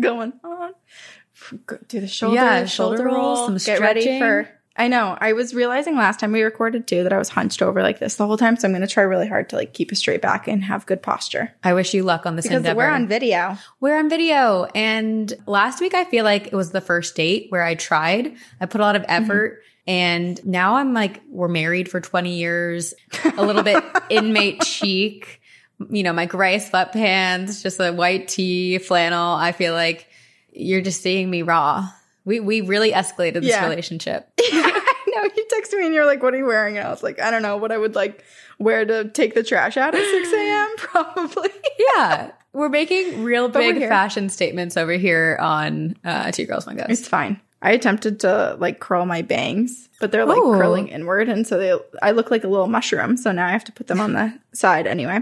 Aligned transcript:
going 0.00 0.32
on? 0.44 0.72
Do 1.88 2.00
the 2.00 2.08
shoulder, 2.08 2.34
Yeah, 2.36 2.64
shoulder, 2.66 2.96
shoulder 2.98 3.04
roll. 3.04 3.16
roll, 3.46 3.58
some 3.58 3.74
Get 3.74 3.80
ready 3.80 4.18
for. 4.18 4.48
I 4.78 4.88
know. 4.88 5.16
I 5.18 5.32
was 5.32 5.54
realizing 5.54 5.96
last 5.96 6.20
time 6.20 6.32
we 6.32 6.42
recorded 6.42 6.86
too 6.86 7.02
that 7.04 7.12
I 7.12 7.16
was 7.18 7.30
hunched 7.30 7.62
over 7.62 7.80
like 7.82 7.98
this 7.98 8.16
the 8.16 8.26
whole 8.26 8.36
time. 8.36 8.56
So 8.56 8.68
I'm 8.68 8.72
going 8.72 8.82
to 8.82 8.86
try 8.86 9.02
really 9.04 9.26
hard 9.28 9.48
to 9.50 9.56
like 9.56 9.72
keep 9.72 9.90
a 9.90 9.94
straight 9.94 10.20
back 10.20 10.48
and 10.48 10.62
have 10.64 10.84
good 10.84 11.02
posture 11.02 11.54
I 11.64 11.72
wish 11.72 11.94
you 11.94 12.02
luck 12.02 12.26
on 12.26 12.36
this 12.36 12.44
because 12.44 12.58
endeavor. 12.58 12.76
we're 12.76 12.90
on 12.90 13.08
video. 13.08 13.56
We're 13.80 13.98
on 13.98 14.10
video. 14.10 14.64
And 14.74 15.32
last 15.46 15.80
week, 15.80 15.94
I 15.94 16.04
feel 16.04 16.24
like 16.24 16.48
it 16.48 16.52
was 16.54 16.72
the 16.72 16.82
first 16.82 17.14
date 17.16 17.46
where 17.48 17.62
I 17.62 17.74
tried. 17.74 18.36
I 18.60 18.66
put 18.66 18.80
a 18.80 18.84
lot 18.84 18.96
of 18.96 19.02
Mm-hmm. 19.02 19.22
effort. 19.24 19.62
And 19.86 20.44
now 20.44 20.74
I'm 20.76 20.92
like, 20.92 21.22
we're 21.30 21.48
married 21.48 21.88
for 21.88 22.00
20 22.00 22.34
years, 22.36 22.92
a 23.36 23.46
little 23.46 23.62
bit 23.62 23.82
inmate 24.10 24.64
chic, 24.64 25.40
you 25.90 26.02
know, 26.02 26.12
my 26.12 26.26
gray 26.26 26.56
sweatpants, 26.58 27.62
just 27.62 27.78
a 27.80 27.92
white 27.92 28.28
tee, 28.28 28.78
flannel. 28.78 29.34
I 29.34 29.52
feel 29.52 29.74
like 29.74 30.08
you're 30.52 30.80
just 30.80 31.02
seeing 31.02 31.28
me 31.30 31.42
raw. 31.42 31.88
We, 32.24 32.40
we 32.40 32.60
really 32.62 32.92
escalated 32.92 33.34
this 33.42 33.46
Yeah. 33.50 33.68
relationship. 33.68 34.28
I 34.40 35.04
know. 35.14 35.22
You 35.22 35.46
texted 35.52 35.78
me 35.78 35.86
and 35.86 35.94
you're 35.94 36.06
like, 36.06 36.22
"What 36.22 36.34
are 36.34 36.38
you 36.38 36.46
wearing?" 36.46 36.76
And 36.78 36.86
I 36.86 36.90
was 36.90 37.02
like, 37.02 37.20
"I 37.20 37.30
don't 37.30 37.42
know 37.42 37.56
what 37.56 37.72
I 37.72 37.78
would 37.78 37.94
like 37.94 38.24
wear 38.58 38.84
to 38.84 39.08
take 39.10 39.34
the 39.34 39.42
trash 39.42 39.76
out 39.76 39.94
at 39.94 40.00
6 40.02 40.32
a.m. 40.32 40.68
Probably." 40.78 41.50
Yeah. 41.96 42.32
We're 42.52 42.68
making 42.70 43.22
real 43.22 43.48
But 43.48 43.60
big 43.60 43.78
fashion 43.80 44.28
statements 44.30 44.76
over 44.78 44.92
here 44.92 45.36
on 45.40 45.94
uh, 46.04 46.32
Two 46.32 46.46
Girls, 46.46 46.66
One 46.66 46.76
Ghost. 46.76 46.88
It's 46.90 47.06
fine. 47.08 47.38
I 47.62 47.72
attempted 47.72 48.20
to 48.20 48.56
like 48.58 48.80
curl 48.80 49.04
my 49.06 49.22
bangs, 49.22 49.88
but 50.00 50.10
they're 50.10 50.24
like 50.24 50.38
Ooh. 50.38 50.52
curling 50.54 50.88
inward, 50.88 51.28
and 51.28 51.46
so 51.46 51.58
they 51.58 51.78
I 52.02 52.12
look 52.12 52.30
like 52.30 52.44
a 52.44 52.48
little 52.48 52.66
mushroom. 52.66 53.16
So 53.18 53.30
now 53.30 53.46
I 53.46 53.50
have 53.50 53.64
to 53.64 53.72
put 53.72 53.86
them 53.88 54.00
on 54.00 54.14
the 54.14 54.32
side 54.52 54.86
anyway. 54.86 55.20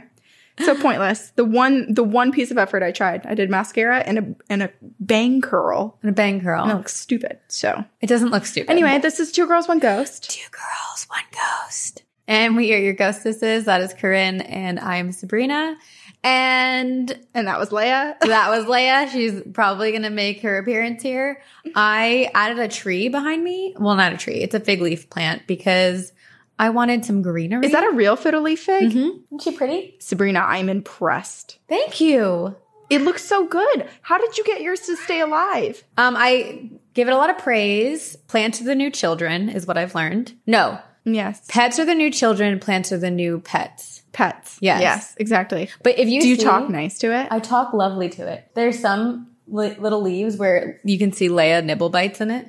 So 0.61 0.77
pointless. 0.81 1.31
The 1.37 1.45
one 1.45 1.93
the 1.93 2.05
one 2.05 2.31
piece 2.31 2.51
of 2.51 2.59
effort 2.59 2.83
I 2.83 2.93
tried, 2.93 3.27
I 3.27 3.35
did 3.35 3.51
mascara 3.51 3.99
and 3.99 4.19
a 4.19 4.35
and 4.49 4.63
a 4.63 4.71
bang 5.01 5.41
curl, 5.41 5.99
And 6.03 6.11
a 6.11 6.15
bang 6.15 6.41
curl. 6.41 6.63
and 6.63 6.71
it 6.73 6.77
looks 6.77 6.95
stupid. 6.97 7.39
So 7.49 7.85
It 8.01 8.07
doesn't 8.07 8.31
look 8.31 8.47
stupid. 8.47 8.71
anyway, 8.71 8.99
this 9.01 9.19
is 9.19 9.33
two 9.33 9.47
girls, 9.49 9.67
one 9.67 9.81
ghost. 9.81 10.31
Two 10.31 10.49
girls, 10.53 11.07
one 11.09 11.25
ghost. 11.33 12.03
And 12.27 12.57
we 12.57 12.73
are 12.73 12.79
your 12.79 12.95
ghostesses. 12.95 13.65
That 13.67 13.81
is 13.83 13.93
Corinne 13.95 14.41
and 14.43 14.79
I'm 14.81 15.13
Sabrina. 15.13 15.77
And 16.23 17.19
And 17.35 17.47
that 17.49 17.59
was 17.59 17.69
Leia. 17.69 18.19
that 18.21 18.49
was 18.49 18.65
Leia. 18.65 19.11
She's 19.11 19.43
probably 19.53 19.91
going 19.91 20.05
to 20.05 20.11
make 20.11 20.41
her 20.41 20.57
appearance 20.57 21.03
here. 21.03 21.43
I 21.75 22.31
added 22.35 22.59
a 22.61 22.69
tree 22.69 23.09
behind 23.11 23.45
me. 23.45 23.75
Well, 23.79 23.95
not 23.97 24.15
a 24.15 24.17
tree. 24.17 24.37
It's 24.37 24.55
a 24.55 24.61
fig 24.61 24.81
leaf 24.81 25.11
plant 25.11 25.47
because 25.47 26.14
I 26.59 26.71
wanted 26.71 27.05
some 27.05 27.23
greenery. 27.23 27.67
Is 27.67 27.73
that 27.73 27.85
a 27.85 27.91
real 27.91 28.17
fiddle 28.17 28.43
leaf 28.43 28.63
fig? 28.65 28.93
Mhm. 28.93 29.21
Isn't 29.27 29.43
she 29.43 29.53
pretty? 29.53 29.97
Sabrina, 29.99 30.41
I'm 30.41 30.69
impressed. 30.69 31.59
Thank 31.69 32.01
you. 32.01 32.55
It 32.91 33.01
looks 33.03 33.25
so 33.25 33.47
good. 33.47 33.87
How 34.03 34.19
did 34.19 34.37
you 34.39 34.45
get 34.45 34.61
yours 34.61 34.81
to 34.83 34.97
stay 34.97 35.21
alive? 35.21 35.83
Um, 35.97 36.15
I 36.17 36.71
give 36.93 37.09
it 37.09 37.13
a 37.13 37.17
lot 37.17 37.31
of 37.31 37.39
praise. 37.39 38.15
Plants 38.29 38.61
are 38.61 38.65
the 38.65 38.75
new 38.75 38.91
children 38.91 39.49
is 39.49 39.67
what 39.67 39.77
I've 39.79 39.95
learned. 39.95 40.35
No, 40.47 40.79
Yes. 41.05 41.43
pets 41.49 41.79
are 41.79 41.85
the 41.85 41.95
new 41.95 42.11
children. 42.11 42.59
Plants 42.61 42.93
are 42.93 42.99
the 42.99 43.11
new 43.11 43.41
pets. 43.41 44.03
Pets. 44.13 44.59
Yes. 44.61 44.81
Yes, 44.81 45.15
exactly. 45.19 45.71
But 45.83 45.99
if 45.99 46.09
you 46.09 46.21
Do 46.21 46.29
you 46.29 46.37
see- 46.37 46.45
talk 46.45 46.69
nice 46.71 46.99
to 46.99 47.13
it? 47.13 47.27
I 47.33 47.41
talk 47.41 47.73
lovely 47.73 48.09
to 48.11 48.29
it. 48.31 48.45
There's 48.55 48.79
some 48.79 49.29
li- 49.49 49.75
little 49.79 50.03
leaves 50.03 50.37
where 50.37 50.81
you 50.85 50.99
can 50.99 51.11
see 51.13 51.29
Leia 51.29 51.65
nibble 51.65 51.91
bites 51.91 52.21
in 52.21 52.31
it. 52.31 52.47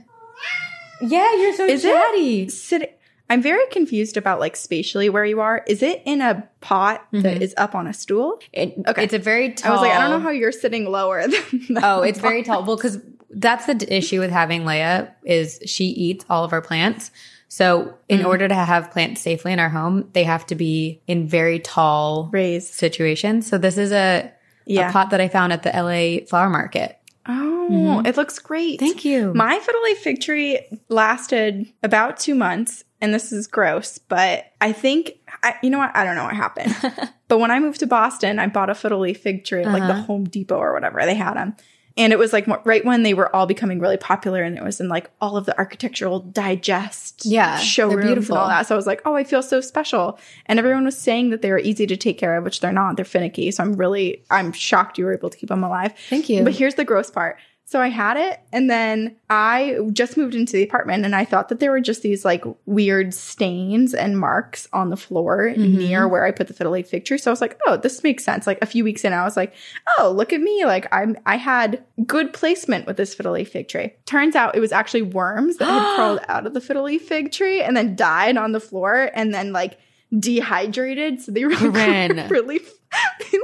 Yeah, 1.02 1.34
you're 1.36 1.54
so 1.56 1.66
Is 1.66 1.84
it? 1.84 1.90
chatty. 1.92 2.50
Sit- 2.50 2.95
I'm 3.30 3.41
very 3.41 3.66
confused 3.72 4.18
about 4.18 4.40
like 4.40 4.56
spatially 4.56 5.09
where 5.09 5.25
you 5.25 5.41
are. 5.41 5.63
Is 5.68 5.81
it 5.81 6.02
in 6.06 6.22
a 6.22 6.47
pot 6.62 7.06
that 7.12 7.41
is 7.41 7.53
up 7.58 7.74
on 7.75 7.88
a 7.88 7.94
stool? 7.94 8.40
It, 8.53 8.75
Okay. 8.88 9.03
It's 9.03 9.13
a 9.13 9.19
very 9.19 9.53
tall. 9.53 9.72
I 9.72 9.74
was 9.75 9.81
like, 9.81 9.91
I 9.94 10.00
don't 10.02 10.12
know 10.12 10.19
how 10.24 10.30
you're 10.30 10.52
sitting 10.52 10.86
lower 10.91 11.28
than 11.28 11.78
Oh, 11.84 12.02
it's 12.03 12.19
very 12.19 12.44
tall. 12.44 12.64
Well, 12.64 12.75
because 12.78 13.00
that's 13.31 13.66
the 13.66 13.85
issue 13.94 14.19
with 14.19 14.31
having 14.31 14.62
Leia 14.64 15.12
is 15.24 15.59
she 15.66 15.85
eats 15.85 16.24
all 16.30 16.44
of 16.44 16.53
our 16.53 16.62
plants. 16.62 17.12
So 17.47 17.96
in 18.09 18.19
Mm. 18.19 18.25
order 18.25 18.47
to 18.47 18.53
have 18.56 18.91
plants 18.91 19.22
safely 19.22 19.52
in 19.53 19.59
our 19.59 19.69
home, 19.69 20.09
they 20.14 20.24
have 20.24 20.46
to 20.47 20.56
be 20.56 21.02
in 21.08 21.28
very 21.28 21.59
tall 21.59 22.30
raised. 22.31 22.74
situations. 22.74 23.47
So 23.47 23.58
this 23.58 23.78
is 23.78 23.91
a, 23.91 24.31
Yeah. 24.66 24.90
a 24.90 24.91
pot 24.91 25.09
that 25.12 25.19
I 25.22 25.28
found 25.30 25.52
at 25.53 25.64
the 25.64 25.69
LA 25.72 26.25
flower 26.28 26.50
market. 26.50 26.97
Oh, 27.28 28.03
it 28.06 28.18
looks 28.18 28.38
great. 28.40 28.80
Thank 28.80 29.03
you. 29.03 29.34
My 29.34 29.58
fiddle 29.59 29.81
leaf 29.84 29.97
fig 30.00 30.22
tree 30.22 30.59
lasted 30.90 31.68
about 31.84 32.18
two 32.19 32.35
months, 32.35 32.84
and 33.06 33.14
this 33.14 33.32
is 33.32 33.48
gross, 33.48 33.98
but 34.00 34.52
I 34.60 34.72
think 34.74 35.14
I, 35.44 35.56
you 35.64 35.70
know 35.70 35.78
what? 35.78 35.96
I 35.96 36.04
don't 36.04 36.16
know 36.16 36.24
what 36.26 36.36
happened. 36.36 36.76
but 37.28 37.38
when 37.40 37.52
I 37.52 37.60
moved 37.60 37.80
to 37.82 37.88
Boston, 37.88 38.40
I 38.40 38.48
bought 38.48 38.70
a 38.70 38.76
fiddle 38.76 39.00
leaf 39.00 39.22
fig 39.22 39.46
tree 39.46 39.62
at 39.64 39.72
like 39.72 39.84
the 39.84 39.94
Uh-huh. 39.94 40.04
Home 40.04 40.24
Depot 40.26 40.58
or 40.58 40.74
whatever 40.74 41.00
they 41.06 41.16
had 41.16 41.36
them. 41.36 41.56
And 41.98 42.12
it 42.12 42.20
was 42.20 42.34
like 42.34 42.46
right 42.66 42.84
when 42.84 43.04
they 43.04 43.14
were 43.14 43.34
all 43.34 43.46
becoming 43.46 43.80
really 43.80 43.96
popular, 43.96 44.44
and 44.44 44.58
it 44.58 44.64
was 44.64 44.82
in 44.82 44.90
like 44.90 45.10
all 45.22 45.38
of 45.38 45.46
the 45.46 45.58
architectural 45.58 46.20
digest 46.20 47.26
Yeah, 47.26 47.58
showrooms 47.58 48.04
beautiful. 48.06 48.36
and 48.36 48.42
all 48.42 48.50
that. 48.50 48.68
So 48.68 48.76
I 48.76 48.78
was 48.78 48.86
like, 48.88 49.02
oh, 49.06 49.16
I 49.16 49.24
feel 49.24 49.42
so 49.42 49.62
special. 49.62 50.20
And 50.48 50.60
everyone 50.60 50.84
was 50.84 50.98
saying 50.98 51.30
that 51.30 51.42
they 51.42 51.52
were 51.52 51.60
easy 51.60 51.88
to 51.88 51.96
take 51.96 52.18
care 52.18 52.36
of, 52.38 52.44
which 52.44 52.60
they're 52.60 52.74
not. 52.74 52.98
They're 52.98 53.06
finicky. 53.06 53.50
So 53.52 53.64
I'm 53.64 53.74
really, 53.78 54.24
I'm 54.30 54.52
shocked 54.52 54.98
you 54.98 55.06
were 55.06 55.14
able 55.14 55.30
to 55.30 55.38
keep 55.38 55.48
them 55.50 55.64
alive. 55.64 55.94
Thank 56.10 56.28
you. 56.28 56.44
But 56.44 56.54
here's 56.54 56.76
the 56.76 56.84
gross 56.84 57.10
part. 57.10 57.38
So 57.68 57.81
I 57.81 57.88
had 57.88 58.16
it, 58.16 58.40
and 58.53 58.70
then 58.70 59.16
I 59.28 59.80
just 59.92 60.18
moved 60.18 60.36
into 60.36 60.53
the 60.53 60.62
apartment, 60.64 61.03
and 61.03 61.16
I 61.16 61.26
thought 61.26 61.50
that 61.50 61.59
there 61.59 61.72
were 61.72 61.81
just 61.81 62.03
these 62.03 62.24
like 62.24 62.44
weird 62.68 63.12
stains 63.12 63.96
and 63.96 64.20
marks 64.20 64.68
on 64.72 64.92
the 64.92 64.96
floor 64.98 65.52
Mhm. 65.56 65.74
near 65.80 66.08
where 66.08 66.24
I 66.26 66.31
put 66.31 66.48
the 66.48 66.53
fiddle 66.53 66.74
leaf 66.74 66.88
fig 66.90 67.06
tree. 67.06 67.18
So 67.18 67.31
I 67.31 67.34
was 67.34 67.42
like, 67.42 67.59
oh, 67.66 67.76
this 67.78 68.03
makes 68.03 68.24
sense. 68.24 68.46
Like 68.46 68.59
a 68.62 68.68
few 68.68 68.84
weeks 68.84 69.03
in, 69.03 69.14
I 69.14 69.24
was 69.24 69.36
like, 69.36 69.53
oh, 69.98 70.12
look 70.16 70.31
at 70.31 70.42
me. 70.42 70.64
Like 70.64 70.88
I'm, 70.92 71.18
I 71.26 71.38
had 71.38 71.84
good 72.06 72.34
placement 72.34 72.86
with 72.86 72.98
this 72.98 73.16
fiddle 73.16 73.34
leaf 73.34 73.50
fig 73.52 73.68
tree. 73.68 73.94
Turns 74.06 74.36
out 74.36 74.56
it 74.56 74.59
was 74.59 74.72
actually 74.72 75.02
worms 75.02 75.58
that 75.58 75.66
had 75.66 75.96
crawled 75.96 76.20
out 76.28 76.46
of 76.46 76.53
the 76.53 76.62
fiddle 76.62 76.84
leaf 76.84 77.08
fig 77.08 77.32
tree 77.32 77.64
and 77.64 77.76
then 77.76 77.96
died 77.96 78.38
on 78.38 78.52
the 78.52 78.59
floor, 78.59 79.09
and 79.16 79.34
then 79.34 79.52
like 79.53 79.80
dehydrated. 80.18 81.22
So 81.22 81.31
they 81.31 81.44
were 81.44 81.52
like, 81.52 81.59
Corinne. 81.74 82.28
really 82.30 82.59
they, 83.31 83.40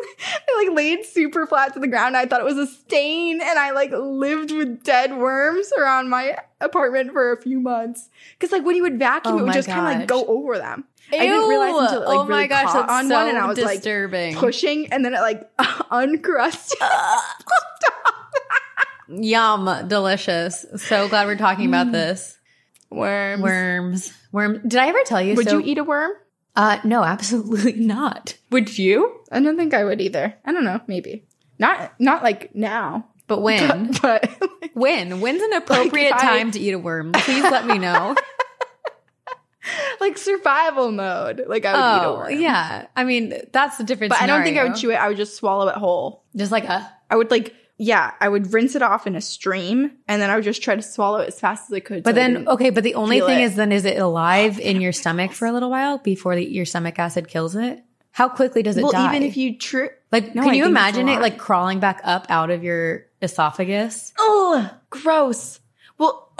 like 0.57 0.75
laid 0.75 1.05
super 1.05 1.45
flat 1.45 1.73
to 1.73 1.79
the 1.79 1.87
ground. 1.87 2.15
I 2.15 2.25
thought 2.25 2.41
it 2.41 2.45
was 2.45 2.57
a 2.57 2.67
stain, 2.67 3.41
and 3.41 3.59
I 3.59 3.71
like 3.71 3.91
lived 3.91 4.51
with 4.51 4.83
dead 4.83 5.17
worms 5.17 5.71
around 5.77 6.09
my 6.09 6.37
apartment 6.59 7.11
for 7.11 7.31
a 7.31 7.41
few 7.41 7.59
months. 7.59 8.09
Because 8.33 8.51
like 8.51 8.63
when 8.63 8.75
you 8.75 8.83
would 8.83 8.99
vacuum, 8.99 9.35
Oh 9.35 9.39
it 9.39 9.43
would 9.43 9.53
just 9.53 9.67
kind 9.67 9.93
of 9.93 9.99
like 9.99 10.07
go 10.07 10.25
over 10.25 10.57
them. 10.57 10.85
I 11.11 11.17
didn't 11.17 11.49
realize 11.49 11.91
until 11.91 12.03
it 12.03 12.07
like 12.07 12.19
oh 12.19 12.23
my 12.23 12.35
really 12.35 12.47
gosh, 12.47 12.65
caught 12.65 12.89
on 12.89 13.07
so 13.07 13.15
one, 13.15 13.27
and 13.29 13.37
I 13.37 13.47
was 13.47 13.57
disturbing. 13.57 14.33
like 14.33 14.39
pushing, 14.39 14.91
and 14.93 15.03
then 15.03 15.13
it 15.13 15.21
like 15.21 15.49
uncrusted. 15.91 16.77
Yum, 19.09 19.87
delicious. 19.87 20.65
So 20.77 21.09
glad 21.09 21.27
we're 21.27 21.35
talking 21.35 21.67
about 21.67 21.87
mm. 21.87 21.91
this. 21.91 22.37
worms. 22.89 23.41
Worms, 23.41 24.13
worms. 24.31 24.59
Did 24.61 24.79
I 24.79 24.87
ever 24.87 24.99
tell 25.05 25.21
you? 25.21 25.35
Would 25.35 25.49
so- 25.49 25.57
you 25.57 25.65
eat 25.65 25.77
a 25.77 25.83
worm? 25.83 26.11
Uh, 26.55 26.79
no, 26.83 27.03
absolutely 27.15 27.73
not. 27.73 28.37
Would 28.51 28.77
you? 28.77 29.21
I 29.31 29.39
don't 29.39 29.57
think 29.57 29.73
I 29.73 29.83
would 29.83 30.01
either. 30.01 30.35
I 30.45 30.51
don't 30.51 30.63
know. 30.63 30.81
Maybe 30.87 31.25
not. 31.59 31.93
Not 31.99 32.23
like 32.23 32.53
now. 32.55 33.07
But 33.27 33.41
when? 33.43 33.91
But 34.01 34.29
like, 34.61 34.71
when? 34.73 35.21
When's 35.21 35.41
an 35.41 35.53
appropriate 35.53 36.13
I- 36.13 36.19
time 36.19 36.51
to 36.51 36.59
eat 36.59 36.71
a 36.73 36.79
worm? 36.79 37.11
Please 37.13 37.43
let 37.43 37.65
me 37.65 37.77
know. 37.77 38.15
like 40.01 40.17
survival 40.17 40.91
mode. 40.91 41.43
Like 41.47 41.65
I 41.65 41.73
would 41.73 42.01
eat 42.01 42.05
a 42.05 42.09
oh, 42.09 42.17
worm. 42.17 42.39
yeah. 42.39 42.87
I 42.95 43.03
mean, 43.03 43.33
that's 43.51 43.77
the 43.77 43.83
difference. 43.83 44.09
But 44.09 44.21
I 44.21 44.27
don't 44.27 44.43
think 44.43 44.57
I 44.57 44.63
would 44.63 44.75
chew 44.75 44.91
it. 44.91 44.95
I 44.95 45.07
would 45.07 45.17
just 45.17 45.35
swallow 45.35 45.67
it 45.69 45.75
whole. 45.75 46.23
Just 46.35 46.51
like 46.51 46.65
a. 46.65 46.91
I 47.09 47.15
would 47.15 47.29
like, 47.29 47.53
yeah, 47.81 48.11
I 48.21 48.29
would 48.29 48.53
rinse 48.53 48.75
it 48.75 48.83
off 48.83 49.07
in 49.07 49.15
a 49.15 49.21
stream 49.21 49.91
and 50.07 50.21
then 50.21 50.29
I 50.29 50.35
would 50.35 50.43
just 50.43 50.61
try 50.61 50.75
to 50.75 50.83
swallow 50.83 51.17
it 51.17 51.29
as 51.29 51.39
fast 51.39 51.71
as 51.71 51.73
I 51.73 51.79
could. 51.79 52.03
But 52.03 52.11
so 52.11 52.15
then, 52.15 52.47
okay, 52.47 52.69
but 52.69 52.83
the 52.83 52.93
only 52.93 53.19
thing 53.21 53.39
it. 53.39 53.45
is, 53.45 53.55
then 53.55 53.71
is 53.71 53.85
it 53.85 53.97
alive 53.97 54.59
in 54.59 54.81
your 54.81 54.91
stomach 54.91 55.31
for 55.31 55.47
a 55.47 55.51
little 55.51 55.71
while 55.71 55.97
before 55.97 56.35
the, 56.35 56.45
your 56.45 56.65
stomach 56.65 56.99
acid 56.99 57.27
kills 57.27 57.55
it? 57.55 57.83
How 58.11 58.29
quickly 58.29 58.61
does 58.61 58.77
it 58.77 58.83
well, 58.83 58.91
die? 58.91 59.09
even 59.09 59.27
if 59.27 59.35
you 59.35 59.57
trip, 59.57 59.99
like, 60.11 60.35
No, 60.35 60.43
can 60.43 60.51
I 60.51 60.53
you 60.53 60.65
imagine 60.65 61.09
it 61.09 61.21
like 61.21 61.39
crawling 61.39 61.79
back 61.79 62.01
up 62.03 62.27
out 62.29 62.51
of 62.51 62.63
your 62.63 63.07
esophagus? 63.19 64.13
oh, 64.19 64.69
gross. 64.91 65.59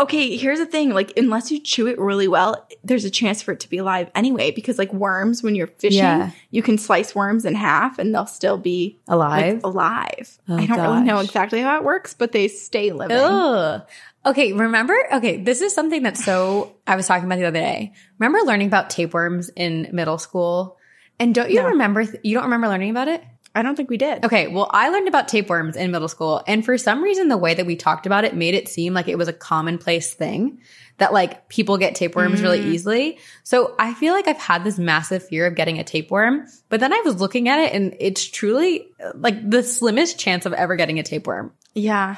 Okay, 0.02 0.36
here's 0.36 0.58
the 0.60 0.66
thing. 0.66 0.90
Like, 0.90 1.14
unless 1.16 1.52
you 1.52 1.60
chew 1.60 1.86
it 1.88 2.00
really 2.00 2.28
well, 2.28 2.68
there's 2.84 3.06
a 3.06 3.10
chance 3.12 3.42
for 3.44 3.52
it 3.52 3.60
to 3.62 3.70
be 3.70 3.78
alive 3.78 4.10
anyway. 4.16 4.50
Because, 4.50 4.80
like, 4.80 4.92
worms, 4.92 5.44
when 5.44 5.54
you're 5.54 5.68
fishing, 5.68 6.00
Yeah. 6.00 6.32
you 6.50 6.64
can 6.64 6.78
slice 6.80 7.14
worms 7.14 7.46
in 7.46 7.54
half 7.54 8.00
and 8.00 8.14
they'll 8.14 8.26
still 8.26 8.58
be 8.58 9.00
Alive? 9.08 9.56
like, 9.56 9.64
alive. 9.64 10.38
Oh, 10.50 10.58
I 10.58 10.66
don't 10.66 10.80
really 10.80 11.02
know 11.04 11.20
exactly 11.20 11.62
how 11.62 11.78
it 11.78 11.84
works, 11.84 12.16
but 12.16 12.32
they 12.32 12.48
stay 12.48 12.92
living. 12.92 13.16
Ugh. 13.18 13.84
Okay, 14.26 14.54
remember? 14.54 14.96
Okay, 15.14 15.38
this 15.38 15.62
is 15.62 15.74
something 15.74 16.04
that's 16.04 16.24
so 16.24 16.76
I 16.88 16.96
was 16.96 17.08
talking 17.08 17.26
about 17.26 17.38
the 17.40 17.46
other 17.46 17.60
day. 17.60 17.94
Remember 18.20 18.40
learning 18.46 18.68
about 18.68 18.90
tapeworms 18.90 19.50
in 19.56 19.88
middle 19.94 20.18
school? 20.18 20.78
And 21.20 21.34
don't 21.36 21.52
you 21.52 21.58
No. 21.62 21.68
remember? 21.70 22.02
You 22.24 22.36
don't 22.36 22.46
remember 22.46 22.68
learning 22.68 22.90
about 22.92 23.08
it? 23.08 23.24
I 23.54 23.62
don't 23.64 23.76
think 23.76 23.90
we 23.90 23.98
did. 23.98 24.24
Okay, 24.26 24.48
well, 24.48 24.70
I 24.72 24.90
learned 24.90 25.08
about 25.10 25.28
tapeworms 25.28 25.76
in 25.76 25.92
middle 25.92 26.08
school, 26.08 26.42
and 26.48 26.64
for 26.64 26.78
some 26.78 27.04
reason, 27.04 27.28
the 27.28 27.38
way 27.38 27.54
that 27.54 27.66
we 27.66 27.76
talked 27.76 28.06
about 28.06 28.24
it 28.24 28.36
made 28.36 28.54
it 28.56 28.70
seem 28.70 28.94
like 28.94 29.08
it 29.10 29.18
was 29.18 29.28
a 29.28 29.34
commonplace 29.34 30.14
thing 30.14 30.60
that 31.00 31.12
like 31.12 31.50
people 31.50 31.78
get 31.78 31.96
tapeworms 31.96 32.42
really 32.42 32.60
Mm. 32.62 32.68
easily. 32.74 33.18
So 33.44 33.76
I 33.80 33.94
feel 33.96 34.14
like 34.14 34.28
I've 34.28 34.38
had 34.38 34.64
this 34.64 34.78
massive 34.78 35.28
fear 35.28 35.48
of 35.48 35.56
getting 35.56 35.80
a 35.80 35.84
tapeworm, 35.84 36.46
but 36.70 36.80
then 36.80 36.94
I 36.94 37.02
was 37.04 37.20
looking 37.20 37.50
at 37.50 37.60
it, 37.60 37.74
and 37.74 37.96
it's 38.00 38.24
truly 38.26 38.88
like 39.16 39.50
the 39.50 39.64
slimmest 39.64 40.18
chance 40.20 40.46
of 40.46 40.54
ever 40.54 40.76
getting 40.76 41.00
a 41.00 41.04
tapeworm. 41.04 41.52
Yeah. 41.74 42.18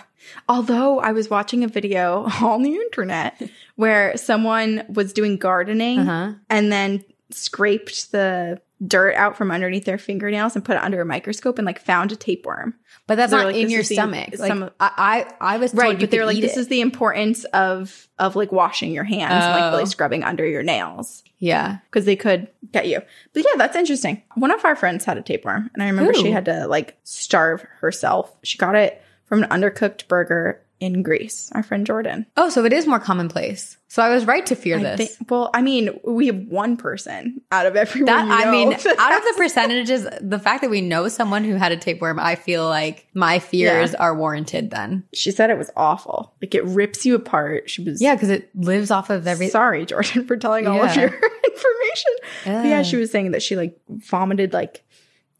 Although 0.49 0.99
I 0.99 1.11
was 1.13 1.29
watching 1.29 1.63
a 1.63 1.67
video 1.67 2.23
on 2.41 2.61
the 2.63 2.75
internet 2.75 3.41
where 3.75 4.17
someone 4.17 4.83
was 4.89 5.13
doing 5.13 5.37
gardening 5.37 5.99
Uh-huh. 5.99 6.33
and 6.49 6.71
then 6.71 7.03
scraped 7.31 8.11
the 8.11 8.59
dirt 8.85 9.15
out 9.15 9.37
from 9.37 9.51
underneath 9.51 9.85
their 9.85 9.97
fingernails 9.97 10.55
and 10.55 10.65
put 10.65 10.75
it 10.75 10.83
under 10.83 10.99
a 11.01 11.05
microscope 11.05 11.57
and 11.57 11.65
like 11.65 11.79
found 11.79 12.11
a 12.11 12.15
tapeworm. 12.15 12.73
But 13.07 13.15
that's 13.15 13.31
They're 13.31 13.39
not 13.41 13.47
like, 13.53 13.55
in 13.55 13.69
your 13.69 13.83
stomach. 13.83 14.29
Like, 14.37 14.47
some- 14.49 14.69
I, 14.79 15.25
I, 15.39 15.53
I 15.55 15.57
was 15.57 15.71
told 15.71 15.83
Right, 15.83 15.99
but 15.99 16.09
they're 16.11 16.25
like 16.25 16.39
this 16.41 16.57
it. 16.57 16.61
is 16.61 16.67
the 16.67 16.81
importance 16.81 17.43
of 17.45 18.07
of 18.19 18.35
like 18.35 18.51
washing 18.51 18.91
your 18.91 19.03
hands 19.03 19.31
and 19.31 19.53
like 19.53 19.63
Oh. 19.63 19.71
really 19.71 19.85
scrubbing 19.85 20.23
under 20.23 20.45
your 20.45 20.63
nails 20.63 21.23
yeah. 21.39 21.77
because 21.89 22.05
they 22.05 22.15
could 22.15 22.47
get 22.71 22.87
you. 22.87 23.01
But 23.33 23.43
yeah, 23.43 23.57
that's 23.57 23.75
interesting. 23.75 24.21
One 24.35 24.51
of 24.51 24.63
our 24.65 24.75
friends 24.75 25.05
had 25.05 25.17
a 25.17 25.21
tapeworm 25.21 25.69
and 25.73 25.83
I 25.83 25.87
remember 25.87 26.13
she 26.13 26.31
had 26.31 26.45
to 26.45 26.67
like 26.67 26.97
starve 27.03 27.65
herself. 27.79 28.31
She 28.43 28.57
got 28.57 28.75
it 28.75 29.01
from 29.25 29.43
an 29.43 29.49
undercooked 29.49 30.07
burger 30.07 30.61
in 30.83 31.01
Greece. 31.03 31.49
Our 31.53 31.63
friend 31.63 31.85
Jordan. 31.85 32.25
Oh, 32.37 32.49
so 32.49 32.65
it 32.65 32.73
is 32.73 32.85
more 32.85 32.99
commonplace. 32.99 33.77
So 33.87 34.01
I 34.01 34.09
was 34.09 34.25
right 34.25 34.43
to 34.47 34.55
fear 34.55 34.79
I 34.79 34.83
this. 34.95 35.15
think- 35.17 35.29
well, 35.31 35.51
I 35.53 35.61
mean, 35.61 35.99
we 36.03 36.25
have 36.27 36.37
one 36.47 36.77
person 36.77 37.41
out 37.51 37.65
of 37.67 37.75
everyone. 37.75 38.07
That 38.07 38.47
I 38.47 38.49
mean, 38.51 38.73
out 38.73 38.77
of 38.79 38.87
the 38.87 39.33
percentages, 39.37 40.07
the 40.19 40.39
fact 40.39 40.61
that 40.61 40.69
we 40.71 40.81
know 40.81 41.07
someone 41.07 41.43
who 41.43 41.55
had 41.55 41.71
a 41.71 41.77
tapeworm, 41.77 42.19
I 42.19 42.35
feel 42.35 42.67
like 42.67 43.07
my 43.13 43.37
fears 43.39 43.91
Yeah. 43.93 43.99
are 43.99 44.15
warranted. 44.15 44.71
Then, 44.71 45.03
she 45.13 45.31
said 45.31 45.49
it 45.51 45.57
was 45.57 45.69
awful. 45.77 46.33
Like 46.41 46.55
it 46.55 46.65
rips 46.65 47.05
you 47.05 47.13
apart. 47.15 47.69
She 47.69 47.83
was 47.83 48.01
yeah, 48.01 48.15
because 48.15 48.29
it 48.29 48.49
lives 48.55 48.89
off 48.91 49.09
of 49.11 49.27
every. 49.27 49.47
sorry, 49.49 49.85
Jordan, 49.85 50.25
for 50.27 50.37
telling 50.37 50.65
all 50.67 50.81
of 50.81 50.95
your 50.95 51.07
information. 51.09 52.13
But 52.45 52.65
yeah, 52.65 52.81
she 52.83 52.95
was 52.97 53.11
saying 53.11 53.31
that 53.31 53.43
she 53.43 53.55
like 53.55 53.79
vomited 53.89 54.53
like 54.53 54.83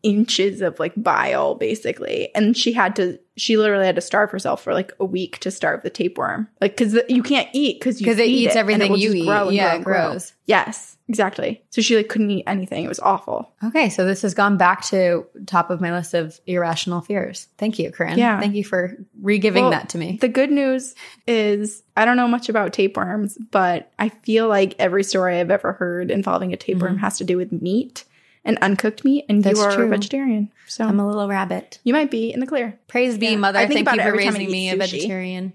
inches 0.04 0.62
of 0.62 0.80
like 0.80 0.94
bile 0.98 1.56
basically. 1.56 2.30
And 2.36 2.56
she 2.56 2.74
had 2.74 2.96
to, 2.98 3.18
she 3.38 3.58
literally 3.58 3.86
had 3.86 3.96
to 3.96 4.02
starve 4.02 4.30
herself 4.30 4.62
for 4.62 4.74
like 4.74 4.92
a 5.00 5.06
week 5.06 5.40
to 5.40 5.50
starve 5.50 5.82
the 5.82 5.90
tapeworm. 5.90 6.48
Like, 6.62 6.78
cause 6.78 6.96
you 7.10 7.24
can't 7.24 7.50
eat 7.54 7.82
cause 7.82 8.00
you 8.00 8.06
'Cause 8.06 8.20
it 8.20 8.28
eats 8.28 8.52
and 8.52 8.60
everything 8.60 8.92
will 8.92 9.00
you 9.00 9.14
eat. 9.14 9.26
grow 9.26 9.48
and 9.48 9.56
Yeah, 9.56 9.64
grow 9.64 9.72
it 9.72 9.76
and 9.78 9.86
grow. 9.86 10.10
grows. 10.12 10.34
Yes, 10.46 10.98
exactly. 11.08 11.64
So 11.70 11.82
she 11.82 11.96
like 11.96 12.10
couldn't 12.10 12.30
eat 12.30 12.44
anything. 12.46 12.84
It 12.84 12.90
was 12.90 13.00
awful. 13.00 13.50
Okay, 13.64 13.90
so 13.90 14.06
this 14.06 14.22
has 14.22 14.34
gone 14.34 14.58
back 14.58 14.84
to 14.88 15.26
top 15.48 15.70
of 15.72 15.80
my 15.82 15.92
list 15.94 16.14
of 16.14 16.40
irrational 16.46 17.00
fears. 17.02 17.48
Thank 17.58 17.80
you, 17.80 17.90
Corinne. 17.90 18.18
Yeah. 18.20 18.40
thank 18.42 18.54
you 18.56 18.66
for 18.66 18.96
re-giving 19.22 19.64
Well, 19.64 19.72
that 19.72 19.90
to 19.90 19.98
me. 19.98 20.18
The 20.20 20.28
good 20.28 20.52
news 20.52 20.94
is 21.26 21.82
I 21.96 22.04
don't 22.06 22.18
know 22.18 22.28
much 22.28 22.50
about 22.50 22.74
tapeworms, 22.74 23.38
but 23.52 23.90
I 23.98 24.10
feel 24.10 24.48
like 24.50 24.76
every 24.80 25.04
story 25.06 25.40
I've 25.40 25.50
ever 25.50 25.72
heard 25.74 26.12
involving 26.12 26.52
a 26.54 26.58
tapeworm 26.58 26.96
mm-hmm. 26.96 27.04
has 27.04 27.18
to 27.20 27.24
do 27.24 27.38
with 27.38 27.52
meat 27.54 28.04
and 28.45 28.57
uncooked 28.62 29.04
meat. 29.06 29.25
And. 29.30 29.44
That's 29.44 29.60
you 29.60 29.66
are 29.66 29.74
true. 29.75 29.86
a 29.86 29.90
vegetarian. 29.90 30.51
So 30.68 30.86
I'm 30.86 31.00
a 31.00 31.07
little 31.07 31.28
rabbit. 31.28 31.80
you 31.84 31.94
might 31.94 32.10
be 32.12 32.31
in 32.34 32.40
the 32.40 32.48
clear. 32.48 32.80
Praise 32.88 33.18
be, 33.18 33.28
Yeah. 33.28 33.36
mother. 33.38 33.60
I 33.60 33.68
think 33.68 33.86
Thank 33.86 33.88
about 33.88 33.95
you 33.95 34.01
it 34.01 34.04
for 34.04 34.07
every 34.10 34.24
time 34.25 34.34
I 34.36 34.38
raising 34.38 34.50
eat 34.50 34.51
me 34.51 34.69
a 34.72 34.75
vegetarian. 34.78 35.54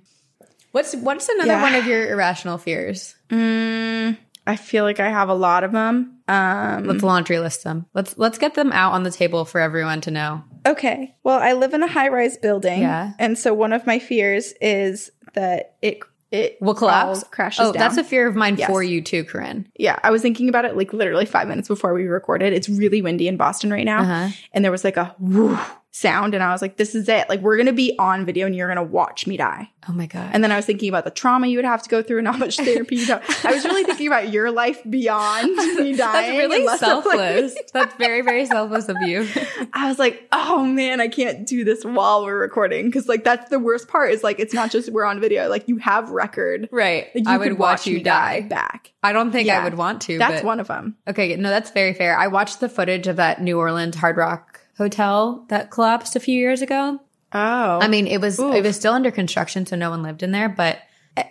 What's 0.73 0.94
what's 0.96 1.29
another 1.29 1.52
Yeah. 1.52 1.62
one 1.62 1.75
of 1.75 1.87
your 1.87 2.08
irrational 2.11 2.58
fears? 2.58 3.14
Mm, 3.31 4.17
I 4.46 4.56
feel 4.56 4.85
like 4.85 5.00
I 5.00 5.08
have 5.11 5.29
a 5.29 5.35
lot 5.35 5.64
of 5.64 5.73
them. 5.73 6.14
Um, 6.29 6.85
Let's 6.85 7.02
laundry 7.02 7.38
list 7.38 7.64
them. 7.64 7.87
Let's 7.94 8.17
let's 8.19 8.37
get 8.38 8.55
them 8.55 8.70
out 8.73 8.93
on 8.93 9.02
the 9.02 9.11
table 9.11 9.44
for 9.46 9.61
everyone 9.61 10.00
to 10.02 10.11
know. 10.11 10.44
okay. 10.67 11.14
Well, 11.25 11.38
I 11.38 11.55
live 11.55 11.73
in 11.73 11.82
a 11.82 11.87
high 11.88 12.08
rise 12.08 12.37
building. 12.37 12.82
Yeah. 12.82 13.12
And 13.19 13.38
so 13.38 13.55
one 13.55 13.73
of 13.73 13.87
my 13.87 13.99
fears 13.99 14.52
is 14.61 15.11
that 15.34 15.75
it 15.81 16.00
it 16.31 16.59
Will 16.61 16.75
collapse. 16.75 17.25
crashes 17.31 17.61
Oh, 17.67 17.73
down. 17.73 17.81
that's 17.81 17.97
a 17.97 18.05
fear 18.05 18.27
of 18.29 18.37
mine 18.37 18.57
Yes. 18.59 18.69
for 18.69 18.83
you 18.83 19.01
too, 19.01 19.25
Corinne. 19.25 19.67
yeah, 19.79 19.99
I 20.03 20.11
was 20.11 20.21
thinking 20.23 20.49
about 20.49 20.65
it 20.65 20.77
like 20.77 20.93
literally 20.93 21.25
five 21.27 21.49
minutes 21.49 21.69
before 21.69 21.95
we 21.95 22.05
recorded. 22.07 22.53
It's 22.53 22.69
really 22.69 23.01
windy 23.03 23.29
in 23.29 23.37
Boston 23.37 23.71
right 23.71 23.85
now. 23.85 24.03
Uh-huh. 24.03 24.29
and 24.53 24.65
there 24.65 24.73
was 24.73 24.85
like 24.85 24.97
a 24.97 25.15
whoo 25.19 25.59
sound 25.90 26.35
and 26.35 26.44
i 26.44 26.52
was 26.52 26.61
like 26.62 26.76
this 26.76 26.94
is 26.94 27.08
it 27.08 27.29
like 27.29 27.40
we're 27.40 27.56
gonna 27.56 27.73
be 27.73 27.96
on 27.99 28.25
video 28.26 28.46
and 28.46 28.55
you're 28.55 28.69
gonna 28.69 28.82
watch 28.82 29.26
me 29.26 29.37
die 29.37 29.70
Oh 29.88 29.93
my 29.93 30.06
god. 30.06 30.31
and 30.35 30.44
then 30.44 30.52
i 30.52 30.56
was 30.56 30.67
thinking 30.67 30.90
about 30.90 31.05
the 31.05 31.11
trauma 31.11 31.46
you 31.46 31.56
would 31.56 31.64
have 31.64 31.82
to 31.82 31.88
go 31.88 32.02
through 32.02 32.19
and 32.19 32.29
how 32.29 32.37
much 32.37 32.56
therapy 32.58 32.96
you'd 32.96 33.08
have 33.08 33.25
i 33.44 33.52
was 33.52 33.64
really 33.64 33.85
thinking 33.85 34.06
about 34.06 34.31
your 34.31 34.50
life 34.50 34.81
beyond 34.88 35.49
me 35.56 35.94
dying 35.94 35.96
that's 35.96 36.29
really 36.31 36.56
and 36.56 36.64
less 36.67 36.82
of, 36.82 37.05
like, 37.06 37.19
selfless. 37.19 37.55
that's 37.73 37.94
very 37.96 38.20
very 38.20 38.44
selfless 38.44 38.88
of 38.90 38.96
you. 39.00 39.26
i 39.73 39.88
was 39.88 39.99
like 39.99 40.29
oh 40.31 40.64
man 40.64 41.00
i 41.00 41.08
can't 41.08 41.46
do 41.46 41.64
this 41.64 41.85
while 41.85 42.23
we're 42.25 42.38
recording 42.38 42.87
because 42.87 43.08
like 43.08 43.25
that's 43.25 43.49
the 43.50 43.58
worst 43.58 43.88
part 43.88 44.12
is 44.12 44.23
like 44.23 44.38
it's 44.38 44.52
not 44.55 44.70
just 44.70 44.93
we're 44.93 45.05
on 45.06 45.19
video 45.20 45.49
like 45.49 45.67
you 45.69 45.79
have 45.79 46.11
record 46.11 46.69
right. 46.70 47.06
like, 47.14 47.25
you 47.25 47.32
I 47.32 47.38
would 47.38 47.58
watch 47.58 47.87
you 47.87 47.96
me 47.96 48.02
die. 48.02 48.43
back 48.43 48.93
I 49.02 49.12
don't 49.12 49.31
think 49.32 49.49
I 49.49 49.62
would 49.64 49.75
want 49.79 50.02
to. 50.02 50.19
that's 50.19 50.43
but- 50.43 50.44
one 50.44 50.61
of 50.61 50.67
them 50.69 50.96
Okay, 51.08 51.34
no, 51.37 51.49
that's 51.49 51.70
very 51.70 51.94
fair. 51.94 52.19
I 52.19 52.26
watched 52.26 52.61
the 52.61 52.69
footage 52.69 53.06
of 53.06 53.17
that 53.17 53.41
New 53.41 53.58
Orleans 53.58 53.96
Hard 53.96 54.17
Rock 54.19 54.48
hotel 54.79 55.45
that 55.49 55.71
collapsed 55.71 56.17
a 56.17 56.21
few 56.21 56.39
years 56.39 56.63
ago. 56.63 57.01
oh 57.33 57.79
I 57.83 57.89
mean, 57.89 58.07
it 58.07 58.21
was 58.21 58.39
Oof. 58.39 58.55
it 58.55 58.63
was 58.63 58.77
still 58.77 58.95
under 58.95 59.11
construction, 59.11 59.67
so 59.67 59.77
no 59.77 59.91
one 59.91 60.03
lived 60.03 60.23
in 60.23 60.31
there. 60.31 60.49
But 60.49 60.79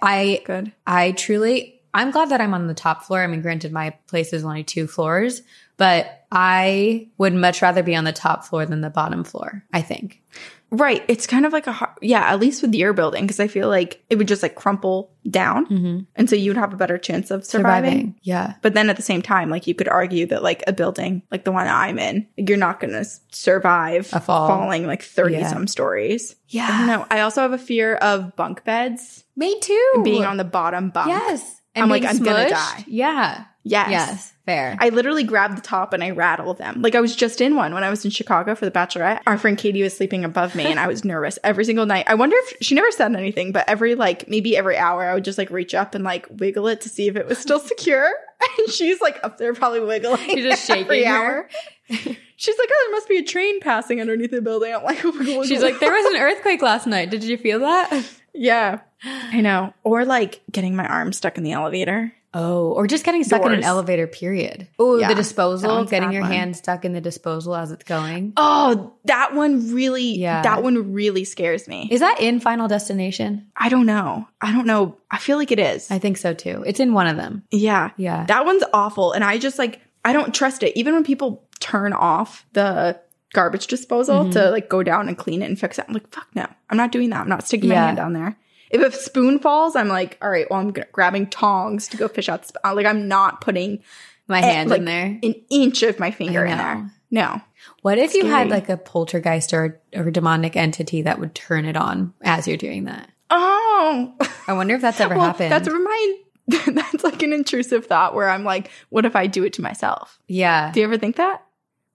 I 0.01 0.41
good 0.45 0.71
I 0.85 1.13
truly 1.13 1.81
I'm 1.93 2.11
glad 2.11 2.29
that 2.29 2.41
I'm 2.41 2.53
on 2.53 2.67
the 2.67 2.75
top 2.75 3.03
floor. 3.03 3.23
I 3.23 3.27
mean, 3.27 3.41
granted, 3.41 3.71
my 3.71 3.91
place 4.07 4.33
is 4.33 4.43
only 4.43 4.63
two 4.63 4.85
floors, 4.85 5.41
but 5.77 6.25
I 6.31 7.07
would 7.17 7.33
much 7.33 7.61
rather 7.61 7.81
be 7.81 7.95
on 7.95 8.03
the 8.03 8.13
top 8.13 8.45
floor 8.45 8.65
than 8.65 8.81
the 8.81 8.89
bottom 8.89 9.23
floor. 9.23 9.63
I 9.73 9.81
think. 9.81 10.21
Right. 10.69 11.03
It's 11.07 11.25
kind 11.25 11.45
of 11.45 11.53
like 11.53 11.65
a, 11.67 11.71
har- 11.71 11.95
yeah, 12.01 12.21
at 12.29 12.39
least 12.39 12.61
with 12.61 12.73
your 12.75 12.91
building, 12.91 13.23
because 13.25 13.39
I 13.39 13.47
feel 13.47 13.69
like 13.69 14.03
it 14.09 14.17
would 14.17 14.27
just 14.27 14.43
like 14.43 14.55
crumple 14.55 15.11
down. 15.29 15.65
Mm-hmm. 15.67 15.99
And 16.15 16.29
so 16.29 16.35
you'd 16.35 16.57
have 16.57 16.73
a 16.73 16.77
better 16.77 16.97
chance 16.97 17.31
of 17.31 17.45
surviving. 17.45 18.15
yeah. 18.21 18.55
But 18.61 18.73
then 18.73 18.89
at 18.89 18.97
the 18.97 19.01
same 19.01 19.21
time, 19.21 19.49
like 19.49 19.65
you 19.67 19.73
could 19.75 19.87
argue 19.87 20.25
that 20.27 20.43
like 20.43 20.63
a 20.67 20.73
building 20.73 21.23
like 21.31 21.45
the 21.45 21.51
one 21.53 21.67
I'm 21.67 21.97
in, 21.97 22.27
you're 22.35 22.57
not 22.57 22.79
going 22.81 22.91
to 22.93 23.05
survive 23.31 24.09
A 24.13 24.19
fall. 24.19 24.47
falling 24.49 24.85
like 24.85 25.03
30 25.03 25.35
Yeah. 25.35 25.47
some 25.51 25.67
stories. 25.67 26.35
Yeah. 26.49 26.85
know. 26.85 27.07
I 27.09 27.21
also 27.21 27.41
have 27.41 27.53
a 27.53 27.57
fear 27.57 27.95
of 27.95 28.35
bunk 28.35 28.63
beds 28.65 29.23
Me 29.35 29.59
too. 29.61 30.01
being 30.03 30.25
on 30.25 30.37
the 30.37 30.43
bottom 30.43 30.89
bunk. 30.89 31.07
yes, 31.09 31.61
I'm 31.75 31.89
like, 31.89 32.03
I'm 32.03 32.17
gonna 32.23 32.49
die. 32.49 32.83
Yeah. 32.87 33.45
Yes. 33.63 33.89
Yes. 33.91 34.33
Fair. 34.47 34.77
I 34.79 34.89
literally 34.89 35.25
grabbed 35.25 35.57
the 35.57 35.61
top 35.61 35.91
and 35.91 36.01
I 36.01 36.11
rattle 36.11 36.53
them. 36.53 36.81
Like 36.81 36.95
I 36.95 37.01
was 37.01 37.13
just 37.15 37.41
in 37.41 37.57
one 37.57 37.73
when 37.73 37.83
I 37.83 37.89
was 37.89 38.05
in 38.05 38.11
Chicago 38.11 38.55
for 38.55 38.63
the 38.63 38.71
Bachelorette. 38.71 39.19
Our 39.27 39.37
friend 39.37 39.57
Katie 39.57 39.83
was 39.83 39.95
sleeping 39.95 40.23
above 40.23 40.55
me 40.55 40.65
and 40.65 40.79
I 40.79 40.87
was 40.87 41.03
nervous 41.03 41.37
every 41.43 41.65
single 41.65 41.85
night. 41.85 42.05
I 42.07 42.15
wonder 42.15 42.37
if 42.39 42.53
she 42.61 42.73
never 42.73 42.89
said 42.91 43.13
anything, 43.13 43.51
but 43.51 43.67
every 43.67 43.93
like 43.95 44.29
maybe 44.29 44.55
every 44.55 44.77
hour 44.77 45.03
I 45.03 45.13
would 45.13 45.25
just 45.25 45.37
like 45.37 45.49
reach 45.51 45.75
up 45.75 45.93
and 45.95 46.05
like 46.05 46.27
wiggle 46.29 46.67
it 46.69 46.79
to 46.81 46.89
see 46.89 47.09
if 47.09 47.17
it 47.17 47.27
was 47.27 47.37
still 47.37 47.59
secure. 47.59 48.09
And 48.59 48.69
she's 48.69 49.01
like 49.01 49.19
up 49.23 49.39
there 49.39 49.53
probably 49.55 49.79
wiggling. 49.79 50.29
You're 50.29 50.49
just 50.51 50.69
every 50.69 50.99
shaking 51.01 51.09
her. 51.11 51.15
hour. 51.15 51.49
She's 51.89 52.57
like, 52.57 52.69
oh, 52.71 52.85
there 52.85 52.91
must 52.91 53.09
be 53.09 53.17
a 53.17 53.23
train 53.23 53.59
passing 53.59 53.99
underneath 53.99 54.29
the 54.31 54.41
building. 54.41 54.73
I'm 54.73 54.83
like, 54.83 55.03
wiggle. 55.03 55.43
She's 55.43 55.63
like, 55.63 55.79
there 55.79 55.91
was 55.91 56.05
an 56.13 56.21
earthquake 56.21 56.61
last 56.61 56.85
night. 56.85 57.09
Did 57.09 57.23
you 57.23 57.37
feel 57.37 57.59
that? 57.61 58.05
yeah, 58.33 58.81
I 59.03 59.41
know. 59.41 59.73
Or 59.83 60.05
like 60.05 60.41
getting 60.51 60.75
my 60.75 60.87
arm 60.87 61.13
stuck 61.13 61.37
in 61.37 61.43
the 61.43 61.51
elevator. 61.53 62.13
Oh, 62.39 62.71
or 62.73 62.85
just 62.85 63.03
getting 63.03 63.23
stuck 63.23 63.43
in 63.45 63.51
an 63.51 63.63
elevator, 63.63 64.05
period. 64.05 64.67
Oh, 64.77 64.97
Yeah, 64.99 65.07
the 65.07 65.15
disposal, 65.15 65.85
getting 65.85 66.11
your 66.11 66.21
one. 66.21 66.31
hand 66.31 66.55
stuck 66.55 66.85
in 66.85 66.93
the 66.93 67.01
disposal 67.01 67.55
as 67.55 67.71
it's 67.71 67.83
going. 67.83 68.33
Oh, 68.37 68.93
that 69.05 69.33
one 69.33 69.73
really, 69.73 70.17
Yeah. 70.17 70.43
that 70.43 70.61
one 70.61 70.93
really 70.93 71.23
scares 71.23 71.67
me. 71.67 71.87
Is 71.89 72.01
that 72.01 72.19
in 72.19 72.39
Final 72.39 72.67
Destination? 72.67 73.47
I 73.57 73.69
don't 73.69 73.87
know. 73.87 74.27
I 74.39 74.51
don't 74.51 74.67
know. 74.67 74.97
I 75.09 75.17
feel 75.17 75.37
like 75.37 75.51
it 75.51 75.59
is. 75.59 75.89
I 75.89 75.97
think 75.97 76.17
so 76.17 76.33
too. 76.35 76.63
It's 76.67 76.79
in 76.79 76.93
one 76.93 77.07
of 77.07 77.17
them. 77.17 77.43
yeah. 77.49 77.89
Yeah. 77.97 78.25
That 78.27 78.45
one's 78.45 78.63
awful. 78.71 79.13
And 79.13 79.23
I 79.23 79.39
just 79.39 79.57
like, 79.57 79.81
I 80.05 80.13
don't 80.13 80.33
trust 80.35 80.61
it. 80.63 80.77
Even 80.77 80.93
when 80.93 81.03
people 81.03 81.43
turn 81.59 81.91
off 81.93 82.45
the 82.53 82.99
garbage 83.33 83.67
disposal 83.67 84.21
Mm-hmm. 84.21 84.31
to 84.31 84.51
like 84.51 84.69
go 84.69 84.83
down 84.83 85.07
and 85.07 85.17
clean 85.17 85.41
it 85.41 85.45
and 85.45 85.59
fix 85.59 85.79
it, 85.79 85.85
I'm 85.87 85.93
like, 85.93 86.07
fuck 86.13 86.27
no. 86.35 86.45
I'm 86.69 86.77
not 86.77 86.91
doing 86.91 87.09
that. 87.09 87.21
I'm 87.21 87.29
not 87.29 87.47
sticking 87.47 87.69
my 87.69 87.75
hand 87.75 87.97
down 87.97 88.13
there. 88.13 88.37
If 88.69 88.81
a 88.81 88.91
spoon 88.91 89.39
falls, 89.39 89.75
I'm 89.75 89.87
like, 89.87 90.17
all 90.21 90.29
right, 90.29 90.45
well, 90.49 90.59
I'm 90.59 90.73
grabbing 90.91 91.27
tongs 91.27 91.87
to 91.89 91.97
go 91.97 92.07
fish 92.07 92.29
out 92.29 92.41
the 92.41 92.47
spoon. 92.49 92.75
Like, 92.75 92.85
I'm 92.85 93.07
not 93.07 93.41
putting 93.41 93.83
My 94.27 94.41
hand 94.41 94.69
like, 94.69 94.79
in 94.79 94.85
there. 94.85 95.19
an 95.23 95.35
inch 95.49 95.83
of 95.83 95.99
my 95.99 96.11
finger 96.11 96.45
in 96.45 96.57
there. 96.57 96.91
No. 97.09 97.41
What 97.81 97.97
if 97.97 98.13
you 98.13 98.25
had 98.25 98.49
like 98.49 98.69
a 98.69 98.77
poltergeist 98.77 99.53
or, 99.53 99.79
or 99.95 100.11
demonic 100.11 100.55
entity 100.55 101.03
that 101.03 101.19
would 101.19 101.33
turn 101.33 101.65
it 101.65 101.77
on 101.77 102.13
as 102.23 102.47
you're 102.47 102.57
doing 102.57 102.85
that? 102.85 103.09
Oh, 103.29 104.13
I 104.47 104.53
wonder 104.53 104.75
if 104.75 104.81
that's 104.81 104.99
ever 104.99 105.15
well, 105.15 105.25
happened. 105.25 105.51
that's 105.51 105.67
a 105.67 105.71
remind. 105.71 106.17
that's 106.75 107.03
like 107.03 107.21
an 107.23 107.33
intrusive 107.33 107.85
thought 107.85 108.15
where 108.15 108.29
I'm 108.29 108.43
like, 108.43 108.71
what 108.89 109.05
if 109.05 109.15
I 109.15 109.27
do 109.27 109.43
it 109.43 109.53
to 109.53 109.61
myself? 109.61 110.19
yeah. 110.27 110.71
Do 110.71 110.79
you 110.79 110.85
ever 110.85 110.97
think 110.97 111.17
that? 111.17 111.43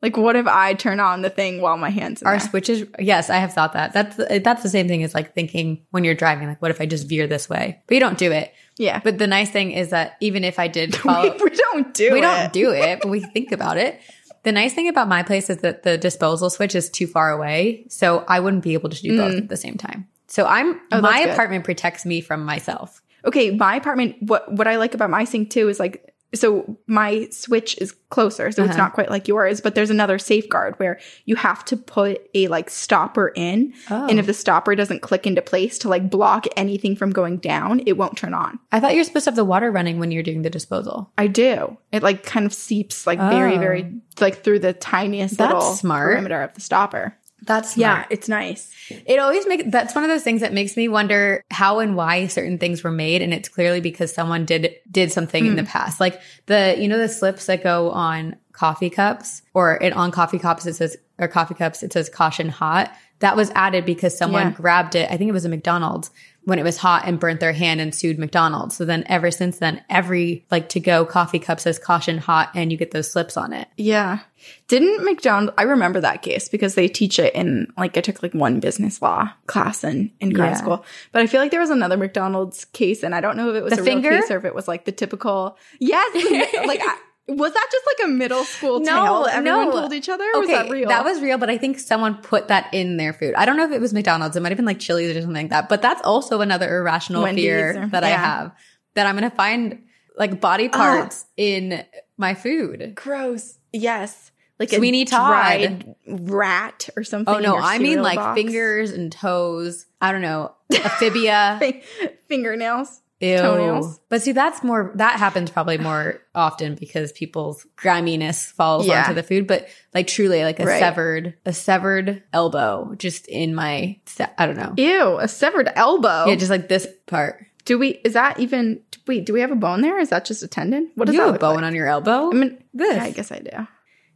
Like, 0.03 0.17
what 0.17 0.35
if 0.35 0.49
I 0.49 0.75
turn 0.75 0.99
on 0.99 1.23
the 1.23 1.31
thing 1.31 1.61
while 1.61 1.77
my 1.77 1.91
hands 1.91 2.23
Our 2.25 2.41
switches, 2.41 2.85
yes, 2.99 3.31
I 3.31 3.37
have 3.37 3.53
thought 3.53 3.73
that. 3.75 3.93
That's 3.93 4.17
that's 4.43 4.63
the 4.63 4.69
same 4.69 4.89
thing 4.89 5.05
as 5.05 5.15
like 5.15 5.33
thinking 5.33 5.87
when 5.91 6.03
you're 6.03 6.17
driving, 6.17 6.49
like, 6.49 6.61
what 6.61 6.73
if 6.73 6.81
I 6.81 6.87
just 6.87 7.09
veer 7.09 7.27
this 7.29 7.49
way? 7.49 7.81
But 7.87 7.95
you 7.95 8.01
don't 8.01 8.19
do 8.19 8.33
it. 8.33 8.53
Yeah, 8.79 9.01
But 9.05 9.19
the 9.19 9.27
nice 9.27 9.51
thing 9.51 9.71
is 9.73 9.91
that 9.91 10.17
even 10.21 10.45
if 10.45 10.59
I 10.59 10.67
did 10.67 10.97
follow, 10.97 11.33
we, 11.33 11.39
we 11.45 11.51
don't 11.51 11.95
do 11.95 12.05
we 12.05 12.11
it. 12.11 12.15
We 12.15 12.21
don't 12.21 12.53
do 12.53 12.73
it, 12.73 13.01
but 13.03 13.09
we 13.11 13.21
think 13.21 13.53
about 13.53 13.77
it. 13.77 14.01
the 14.43 14.51
nice 14.51 14.73
thing 14.75 14.89
about 14.89 15.09
my 15.09 15.23
place 15.23 15.49
is 15.51 15.59
that 15.59 15.83
the 15.85 15.97
disposal 15.99 16.51
switch 16.51 16.75
is 16.75 16.91
too 16.91 17.07
far 17.07 17.31
away. 17.31 17.85
So 17.89 18.25
I 18.27 18.41
wouldn't 18.41 18.65
be 18.65 18.75
able 18.75 18.89
to 18.91 19.01
do 19.01 19.17
both 19.17 19.37
at 19.37 19.49
the 19.49 19.57
same 19.57 19.77
time. 19.77 20.09
So 20.27 20.47
I'm, 20.47 20.75
Mm. 20.75 20.81
Oh, 20.93 21.01
my 21.03 21.21
apartment 21.21 21.65
protects 21.65 22.05
me 22.07 22.21
from 22.23 22.45
myself. 22.45 23.03
Okay, 23.25 23.51
my 23.51 23.77
apartment. 23.77 24.17
What 24.21 24.51
what 24.51 24.67
I 24.67 24.77
like 24.77 24.95
about 24.95 25.11
my 25.11 25.25
sink 25.25 25.51
too 25.51 25.69
is 25.69 25.79
like 25.79 26.12
so 26.35 26.79
my 26.87 27.29
switch 27.31 27.77
is 27.79 27.93
closer, 28.11 28.51
so 28.53 28.63
it's 28.63 28.71
Uh-huh. 28.73 28.79
not 28.83 28.93
quite 28.93 29.11
like 29.11 29.29
yours. 29.29 29.61
But 29.61 29.75
there's 29.75 29.91
another 29.91 30.19
safeguard 30.19 30.79
where 30.79 30.99
you 31.25 31.37
have 31.37 31.65
to 31.67 31.77
put 31.77 32.21
a 32.35 32.49
like 32.49 32.71
stopper 32.71 33.33
in, 33.35 33.73
Oh. 33.91 34.07
and 34.09 34.19
if 34.19 34.27
the 34.27 34.35
stopper 34.35 34.75
doesn't 34.75 35.01
click 35.03 35.27
into 35.27 35.43
place 35.43 35.79
to 35.79 35.89
like 35.89 36.11
block 36.11 36.47
anything 36.57 36.97
from 36.97 37.11
going 37.11 37.39
down, 37.39 37.83
it 37.87 37.97
won't 37.97 38.17
turn 38.17 38.35
on. 38.35 38.59
I 38.71 38.81
thought 38.81 38.95
you're 38.95 39.05
supposed 39.05 39.25
to 39.25 39.31
have 39.31 39.37
the 39.37 39.45
water 39.45 39.71
running 39.71 39.99
when 39.99 40.11
you're 40.11 40.23
doing 40.23 40.43
the 40.43 40.51
disposal. 40.51 41.11
I 41.17 41.27
do. 41.27 41.77
It 41.93 42.03
like 42.03 42.23
kind 42.25 42.47
of 42.47 42.53
seeps 42.55 43.07
like 43.07 43.19
very 43.19 43.57
Oh. 43.57 43.61
very 43.61 43.95
like 44.21 44.43
through 44.45 44.59
the 44.59 44.73
tiniest 44.75 45.39
That's 45.39 45.53
little 45.53 45.73
smart. 45.75 46.13
perimeter 46.13 46.43
of 46.43 46.53
the 46.55 46.61
stopper. 46.61 47.17
That's 47.45 47.77
Yeah, 47.77 48.07
it's 48.11 48.29
nice. 48.29 48.71
It 48.89 49.19
always 49.19 49.47
makes 49.47 49.65
that's 49.69 49.95
one 49.95 50.05
of 50.05 50.11
those 50.11 50.23
things 50.23 50.41
that 50.41 50.53
makes 50.53 50.77
me 50.77 50.89
wonder 50.89 51.45
how 51.51 51.81
and 51.81 51.97
why 51.97 52.27
certain 52.27 52.59
things 52.59 52.85
were 52.85 52.91
made, 52.91 53.23
and 53.23 53.35
it's 53.35 53.49
clearly 53.49 53.81
because 53.81 54.13
someone 54.13 54.45
did 54.45 54.75
did 54.91 55.13
something 55.13 55.47
in 55.47 55.57
the 55.57 55.63
hmm. 55.63 55.69
past, 55.69 56.01
like 56.01 56.21
the 56.47 56.77
you 56.79 56.89
know 56.89 56.99
the 56.99 57.09
slips 57.09 57.47
that 57.47 57.63
go 57.63 57.91
on 57.91 58.37
coffee 58.53 58.91
cups 58.91 59.43
or 59.55 59.79
it 59.83 59.93
on 59.95 60.11
coffee 60.11 60.39
cups 60.39 60.67
it 60.67 60.75
says 60.75 60.97
or 61.19 61.27
coffee 61.27 61.55
cups 61.55 61.83
it 61.83 61.93
says 61.93 62.09
caution 62.09 62.49
hot. 62.49 62.93
That 63.21 63.37
was 63.37 63.51
added 63.51 63.85
because 63.85 64.17
someone 64.17 64.49
Yeah. 64.49 64.57
grabbed 64.57 64.95
it. 64.97 65.09
I 65.11 65.17
think 65.17 65.29
it 65.29 65.33
was 65.33 65.45
a 65.45 65.49
McDonald's 65.49 66.11
when 66.45 66.59
it 66.59 66.63
was 66.65 66.77
hot 66.77 67.05
and 67.07 67.21
burnt 67.21 67.39
their 67.41 67.53
hand 67.53 67.81
and 67.81 67.95
sued 67.95 68.19
McDonald's. 68.19 68.77
So 68.77 68.85
then 68.85 69.05
ever 69.07 69.31
since 69.31 69.59
then, 69.59 69.83
every 69.89 70.45
like 70.51 70.69
to 70.71 70.81
go 70.81 71.05
coffee 71.05 71.39
cup 71.39 71.61
says 71.61 71.79
caution 71.79 72.19
hot, 72.19 72.51
and 72.55 72.73
you 72.73 72.79
get 72.79 72.91
those 72.91 73.11
slips 73.11 73.37
on 73.37 73.53
it. 73.53 73.69
Yeah. 73.77 74.19
Didn't 74.67 75.05
McDonald 75.05 75.55
I 75.57 75.63
remember 75.63 76.01
that 76.01 76.23
case 76.23 76.49
because 76.49 76.75
they 76.75 76.89
teach 76.89 77.19
it 77.21 77.33
in 77.35 77.73
like 77.79 77.97
I 77.97 78.01
took 78.01 78.23
like 78.25 78.35
one 78.35 78.59
business 78.59 79.01
law 79.01 79.31
class 79.47 79.85
in, 79.85 80.11
in 80.19 80.31
grad 80.31 80.51
Yeah. 80.53 80.57
school. 80.57 80.85
But 81.13 81.23
I 81.23 81.27
feel 81.29 81.41
like 81.41 81.53
there 81.53 81.61
was 81.61 81.71
another 81.71 81.97
McDonald's 81.97 82.65
case 82.65 83.05
and 83.05 83.15
I 83.15 83.21
don't 83.21 83.37
know 83.37 83.51
if 83.51 83.57
it 83.57 83.63
was 83.63 83.75
The 83.75 83.83
a 83.83 83.85
finger? 83.85 84.11
real 84.11 84.21
case 84.23 84.31
or 84.33 84.39
if 84.39 84.45
it 84.45 84.55
was 84.55 84.67
like 84.67 84.85
the 84.85 84.91
typical 84.93 85.57
Yes. 85.79 86.13
like 86.67 86.81
I, 86.83 86.97
was 87.29 87.53
that 87.53 87.69
just 87.71 87.87
like 87.87 88.09
a 88.09 88.11
middle 88.11 88.45
school 88.45 88.81
tale 88.81 89.25
that 89.25 89.37
everyone 89.37 89.71
told 89.71 89.93
each 89.93 90.09
other? 90.09 90.25
Or 90.35 90.41
was 90.41 90.49
that 90.49 90.69
real? 90.71 90.89
was 90.89 91.21
real, 91.21 91.39
but 91.39 91.49
I 91.51 91.59
think 91.59 91.79
someone 91.79 92.17
put 92.17 92.49
that 92.49 92.73
in 92.73 92.97
their 92.97 93.13
food. 93.13 93.35
I 93.35 93.45
don't 93.45 93.57
know 93.57 93.65
if 93.65 93.73
it 93.73 93.81
was 93.81 93.95
McDonald's. 93.95 94.37
It 94.37 94.41
might 94.41 94.51
have 94.51 94.57
been 94.57 94.67
like 94.67 94.81
Chili's 94.81 95.17
or 95.17 95.21
something 95.21 95.45
like 95.45 95.51
that. 95.51 95.69
But 95.69 95.83
that's 95.83 96.03
also 96.03 96.41
another 96.41 96.69
irrational 96.79 97.23
Wendy's 97.23 97.45
fear 97.45 97.83
or- 97.85 97.87
that 97.89 98.05
I 98.05 98.11
have 98.11 98.53
that 98.95 99.07
I'm 99.07 99.17
going 99.17 99.29
to 99.31 99.37
find 99.37 99.85
like 100.17 100.41
body 100.41 100.69
parts 100.69 101.25
in 101.37 101.85
my 102.17 102.35
food. 102.35 102.93
gross. 102.95 103.59
Yes. 103.73 104.31
Like 104.59 104.71
Sweeney 104.71 105.03
a 105.03 105.07
Todd. 105.07 105.95
rat 106.07 106.89
or 106.97 107.03
something. 107.03 107.35
Oh 107.35 107.39
no, 107.39 107.57
I 107.57 107.79
mean 107.79 108.01
like 108.01 108.17
box. 108.17 108.39
fingers 108.39 108.93
and 108.93 109.11
toes. 109.11 109.87
I 110.01 110.13
don't 110.13 110.21
know, 110.23 110.55
amphibia. 110.73 111.57
Fin- 111.61 111.83
fingernails. 112.29 113.02
Ew. 113.23 113.39
toenails. 113.39 114.01
But 114.09 114.21
see, 114.23 114.33
that's 114.33 114.63
more, 114.63 114.93
that 114.97 115.19
happens 115.19 115.51
probably 115.51 115.79
more 115.79 116.21
often 116.35 116.75
because 116.75 117.13
people's 117.13 117.67
griminess 117.77 118.47
falls 118.47 118.87
Yeah. 118.87 119.03
onto 119.03 119.15
the 119.15 119.23
food. 119.23 119.47
But 119.47 119.69
like 119.95 120.07
truly, 120.09 120.43
like 120.45 120.61
a 120.61 120.65
Right. 120.67 120.79
severed, 120.79 121.35
a 121.47 121.53
severed 121.53 122.23
elbow 122.33 122.95
just 122.99 123.27
in 123.29 123.55
my, 123.55 123.99
I 124.39 124.47
don't 124.47 124.57
know. 124.57 124.75
Ew, 124.77 125.19
a 125.19 125.29
severed 125.29 125.71
elbow. 125.77 126.27
Yeah, 126.27 126.35
just 126.35 126.51
like 126.51 126.69
this 126.69 126.87
part. 127.07 127.47
Do 127.65 127.79
we? 127.79 127.91
Is 128.05 128.15
that 128.15 128.41
even? 128.41 128.81
Wait, 129.07 129.25
do 129.25 129.33
we 129.33 129.41
have 129.41 129.53
a 129.53 129.57
bone 129.57 129.83
there? 129.83 130.01
Is 130.01 130.09
that 130.09 130.25
just 130.25 130.43
a 130.43 130.49
tendon? 130.49 130.91
What 130.97 131.05
does 131.05 131.15
you 131.15 131.21
that 131.21 131.27
have 131.27 131.35
a 131.37 131.39
bone 131.39 131.57
like? 131.57 131.65
on 131.65 131.75
your 131.77 131.87
elbow? 131.87 132.29
I 132.31 132.35
mean, 132.35 132.59
this. 132.75 132.97
yeah, 132.97 133.05
I 133.05 133.11
guess 133.13 133.31
I 133.31 133.39
do. 133.39 133.69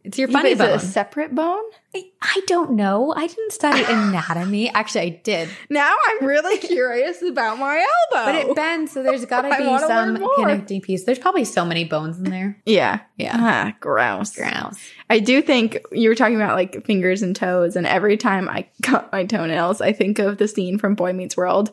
It's 0.06 0.18
your 0.18 0.28
funny 0.28 0.50
is 0.50 0.58
bone. 0.58 0.70
it 0.70 0.75
a 0.76 0.78
separate 0.78 1.34
bone? 1.34 1.62
I, 1.94 2.04
I 2.22 2.40
don't 2.46 2.72
know. 2.72 3.12
I 3.16 3.26
didn't 3.26 3.52
study 3.52 3.82
anatomy. 3.88 4.70
Actually, 4.70 5.00
I 5.00 5.08
did. 5.25 5.48
Now 5.68 5.94
I'm 6.08 6.26
really 6.26 6.58
curious 6.66 7.22
about 7.22 7.58
my 7.58 7.76
elbow. 7.76 8.25
But 8.26 8.34
it 8.36 8.56
bends, 8.56 8.92
so 8.92 9.02
there's 9.02 9.25
got 9.25 9.42
to 9.42 9.48
be 9.58 9.78
some 9.86 10.26
connecting 10.36 10.80
piece. 10.80 11.04
There's 11.04 11.18
probably 11.18 11.44
so 11.44 11.64
many 11.64 11.84
bones 11.84 12.18
in 12.18 12.25
there. 12.25 12.60
yeah, 12.64 13.00
Yeah. 13.16 13.32
ah, 13.38 13.72
gross. 13.80 14.34
Gross. 14.36 14.78
I 15.10 15.18
do 15.18 15.42
think 15.42 15.78
you 15.92 16.08
were 16.08 16.14
talking 16.14 16.36
about 16.36 16.56
like 16.56 16.84
fingers 16.86 17.22
and 17.22 17.34
toes, 17.36 17.76
and 17.76 17.86
every 17.86 18.16
time 18.16 18.48
I 18.48 18.66
cut 18.82 19.10
my 19.12 19.25
toenails, 19.25 19.80
I 19.80 19.92
think 19.92 20.18
of 20.18 20.38
the 20.38 20.48
scene 20.48 20.78
from 20.78 20.94
Boy 20.94 21.12
Meets 21.12 21.36
World 21.36 21.70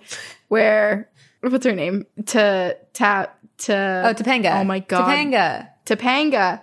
where 0.48 1.10
what's 1.42 1.66
her 1.66 1.74
name? 1.76 2.06
To 2.28 2.78
tap 2.94 3.38
to 3.60 3.74
Oh, 3.74 4.14
Topanga. 4.14 4.62
Oh 4.62 4.64
my 4.64 4.80
God. 4.80 5.06
Topanga. 5.08 5.70
Topanga. 5.86 6.62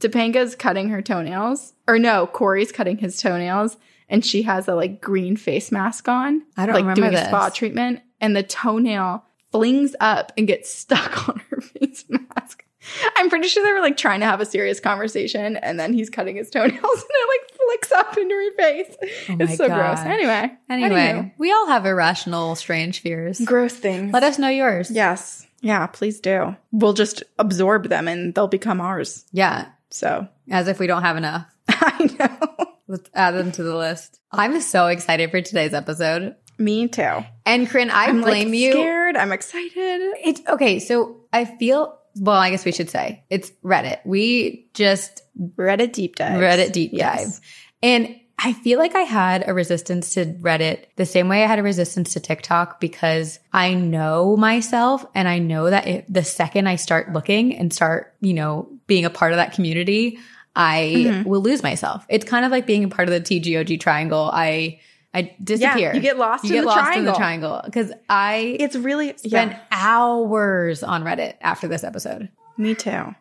Topanga's 0.00 0.54
cutting 0.54 0.88
her 0.88 1.02
toenails. 1.02 1.74
Or 1.86 1.98
no, 1.98 2.26
Corey's 2.26 2.72
cutting 2.72 2.98
his 2.98 3.20
toenails 3.20 3.76
and 4.08 4.24
she 4.24 4.42
has 4.42 4.68
a 4.68 4.74
like 4.74 5.00
green 5.00 5.36
face 5.36 5.70
mask 5.70 6.08
on. 6.08 6.42
I 6.56 6.66
don't 6.66 6.74
like 6.74 6.82
remember 6.82 7.00
doing 7.02 7.12
this. 7.12 7.22
a 7.22 7.28
spa 7.28 7.48
treatment. 7.50 8.00
And 8.20 8.36
the 8.36 8.42
toenail 8.42 9.24
flings 9.52 9.94
up 10.00 10.32
and 10.36 10.46
gets 10.46 10.72
stuck 10.74 11.28
on 11.28 11.40
her 11.50 11.60
face 11.60 12.04
mask. 12.08 12.64
I'm 13.16 13.28
pretty 13.28 13.46
sure 13.46 13.62
they 13.62 13.72
were 13.72 13.80
like 13.80 13.98
trying 13.98 14.20
to 14.20 14.26
have 14.26 14.40
a 14.40 14.46
serious 14.46 14.80
conversation 14.80 15.58
and 15.58 15.78
then 15.78 15.92
he's 15.92 16.08
cutting 16.08 16.36
his 16.36 16.48
toenails 16.50 16.72
and 16.82 16.82
it 16.82 17.28
like 17.28 17.58
flicks 17.58 17.92
up 17.92 18.16
into 18.16 18.34
her 18.34 18.52
face. 18.52 18.96
Oh 19.28 19.36
it's 19.40 19.56
so 19.56 19.66
gross. 19.66 19.98
gosh. 19.98 20.06
Anyway. 20.06 20.50
Anyway, 20.68 21.34
we 21.36 21.52
all 21.52 21.66
have 21.66 21.84
irrational, 21.84 22.54
strange 22.54 23.00
fears. 23.00 23.38
Gross 23.40 23.74
things. 23.74 24.12
Let 24.12 24.22
us 24.22 24.38
know 24.38 24.48
yours. 24.48 24.90
Yes. 24.90 25.46
Yeah, 25.60 25.86
please 25.88 26.20
do. 26.20 26.56
We'll 26.72 26.94
just 26.94 27.22
absorb 27.38 27.88
them 27.88 28.08
and 28.08 28.34
they'll 28.34 28.48
become 28.48 28.80
ours. 28.80 29.26
Yeah. 29.30 29.66
So 29.90 30.28
As 30.50 30.68
if 30.68 30.78
we 30.78 30.86
don't 30.86 31.02
have 31.02 31.16
enough. 31.16 31.46
I 31.68 32.10
know. 32.18 32.66
Let's 32.88 33.10
add 33.14 33.32
them 33.32 33.52
to 33.52 33.62
the 33.62 33.76
list. 33.76 34.20
I'm 34.32 34.60
so 34.60 34.86
excited 34.86 35.30
for 35.30 35.40
today's 35.40 35.74
episode. 35.74 36.34
Me 36.58 36.88
too. 36.88 37.24
And 37.46 37.68
Corinne, 37.68 37.90
I 37.90 38.06
blame 38.06 38.14
you. 38.14 38.18
I'm 38.18 38.22
blame 38.22 38.48
like, 38.48 38.58
you. 38.58 38.72
Scared. 38.72 39.16
I'm 39.16 39.32
excited. 39.32 40.00
It's 40.24 40.42
okay. 40.48 40.78
So 40.78 41.20
I 41.32 41.44
feel, 41.44 41.98
well, 42.16 42.36
I 42.36 42.50
guess 42.50 42.64
we 42.64 42.72
should 42.72 42.90
say 42.90 43.24
it's 43.30 43.50
Reddit. 43.64 44.00
We 44.04 44.68
just 44.74 45.22
Reddit 45.56 45.92
deep 45.92 46.16
dive. 46.16 46.40
Reddit 46.40 46.72
deep 46.72 46.90
dive. 46.90 46.98
Yes. 46.98 47.40
And 47.82 48.16
I 48.42 48.54
feel 48.54 48.78
like 48.78 48.94
I 48.94 49.02
had 49.02 49.46
a 49.46 49.52
resistance 49.52 50.14
to 50.14 50.24
Reddit 50.24 50.86
the 50.96 51.04
same 51.04 51.28
way 51.28 51.44
I 51.44 51.46
had 51.46 51.58
a 51.58 51.62
resistance 51.62 52.14
to 52.14 52.20
TikTok 52.20 52.80
because 52.80 53.38
I 53.52 53.74
know 53.74 54.34
myself 54.36 55.04
and 55.14 55.28
I 55.28 55.38
know 55.38 55.68
that 55.68 55.86
if, 55.86 56.04
the 56.08 56.24
second 56.24 56.66
I 56.66 56.76
start 56.76 57.12
looking 57.12 57.54
and 57.54 57.72
start, 57.72 58.14
you 58.20 58.32
know, 58.32 58.70
being 58.90 59.06
a 59.06 59.10
part 59.10 59.32
of 59.32 59.36
that 59.36 59.54
community, 59.54 60.18
I 60.56 60.92
Mhm. 61.06 61.24
will 61.26 61.40
lose 61.40 61.62
myself. 61.62 62.04
It's 62.10 62.24
kind 62.24 62.44
of 62.44 62.50
like 62.50 62.66
being 62.66 62.84
a 62.84 62.88
part 62.88 63.08
of 63.08 63.14
the 63.14 63.20
TGOG 63.20 63.78
triangle. 63.80 64.28
I 64.32 64.80
I 65.14 65.32
disappear. 65.42 65.92
you 65.94 66.00
get 66.00 66.18
lost 66.18 66.44
You 66.44 66.50
in 66.50 66.54
get 66.56 66.60
the 66.62 66.66
lost 66.66 66.96
in 66.96 67.04
the 67.04 67.12
triangle. 67.12 67.14
triangle 67.14 67.62
because 67.64 67.92
I 68.08 68.56
It's 68.60 68.76
really 68.76 69.14
spent 69.16 69.52
yeah. 69.52 69.58
hours 69.70 70.82
on 70.82 71.02
Reddit 71.04 71.34
after 71.40 71.66
this 71.68 71.82
episode. 71.84 72.28
Me 72.58 72.74
too. 72.74 73.14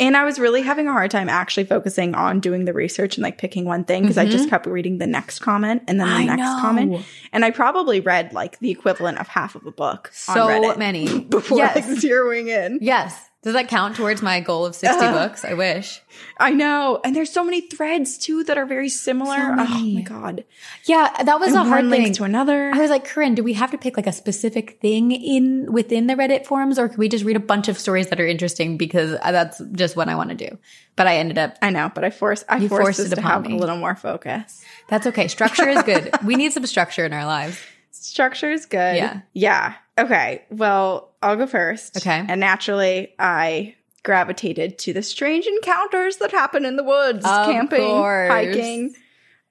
And 0.00 0.16
I 0.16 0.24
was 0.24 0.38
really 0.38 0.62
having 0.62 0.88
a 0.88 0.92
hard 0.92 1.10
time 1.10 1.28
actually 1.28 1.64
focusing 1.64 2.14
on 2.14 2.40
doing 2.40 2.64
the 2.64 2.72
research 2.72 3.16
and 3.18 3.22
like 3.22 3.36
picking 3.36 3.66
one 3.66 3.84
thing 3.84 4.00
because 4.02 4.16
I 4.16 4.24
just 4.24 4.48
kept 4.48 4.64
reading 4.66 4.96
the 4.96 5.06
next 5.06 5.40
comment 5.40 5.82
and 5.88 6.00
then 6.00 6.08
the 6.08 6.14
Mm-hmm. 6.14 6.22
I 6.30 6.36
next 6.36 6.50
know. 6.50 6.58
comment. 6.62 7.04
And 7.34 7.44
I 7.44 7.50
probably 7.50 8.00
read 8.00 8.32
like 8.32 8.58
the 8.60 8.70
equivalent 8.70 9.18
of 9.18 9.28
half 9.28 9.54
of 9.56 9.66
a 9.66 9.70
book 9.70 10.10
So 10.14 10.74
many. 10.76 11.20
before 11.36 11.58
yes. 11.58 11.74
like 11.76 11.84
zeroing 11.98 12.48
in. 12.48 12.78
Yes. 12.80 13.14
Does 13.42 13.54
that 13.54 13.68
count 13.68 13.96
towards 13.96 14.20
my 14.20 14.40
goal 14.40 14.66
of 14.66 14.74
60 14.74 14.98
Uh, 15.02 15.12
books? 15.12 15.46
I 15.46 15.54
wish. 15.54 16.02
I 16.38 16.50
know. 16.50 17.00
And 17.02 17.16
there's 17.16 17.32
so 17.32 17.42
many 17.42 17.62
threads 17.62 18.18
too 18.18 18.44
that 18.44 18.58
are 18.58 18.66
very 18.66 18.90
similar. 18.90 19.34
So 19.36 19.54
Oh 19.58 19.80
my 19.94 20.02
god. 20.02 20.44
Yeah, 20.84 21.10
that 21.24 21.40
was 21.40 21.48
And 21.54 21.56
a 21.56 21.64
hard 21.64 21.88
thing. 21.88 22.12
to 22.12 22.24
another. 22.24 22.70
I 22.74 22.78
was 22.78 22.90
like, 22.90 23.06
Corinne, 23.06 23.34
do 23.34 23.42
we 23.42 23.54
have 23.54 23.70
to 23.70 23.78
pick 23.78 23.96
like 23.96 24.06
a 24.06 24.12
specific 24.12 24.78
thing 24.82 25.10
in 25.12 25.72
within 25.72 26.06
the 26.06 26.16
Reddit 26.16 26.44
forums 26.44 26.78
or 26.78 26.90
can 26.90 26.98
we 26.98 27.08
just 27.08 27.24
read 27.24 27.36
a 27.36 27.40
bunch 27.40 27.68
of 27.68 27.78
stories 27.78 28.08
that 28.08 28.20
are 28.20 28.26
interesting 28.26 28.76
because 28.76 29.12
that's 29.12 29.58
just 29.72 29.96
what 29.96 30.10
I 30.10 30.16
want 30.16 30.28
to 30.28 30.36
do. 30.36 30.58
But 30.96 31.06
I 31.06 31.16
ended 31.16 31.38
up 31.38 31.56
I 31.62 31.70
know, 31.70 31.90
but 31.94 32.04
I 32.04 32.10
forced 32.10 32.44
I 32.46 32.58
forced, 32.68 32.82
forced 32.82 33.00
us 33.00 33.08
to 33.10 33.18
upon 33.20 33.30
have 33.30 33.46
me. 33.46 33.54
a 33.56 33.58
little 33.58 33.78
more 33.78 33.94
focus. 33.94 34.62
that's 34.88 35.06
okay. 35.06 35.28
Structure 35.28 35.66
is 35.66 35.82
good. 35.84 36.10
we 36.26 36.34
need 36.36 36.52
some 36.52 36.66
structure 36.66 37.06
in 37.06 37.14
our 37.14 37.24
lives. 37.24 37.58
Structure 37.92 38.50
is 38.50 38.66
good. 38.66 38.96
Yeah. 38.96 39.20
Yeah. 39.32 39.74
Okay. 39.96 40.44
Well, 40.50 41.09
I'll 41.22 41.36
go 41.36 41.46
first. 41.46 41.98
Okay. 41.98 42.24
And 42.28 42.40
naturally, 42.40 43.12
I 43.18 43.74
gravitated 44.02 44.78
to 44.78 44.92
the 44.92 45.02
strange 45.02 45.46
encounters 45.46 46.16
that 46.18 46.30
happen 46.30 46.64
in 46.64 46.76
the 46.76 46.84
woods, 46.84 47.24
Of 47.24 47.46
camping, 47.46 47.80
course. 47.80 48.30
hiking, 48.30 48.94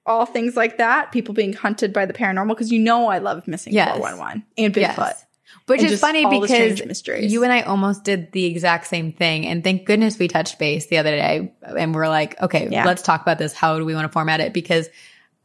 all 0.04 0.26
things 0.26 0.56
like 0.56 0.78
that. 0.78 1.12
People 1.12 1.34
being 1.34 1.52
hunted 1.52 1.92
by 1.92 2.06
the 2.06 2.12
paranormal 2.12 2.48
because 2.48 2.72
you 2.72 2.80
know 2.80 3.06
I 3.06 3.18
love 3.18 3.46
missing 3.46 3.72
Yes. 3.72 3.96
411 3.96 4.44
and 4.58 4.74
Bigfoot. 4.74 4.80
Yes. 4.80 5.26
Which 5.66 5.82
And 5.82 5.90
is 5.92 6.00
funny 6.00 6.26
because 6.26 6.80
you 7.32 7.44
and 7.44 7.52
I 7.52 7.60
almost 7.62 8.02
did 8.02 8.32
the 8.32 8.44
exact 8.46 8.88
same 8.88 9.12
thing. 9.12 9.46
And 9.46 9.62
thank 9.62 9.84
goodness 9.84 10.18
we 10.18 10.26
touched 10.26 10.58
base 10.58 10.86
the 10.88 10.98
other 10.98 11.12
day 11.12 11.52
and 11.62 11.94
we're 11.94 12.08
like, 12.08 12.40
okay, 12.42 12.68
Yeah. 12.68 12.84
let's 12.84 13.02
talk 13.02 13.22
about 13.22 13.38
this. 13.38 13.52
How 13.52 13.78
do 13.78 13.84
we 13.84 13.94
want 13.94 14.04
to 14.04 14.08
format 14.12 14.40
it? 14.40 14.52
Because 14.52 14.88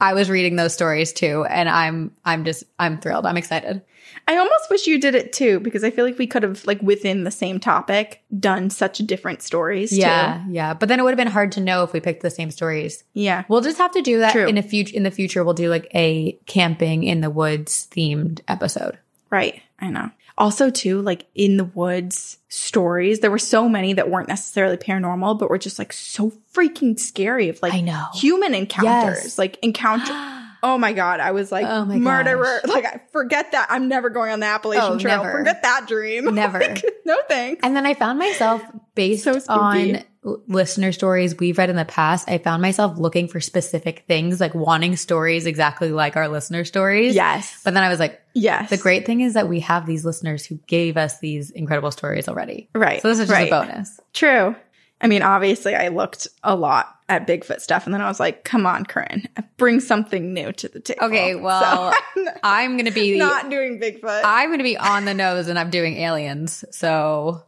I 0.01 0.13
was 0.15 0.29
reading 0.29 0.55
those 0.55 0.73
stories 0.73 1.13
too, 1.13 1.45
and 1.45 1.69
I'm 1.69 2.11
I'm 2.25 2.43
just 2.43 2.63
I'm 2.79 2.99
thrilled. 2.99 3.25
I'm 3.25 3.37
excited. 3.37 3.81
I 4.27 4.37
almost 4.37 4.69
wish 4.71 4.87
you 4.87 4.99
did 4.99 5.13
it 5.13 5.33
too 5.33 5.59
because 5.59 5.83
I 5.83 5.91
feel 5.91 6.03
like 6.03 6.17
we 6.17 6.25
could 6.25 6.41
have 6.43 6.65
like 6.65 6.81
within 6.81 7.25
the 7.25 7.31
same 7.31 7.59
topic 7.59 8.23
done 8.39 8.69
such 8.71 8.97
different 8.99 9.43
stories. 9.43 9.95
Yeah, 9.95 10.41
too. 10.45 10.51
yeah. 10.53 10.73
But 10.73 10.89
then 10.89 10.99
it 10.99 11.03
would 11.03 11.11
have 11.11 11.17
been 11.17 11.27
hard 11.31 11.51
to 11.53 11.61
know 11.61 11.83
if 11.83 11.93
we 11.93 11.99
picked 11.99 12.23
the 12.23 12.31
same 12.31 12.49
stories. 12.49 13.03
yeah, 13.13 13.43
We'll 13.49 13.61
just 13.61 13.77
have 13.77 13.91
to 13.91 14.01
do 14.01 14.19
that 14.19 14.31
True. 14.31 14.47
in 14.47 14.57
a 14.57 14.63
future. 14.63 14.95
In 14.95 15.03
the 15.03 15.11
future, 15.11 15.43
we'll 15.43 15.53
do 15.53 15.69
like 15.69 15.87
a 15.93 16.33
camping 16.47 17.03
in 17.03 17.21
the 17.21 17.29
woods 17.29 17.87
themed 17.91 18.41
episode. 18.47 18.97
right. 19.29 19.61
I 19.79 19.89
know. 19.89 20.09
Also, 20.37 20.69
too, 20.69 21.01
like 21.01 21.27
in 21.35 21.57
the 21.57 21.63
woods 21.65 22.37
stories, 22.49 23.19
there 23.19 23.29
were 23.31 23.37
so 23.37 23.69
many 23.69 23.93
that 23.93 24.09
weren't 24.09 24.27
necessarily 24.29 24.75
paranormal, 24.77 25.37
but 25.37 25.49
were 25.49 25.57
just 25.57 25.77
like 25.79 25.93
so 25.93 26.31
freaking 26.53 26.97
scary 26.99 27.47
of 27.49 27.61
like 27.61 27.73
I 27.73 27.81
know. 27.81 28.05
human 28.15 28.53
encounters, 28.55 29.23
Yes. 29.23 29.37
like 29.37 29.57
encounter. 29.61 30.11
Oh 30.63 30.77
my 30.77 30.93
god, 30.93 31.19
I 31.19 31.31
was 31.31 31.51
like 31.51 31.65
Oh 31.65 31.85
my 31.85 31.97
murderer. 31.97 32.61
gosh. 32.65 32.73
Like 32.73 32.85
I 32.85 33.01
forget 33.11 33.51
that. 33.51 33.67
I'm 33.69 33.87
never 33.87 34.09
going 34.09 34.31
on 34.31 34.39
the 34.39 34.45
Appalachian 34.45 34.93
Oh, 34.93 34.97
Trail. 34.99 35.23
never. 35.23 35.37
Forget 35.39 35.61
that 35.63 35.87
dream. 35.87 36.25
Never. 36.35 36.59
Like, 36.59 36.83
no 37.05 37.17
thanks. 37.27 37.61
And 37.63 37.75
then 37.75 37.85
I 37.85 37.93
found 37.93 38.19
myself 38.19 38.61
based 38.95 39.23
So 39.23 39.39
on 39.49 40.03
listener 40.47 40.91
stories 40.91 41.37
we've 41.37 41.57
read 41.57 41.69
in 41.69 41.75
the 41.75 41.85
past. 41.85 42.27
I 42.29 42.39
found 42.39 42.61
myself 42.61 42.97
looking 42.97 43.27
for 43.27 43.39
specific 43.39 44.05
things, 44.07 44.39
like 44.41 44.55
wanting 44.55 44.95
stories 44.95 45.45
exactly 45.45 45.91
like 45.91 46.17
our 46.17 46.27
listener 46.27 46.65
stories. 46.65 47.13
Yes. 47.15 47.61
But 47.63 47.75
then 47.75 47.83
I 47.83 47.89
was 47.89 47.99
like, 47.99 48.21
yes. 48.33 48.69
the 48.69 48.77
great 48.77 49.05
thing 49.05 49.21
is 49.21 49.35
that 49.35 49.47
we 49.47 49.59
have 49.59 49.85
these 49.85 50.03
listeners 50.03 50.45
who 50.45 50.55
gave 50.67 50.97
us 50.97 51.19
these 51.19 51.51
incredible 51.51 51.91
stories 51.91 52.27
already. 52.27 52.69
Right. 52.73 53.01
So 53.01 53.09
this 53.09 53.19
is 53.19 53.27
just 53.27 53.37
right. 53.37 53.47
a 53.47 53.51
bonus. 53.51 53.99
True. 54.13 54.55
I 55.01 55.07
mean, 55.07 55.21
obviously, 55.21 55.75
I 55.75 55.89
looked 55.89 56.27
a 56.43 56.55
lot 56.55 56.91
at 57.07 57.27
Bigfoot 57.27 57.59
stuff, 57.61 57.85
and 57.85 57.93
then 57.93 58.01
I 58.01 58.07
was 58.07 58.19
like, 58.19 58.43
"Come 58.43 58.65
on, 58.65 58.85
Corinne, 58.85 59.27
bring 59.57 59.79
something 59.79 60.33
new 60.33 60.51
to 60.53 60.67
the 60.69 60.79
table." 60.79 61.05
Okay, 61.05 61.35
well, 61.35 61.93
So, 62.15 62.25
I'm 62.43 62.73
going 62.77 62.85
to 62.85 62.91
be 62.91 63.17
not 63.17 63.49
doing 63.49 63.79
Bigfoot. 63.79 64.21
I'm 64.23 64.49
going 64.49 64.59
to 64.59 64.63
be 64.63 64.77
on 64.77 65.05
the 65.05 65.13
nose 65.13 65.47
and 65.47 65.59
I'm 65.59 65.69
doing 65.69 65.97
aliens. 65.97 66.63
So 66.71 67.43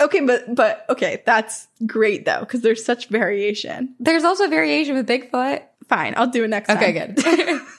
okay, 0.00 0.20
but 0.20 0.54
but 0.54 0.84
okay, 0.90 1.22
that's 1.26 1.66
great 1.86 2.24
though, 2.26 2.40
because 2.40 2.60
there's 2.60 2.84
such 2.84 3.08
variation. 3.08 3.94
there's 3.98 4.24
also 4.24 4.48
variation 4.48 4.94
with 4.94 5.08
Bigfoot. 5.08 5.62
Fine, 5.88 6.14
I'll 6.16 6.28
do 6.28 6.44
it 6.44 6.48
next 6.48 6.70
Okay, 6.70 6.92
time. 6.92 7.14
good. 7.14 7.60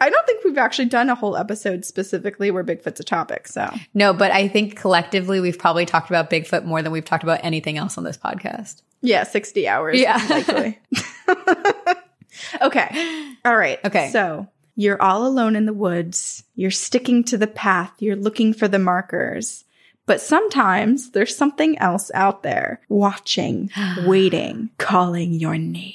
I 0.00 0.10
don't 0.10 0.26
think 0.26 0.44
we've 0.44 0.58
actually 0.58 0.86
done 0.86 1.08
a 1.08 1.14
whole 1.14 1.36
episode 1.36 1.84
specifically 1.84 2.50
where 2.50 2.64
Bigfoot's 2.64 3.00
a 3.00 3.04
topic. 3.04 3.48
So 3.48 3.72
no, 3.94 4.12
but 4.12 4.30
I 4.32 4.48
think 4.48 4.76
collectively 4.76 5.40
we've 5.40 5.58
probably 5.58 5.86
talked 5.86 6.10
about 6.10 6.30
Bigfoot 6.30 6.64
more 6.64 6.82
than 6.82 6.92
we've 6.92 7.04
talked 7.04 7.24
about 7.24 7.40
anything 7.42 7.78
else 7.78 7.98
on 7.98 8.04
this 8.04 8.16
podcast. 8.16 8.82
yeah, 9.02 9.24
sixty 9.24 9.68
hours. 9.68 9.98
Yeah. 9.98 10.24
likely. 10.28 10.78
okay. 12.60 13.34
All 13.44 13.56
right. 13.56 13.78
Okay. 13.84 14.10
So 14.10 14.48
you're 14.76 15.00
all 15.00 15.26
alone 15.26 15.56
in 15.56 15.66
the 15.66 15.72
woods. 15.72 16.44
You're 16.54 16.70
sticking 16.70 17.24
to 17.24 17.38
the 17.38 17.46
path. 17.46 17.92
You're 17.98 18.16
looking 18.16 18.52
for 18.52 18.68
the 18.68 18.78
markers. 18.78 19.64
But 20.06 20.20
sometimes 20.20 21.10
there's 21.10 21.36
something 21.36 21.78
else 21.78 22.12
out 22.14 22.44
there 22.44 22.80
watching, 22.88 23.70
waiting, 24.06 24.70
calling 24.78 25.34
your 25.34 25.58
name, 25.58 25.94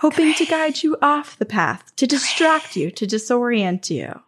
hoping 0.00 0.34
to 0.34 0.46
guide 0.46 0.82
you 0.82 0.96
off 1.02 1.38
the 1.38 1.46
path, 1.46 1.94
to 1.96 2.06
distract 2.06 2.76
you, 2.76 2.90
to 2.90 3.06
disorient 3.06 3.90
you. 3.90 4.20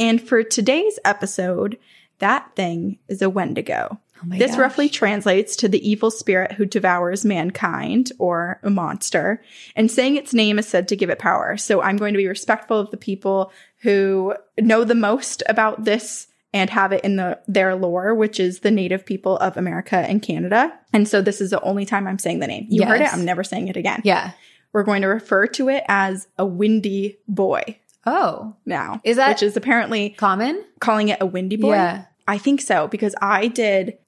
And 0.00 0.20
for 0.20 0.42
today's 0.42 0.98
episode, 1.04 1.78
that 2.18 2.54
thing 2.54 2.98
is 3.08 3.22
a 3.22 3.30
Wendigo. 3.30 3.98
Oh 4.22 4.26
my 4.26 4.38
This 4.38 4.52
gosh. 4.52 4.60
roughly 4.60 4.88
translates 4.88 5.56
to 5.56 5.68
the 5.68 5.88
evil 5.88 6.10
spirit 6.10 6.52
who 6.52 6.66
devours 6.66 7.24
mankind 7.24 8.12
or 8.18 8.58
a 8.62 8.70
monster. 8.70 9.42
And 9.76 9.90
saying 9.90 10.16
its 10.16 10.34
name 10.34 10.58
is 10.58 10.66
said 10.66 10.88
to 10.88 10.96
give 10.96 11.10
it 11.10 11.18
power. 11.18 11.56
So 11.56 11.80
I'm 11.80 11.96
going 11.96 12.14
to 12.14 12.18
be 12.18 12.26
respectful 12.26 12.78
of 12.78 12.90
the 12.90 12.96
people 12.96 13.52
who 13.82 14.34
know 14.58 14.84
the 14.84 14.94
most 14.94 15.42
about 15.48 15.84
this 15.84 16.26
and 16.52 16.70
have 16.70 16.92
it 16.92 17.04
in 17.04 17.16
the 17.16 17.38
their 17.46 17.76
lore, 17.76 18.14
which 18.14 18.40
is 18.40 18.60
the 18.60 18.70
native 18.70 19.04
people 19.04 19.36
of 19.38 19.56
America 19.56 19.96
and 19.96 20.22
Canada. 20.22 20.72
And 20.92 21.06
so 21.06 21.20
this 21.20 21.40
is 21.40 21.50
the 21.50 21.60
only 21.60 21.84
time 21.84 22.06
I'm 22.06 22.18
saying 22.18 22.40
the 22.40 22.46
name. 22.46 22.66
You 22.68 22.84
heard 22.86 23.02
it. 23.02 23.12
I'm 23.12 23.24
never 23.24 23.44
saying 23.44 23.68
it 23.68 23.76
again. 23.76 24.00
Yeah. 24.04 24.32
We're 24.72 24.82
going 24.84 25.02
to 25.02 25.08
refer 25.08 25.46
to 25.48 25.68
it 25.68 25.84
as 25.88 26.28
a 26.38 26.44
windy 26.46 27.18
boy 27.26 27.78
Oh, 28.06 28.54
now. 28.64 29.00
Is 29.04 29.16
that- 29.16 29.28
which 29.30 29.42
is 29.42 29.56
apparently 29.56 30.10
common? 30.10 30.64
calling 30.80 31.08
it 31.08 31.18
a 31.20 31.26
windy 31.26 31.56
boy? 31.56 31.72
Yeah. 31.74 32.04
I 32.26 32.38
think 32.38 32.60
so 32.60 32.86
because 32.88 33.14
I 33.22 33.48
did. 33.48 33.98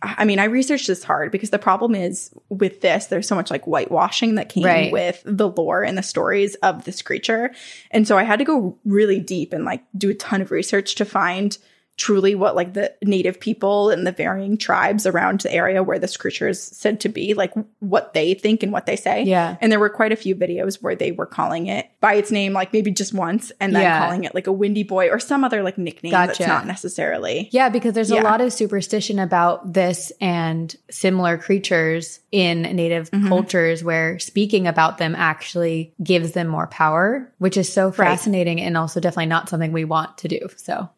I 0.00 0.24
mean, 0.24 0.38
I 0.38 0.44
researched 0.44 0.86
this 0.86 1.02
hard 1.04 1.30
because 1.32 1.50
the 1.50 1.58
problem 1.58 1.94
is 1.94 2.30
with 2.48 2.80
this, 2.80 3.06
there's 3.06 3.26
so 3.28 3.34
much 3.34 3.50
like 3.50 3.64
whitewashing 3.64 4.36
that 4.36 4.48
came 4.48 4.64
Right. 4.64 4.92
with 4.92 5.22
the 5.26 5.48
lore 5.48 5.82
and 5.82 5.98
the 5.98 6.02
stories 6.02 6.54
of 6.56 6.84
this 6.84 7.02
creature. 7.02 7.50
And 7.90 8.06
so 8.08 8.16
I 8.16 8.22
had 8.22 8.38
to 8.38 8.44
go 8.44 8.78
really 8.84 9.18
deep 9.20 9.52
and 9.52 9.64
like 9.64 9.82
do 9.96 10.10
a 10.10 10.14
ton 10.14 10.40
of 10.40 10.50
research 10.50 10.94
to 10.96 11.04
find 11.04 11.56
truly 11.98 12.34
what 12.36 12.54
like 12.56 12.72
the 12.74 12.94
native 13.02 13.38
people 13.40 13.90
and 13.90 14.06
the 14.06 14.12
varying 14.12 14.56
tribes 14.56 15.04
around 15.04 15.40
the 15.40 15.52
area 15.52 15.82
where 15.82 15.98
this 15.98 16.16
creature 16.16 16.48
is 16.48 16.62
said 16.62 17.00
to 17.00 17.08
be, 17.08 17.34
like 17.34 17.52
what 17.80 18.14
they 18.14 18.34
think 18.34 18.62
and 18.62 18.72
what 18.72 18.86
they 18.86 18.96
say. 18.96 19.24
Yeah. 19.24 19.56
And 19.60 19.70
there 19.70 19.80
were 19.80 19.90
quite 19.90 20.12
a 20.12 20.16
few 20.16 20.36
videos 20.36 20.80
where 20.80 20.94
they 20.94 21.10
were 21.10 21.26
calling 21.26 21.66
it 21.66 21.90
by 22.00 22.14
its 22.14 22.30
name, 22.30 22.52
like 22.52 22.72
maybe 22.72 22.92
just 22.92 23.12
once, 23.12 23.50
and 23.60 23.74
then 23.74 23.82
Yeah. 23.82 23.98
calling 23.98 24.22
it 24.24 24.32
like 24.34 24.46
a 24.46 24.52
windy 24.52 24.84
boy 24.84 25.08
or 25.10 25.18
some 25.18 25.42
other 25.42 25.62
like 25.64 25.76
nickname 25.76 26.12
that's 26.12 26.38
not 26.40 26.66
necessarily. 26.66 27.48
Yeah, 27.50 27.68
because 27.68 27.94
there's 27.94 28.10
Yeah. 28.12 28.22
a 28.22 28.24
lot 28.24 28.40
of 28.40 28.52
superstition 28.52 29.18
about 29.18 29.72
this 29.72 30.12
and 30.20 30.74
similar 30.90 31.36
creatures 31.36 32.20
in 32.30 32.62
native 32.62 33.10
Mhm. 33.10 33.26
cultures 33.28 33.82
where 33.82 34.18
speaking 34.20 34.68
about 34.68 34.98
them 34.98 35.16
actually 35.16 35.92
gives 36.02 36.32
them 36.32 36.46
more 36.46 36.68
power, 36.68 37.32
which 37.38 37.56
is 37.56 37.72
so 37.72 37.86
Right. 37.86 37.96
fascinating 37.96 38.60
and 38.60 38.76
also 38.76 39.00
definitely 39.00 39.26
not 39.26 39.48
something 39.48 39.72
we 39.72 39.84
want 39.84 40.16
to 40.18 40.28
do. 40.28 40.48
So, 40.56 40.88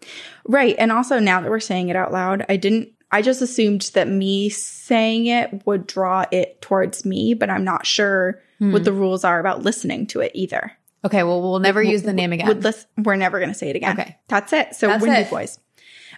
Right. 0.46 0.74
And 0.79 0.90
also 0.92 1.18
now 1.18 1.40
that 1.40 1.50
we're 1.50 1.61
saying 1.61 1.88
it 1.88 1.96
out 1.96 2.12
loud, 2.12 2.44
I 2.48 2.57
didn't 2.57 2.90
I 3.12 3.22
just 3.22 3.42
assumed 3.42 3.90
that 3.94 4.07
me 4.07 4.48
saying 4.50 5.26
it 5.26 5.66
would 5.66 5.87
draw 5.88 6.24
it 6.31 6.61
towards 6.62 7.05
me, 7.05 7.35
but 7.35 7.50
I'm 7.50 7.64
not 7.64 7.85
sure 7.87 8.40
Hmm. 8.61 8.72
what 8.72 8.85
the 8.85 8.92
rules 8.92 9.24
are 9.24 9.40
about 9.40 9.62
listening 9.62 10.07
to 10.09 10.20
it 10.20 10.33
either. 10.35 10.72
okay, 11.05 11.22
well, 11.22 11.40
we'll 11.40 11.59
never 11.61 11.81
Would- 11.81 11.90
use 11.90 12.03
the 12.03 12.12
name 12.12 12.33
again. 12.33 12.62
We're 12.98 13.16
never 13.16 13.38
going 13.38 13.48
to 13.50 13.55
say 13.59 13.70
it 13.70 13.76
again. 13.76 13.98
Okay. 13.98 14.16
That's 14.29 14.53
it. 14.53 14.74
So 14.74 14.87
That's 14.88 15.03
Windy 15.03 15.20
it. 15.22 15.31
Boys. 15.31 15.59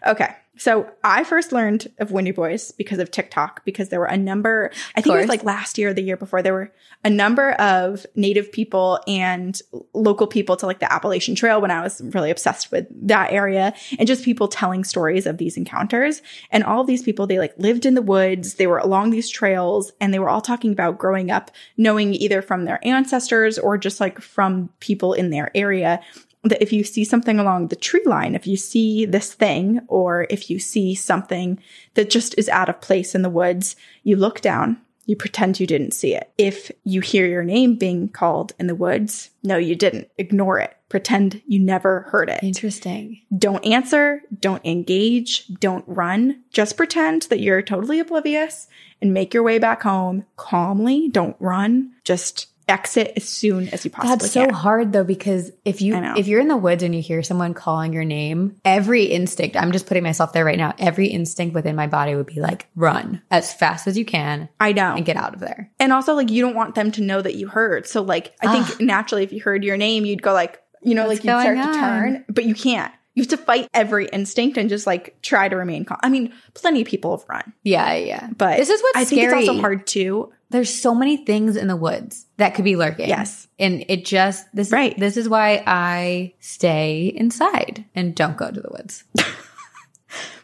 Okay. 0.06 0.34
So 0.58 0.88
I 1.02 1.24
first 1.24 1.50
learned 1.50 1.90
of 1.98 2.12
Windy 2.12 2.30
Boys 2.30 2.72
because 2.72 2.98
of 2.98 3.10
TikTok 3.10 3.64
because 3.64 3.88
there 3.88 3.98
were 3.98 4.06
a 4.06 4.18
number, 4.18 4.70
I 4.94 5.00
think 5.00 5.14
it 5.14 5.18
was 5.18 5.28
like 5.28 5.44
last 5.44 5.78
year 5.78 5.88
or 5.88 5.94
the 5.94 6.02
year 6.02 6.18
before, 6.18 6.42
there 6.42 6.52
were 6.52 6.70
a 7.02 7.10
number 7.10 7.52
of 7.52 8.04
native 8.14 8.52
people 8.52 9.00
and 9.08 9.58
local 9.94 10.26
people 10.26 10.56
to 10.58 10.66
like 10.66 10.78
the 10.78 10.92
Appalachian 10.92 11.34
Trail 11.34 11.60
when 11.60 11.70
I 11.70 11.82
was 11.82 12.02
really 12.02 12.30
obsessed 12.30 12.70
with 12.70 12.86
that 13.08 13.32
area 13.32 13.72
and 13.98 14.06
just 14.06 14.24
people 14.24 14.46
telling 14.46 14.84
stories 14.84 15.26
of 15.26 15.38
these 15.38 15.56
encounters. 15.56 16.20
And 16.50 16.62
all 16.64 16.82
of 16.82 16.86
these 16.86 17.02
people, 17.02 17.26
they 17.26 17.38
like 17.38 17.54
lived 17.56 17.86
in 17.86 17.94
the 17.94 18.02
woods, 18.02 18.54
they 18.54 18.66
were 18.66 18.78
along 18.78 19.10
these 19.10 19.30
trails, 19.30 19.90
and 20.00 20.12
they 20.12 20.18
were 20.18 20.28
all 20.28 20.42
talking 20.42 20.72
about 20.72 20.98
growing 20.98 21.30
up, 21.30 21.50
knowing 21.78 22.12
either 22.12 22.42
from 22.42 22.66
their 22.66 22.78
ancestors 22.86 23.58
or 23.58 23.78
just 23.78 24.00
like 24.00 24.20
from 24.20 24.68
people 24.80 25.14
in 25.14 25.30
their 25.30 25.50
area 25.56 26.00
that 26.44 26.62
if 26.62 26.72
you 26.72 26.84
see 26.84 27.04
something 27.04 27.38
along 27.38 27.68
the 27.68 27.76
tree 27.76 28.02
line, 28.04 28.34
if 28.34 28.46
you 28.46 28.56
see 28.56 29.04
this 29.04 29.32
thing, 29.32 29.80
or 29.88 30.26
if 30.28 30.50
you 30.50 30.58
see 30.58 30.94
something 30.94 31.58
that 31.94 32.10
just 32.10 32.36
is 32.36 32.48
out 32.48 32.68
of 32.68 32.80
place 32.80 33.14
in 33.14 33.22
the 33.22 33.30
woods, 33.30 33.76
you 34.02 34.16
look 34.16 34.40
down, 34.40 34.80
you 35.06 35.16
pretend 35.16 35.58
you 35.58 35.66
didn't 35.66 35.94
see 35.94 36.14
it. 36.14 36.32
If 36.38 36.70
you 36.84 37.00
hear 37.00 37.26
your 37.26 37.44
name 37.44 37.76
being 37.76 38.08
called 38.08 38.52
in 38.58 38.66
the 38.66 38.74
woods, 38.74 39.30
no, 39.42 39.56
you 39.56 39.74
didn't. 39.74 40.08
Ignore 40.18 40.60
it. 40.60 40.76
Pretend 40.88 41.42
you 41.46 41.58
never 41.58 42.02
heard 42.10 42.28
it. 42.28 42.42
Interesting. 42.42 43.20
Don't 43.36 43.64
answer, 43.64 44.20
don't 44.38 44.64
engage, 44.64 45.48
don't 45.54 45.84
run. 45.88 46.42
Just 46.52 46.76
pretend 46.76 47.22
that 47.22 47.40
you're 47.40 47.62
totally 47.62 47.98
oblivious 47.98 48.68
and 49.00 49.14
make 49.14 49.34
your 49.34 49.42
way 49.42 49.58
back 49.58 49.82
home 49.82 50.24
calmly. 50.36 51.08
Don't 51.08 51.36
run. 51.40 51.92
Just 52.04 52.51
exit 52.72 53.12
as 53.16 53.28
soon 53.28 53.68
as 53.68 53.84
you 53.84 53.90
possibly 53.90 54.08
can. 54.08 54.18
That's 54.18 54.32
so 54.32 54.46
can. 54.46 54.54
hard 54.54 54.92
though 54.92 55.04
because 55.04 55.52
if 55.64 55.80
you 55.82 55.94
if 55.94 56.26
you're 56.26 56.40
in 56.40 56.48
the 56.48 56.56
woods 56.56 56.82
and 56.82 56.94
you 56.94 57.02
hear 57.02 57.22
someone 57.22 57.54
calling 57.54 57.92
your 57.92 58.04
name, 58.04 58.56
every 58.64 59.04
instinct, 59.04 59.56
I'm 59.56 59.72
just 59.72 59.86
putting 59.86 60.02
myself 60.02 60.32
there 60.32 60.44
right 60.44 60.58
now, 60.58 60.74
every 60.78 61.08
instinct 61.08 61.54
within 61.54 61.76
my 61.76 61.86
body 61.86 62.14
would 62.14 62.26
be 62.26 62.40
like 62.40 62.66
run 62.74 63.20
as 63.30 63.52
fast 63.52 63.86
as 63.86 63.98
you 63.98 64.04
can 64.04 64.48
I 64.58 64.72
know. 64.72 64.94
and 64.94 65.04
get 65.04 65.16
out 65.16 65.34
of 65.34 65.40
there. 65.40 65.70
And 65.78 65.92
also, 65.92 66.14
like, 66.14 66.30
you 66.30 66.42
don't 66.42 66.54
want 66.54 66.74
them 66.74 66.90
to 66.92 67.02
know 67.02 67.20
that 67.20 67.34
you 67.34 67.48
heard. 67.48 67.86
So, 67.86 68.02
like, 68.02 68.34
I 68.40 68.52
think 68.52 68.66
ah. 68.80 68.84
naturally, 68.84 69.24
if 69.24 69.32
you 69.32 69.40
heard 69.40 69.64
your 69.64 69.76
name, 69.76 70.04
you'd 70.04 70.22
go 70.22 70.32
like, 70.32 70.60
you 70.82 70.94
know, 70.94 71.06
What's 71.06 71.24
like 71.24 71.24
you'd 71.24 71.40
start 71.40 71.56
going 71.56 71.66
to 71.66 71.78
turn, 71.78 72.24
but 72.28 72.44
you 72.44 72.54
can't. 72.54 72.92
You 73.14 73.22
have 73.22 73.30
to 73.30 73.36
fight 73.36 73.68
every 73.74 74.06
instinct 74.06 74.56
and 74.56 74.70
just 74.70 74.86
like 74.86 75.18
try 75.20 75.46
to 75.48 75.54
remain 75.56 75.84
calm. 75.84 75.98
I 76.02 76.08
mean, 76.08 76.32
plenty 76.54 76.80
of 76.80 76.88
people 76.88 77.16
have 77.16 77.28
run, 77.28 77.52
Yeah, 77.62 77.94
yeah. 77.94 78.30
but 78.34 78.56
this 78.56 78.70
is 78.70 78.80
what's 78.80 78.96
I 78.96 79.04
think 79.04 79.20
scary. 79.20 79.40
it's 79.40 79.48
also 79.50 79.60
hard 79.60 79.86
too. 79.86 80.32
There's 80.52 80.72
so 80.72 80.94
many 80.94 81.16
things 81.24 81.56
in 81.56 81.66
the 81.66 81.76
woods 81.76 82.26
that 82.36 82.54
could 82.54 82.64
be 82.64 82.76
lurking. 82.76 83.08
Yes. 83.08 83.48
And 83.58 83.84
it 83.88 84.04
just 84.04 84.46
this 84.54 84.70
Right. 84.70 84.96
this 84.98 85.16
is 85.16 85.28
why 85.28 85.62
I 85.66 86.34
stay 86.40 87.06
inside 87.14 87.84
and 87.94 88.14
don't 88.14 88.36
go 88.36 88.50
to 88.50 88.60
the 88.60 88.70
woods. 88.70 89.04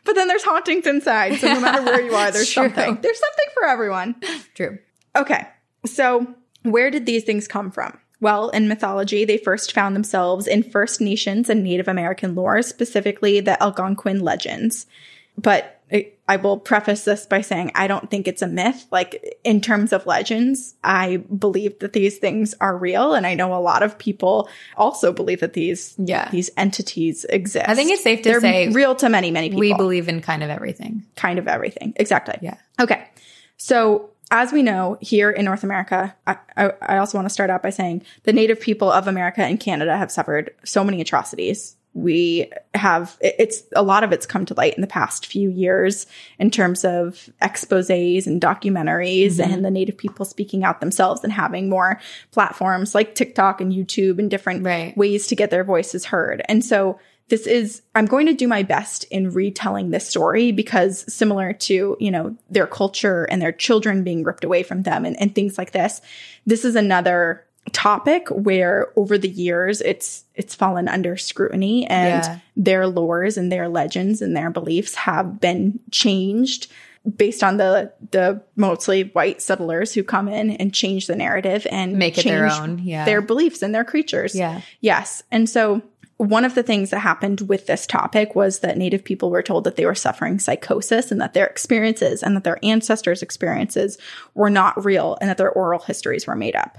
But 0.05 0.15
then 0.15 0.27
there's 0.27 0.43
hauntings 0.43 0.87
inside. 0.87 1.35
So 1.35 1.53
no 1.53 1.61
matter 1.61 1.85
where 1.85 2.01
you 2.01 2.15
are, 2.15 2.31
there's 2.33 2.49
True. 2.51 2.63
something. 2.63 2.99
There's 3.03 3.19
something 3.21 3.45
for 3.53 3.67
everyone. 3.67 4.15
True. 4.55 4.79
Okay. 5.15 5.47
So 5.85 6.35
where 6.63 6.91
did 6.91 7.05
these 7.05 7.25
things 7.25 7.47
come 7.47 7.71
from? 7.71 7.99
Well, 8.19 8.49
in 8.49 8.69
mythology, 8.69 9.27
they 9.27 9.37
first 9.37 9.73
found 9.73 9.95
themselves 9.95 10.47
in 10.47 10.63
First 10.63 11.03
Nations 11.03 11.51
and 11.51 11.63
Native 11.63 11.89
American 11.89 12.35
lore, 12.35 12.63
specifically 12.63 13.41
the 13.41 13.63
Algonquin 13.63 14.21
legends. 14.21 14.87
But 15.37 15.78
I- 15.93 16.37
will 16.37 16.59
preface 16.59 17.05
this 17.05 17.25
by 17.25 17.41
saying 17.41 17.73
I 17.75 17.87
don't 17.87 18.11
think 18.11 18.29
it's 18.29 18.43
a 18.43 18.47
myth. 18.47 18.87
Like 18.91 19.39
in 19.45 19.61
terms 19.63 19.93
of 19.95 20.05
legends, 20.07 20.75
I 20.85 21.17
believe 21.17 21.79
that 21.79 21.95
these 21.95 22.19
things 22.19 22.55
are 22.61 22.77
real, 22.77 23.15
and 23.15 23.27
I 23.27 23.35
know 23.35 23.55
a 23.55 23.61
lot 23.61 23.83
of 23.83 23.97
people 23.99 24.49
also 24.77 25.13
believe 25.13 25.41
that 25.41 25.55
these 25.55 25.95
Yeah. 25.97 26.29
these 26.31 26.51
entities 26.59 27.25
exist. 27.31 27.69
I 27.69 27.75
think 27.75 27.91
it's 27.91 28.03
safe 28.03 28.21
to 28.23 28.29
They're 28.31 28.41
say 28.41 28.69
real 28.69 28.95
to 28.97 29.09
many 29.09 29.31
many 29.31 29.49
people. 29.49 29.61
we 29.61 29.73
believe 29.75 30.09
in 30.09 30.21
kind 30.21 30.43
of 30.43 30.51
everything. 30.51 31.05
kind 31.17 31.39
of 31.39 31.49
everything. 31.49 31.95
Exactly. 31.97 32.35
Yeah. 32.43 32.57
Okay. 32.79 33.05
So, 33.57 34.11
as 34.31 34.53
we 34.53 34.63
know, 34.63 34.99
here 35.01 35.31
in 35.31 35.47
North 35.47 35.65
America, 35.65 36.15
I, 36.27 36.37
I 36.83 36.99
also 36.99 37.17
want 37.17 37.25
to 37.27 37.33
start 37.33 37.49
out 37.49 37.63
by 37.63 37.71
saying 37.71 38.03
the 38.25 38.33
Native 38.35 38.61
people 38.61 38.93
of 38.93 39.09
America 39.09 39.41
and 39.43 39.59
Canada 39.59 39.97
have 39.97 40.13
suffered 40.13 40.51
so 40.65 40.85
many 40.85 41.01
atrocities. 41.01 41.75
We 41.95 42.51
have, 42.75 43.17
it's 43.21 43.63
a 43.75 43.83
lot 43.83 44.05
of 44.05 44.13
it's 44.13 44.27
come 44.27 44.45
to 44.47 44.55
light 44.55 44.75
in 44.75 44.83
the 44.83 44.87
past 44.87 45.27
few 45.27 45.51
years 45.51 46.07
in 46.39 46.51
terms 46.51 46.85
of 46.85 47.29
exposes 47.43 48.27
and 48.27 48.41
documentaries 48.41 49.37
Mhm. 49.37 49.53
and 49.53 49.65
the 49.65 49.71
Native 49.71 49.97
people 49.99 50.25
speaking 50.25 50.63
out 50.65 50.81
themselves 50.81 51.25
and 51.25 51.33
having 51.33 51.69
more 51.69 52.01
platforms 52.31 52.95
like 52.95 53.15
TikTok 53.15 53.61
and 53.61 53.73
YouTube 53.73 54.19
and 54.19 54.31
different 54.31 54.65
Right. 54.65 54.97
ways 54.97 55.27
to 55.29 55.37
get 55.37 55.51
their 55.51 55.65
voices 55.65 56.05
heard. 56.07 56.43
And 56.49 56.65
so 56.65 56.99
this 57.31 57.47
is 57.47 57.83
I'm 57.95 58.07
going 58.07 58.27
to 58.27 58.33
do 58.33 58.49
my 58.49 58.63
best 58.63 59.05
in 59.11 59.33
retelling 59.33 59.91
this 59.91 60.07
story 60.09 60.51
because 60.53 61.05
similar 61.13 61.53
to, 61.53 61.97
you 62.01 62.11
know, 62.11 62.37
their 62.49 62.67
culture 62.67 63.25
and 63.25 63.43
their 63.43 63.53
children 63.53 64.03
being 64.05 64.23
ripped 64.25 64.45
away 64.45 64.63
from 64.63 64.83
them 64.83 65.05
and, 65.05 65.19
and 65.21 65.35
things 65.35 65.59
like 65.59 65.73
this, 65.73 66.01
this 66.47 66.65
is 66.65 66.75
another 66.77 67.45
topic 67.71 68.29
where 68.29 68.89
over 68.97 69.19
the 69.19 69.29
years 69.29 69.81
it's 69.81 70.25
it's 70.35 70.55
fallen 70.55 70.89
under 70.89 71.17
scrutiny 71.17 71.87
and 71.87 72.25
Yeah. 72.25 72.39
their 72.57 72.83
lores 72.83 73.37
and 73.37 73.51
their 73.51 73.69
legends 73.69 74.23
and 74.23 74.37
their 74.37 74.51
beliefs 74.51 74.95
have 74.95 75.41
been 75.41 75.81
changed 75.91 76.71
based 77.17 77.43
on 77.43 77.57
the 77.57 77.93
the 78.11 78.43
mostly 78.57 79.05
white 79.05 79.41
settlers 79.41 79.95
who 79.95 80.03
come 80.03 80.29
in 80.29 80.51
and 80.51 80.75
change 80.75 81.07
the 81.07 81.17
narrative 81.17 81.67
and 81.71 81.95
Make 81.99 82.19
it 82.19 82.25
their 82.25 82.47
own. 82.51 82.81
Yeah. 82.81 83.05
their 83.05 83.21
beliefs 83.23 83.63
and 83.63 83.75
their 83.75 83.85
creatures. 83.85 84.35
yeah. 84.35 84.61
Yes. 84.81 85.23
And 85.31 85.49
so 85.49 85.83
one 86.19 86.45
of 86.45 86.57
the 86.57 86.65
things 86.65 86.91
that 86.91 86.99
happened 86.99 87.43
with 87.43 87.67
this 87.67 87.87
topic 87.87 88.35
was 88.35 88.59
that 88.59 88.77
Native 88.77 89.05
people 89.05 89.31
were 89.31 89.43
told 89.43 89.63
that 89.65 89.77
they 89.77 89.87
were 89.87 89.95
suffering 89.95 90.41
psychosis 90.41 91.13
and 91.13 91.21
that 91.21 91.33
their 91.33 91.47
experiences 91.47 92.25
and 92.25 92.35
that 92.35 92.43
their 92.43 92.59
ancestors' 92.65 93.23
experiences 93.23 93.99
were 94.35 94.51
not 94.51 94.85
real 94.85 95.17
and 95.21 95.31
that 95.31 95.39
their 95.39 95.53
oral 95.53 95.79
histories 95.79 96.27
were 96.27 96.35
made 96.35 96.57
up. 96.57 96.79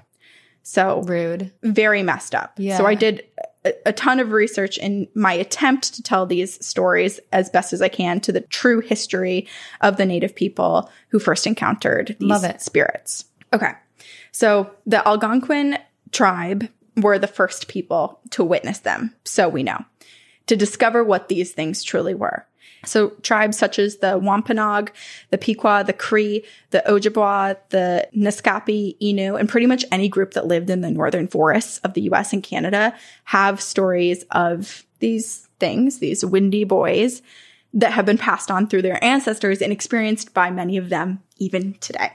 So 0.70 1.02
Rude. 1.02 1.52
very 1.64 2.04
messed 2.04 2.36
up. 2.36 2.54
Yeah. 2.58 2.78
So 2.78 2.86
I 2.86 2.94
did 2.94 3.26
a, 3.66 3.74
a 3.88 3.94
ton 3.94 4.20
of 4.20 4.32
research 4.32 4.78
in 4.78 5.08
my 5.16 5.34
attempt 5.34 5.96
to 5.96 6.04
tell 6.04 6.28
these 6.28 6.64
stories 6.64 7.20
as 7.32 7.50
best 7.50 7.74
as 7.74 7.82
I 7.82 7.88
can 7.88 8.20
to 8.22 8.32
the 8.32 8.42
true 8.42 8.80
history 8.80 9.48
of 9.82 9.98
the 9.98 10.06
native 10.06 10.36
people 10.36 10.92
who 11.08 11.18
first 11.18 11.48
encountered 11.48 12.16
these 12.20 12.46
spirits. 12.62 13.26
Okay. 13.52 13.72
So 14.32 14.70
the 14.86 15.06
Algonquin 15.08 15.80
tribe 16.12 16.70
were 16.98 17.18
the 17.18 17.26
first 17.26 17.68
people 17.68 18.20
to 18.30 18.44
witness 18.44 18.80
them, 18.80 19.16
so 19.26 19.50
we 19.50 19.64
know, 19.64 19.84
to 20.46 20.56
discover 20.56 21.04
what 21.04 21.30
these 21.30 21.52
things 21.52 21.82
truly 21.82 22.14
were. 22.14 22.46
So 22.86 23.10
tribes 23.22 23.58
such 23.58 23.80
as 23.80 23.98
the 23.98 24.18
Wampanoag, 24.18 24.92
the 25.30 25.38
Pequot, 25.38 25.84
the 25.84 25.94
Cree, 25.94 26.46
the 26.72 26.84
Ojibwa, 26.88 27.58
the 27.70 28.08
Naskapi, 28.16 28.98
Innu, 29.02 29.40
and 29.40 29.50
pretty 29.50 29.66
much 29.66 29.86
any 29.92 30.08
group 30.08 30.34
that 30.34 30.48
lived 30.48 30.70
in 30.70 30.82
the 30.82 30.92
northern 30.92 31.28
forests 31.28 31.80
of 31.80 31.94
the 31.94 32.02
US 32.04 32.34
and 32.34 32.44
Canada 32.44 32.94
have 33.26 33.62
stories 33.62 34.24
of 34.32 34.86
these 35.00 35.48
things, 35.60 36.00
these 36.00 36.26
windy 36.26 36.64
boys 36.64 37.22
that 37.74 37.94
have 37.94 38.06
been 38.06 38.18
passed 38.18 38.50
on 38.50 38.68
through 38.68 38.82
their 38.82 39.04
ancestors 39.04 39.62
and 39.62 39.72
experienced 39.72 40.34
by 40.34 40.50
many 40.50 40.78
of 40.78 40.90
them 40.90 41.22
even 41.38 41.74
today. 41.76 42.12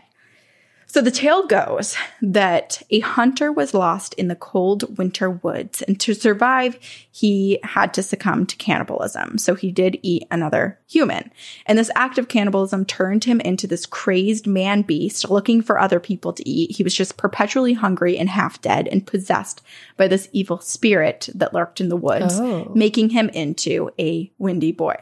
So 0.95 1.01
the 1.01 1.11
tale 1.11 1.45
goes 1.49 1.97
that 2.23 2.81
a 2.89 3.01
hunter 3.01 3.51
was 3.51 3.75
lost 3.75 4.15
in 4.15 4.29
the 4.29 4.37
cold 4.37 4.97
winter 4.97 5.29
woods, 5.29 5.83
and 5.83 5.99
to 5.99 6.15
survive, 6.15 6.79
he 7.11 7.59
had 7.65 7.93
to 7.95 8.03
succumb 8.05 8.47
to 8.47 8.55
cannibalism. 8.55 9.37
So 9.39 9.57
he 9.57 9.73
did 9.73 9.99
eat 10.03 10.25
another 10.31 10.79
human. 10.87 11.33
And 11.67 11.77
this 11.77 11.91
act 11.97 12.17
of 12.17 12.29
cannibalism 12.29 12.85
turned 12.85 13.25
him 13.25 13.41
into 13.41 13.67
this 13.67 13.87
crazed 13.87 14.47
man 14.47 14.83
beast 14.83 15.29
looking 15.29 15.63
for 15.63 15.81
other 15.81 15.99
people 15.99 16.33
to 16.33 16.49
eat. 16.49 16.77
He 16.77 16.85
was 16.85 16.95
just 16.95 17.17
perpetually 17.17 17.73
hungry 17.73 18.17
and 18.17 18.29
half 18.29 18.63
dead 18.63 18.87
and 18.87 19.05
possessed 19.05 19.63
by 19.97 20.07
this 20.07 20.29
evil 20.31 20.61
spirit 20.61 21.29
that 21.35 21.53
lurked 21.53 21.81
in 21.81 21.89
the 21.89 21.97
woods, 21.97 22.39
Oh. 22.39 22.71
making 22.73 23.11
him 23.11 23.31
into 23.31 23.91
a 23.99 24.31
windy 24.39 24.71
boy. 24.71 24.95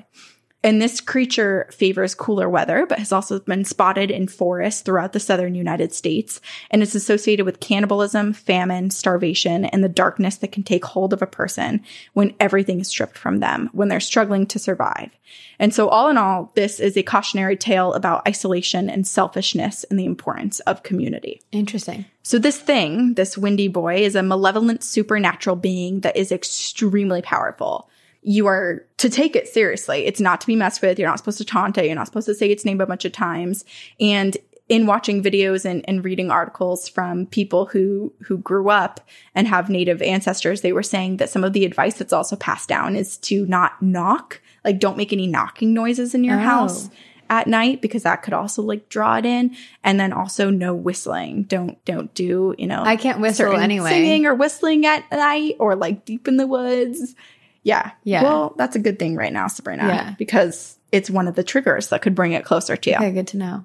And 0.65 0.81
this 0.81 1.01
creature 1.01 1.67
favors 1.73 2.15
cooler 2.15 2.49
weather, 2.49 2.87
but 2.87 2.99
has 2.99 3.13
also 3.13 3.41
been 3.41 3.65
spotted 3.65 4.11
in 4.11 4.29
forests 4.29 4.81
throughout 4.83 5.13
the 5.13 5.21
southern 5.21 5.55
United 5.55 5.93
States. 5.93 6.41
And 6.71 6.83
it's 6.83 6.95
associated 6.95 7.45
with 7.45 7.61
cannibalism, 7.61 8.33
famine, 8.33 8.91
starvation, 8.91 9.65
and 9.65 9.83
the 9.83 9.89
darkness 9.89 10.37
that 10.37 10.53
can 10.53 10.63
take 10.63 10.85
hold 10.85 11.13
of 11.13 11.21
a 11.21 11.27
person 11.27 11.83
when 12.13 12.35
everything 12.39 12.81
is 12.81 12.89
stripped 12.89 13.19
from 13.19 13.41
them, 13.41 13.71
when 13.73 13.89
they're 13.89 14.01
struggling 14.01 14.47
to 14.47 14.59
survive. 14.59 15.11
And 15.59 15.75
so, 15.75 15.89
all 15.89 16.11
in 16.11 16.19
all, 16.19 16.53
this 16.55 16.79
is 16.79 16.97
a 16.97 17.03
cautionary 17.03 17.57
tale 17.57 17.95
about 17.95 18.27
isolation 18.29 18.91
and 18.91 19.07
selfishness 19.07 19.85
and 19.85 19.99
the 19.99 20.05
importance 20.05 20.61
of 20.61 20.83
community. 20.83 21.41
Interesting. 21.53 22.05
So 22.23 22.39
this 22.39 22.59
thing, 22.59 23.15
this 23.15 23.37
windy 23.37 23.69
boy, 23.69 23.97
is 23.97 24.15
a 24.15 24.23
malevolent 24.23 24.85
supernatural 24.85 25.57
being 25.57 26.01
that 26.01 26.17
is 26.17 26.31
extremely 26.31 27.23
powerful. 27.23 27.89
You 28.23 28.47
are 28.47 28.87
to 28.99 29.11
take 29.11 29.35
it 29.37 29.49
seriously. 29.49 30.07
It's 30.07 30.21
not 30.21 30.41
to 30.43 30.47
be 30.47 30.57
messed 30.57 30.81
with. 30.81 30.99
You're 30.99 31.09
not 31.09 31.19
supposed 31.19 31.39
to 31.39 31.45
taunt 31.45 31.77
it. 31.79 31.87
You're 31.87 31.95
not 31.97 32.07
supposed 32.07 32.27
to 32.27 32.35
say 32.35 32.51
its 32.51 32.65
name 32.65 32.81
a 32.81 32.87
bunch 32.87 33.05
of 33.05 33.13
times. 33.13 33.65
And 33.99 34.37
in 34.69 34.87
watching 34.87 35.23
videos 35.23 35.65
and, 35.65 35.85
and 35.89 36.05
reading 36.05 36.31
articles 36.31 36.89
from 36.89 37.27
people 37.27 37.67
who 37.67 38.13
who 38.23 38.39
grew 38.39 38.71
up 38.71 39.01
and 39.35 39.49
have 39.49 39.69
native 39.69 40.01
ancestors, 40.01 40.61
they 40.61 40.73
were 40.73 40.85
saying 40.85 41.17
that 41.19 41.31
some 41.31 41.43
of 41.45 41.53
the 41.53 41.65
advice 41.65 41.95
that's 41.99 42.13
also 42.13 42.37
passed 42.37 42.69
down 42.69 42.95
is 42.95 43.17
to 43.19 43.45
not 43.47 43.83
knock, 43.83 44.41
like 44.65 44.79
don't 44.79 44.97
make 44.97 45.13
any 45.13 45.27
knocking 45.27 45.75
noises 45.75 46.15
in 46.15 46.23
your 46.25 46.37
Oh. 46.37 46.43
house 46.43 46.91
at 47.29 47.47
night 47.49 47.83
because 47.83 48.05
that 48.05 48.23
could 48.23 48.35
also 48.35 48.63
like 48.63 48.89
draw 48.89 49.17
it 49.17 49.25
in 49.27 49.55
and 49.83 49.99
then 49.99 50.13
also 50.13 50.51
no 50.51 50.75
whistling 50.75 51.45
don't 51.45 51.83
don't 51.87 52.13
do 52.15 52.55
you 52.59 52.67
know 52.67 52.83
I 52.83 52.97
can't 52.97 53.21
whistle 53.21 53.57
anyway. 53.57 53.89
singing 53.89 54.27
or 54.27 54.35
whistling 54.35 54.85
at 54.85 55.11
night 55.11 55.57
or 55.59 55.75
like 55.75 56.05
deep 56.05 56.29
in 56.29 56.37
the 56.37 56.47
woods 56.47 57.15
yeah 57.63 57.93
Yeah. 58.05 58.23
well 58.23 58.55
that's 58.57 58.77
a 58.77 58.81
good 58.81 58.99
thing 58.99 59.15
right 59.17 59.33
now 59.33 59.47
sabrina 59.49 59.87
Yeah. 59.87 60.15
because 60.19 60.77
it's 60.91 61.09
one 61.11 61.29
of 61.29 61.35
the 61.37 61.45
triggers 61.45 61.89
that 61.89 62.03
could 62.03 62.15
bring 62.15 62.33
it 62.33 62.45
closer 62.45 62.77
to 62.77 62.91
you 62.91 62.97
Okay, 62.97 63.13
good 63.13 63.29
to 63.29 63.37
know. 63.39 63.65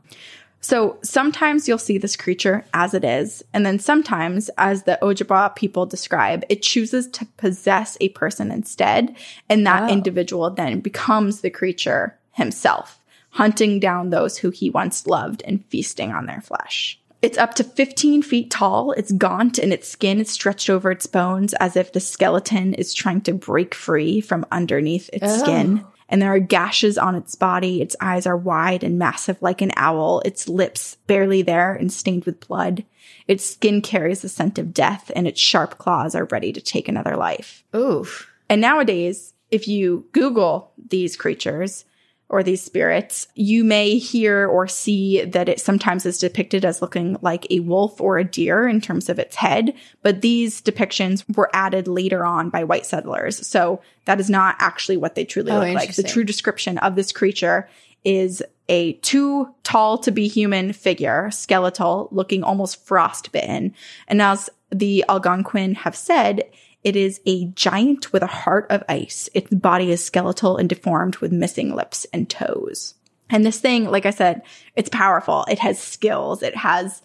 so 0.62 0.97
sometimes 1.03 1.67
you'll 1.67 1.77
see 1.77 1.97
this 1.97 2.15
creature 2.15 2.63
as 2.73 2.93
it 2.93 3.03
is, 3.03 3.43
and 3.53 3.65
then 3.65 3.79
sometimes, 3.79 4.49
as 4.57 4.83
the 4.83 4.97
Ojibwa 5.01 5.55
people 5.55 5.86
describe, 5.86 6.43
it 6.49 6.62
chooses 6.62 7.07
to 7.10 7.25
possess 7.38 7.97
a 8.01 8.10
person 8.10 8.51
instead, 8.51 9.15
and 9.49 9.65
that 9.67 9.83
Oh. 9.89 9.93
individual 9.93 10.49
then 10.49 10.79
becomes 10.79 11.41
the 11.41 11.49
creature 11.51 12.17
himself, 12.31 13.03
hunting 13.31 13.79
down 13.79 14.10
those 14.10 14.38
who 14.39 14.49
he 14.49 14.69
once 14.69 15.05
loved 15.05 15.43
and 15.45 15.63
feasting 15.65 16.12
on 16.12 16.25
their 16.25 16.41
flesh. 16.41 16.99
It's 17.27 17.37
up 17.37 17.55
to 17.55 17.63
15 17.65 18.21
feet 18.21 18.49
tall. 18.49 18.93
It's 18.93 19.11
gaunt 19.11 19.57
and 19.59 19.73
its 19.73 19.89
skin 19.89 20.21
is 20.21 20.29
stretched 20.31 20.69
over 20.69 20.91
its 20.91 21.07
bones 21.07 21.53
as 21.55 21.75
if 21.75 21.91
the 21.91 21.99
skeleton 21.99 22.73
is 22.73 22.93
trying 22.93 23.19
to 23.23 23.33
break 23.33 23.75
free 23.75 24.21
from 24.21 24.45
underneath 24.49 25.09
its 25.11 25.25
Oh. 25.25 25.37
skin 25.39 25.83
and 26.07 26.21
there 26.21 26.33
are 26.33 26.39
gashes 26.39 26.97
on 26.97 27.15
its 27.15 27.35
body. 27.35 27.81
Its 27.81 27.97
eyes 27.99 28.25
are 28.25 28.37
wide 28.37 28.81
and 28.81 28.97
massive 28.97 29.41
like 29.41 29.61
an 29.61 29.73
owl, 29.75 30.21
its 30.23 30.47
lips 30.47 30.95
barely 31.05 31.41
there 31.41 31.73
and 31.73 31.91
stained 31.91 32.23
with 32.23 32.47
blood. 32.47 32.85
Its 33.27 33.43
skin 33.43 33.81
carries 33.81 34.21
the 34.21 34.29
scent 34.29 34.57
of 34.57 34.73
death, 34.73 35.11
and 35.13 35.27
its 35.27 35.41
sharp 35.41 35.77
claws 35.77 36.15
are 36.15 36.23
ready 36.31 36.53
to 36.53 36.61
take 36.61 36.87
another 36.87 37.17
life. 37.17 37.61
Oof. 37.75 38.31
And 38.49 38.61
nowadays, 38.61 39.33
if 39.51 39.67
you 39.67 40.05
Google 40.13 40.71
these 40.77 41.17
creatures 41.17 41.83
or 42.29 42.43
these 42.43 42.61
spirits, 42.61 43.27
you 43.35 43.63
may 43.63 43.97
hear 43.97 44.47
or 44.47 44.67
see 44.67 45.23
that 45.23 45.47
it 45.47 45.61
sometimes 45.61 46.05
is 46.05 46.17
depicted 46.17 46.65
as 46.65 46.81
looking 46.81 47.17
like 47.21 47.47
a 47.49 47.61
wolf 47.61 48.01
or 48.01 48.17
a 48.17 48.23
deer 48.25 48.67
in 48.67 48.81
terms 48.81 49.07
of 49.07 49.17
its 49.17 49.37
head. 49.37 49.73
But 50.01 50.21
these 50.21 50.61
depictions 50.61 51.23
were 51.37 51.49
added 51.53 51.87
later 51.87 52.25
on 52.25 52.49
by 52.49 52.65
white 52.65 52.85
settlers. 52.85 53.47
So 53.47 53.81
that 54.05 54.19
is 54.19 54.29
not 54.29 54.57
actually 54.59 54.97
what 54.97 55.15
they 55.15 55.23
truly 55.23 55.51
Oh, 55.51 55.59
look 55.59 55.73
like. 55.73 55.95
The 55.95 56.03
true 56.03 56.25
description 56.25 56.77
of 56.79 56.95
this 56.95 57.13
creature 57.13 57.69
is 58.03 58.43
a 58.69 58.93
too 58.93 59.47
tall 59.63 59.97
to 59.99 60.11
be 60.11 60.27
human 60.27 60.73
figure, 60.73 61.31
skeletal, 61.31 62.09
looking 62.11 62.43
almost 62.43 62.85
frostbitten. 62.85 63.73
And 64.09 64.21
as 64.21 64.49
the 64.69 65.05
Algonquin 65.07 65.75
have 65.75 65.95
said, 65.95 66.43
it 66.88 66.95
is 66.95 67.19
a 67.26 67.47
giant 67.47 68.13
with 68.13 68.23
a 68.23 68.28
heart 68.28 68.65
of 68.69 68.82
ice. 68.88 69.28
Its 69.34 69.54
body 69.54 69.91
is 69.91 70.02
skeletal 70.02 70.56
and 70.56 70.69
deformed 70.69 71.17
with 71.17 71.34
missing 71.34 71.76
lips 71.76 72.06
and 72.13 72.30
toes. 72.30 72.93
And 73.30 73.45
this 73.45 73.60
thing, 73.60 73.91
like 73.91 74.06
I 74.06 74.12
said, 74.12 74.41
it's 74.78 74.88
powerful. 74.88 75.43
It 75.52 75.60
has 75.60 75.78
skills. 75.80 76.41
It 76.41 76.56
has 76.56 77.02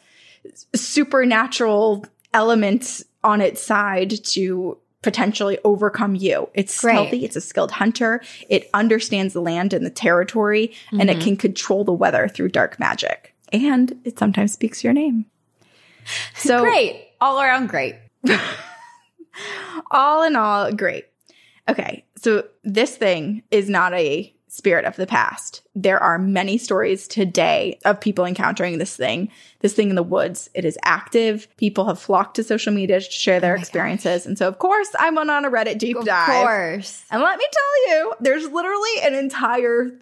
supernatural 0.73 2.07
elements 2.33 3.03
on 3.25 3.41
its 3.41 3.61
side 3.61 4.25
to 4.27 4.79
potentially 5.03 5.59
overcome 5.65 6.15
you. 6.15 6.49
It's 6.55 6.81
Great. 6.81 6.93
stealthy, 6.95 7.25
it's 7.25 7.35
a 7.35 7.41
skilled 7.41 7.73
hunter, 7.73 8.23
it 8.49 8.71
understands 8.73 9.35
the 9.35 9.41
land 9.43 9.73
and 9.73 9.85
the 9.85 9.91
territory, 9.91 10.73
and 10.93 11.11
it 11.11 11.19
Mhm. 11.19 11.23
can 11.25 11.37
control 11.37 11.83
the 11.83 11.93
weather 11.93 12.29
through 12.29 12.51
dark 12.51 12.79
magic. 12.79 13.35
And 13.53 13.99
it 14.05 14.17
sometimes 14.17 14.53
speaks 14.53 14.85
your 14.85 14.93
name. 14.93 15.27
So 16.37 16.63
great. 16.63 17.09
All 17.21 17.41
around 17.41 17.69
great. 17.69 17.97
all 19.93 20.23
in 20.23 20.35
all, 20.37 20.73
great. 20.73 21.07
Okay, 21.69 22.05
so 22.17 22.45
this 22.65 22.97
thing 22.97 23.43
is 23.51 23.69
not 23.69 23.95
a 23.95 24.35
spirit 24.49 24.85
of 24.85 24.97
the 24.97 25.07
past. 25.07 25.63
There 25.75 25.99
are 26.03 26.19
many 26.19 26.59
stories 26.59 27.09
today 27.09 27.79
of 27.87 28.01
people 28.01 28.27
encountering 28.27 28.77
this 28.77 28.95
thing, 28.95 29.31
this 29.61 29.73
thing 29.73 29.89
in 29.89 29.97
the 29.97 30.03
woods. 30.03 30.51
It 30.53 30.67
is 30.67 30.77
active. 30.85 31.49
People 31.57 31.87
have 31.87 31.99
flocked 31.99 32.37
to 32.37 32.45
social 32.45 32.73
media 32.73 33.01
to 33.01 33.11
share 33.11 33.41
their 33.41 33.57
Oh 33.57 33.59
experiences. 33.59 34.27
And 34.27 34.37
so, 34.37 34.49
of 34.49 34.59
course, 34.59 34.89
I 34.99 35.09
went 35.09 35.31
on 35.31 35.47
a 35.47 35.51
Reddit 35.51 35.79
deep 35.79 35.97
Of 35.97 36.05
dive. 36.05 36.29
Of 36.29 36.43
course. 36.43 37.05
And 37.11 37.23
let 37.23 37.39
me 37.39 37.47
tell 37.51 37.89
you, 37.89 38.15
there's 38.21 38.47
literally 38.51 39.01
an 39.05 39.15
entire 39.15 39.93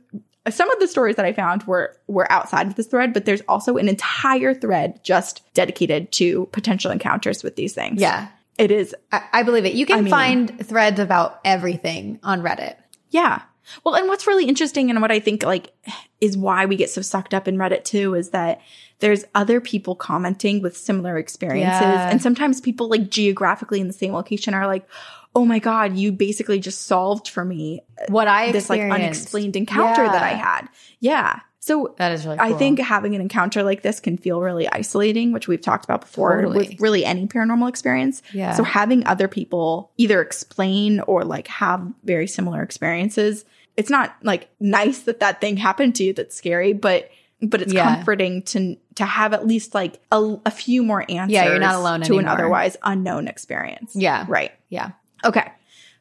some 0.49 0.71
of 0.71 0.81
the 0.81 0.89
stories 0.89 1.17
that 1.17 1.27
I 1.27 1.33
found 1.33 1.65
were 1.65 1.97
were 2.09 2.31
outside 2.33 2.67
of 2.67 2.75
this 2.75 2.87
thread, 2.87 3.13
but 3.13 3.27
there's 3.27 3.43
also 3.43 3.77
an 3.77 3.89
entire 3.89 4.55
thread 4.55 5.01
just 5.05 5.43
dedicated 5.55 6.11
to 6.13 6.47
potential 6.47 6.91
encounters 6.91 7.45
with 7.45 7.57
these 7.57 7.75
things. 7.75 8.01
Yeah. 8.01 8.29
It 8.61 8.71
is 8.71 8.95
I, 9.11 9.23
I 9.33 9.43
believe 9.43 9.65
it. 9.65 9.73
You 9.73 9.87
can 9.87 9.99
I 9.99 10.01
mean- 10.03 10.11
find 10.11 10.67
threads 10.67 11.01
about 11.01 11.41
everything 11.45 12.21
on 12.23 12.43
Reddit. 12.43 12.77
Yeah. 13.11 13.43
Well, 13.85 13.95
and 13.95 14.09
what's 14.09 14.27
really 14.27 14.47
interesting 14.47 14.91
and 14.91 15.01
what 15.01 15.13
I 15.13 15.21
think 15.21 15.43
like 15.43 15.73
is 16.21 16.37
why 16.37 16.67
we 16.67 16.77
get 16.77 16.91
so 16.91 17.03
sucked 17.03 17.35
up 17.35 17.49
in 17.49 17.57
Reddit 17.57 17.85
too 17.85 18.15
is 18.15 18.31
that 18.31 18.61
there's 18.99 19.25
other 19.35 19.61
people 19.61 19.95
commenting 19.95 20.61
with 20.61 20.77
similar 20.77 21.17
experiences. 21.17 21.81
Yeah. 21.81 22.11
And 22.11 22.21
sometimes 22.21 22.61
people 22.61 22.89
like 22.89 23.11
geographically 23.11 23.81
in 23.81 23.87
the 23.87 23.93
same 23.93 24.13
location 24.13 24.55
are 24.55 24.67
like, 24.67 24.87
oh 25.35 25.45
my 25.45 25.59
God, 25.59 25.97
you 25.97 26.13
basically 26.13 26.59
just 26.59 26.83
solved 26.83 27.29
for 27.29 27.45
me 27.45 27.83
What 28.09 28.29
I 28.29 28.53
this 28.53 28.69
like 28.69 28.81
unexplained 28.81 29.57
encounter 29.57 30.05
that 30.05 30.23
I 30.23 30.31
had. 30.31 30.69
Yeah. 30.99 31.41
So 31.63 31.95
That 31.99 32.13
is 32.13 32.25
really 32.27 32.39
I 32.39 32.55
think 32.55 32.79
having 32.79 33.15
an 33.15 33.21
encounter 33.21 33.63
like 33.63 33.83
this 33.83 34.01
can 34.01 34.17
feel 34.17 34.41
really 34.41 34.67
isolating, 34.69 35.31
which 35.33 35.47
we've 35.47 35.61
talked 35.61 35.85
about 35.85 36.01
before 36.01 36.37
Totally. 36.43 36.57
with 36.71 36.81
really 36.81 37.05
any 37.05 37.27
paranormal 37.27 37.69
experience. 37.69 38.23
Yeah. 38.33 38.55
So 38.55 38.65
having 38.65 39.07
other 39.07 39.29
people 39.29 39.91
either 39.99 40.23
explain 40.23 41.01
or 41.01 41.23
like 41.25 41.47
have 41.49 41.87
very 42.03 42.27
similar 42.27 42.63
experiences, 42.63 43.45
it's 43.77 43.91
not 43.91 44.17
like 44.23 44.49
nice 44.59 45.01
that 45.01 45.21
that 45.21 45.41
thing 45.43 45.59
happened 45.59 45.95
to 45.97 46.05
you 46.05 46.13
that's 46.15 46.35
scary, 46.35 46.73
but 46.73 47.11
but 47.43 47.61
it's 47.63 47.73
Yeah. 47.73 47.95
comforting 47.97 48.43
to 48.45 48.77
to 48.97 49.05
have 49.05 49.33
at 49.35 49.47
least 49.47 49.75
like 49.75 50.01
a, 50.11 50.37
a 50.47 50.51
few 50.51 50.83
more 50.83 51.05
answers 51.11 51.35
Yeah, 51.35 51.45
you're 51.51 51.59
not 51.59 51.75
alone 51.75 52.01
to 52.03 52.19
an 52.19 52.27
otherwise 52.27 52.77
unknown 52.83 53.29
experience. 53.29 53.95
Yeah. 53.95 54.25
Right. 54.29 54.53
Yeah. 54.71 54.93
Okay. 55.25 55.51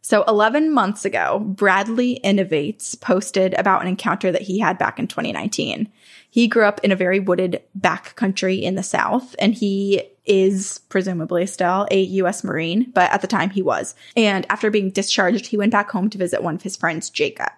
So 0.01 0.23
11 0.27 0.71
months 0.71 1.05
ago, 1.05 1.39
Bradley 1.39 2.19
Innovates 2.23 2.99
posted 2.99 3.53
about 3.55 3.81
an 3.81 3.87
encounter 3.87 4.31
that 4.31 4.43
he 4.43 4.59
had 4.59 4.77
back 4.77 4.97
in 4.97 5.07
2019. 5.07 5.91
He 6.29 6.47
grew 6.47 6.65
up 6.65 6.79
in 6.83 6.91
a 6.91 6.95
very 6.95 7.19
wooded 7.19 7.61
backcountry 7.79 8.61
in 8.61 8.75
the 8.75 8.83
South, 8.83 9.35
and 9.39 9.53
he 9.53 10.03
is 10.25 10.79
presumably 10.89 11.45
still 11.47 11.87
a 11.91 12.01
U.S. 12.01 12.43
Marine, 12.43 12.91
but 12.93 13.11
at 13.11 13.21
the 13.21 13.27
time 13.27 13.49
he 13.49 13.61
was. 13.61 13.95
And 14.15 14.45
after 14.49 14.69
being 14.69 14.91
discharged, 14.91 15.47
he 15.47 15.57
went 15.57 15.71
back 15.71 15.89
home 15.89 16.09
to 16.11 16.17
visit 16.17 16.43
one 16.43 16.55
of 16.55 16.61
his 16.61 16.77
friends, 16.77 17.09
Jacob. 17.09 17.51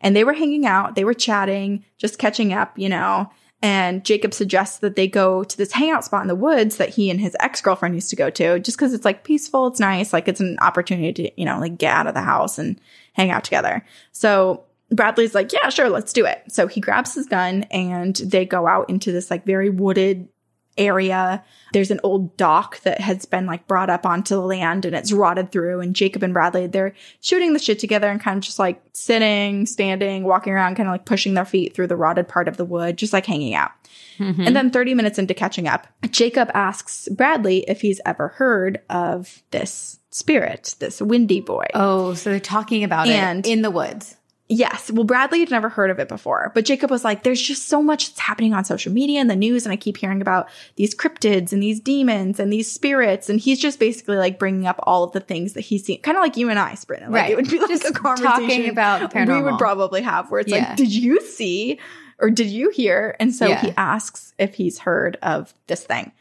And 0.00 0.14
they 0.14 0.24
were 0.24 0.32
hanging 0.32 0.64
out, 0.64 0.94
they 0.94 1.04
were 1.04 1.14
chatting, 1.14 1.84
just 1.98 2.18
catching 2.18 2.52
up, 2.52 2.78
you 2.78 2.88
know. 2.88 3.30
And 3.62 4.04
Jacob 4.04 4.34
suggests 4.34 4.78
that 4.78 4.96
they 4.96 5.06
go 5.06 5.44
to 5.44 5.56
this 5.56 5.72
hangout 5.72 6.04
spot 6.04 6.22
in 6.22 6.28
the 6.28 6.34
woods 6.34 6.78
that 6.78 6.88
he 6.88 7.10
and 7.10 7.20
his 7.20 7.36
ex 7.38 7.60
girlfriend 7.60 7.94
used 7.94 8.10
to 8.10 8.16
go 8.16 8.28
to, 8.28 8.58
just 8.58 8.76
because 8.76 8.92
it's 8.92 9.04
like 9.04 9.22
peaceful, 9.22 9.68
it's 9.68 9.78
nice, 9.78 10.12
like 10.12 10.26
it's 10.26 10.40
an 10.40 10.58
opportunity 10.60 11.12
to, 11.12 11.40
you 11.40 11.44
know, 11.44 11.60
like 11.60 11.78
get 11.78 11.94
out 11.94 12.08
of 12.08 12.14
the 12.14 12.22
house 12.22 12.58
and 12.58 12.80
hang 13.12 13.30
out 13.30 13.44
together. 13.44 13.84
So 14.10 14.64
Bradley's 14.90 15.34
like, 15.34 15.52
yeah, 15.52 15.68
sure, 15.68 15.88
let's 15.88 16.12
do 16.12 16.26
it. 16.26 16.42
So 16.48 16.66
he 16.66 16.80
grabs 16.80 17.14
his 17.14 17.26
gun 17.26 17.62
and 17.70 18.16
they 18.16 18.44
go 18.44 18.66
out 18.66 18.90
into 18.90 19.12
this 19.12 19.30
like 19.30 19.46
very 19.46 19.70
wooded 19.70 20.28
area. 20.76 21.42
There's 21.72 21.90
an 21.90 22.00
old 22.02 22.36
dock 22.36 22.80
that 22.82 23.00
has 23.00 23.24
been 23.24 23.46
like 23.46 23.66
brought 23.66 23.90
up 23.90 24.04
onto 24.06 24.34
the 24.34 24.40
land 24.42 24.84
and 24.84 24.94
it's 24.94 25.12
rotted 25.12 25.50
through. 25.52 25.80
And 25.80 25.94
Jacob 25.96 26.22
and 26.22 26.32
Bradley, 26.34 26.66
they're 26.66 26.94
shooting 27.20 27.52
the 27.52 27.58
shit 27.58 27.78
together 27.78 28.08
and 28.10 28.20
kind 28.20 28.36
of 28.38 28.42
just 28.44 28.58
like 28.58 28.82
sitting, 28.92 29.66
standing, 29.66 30.24
walking 30.24 30.52
around, 30.52 30.76
kind 30.76 30.88
of 30.88 30.92
like 30.92 31.04
pushing 31.04 31.34
their 31.34 31.44
feet 31.44 31.74
through 31.74 31.86
the 31.86 31.96
rotted 31.96 32.28
part 32.28 32.48
of 32.48 32.56
the 32.56 32.64
wood, 32.64 32.96
just 32.98 33.12
like 33.12 33.26
hanging 33.26 33.54
out. 33.54 33.70
Mhm. 34.18 34.46
And 34.46 34.54
then 34.56 34.70
30 34.70 34.94
minutes 34.94 35.18
into 35.18 35.34
catching 35.34 35.66
up, 35.66 35.86
Jacob 36.10 36.50
asks 36.54 37.08
Bradley 37.10 37.64
if 37.68 37.80
he's 37.80 38.00
ever 38.04 38.28
heard 38.28 38.80
of 38.90 39.42
this 39.50 39.98
spirit, 40.10 40.74
this 40.78 41.00
windy 41.00 41.40
boy. 41.40 41.64
oh, 41.74 42.12
so 42.14 42.30
they're 42.30 42.38
talking 42.40 42.84
about 42.84 43.08
And- 43.08 43.46
it 43.46 43.50
in 43.50 43.62
the 43.62 43.70
woods. 43.70 44.16
Yes. 44.54 44.90
Well, 44.90 45.04
Bradley 45.04 45.40
had 45.40 45.50
never 45.50 45.70
heard 45.70 45.90
of 45.90 45.98
it 45.98 46.08
before, 46.08 46.52
but 46.54 46.66
Jacob 46.66 46.90
was 46.90 47.04
like, 47.04 47.22
there's 47.22 47.40
just 47.40 47.68
so 47.68 47.82
much 47.82 48.08
that's 48.08 48.18
happening 48.20 48.52
on 48.52 48.66
social 48.66 48.92
media 48.92 49.18
and 49.18 49.30
the 49.30 49.34
news. 49.36 49.64
And 49.64 49.72
I 49.72 49.76
keep 49.76 49.96
hearing 49.96 50.20
about 50.20 50.50
these 50.76 50.94
cryptids 50.94 51.52
and 51.54 51.62
these 51.62 51.80
demons 51.80 52.38
and 52.38 52.52
these 52.52 52.70
spirits. 52.70 53.30
And 53.30 53.40
he's 53.40 53.58
just 53.58 53.78
basically 53.78 54.16
like 54.18 54.38
bringing 54.38 54.66
up 54.66 54.78
all 54.82 55.04
of 55.04 55.12
the 55.12 55.20
things 55.20 55.54
that 55.54 55.62
he's 55.62 55.86
seen, 55.86 56.02
kind 56.02 56.18
of 56.18 56.22
like 56.22 56.36
you 56.36 56.50
and 56.50 56.58
I, 56.58 56.74
Sabrina. 56.74 57.06
Like 57.08 57.22
Right. 57.22 57.30
it 57.30 57.36
would 57.36 57.48
be 57.48 57.58
like 57.60 57.70
Just 57.70 57.86
a 57.86 57.92
conversation 57.92 58.30
talking 58.40 58.68
about 58.68 59.10
the 59.10 59.24
we 59.24 59.40
would 59.42 59.56
probably 59.56 60.02
have 60.02 60.30
where 60.30 60.40
it's 60.40 60.52
Yeah. 60.52 60.68
like, 60.68 60.76
did 60.76 60.92
you 60.94 61.22
see 61.22 61.78
or 62.18 62.28
did 62.28 62.48
you 62.48 62.68
hear? 62.68 63.16
And 63.18 63.34
so 63.34 63.48
Yeah. 63.48 63.60
he 63.62 63.72
asks 63.78 64.34
if 64.38 64.54
he's 64.54 64.80
heard 64.80 65.16
of 65.22 65.54
this 65.66 65.82
thing. 65.84 66.12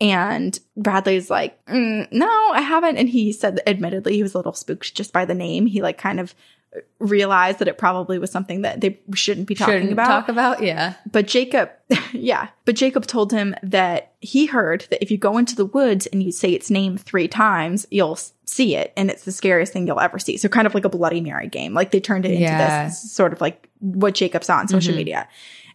And 0.00 0.56
Bradley's 0.76 1.30
like, 1.30 1.64
"Mm, 1.66 2.12
no, 2.12 2.28
I 2.52 2.60
haven't. 2.60 2.96
And 2.96 3.08
he 3.08 3.32
said, 3.32 3.56
that 3.56 3.68
admittedly, 3.68 4.14
he 4.14 4.22
was 4.22 4.34
a 4.34 4.38
little 4.38 4.52
spooked 4.52 4.94
just 4.94 5.12
by 5.12 5.24
the 5.24 5.34
name. 5.34 5.66
He 5.66 5.82
like 5.82 5.98
kind 5.98 6.20
of 6.20 6.34
realized 6.98 7.58
that 7.58 7.68
it 7.68 7.76
probably 7.78 8.18
was 8.18 8.30
something 8.30 8.62
that 8.62 8.80
they 8.80 8.98
shouldn't 9.14 9.46
be 9.46 9.54
talking 9.54 9.74
Shouldn't 9.74 9.92
about. 9.92 10.06
talk 10.06 10.28
about. 10.28 10.62
Yeah. 10.62 10.94
but 11.10 11.26
Jacob, 11.26 11.70
yeah, 12.12 12.48
but 12.64 12.76
Jacob 12.76 13.06
told 13.06 13.32
him 13.32 13.54
that 13.62 14.12
he 14.20 14.46
heard 14.46 14.86
that 14.90 15.02
if 15.02 15.10
you 15.10 15.18
go 15.18 15.36
into 15.38 15.54
the 15.54 15.66
woods 15.66 16.06
and 16.06 16.22
you 16.22 16.32
say 16.32 16.50
its 16.52 16.70
name 16.70 16.96
three 16.96 17.28
times, 17.28 17.86
you'll 17.90 18.18
see 18.46 18.76
it. 18.76 18.92
And 18.96 19.10
it's 19.10 19.24
the 19.24 19.32
scariest 19.32 19.72
thing 19.72 19.86
you'll 19.86 20.00
ever 20.00 20.18
see. 20.18 20.36
So 20.36 20.48
kind 20.48 20.66
of 20.66 20.74
like 20.74 20.84
a 20.84 20.88
Bloody 20.88 21.20
Mary 21.20 21.48
game. 21.48 21.74
Like 21.74 21.90
they 21.90 22.00
turned 22.00 22.24
it 22.24 22.30
into 22.32 22.42
Yeah. 22.42 22.84
this 22.86 23.12
sort 23.12 23.32
of 23.32 23.40
like 23.40 23.68
what 23.80 24.14
Jacob 24.14 24.44
saw 24.44 24.58
on 24.58 24.68
social 24.68 24.94
Mhm. 24.94 24.98
media. 24.98 25.28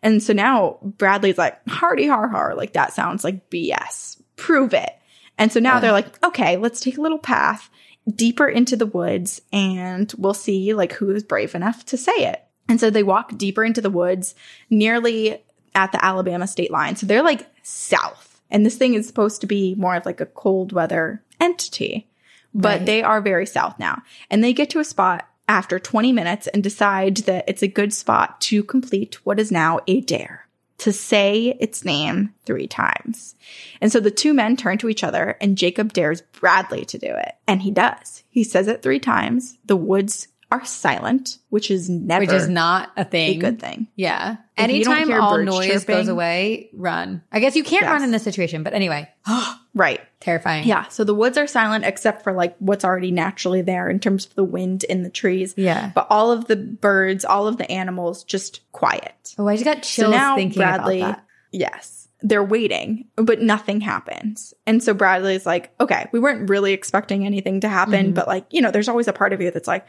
And 0.04 0.22
so 0.22 0.32
now 0.34 0.78
Bradley's 0.84 1.38
like, 1.38 1.60
hardy 1.68 2.08
har 2.08 2.28
har, 2.28 2.56
like 2.56 2.74
that 2.74 2.94
sounds 2.94 3.24
like 3.24 3.50
BS. 3.50 4.22
Prove 4.36 4.74
it. 4.74 4.92
And 5.40 5.52
so 5.52 5.60
now 5.60 5.76
Ugh. 5.76 5.82
they're 5.82 5.92
like, 5.92 6.24
okay, 6.26 6.58
let's 6.58 6.80
take 6.80 6.98
a 6.98 7.02
little 7.02 7.18
path 7.20 7.70
deeper 8.14 8.48
into 8.48 8.76
the 8.76 8.86
woods 8.86 9.42
and 9.52 10.14
we'll 10.18 10.34
see 10.34 10.74
like 10.74 10.94
who 10.94 11.12
is 11.12 11.24
brave 11.24 11.56
enough 11.56 11.86
to 11.88 11.98
say 11.98 12.14
it. 12.14 12.44
And 12.70 12.80
so 12.80 12.90
they 12.90 13.04
walk 13.04 13.38
deeper 13.38 13.64
into 13.64 13.82
the 13.82 13.90
woods, 13.90 14.36
nearly 14.70 15.42
at 15.76 15.92
the 15.92 16.04
Alabama 16.04 16.48
state 16.48 16.72
line. 16.72 16.96
So 16.96 17.06
they're 17.06 17.24
like 17.24 17.48
south. 17.64 18.42
And 18.50 18.66
this 18.66 18.76
thing 18.78 18.94
is 18.94 19.08
supposed 19.08 19.42
to 19.42 19.48
be 19.48 19.76
more 19.76 19.96
of 19.96 20.06
like 20.06 20.22
a 20.22 20.26
cold 20.26 20.72
weather 20.72 21.22
entity, 21.40 22.08
but 22.54 22.80
Right. 22.80 22.86
they 22.86 23.04
are 23.04 23.22
very 23.22 23.46
south 23.46 23.78
now. 23.78 24.02
And 24.30 24.44
they 24.44 24.54
get 24.54 24.70
to 24.72 24.80
a 24.80 24.86
spot 24.86 25.28
after 25.48 25.80
20 25.80 26.12
minutes 26.12 26.48
and 26.48 26.64
decide 26.64 27.18
that 27.18 27.46
it's 27.48 27.62
a 27.64 27.68
good 27.68 27.94
spot 27.94 28.42
to 28.42 28.64
complete 28.64 29.16
what 29.26 29.40
is 29.40 29.52
now 29.52 29.80
a 29.88 30.02
dare 30.02 30.47
to 30.80 30.94
say 30.94 31.58
its 31.60 31.84
name 31.84 32.34
three 32.46 32.68
times. 32.68 33.36
And 33.82 33.92
so 33.92 34.00
the 34.00 34.12
two 34.12 34.34
men 34.34 34.56
turn 34.56 34.78
to 34.80 34.90
each 34.90 35.04
other 35.04 35.38
and 35.42 35.58
Jacob 35.58 35.94
dares 35.94 36.22
Bradley 36.22 36.86
to 36.86 36.98
do 36.98 37.08
it. 37.08 37.34
And 37.48 37.62
he 37.62 37.72
does. 37.72 38.24
He 38.30 38.44
says 38.44 38.68
it 38.68 38.84
three 38.84 39.00
times. 39.00 39.58
The 39.66 39.76
woods 39.76 40.28
are 40.50 40.64
silent, 40.64 41.40
which 41.50 41.70
is 41.70 41.90
never 41.90 42.22
Which 42.26 42.32
is 42.32 42.48
not 42.48 42.92
a 42.96 43.02
a 43.02 43.04
thing. 43.04 43.40
good 43.40 43.60
thing. 43.60 43.88
Yeah. 43.98 44.34
If 44.58 44.64
Anytime 44.64 45.12
all 45.12 45.38
noise 45.44 45.84
goes 45.84 46.08
away, 46.08 46.70
run. 46.74 47.22
I 47.34 47.40
guess 47.42 47.56
you 47.58 47.64
can't 47.66 47.84
Yes. 47.84 47.92
run 47.92 48.04
in 48.04 48.12
this 48.12 48.24
situation, 48.24 48.64
but 48.64 48.74
anyway, 48.74 49.10
Right. 49.74 50.00
terrifying. 50.22 50.66
Yeah. 50.66 50.88
So 50.88 51.04
the 51.04 51.14
woods 51.14 51.38
are 51.38 51.48
silent 51.48 51.84
except 51.84 52.24
for 52.24 52.32
like 52.32 52.56
what's 52.60 52.86
already 52.86 53.12
naturally 53.12 53.62
there 53.62 53.90
in 53.90 54.00
terms 54.00 54.26
of 54.26 54.36
the 54.36 54.44
wind 54.44 54.86
in 54.86 55.04
the 55.04 55.10
trees. 55.10 55.54
Yeah. 55.58 55.92
But 55.94 56.08
all 56.10 56.32
of 56.32 56.46
the 56.46 56.56
birds, 56.56 57.26
all 57.26 57.48
of 57.48 57.58
the 57.58 57.70
animals 57.70 58.24
just 58.24 58.62
quiet. 58.72 59.36
Oh, 59.38 59.48
I 59.48 59.56
just 59.56 59.66
got 59.66 59.84
chills 59.84 60.12
now 60.12 60.36
thinking 60.38 60.60
Bradley- 60.62 61.02
about 61.02 61.18
that. 61.18 61.26
Yes. 61.52 62.08
They're 62.22 62.44
waiting, 62.44 63.06
but 63.16 63.42
nothing 63.42 63.80
happens. 63.82 64.54
And 64.66 64.82
so 64.82 64.94
Bradley's 64.96 65.46
like, 65.46 65.72
okay, 65.80 66.08
we 66.12 66.20
weren't 66.20 66.50
really 66.50 66.74
expecting 66.74 67.26
anything 67.28 67.60
to 67.62 67.70
happen, 67.70 68.08
Mhm. 68.12 68.16
but 68.16 68.28
like, 68.28 68.46
you 68.50 68.62
know, 68.62 68.72
there's 68.72 68.90
always 68.90 69.08
a 69.08 69.14
part 69.14 69.34
of 69.34 69.42
you 69.42 69.52
that's 69.52 69.68
like, 69.68 69.86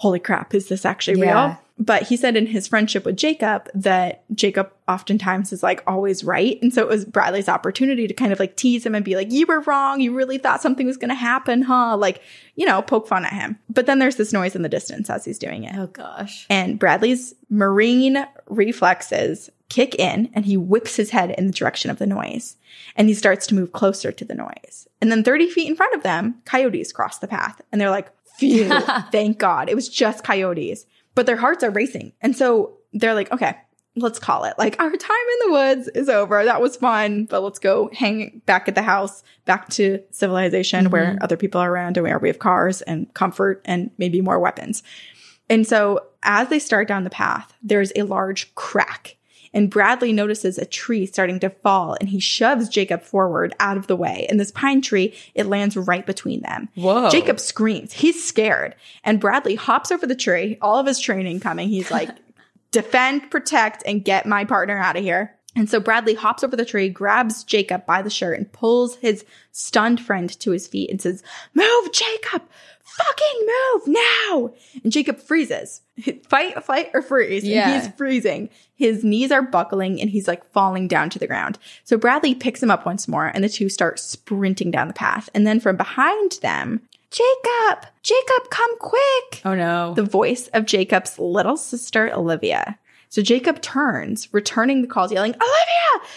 holy 0.00 0.18
crap, 0.18 0.54
is 0.54 0.68
this 0.68 0.86
actually 0.86 1.20
Yeah. 1.20 1.46
real? 1.48 1.58
But 1.82 2.04
he 2.04 2.16
said 2.18 2.36
in 2.36 2.46
his 2.46 2.68
friendship 2.68 3.06
with 3.06 3.16
Jacob 3.16 3.68
that 3.74 4.22
Jacob 4.34 4.70
oftentimes 4.86 5.50
is 5.50 5.62
like 5.62 5.82
always 5.86 6.22
right. 6.22 6.58
And 6.60 6.74
so 6.74 6.82
it 6.82 6.88
was 6.88 7.06
Bradley's 7.06 7.48
opportunity 7.48 8.06
to 8.06 8.12
kind 8.12 8.32
of 8.34 8.38
like 8.38 8.54
tease 8.56 8.84
him 8.84 8.94
and 8.94 9.02
be 9.04 9.16
like, 9.16 9.32
you 9.32 9.46
were 9.46 9.60
wrong. 9.60 10.00
You 10.00 10.14
really 10.14 10.36
thought 10.36 10.60
something 10.60 10.86
was 10.86 10.98
going 10.98 11.08
to 11.08 11.14
happen, 11.14 11.62
huh? 11.62 11.96
Like, 11.96 12.20
you 12.54 12.66
know, 12.66 12.82
poke 12.82 13.08
fun 13.08 13.24
at 13.24 13.32
him. 13.32 13.58
But 13.70 13.86
then 13.86 13.98
there's 13.98 14.16
this 14.16 14.32
noise 14.32 14.54
in 14.54 14.60
the 14.60 14.68
distance 14.68 15.08
as 15.08 15.24
he's 15.24 15.38
doing 15.38 15.64
it. 15.64 15.74
Oh 15.74 15.86
gosh. 15.86 16.46
And 16.50 16.78
Bradley's 16.78 17.34
marine 17.48 18.26
reflexes 18.46 19.50
kick 19.70 19.94
in 19.96 20.30
and 20.34 20.44
he 20.44 20.56
whips 20.56 20.96
his 20.96 21.10
head 21.10 21.30
in 21.30 21.46
the 21.46 21.52
direction 21.52 21.90
of 21.90 21.98
the 21.98 22.06
noise. 22.06 22.56
And 22.96 23.08
he 23.08 23.14
starts 23.14 23.46
to 23.48 23.54
move 23.54 23.72
closer 23.72 24.12
to 24.12 24.24
the 24.24 24.34
noise. 24.34 24.86
And 25.00 25.10
then 25.10 25.24
30 25.24 25.48
feet 25.48 25.68
in 25.68 25.76
front 25.76 25.94
of 25.94 26.02
them, 26.02 26.42
coyotes 26.44 26.92
cross 26.92 27.18
the 27.18 27.28
path. 27.28 27.60
And 27.72 27.80
they're 27.80 27.90
like, 27.90 28.10
phew, 28.40 28.68
thank 29.12 29.38
God. 29.38 29.68
It 29.68 29.74
was 29.74 29.88
just 29.88 30.24
coyotes. 30.24 30.86
But 31.14 31.26
their 31.26 31.36
hearts 31.36 31.62
are 31.62 31.70
racing. 31.70 32.12
And 32.20 32.36
so 32.36 32.78
they're 32.92 33.14
like, 33.14 33.30
okay, 33.32 33.56
let's 33.96 34.18
call 34.18 34.44
it. 34.44 34.54
Like 34.58 34.80
our 34.80 34.90
time 34.90 35.26
in 35.32 35.46
the 35.46 35.52
woods 35.52 35.88
is 35.88 36.08
over. 36.08 36.44
That 36.44 36.60
was 36.60 36.76
fun, 36.76 37.24
but 37.26 37.42
let's 37.42 37.58
go 37.58 37.90
hang 37.92 38.42
back 38.46 38.68
at 38.68 38.74
the 38.74 38.82
house, 38.82 39.22
back 39.44 39.68
to 39.70 40.02
civilization 40.10 40.84
mm-hmm. 40.84 40.92
where 40.92 41.18
other 41.20 41.36
people 41.36 41.60
are 41.60 41.70
around 41.70 41.96
and 41.96 42.04
where 42.04 42.18
we 42.18 42.28
have 42.28 42.38
cars 42.38 42.82
and 42.82 43.12
comfort 43.14 43.60
and 43.64 43.90
maybe 43.98 44.20
more 44.20 44.38
weapons. 44.38 44.82
And 45.48 45.66
so 45.66 46.06
as 46.22 46.48
they 46.48 46.60
start 46.60 46.86
down 46.86 47.04
the 47.04 47.10
path, 47.10 47.52
there's 47.62 47.92
a 47.96 48.02
large 48.02 48.54
crack 48.54 49.16
and 49.52 49.70
Bradley 49.70 50.12
notices 50.12 50.58
a 50.58 50.64
tree 50.64 51.06
starting 51.06 51.40
to 51.40 51.50
fall 51.50 51.96
and 52.00 52.08
he 52.08 52.20
shoves 52.20 52.68
Jacob 52.68 53.02
forward 53.02 53.54
out 53.58 53.76
of 53.76 53.86
the 53.86 53.96
way. 53.96 54.26
And 54.28 54.38
this 54.38 54.52
pine 54.52 54.80
tree, 54.80 55.14
it 55.34 55.46
lands 55.46 55.76
right 55.76 56.06
between 56.06 56.40
them. 56.42 56.68
Whoa. 56.74 57.10
Jacob 57.10 57.40
screams. 57.40 57.92
He's 57.92 58.22
scared. 58.22 58.74
And 59.04 59.20
Bradley 59.20 59.56
hops 59.56 59.90
over 59.90 60.06
the 60.06 60.14
tree, 60.14 60.58
all 60.60 60.78
of 60.78 60.86
his 60.86 61.00
training 61.00 61.40
coming. 61.40 61.68
He's 61.68 61.90
like, 61.90 62.10
defend, 62.70 63.30
protect, 63.30 63.82
and 63.84 64.04
get 64.04 64.26
my 64.26 64.44
partner 64.44 64.78
out 64.78 64.96
of 64.96 65.02
here. 65.02 65.36
And 65.56 65.68
so 65.68 65.80
Bradley 65.80 66.14
hops 66.14 66.44
over 66.44 66.54
the 66.54 66.64
tree, 66.64 66.88
grabs 66.88 67.42
Jacob 67.42 67.84
by 67.84 68.02
the 68.02 68.10
shirt, 68.10 68.38
and 68.38 68.50
pulls 68.52 68.96
his 68.96 69.24
stunned 69.50 70.00
friend 70.00 70.30
to 70.40 70.52
his 70.52 70.68
feet 70.68 70.90
and 70.90 71.02
says, 71.02 71.22
Move, 71.54 71.92
Jacob! 71.92 72.42
Fucking 72.82 73.46
move 73.46 73.82
now! 73.86 74.52
And 74.84 74.92
Jacob 74.92 75.18
freezes. 75.18 75.80
Fight, 76.28 76.62
fight, 76.64 76.90
or 76.94 77.02
freeze. 77.02 77.44
Yeah. 77.44 77.68
And 77.70 77.82
he's 77.82 77.92
freezing. 77.94 78.48
His 78.74 79.04
knees 79.04 79.30
are 79.30 79.42
buckling 79.42 80.00
and 80.00 80.08
he's 80.08 80.26
like 80.26 80.44
falling 80.52 80.88
down 80.88 81.10
to 81.10 81.18
the 81.18 81.26
ground. 81.26 81.58
So 81.84 81.98
Bradley 81.98 82.34
picks 82.34 82.62
him 82.62 82.70
up 82.70 82.86
once 82.86 83.06
more 83.06 83.26
and 83.26 83.44
the 83.44 83.48
two 83.48 83.68
start 83.68 83.98
sprinting 83.98 84.70
down 84.70 84.88
the 84.88 84.94
path. 84.94 85.28
And 85.34 85.46
then 85.46 85.60
from 85.60 85.76
behind 85.76 86.38
them, 86.42 86.80
Jacob, 87.10 87.86
Jacob, 88.02 88.50
come 88.50 88.78
quick. 88.78 89.42
Oh 89.44 89.54
no. 89.54 89.94
The 89.94 90.04
voice 90.04 90.48
of 90.54 90.64
Jacob's 90.64 91.18
little 91.18 91.56
sister, 91.56 92.10
Olivia. 92.14 92.78
So 93.10 93.22
Jacob 93.22 93.60
turns, 93.60 94.32
returning 94.32 94.82
the 94.82 94.88
calls, 94.88 95.12
yelling, 95.12 95.34
Olivia, 95.34 96.10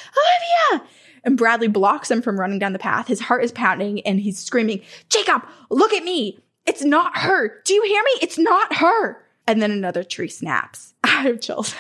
Olivia. 0.71 0.87
And 1.23 1.37
Bradley 1.37 1.67
blocks 1.67 2.11
him 2.11 2.21
from 2.21 2.39
running 2.39 2.59
down 2.59 2.73
the 2.73 2.79
path. 2.79 3.07
His 3.07 3.19
heart 3.19 3.43
is 3.43 3.51
pounding 3.51 4.01
and 4.01 4.19
he's 4.19 4.39
screaming, 4.39 4.81
Jacob, 5.09 5.43
look 5.69 5.91
at 5.93 6.03
me. 6.03 6.39
It's 6.65 6.83
not 6.83 7.17
her. 7.17 7.61
Do 7.65 7.73
you 7.73 7.83
hear 7.83 8.01
me? 8.03 8.11
It's 8.21 8.37
not 8.37 8.75
her. 8.77 9.17
And 9.47 9.61
then 9.61 9.71
another 9.71 10.03
tree 10.03 10.29
snaps. 10.29 10.93
I 11.03 11.23
have 11.23 11.41
chills. 11.41 11.75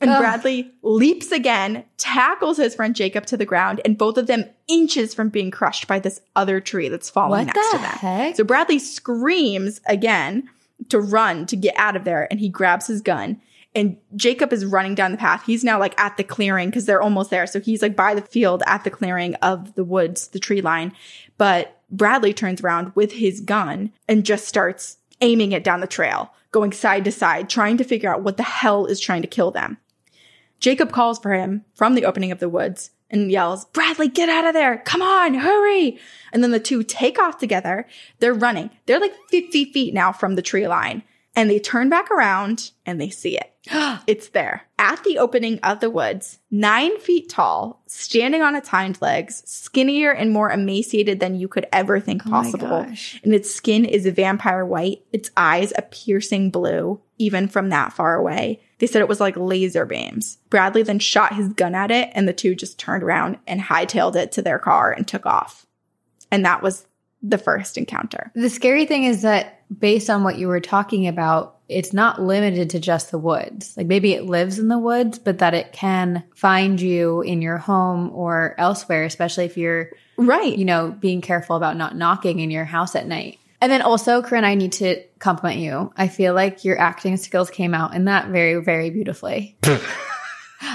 And 0.00 0.10
Ugh. 0.10 0.20
Bradley 0.20 0.70
leaps 0.82 1.32
again, 1.32 1.84
tackles 1.96 2.58
his 2.58 2.74
friend 2.74 2.94
Jacob 2.94 3.26
to 3.26 3.36
the 3.36 3.44
ground, 3.46 3.80
and 3.84 3.98
both 3.98 4.16
of 4.18 4.26
them 4.26 4.44
inches 4.68 5.14
from 5.14 5.30
being 5.30 5.50
crushed 5.50 5.86
by 5.86 5.98
this 5.98 6.20
other 6.36 6.60
tree 6.60 6.88
that's 6.88 7.10
falling 7.10 7.46
what 7.46 7.54
next 7.54 7.70
to 7.70 7.78
them. 7.78 7.84
Heck? 7.84 8.36
So 8.36 8.44
Bradley 8.44 8.78
screams 8.78 9.80
again 9.86 10.48
to 10.90 11.00
run 11.00 11.46
to 11.46 11.56
get 11.56 11.74
out 11.76 11.96
of 11.96 12.04
there, 12.04 12.28
and 12.30 12.40
he 12.40 12.48
grabs 12.48 12.86
his 12.86 13.00
gun. 13.00 13.40
And 13.74 13.98
Jacob 14.16 14.52
is 14.52 14.64
running 14.64 14.96
down 14.96 15.12
the 15.12 15.18
path. 15.18 15.44
He's 15.46 15.62
now 15.62 15.78
like 15.78 15.98
at 15.98 16.16
the 16.16 16.24
clearing 16.24 16.70
because 16.70 16.86
they're 16.86 17.02
almost 17.02 17.30
there. 17.30 17.46
So 17.46 17.60
he's 17.60 17.82
like 17.82 17.94
by 17.94 18.14
the 18.14 18.22
field 18.22 18.62
at 18.66 18.82
the 18.82 18.90
clearing 18.90 19.34
of 19.36 19.74
the 19.74 19.84
woods, 19.84 20.28
the 20.28 20.40
tree 20.40 20.60
line. 20.60 20.92
But 21.38 21.80
Bradley 21.90 22.32
turns 22.32 22.60
around 22.60 22.92
with 22.94 23.12
his 23.12 23.40
gun 23.40 23.92
and 24.08 24.24
just 24.24 24.46
starts 24.46 24.98
aiming 25.20 25.52
it 25.52 25.62
down 25.62 25.80
the 25.80 25.86
trail, 25.86 26.32
going 26.50 26.72
side 26.72 27.04
to 27.04 27.12
side, 27.12 27.48
trying 27.48 27.76
to 27.76 27.84
figure 27.84 28.12
out 28.12 28.22
what 28.22 28.36
the 28.36 28.42
hell 28.42 28.86
is 28.86 28.98
trying 28.98 29.22
to 29.22 29.28
kill 29.28 29.50
them. 29.52 29.78
Jacob 30.58 30.92
calls 30.92 31.18
for 31.18 31.32
him 31.32 31.64
from 31.74 31.94
the 31.94 32.04
opening 32.04 32.32
of 32.32 32.38
the 32.38 32.48
woods 32.48 32.90
and 33.08 33.30
yells, 33.30 33.64
Bradley, 33.66 34.08
get 34.08 34.28
out 34.28 34.46
of 34.46 34.54
there. 34.54 34.78
Come 34.78 35.02
on, 35.02 35.34
hurry. 35.34 35.98
And 36.32 36.42
then 36.42 36.50
the 36.50 36.60
two 36.60 36.82
take 36.82 37.18
off 37.18 37.38
together. 37.38 37.86
They're 38.18 38.34
running. 38.34 38.70
They're 38.86 39.00
like 39.00 39.14
50 39.30 39.72
feet 39.72 39.94
now 39.94 40.12
from 40.12 40.34
the 40.34 40.42
tree 40.42 40.68
line 40.68 41.02
and 41.36 41.48
they 41.48 41.58
turn 41.58 41.88
back 41.88 42.10
around 42.10 42.72
and 42.84 43.00
they 43.00 43.10
see 43.10 43.38
it. 43.38 43.52
it's 44.06 44.30
there 44.30 44.66
at 44.80 45.04
the 45.04 45.18
opening 45.18 45.58
of 45.60 45.80
the 45.80 45.90
woods, 45.90 46.38
nine 46.50 46.98
feet 46.98 47.28
tall, 47.28 47.82
standing 47.86 48.40
on 48.40 48.56
its 48.56 48.68
hind 48.68 49.00
legs, 49.02 49.42
skinnier 49.44 50.10
and 50.10 50.32
more 50.32 50.50
emaciated 50.50 51.20
than 51.20 51.34
you 51.38 51.48
could 51.48 51.66
ever 51.70 52.00
think 52.00 52.22
oh 52.26 52.30
possible. 52.30 52.86
And 53.22 53.34
its 53.34 53.54
skin 53.54 53.84
is 53.84 54.06
vampire 54.06 54.64
white, 54.64 55.04
its 55.12 55.30
eyes 55.36 55.72
a 55.76 55.82
piercing 55.82 56.50
blue, 56.50 57.00
even 57.18 57.46
from 57.46 57.68
that 57.68 57.92
far 57.92 58.14
away. 58.14 58.62
They 58.78 58.86
said 58.86 59.02
it 59.02 59.08
was 59.08 59.20
like 59.20 59.36
laser 59.36 59.84
beams. 59.84 60.38
Bradley 60.48 60.82
then 60.82 60.98
shot 60.98 61.34
his 61.34 61.52
gun 61.52 61.74
at 61.74 61.90
it, 61.90 62.08
and 62.14 62.26
the 62.26 62.32
two 62.32 62.54
just 62.54 62.78
turned 62.78 63.02
around 63.02 63.38
and 63.46 63.60
hightailed 63.60 64.16
it 64.16 64.32
to 64.32 64.42
their 64.42 64.58
car 64.58 64.90
and 64.90 65.06
took 65.06 65.26
off. 65.26 65.66
And 66.30 66.44
that 66.46 66.62
was 66.62 66.86
the 67.22 67.38
first 67.38 67.76
encounter. 67.76 68.32
The 68.34 68.48
scary 68.48 68.86
thing 68.86 69.04
is 69.04 69.20
that 69.22 69.59
based 69.78 70.10
on 70.10 70.24
what 70.24 70.38
you 70.38 70.48
were 70.48 70.60
talking 70.60 71.06
about, 71.06 71.56
it's 71.68 71.92
not 71.92 72.20
limited 72.20 72.70
to 72.70 72.80
just 72.80 73.10
the 73.10 73.18
woods. 73.18 73.76
Like 73.76 73.86
maybe 73.86 74.12
it 74.12 74.24
lives 74.24 74.58
in 74.58 74.68
the 74.68 74.78
woods, 74.78 75.18
but 75.18 75.38
that 75.38 75.54
it 75.54 75.72
can 75.72 76.24
find 76.34 76.80
you 76.80 77.20
in 77.22 77.40
your 77.42 77.58
home 77.58 78.10
or 78.12 78.54
elsewhere, 78.58 79.04
especially 79.04 79.44
if 79.44 79.56
you're 79.56 79.90
right, 80.16 80.56
you 80.56 80.64
know, 80.64 80.90
being 81.00 81.20
careful 81.20 81.56
about 81.56 81.76
not 81.76 81.96
knocking 81.96 82.40
in 82.40 82.50
your 82.50 82.64
house 82.64 82.96
at 82.96 83.06
night. 83.06 83.38
And 83.60 83.70
then 83.70 83.82
also, 83.82 84.22
Corinne, 84.22 84.44
I 84.44 84.54
need 84.54 84.72
to 84.72 85.02
compliment 85.18 85.60
you. 85.60 85.92
I 85.96 86.08
feel 86.08 86.34
like 86.34 86.64
your 86.64 86.78
acting 86.78 87.16
skills 87.18 87.50
came 87.50 87.74
out 87.74 87.94
in 87.94 88.06
that 88.06 88.28
very, 88.28 88.62
very 88.62 88.90
beautifully. 88.90 89.56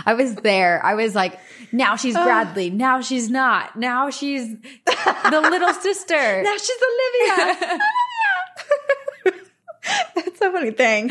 I 0.06 0.14
was 0.14 0.36
there. 0.36 0.84
I 0.84 0.94
was 0.94 1.16
like, 1.16 1.40
now 1.72 1.96
she's 1.96 2.16
uh. 2.16 2.24
Bradley. 2.24 2.70
now 2.70 3.02
she's 3.02 3.30
not. 3.30 3.76
Now 3.76 4.10
she's 4.10 4.48
the 4.86 5.42
little 5.42 5.74
sister. 5.82 6.44
now 6.44 6.58
she's 6.58 6.78
Olivia. 7.30 7.80
That's 10.16 10.42
a 10.42 10.52
funny 10.52 10.72
thing. 10.72 11.10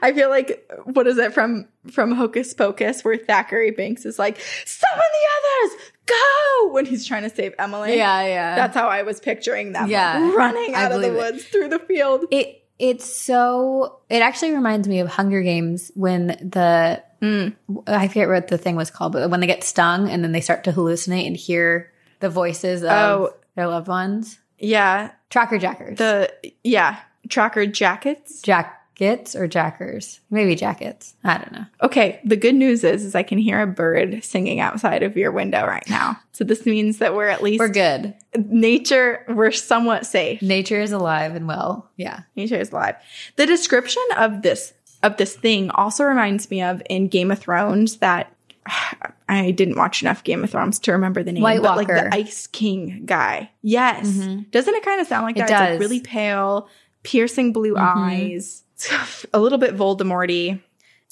I 0.00 0.12
feel 0.14 0.28
like 0.28 0.70
what 0.84 1.06
is 1.06 1.18
it 1.18 1.32
from 1.32 1.66
from 1.90 2.12
Hocus 2.12 2.54
Pocus 2.54 3.02
where 3.04 3.16
Thackery 3.16 3.76
Binx 3.76 4.04
is 4.06 4.18
like, 4.18 4.38
summon 4.38 5.04
the 5.12 5.66
others, 5.66 5.80
go 6.06 6.72
when 6.72 6.86
he's 6.86 7.06
trying 7.06 7.22
to 7.22 7.30
save 7.30 7.54
Emily. 7.58 7.96
Yeah, 7.96 8.22
yeah. 8.26 8.54
That's 8.54 8.76
how 8.76 8.88
I 8.88 9.02
was 9.02 9.20
picturing 9.20 9.72
them. 9.72 9.88
Yeah, 9.88 10.18
like, 10.18 10.36
running 10.36 10.74
out 10.74 10.92
of 10.92 11.00
the 11.00 11.12
woods 11.12 11.38
it. 11.38 11.44
through 11.44 11.68
the 11.68 11.78
field. 11.78 12.26
It 12.30 12.64
it's 12.78 13.04
so. 13.04 14.00
It 14.08 14.22
actually 14.22 14.52
reminds 14.52 14.86
me 14.86 15.00
of 15.00 15.08
Hunger 15.08 15.42
Games 15.42 15.90
when 15.94 16.28
the 16.28 17.02
mm, 17.20 17.54
I 17.86 18.08
forget 18.08 18.28
what 18.28 18.48
the 18.48 18.58
thing 18.58 18.76
was 18.76 18.90
called, 18.90 19.12
but 19.12 19.30
when 19.30 19.40
they 19.40 19.46
get 19.46 19.64
stung 19.64 20.08
and 20.08 20.22
then 20.22 20.32
they 20.32 20.40
start 20.40 20.64
to 20.64 20.72
hallucinate 20.72 21.26
and 21.26 21.36
hear 21.36 21.92
the 22.20 22.28
voices 22.28 22.82
of 22.82 22.90
oh, 22.90 23.34
their 23.56 23.66
loved 23.66 23.88
ones. 23.88 24.38
Yeah, 24.58 25.12
tracker 25.30 25.58
jackers. 25.58 25.98
The 25.98 26.32
yeah 26.64 26.98
tracker 27.28 27.66
jackets. 27.66 28.40
Jackets 28.42 29.36
or 29.36 29.46
jackers? 29.46 30.20
Maybe 30.30 30.54
jackets. 30.54 31.14
I 31.24 31.38
don't 31.38 31.52
know. 31.52 31.66
Okay. 31.82 32.20
The 32.24 32.36
good 32.36 32.54
news 32.54 32.82
is, 32.84 33.04
is 33.04 33.14
I 33.14 33.22
can 33.22 33.38
hear 33.38 33.60
a 33.62 33.66
bird 33.66 34.24
singing 34.24 34.60
outside 34.60 35.02
of 35.02 35.16
your 35.16 35.30
window 35.30 35.66
right 35.66 35.88
now. 35.88 36.18
So 36.32 36.44
this 36.44 36.66
means 36.66 36.98
that 36.98 37.14
we're 37.14 37.28
at 37.28 37.42
least 37.42 37.60
we're 37.60 37.68
good. 37.68 38.14
Nature, 38.36 39.24
we're 39.28 39.52
somewhat 39.52 40.06
safe. 40.06 40.42
Nature 40.42 40.80
is 40.80 40.92
alive 40.92 41.34
and 41.34 41.46
well. 41.46 41.88
Yeah. 41.96 42.20
Nature 42.34 42.58
is 42.58 42.72
alive. 42.72 42.96
The 43.36 43.46
description 43.46 44.02
of 44.16 44.42
this 44.42 44.72
of 45.02 45.16
this 45.16 45.36
thing 45.36 45.70
also 45.70 46.02
reminds 46.02 46.50
me 46.50 46.60
of 46.60 46.82
in 46.90 47.06
Game 47.06 47.30
of 47.30 47.38
Thrones 47.38 47.98
that 47.98 48.32
I 49.28 49.50
didn't 49.50 49.76
watch 49.76 50.02
enough 50.02 50.24
Game 50.24 50.44
of 50.44 50.50
Thrones 50.50 50.78
to 50.80 50.92
remember 50.92 51.22
the 51.22 51.32
name, 51.32 51.42
White 51.42 51.62
but 51.62 51.76
like 51.76 51.88
the 51.88 52.14
Ice 52.14 52.46
King 52.46 53.02
guy. 53.04 53.50
Yes. 53.62 54.08
Mm-hmm. 54.08 54.42
Doesn't 54.50 54.74
it 54.74 54.84
kind 54.84 55.00
of 55.00 55.06
sound 55.06 55.24
like 55.24 55.36
that? 55.36 55.48
It 55.48 55.52
does. 55.52 55.60
It's 55.60 55.70
like 55.72 55.80
really 55.80 56.00
pale, 56.00 56.68
piercing 57.02 57.52
blue 57.52 57.74
mm-hmm. 57.74 57.98
eyes, 57.98 58.62
a 59.32 59.40
little 59.40 59.58
bit 59.58 59.76
Voldemorty. 59.76 60.60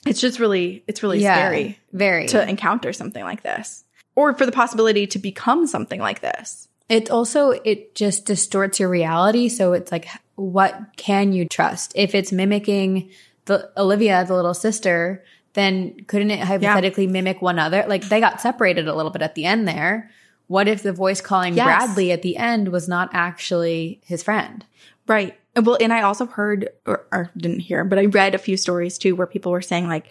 It's 0.07 0.21
just 0.21 0.39
really, 0.39 0.85
it's 0.87 1.03
really 1.03 1.21
yeah, 1.21 1.35
scary, 1.35 1.79
very 1.93 2.29
to 2.29 2.49
encounter 2.49 2.93
something 2.93 3.25
like 3.25 3.43
this, 3.43 3.85
or 4.15 4.35
for 4.35 4.47
the 4.47 4.53
possibility 4.53 5.07
to 5.09 5.19
become 5.19 5.67
something 5.67 6.01
like 6.01 6.21
this. 6.21 6.69
It 6.89 7.11
also 7.11 7.51
it 7.51 7.97
just 7.97 8.27
distorts 8.27 8.79
your 8.79 8.89
reality. 8.89 9.49
So 9.49 9.73
it's 9.73 9.91
like, 9.91 10.07
what 10.37 10.81
can 10.97 11.33
you 11.33 11.45
trust 11.45 11.93
if 11.97 12.15
it's 12.15 12.31
mimicking 12.31 13.11
the 13.47 13.73
Olivia, 13.77 14.25
the 14.25 14.35
little 14.35 14.55
sister? 14.55 15.25
Then 15.57 16.05
couldn't 16.07 16.31
it 16.31 16.41
hypothetically 16.41 17.07
yeah. 17.07 17.13
mimic 17.13 17.41
one 17.41 17.59
other? 17.59 17.83
Like 17.89 18.11
they 18.11 18.21
got 18.21 18.43
separated 18.43 18.87
a 18.89 18.95
little 18.95 19.11
bit 19.11 19.23
at 19.23 19.35
the 19.35 19.47
end 19.47 19.67
there. 19.67 20.11
What 20.49 20.69
if 20.69 20.83
the 20.83 20.93
voice 20.93 21.23
calling 21.23 21.55
yes. 21.55 21.65
Bradley 21.65 22.13
at 22.13 22.21
the 22.21 22.37
end 22.37 22.69
was 22.69 22.89
not 22.89 23.09
actually 23.15 24.03
his 24.05 24.23
friend? 24.23 24.67
Right. 25.09 25.35
Well, 25.57 25.79
and 25.81 25.95
I 25.95 26.03
also 26.03 26.27
heard 26.27 26.69
or, 26.85 27.07
or, 27.11 27.31
didn't 27.39 27.61
hear, 27.61 27.85
but 27.85 27.99
I 27.99 28.05
read 28.05 28.35
a 28.35 28.39
few 28.39 28.59
stories 28.59 28.99
too 28.99 29.17
where 29.17 29.27
people 29.27 29.51
were 29.51 29.63
saying 29.63 29.89
like 29.89 30.09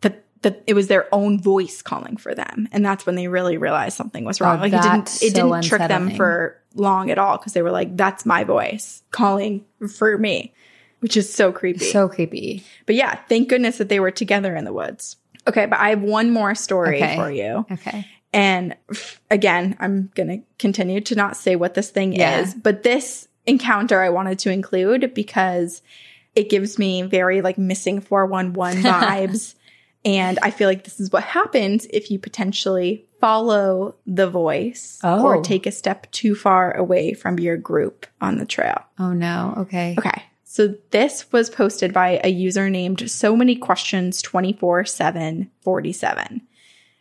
that 0.00 0.24
that 0.42 0.64
it 0.66 0.74
was 0.74 0.88
their 0.88 1.06
own 1.14 1.40
voice 1.40 1.80
calling 1.80 2.16
for 2.16 2.34
them, 2.34 2.66
and 2.72 2.84
that's 2.84 3.06
when 3.06 3.14
they 3.14 3.28
really 3.28 3.56
realized 3.56 3.96
something 3.96 4.24
was 4.24 4.40
wrong. 4.40 4.58
Oh, 4.58 4.62
like 4.62 4.72
it 4.72 4.82
didn't 4.82 5.22
it 5.22 5.36
so 5.36 5.52
didn't 5.52 5.62
trick 5.62 5.86
them 5.86 6.10
for 6.16 6.60
long 6.74 7.12
at 7.12 7.18
all 7.18 7.38
because 7.38 7.52
they 7.52 7.62
were 7.62 7.70
like, 7.70 7.96
"That's 7.96 8.26
my 8.26 8.42
voice 8.42 9.04
calling 9.12 9.64
for 9.88 10.18
me," 10.18 10.52
which 11.00 11.16
is 11.16 11.32
so 11.32 11.52
creepy, 11.52 11.84
so 11.84 12.08
creepy. 12.08 12.64
But 12.86 12.94
yeah, 12.96 13.16
thank 13.28 13.48
goodness 13.48 13.78
that 13.78 13.88
they 13.88 14.00
were 14.00 14.10
together 14.10 14.54
in 14.56 14.64
the 14.64 14.72
woods. 14.72 15.16
Okay, 15.46 15.66
but 15.66 15.78
I 15.78 15.90
have 15.90 16.02
one 16.02 16.30
more 16.30 16.54
story 16.54 17.02
Okay. 17.02 17.16
for 17.16 17.30
you. 17.30 17.64
Okay. 17.72 18.06
And 18.32 18.76
again, 19.30 19.76
I'm 19.80 20.10
going 20.14 20.28
to 20.28 20.38
continue 20.58 21.00
to 21.02 21.14
not 21.14 21.36
say 21.36 21.56
what 21.56 21.74
this 21.74 21.88
thing 21.90 22.12
Yeah. 22.12 22.40
is, 22.40 22.54
but 22.54 22.82
this 22.82 23.26
encounter 23.46 24.02
I 24.02 24.10
wanted 24.10 24.38
to 24.40 24.50
include 24.50 25.14
because 25.14 25.80
it 26.34 26.50
gives 26.50 26.78
me 26.78 27.02
very 27.02 27.40
like 27.40 27.56
missing 27.56 28.00
411 28.02 28.82
vibes. 28.82 29.54
And 30.04 30.38
I 30.42 30.50
feel 30.50 30.68
like 30.68 30.84
this 30.84 31.00
is 31.00 31.10
what 31.10 31.22
happens 31.24 31.86
if 31.90 32.10
you 32.10 32.18
potentially 32.18 33.06
follow 33.20 33.96
the 34.06 34.28
voice 34.28 35.00
Oh. 35.02 35.24
or 35.24 35.42
take 35.42 35.66
a 35.66 35.72
step 35.72 36.10
too 36.12 36.34
far 36.34 36.72
away 36.76 37.14
from 37.14 37.38
your 37.38 37.56
group 37.56 38.06
on 38.20 38.36
the 38.36 38.46
trail. 38.46 38.82
Oh 38.98 39.12
no. 39.14 39.54
Okay. 39.58 39.96
Okay. 39.98 40.22
So 40.58 40.74
this 40.90 41.30
was 41.30 41.50
posted 41.50 41.92
by 41.92 42.20
a 42.24 42.30
user 42.30 42.68
named 42.68 43.08
so 43.08 43.36
many 43.36 43.54
questions 43.54 44.20
24 44.20 44.86
7 44.86 45.48
47. 45.60 46.42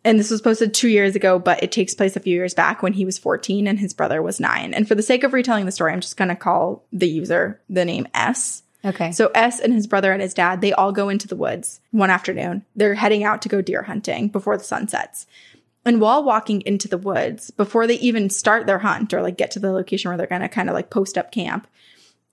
And 0.04 0.20
this 0.20 0.30
was 0.30 0.44
posted 0.44 0.76
two 0.76 0.90
years 0.90 1.16
ago, 1.16 1.40
but 1.40 1.64
it 1.64 1.72
takes 1.72 1.96
place 1.96 2.16
a 2.16 2.20
few 2.20 2.36
years 2.36 2.54
back 2.54 2.84
when 2.84 2.94
he 2.94 3.04
was 3.04 3.18
14 3.18 3.66
and 3.66 3.80
his 3.80 3.96
brother 3.96 4.22
was 4.22 4.40
nine. 4.40 4.76
And 4.76 4.88
for 4.88 4.94
the 4.94 5.02
sake 5.02 5.24
of 5.24 5.34
retelling 5.34 5.66
the 5.66 5.72
story, 5.72 5.92
I'm 5.92 6.02
just 6.02 6.18
going 6.18 6.30
to 6.30 6.36
call 6.36 6.86
the 6.94 7.10
user 7.10 7.60
the 7.68 7.84
name 7.84 8.08
S. 8.14 8.62
Okay. 8.86 9.12
So 9.12 9.32
S 9.34 9.60
and 9.60 9.74
his 9.74 9.88
brother 9.88 10.12
and 10.12 10.22
his 10.22 10.36
dad, 10.36 10.62
they 10.62 10.74
all 10.74 10.92
go 10.92 11.10
into 11.10 11.28
the 11.28 11.36
woods 11.36 11.82
one 11.90 12.12
afternoon. 12.12 12.64
They're 12.76 12.94
heading 12.94 13.24
out 13.24 13.42
to 13.42 13.50
go 13.50 13.64
deer 13.64 13.82
hunting 13.82 14.28
before 14.28 14.60
the 14.60 14.64
sun 14.64 14.88
sets. 14.88 15.26
And 15.84 16.00
while 16.00 16.24
walking 16.24 16.62
into 16.62 16.88
the 16.88 17.00
woods, 17.00 17.50
before 17.50 17.88
they 17.88 17.96
even 17.96 18.30
start 18.30 18.68
their 18.68 18.78
hunt 18.78 19.16
or 19.16 19.24
like 19.24 19.36
get 19.36 19.50
to 19.52 19.60
the 19.60 19.72
location 19.72 20.10
where 20.10 20.18
they're 20.18 20.28
going 20.28 20.42
to 20.42 20.48
kind 20.48 20.70
of 20.70 20.76
like 20.76 20.92
post 20.92 21.18
up 21.18 21.32
camp, 21.32 21.66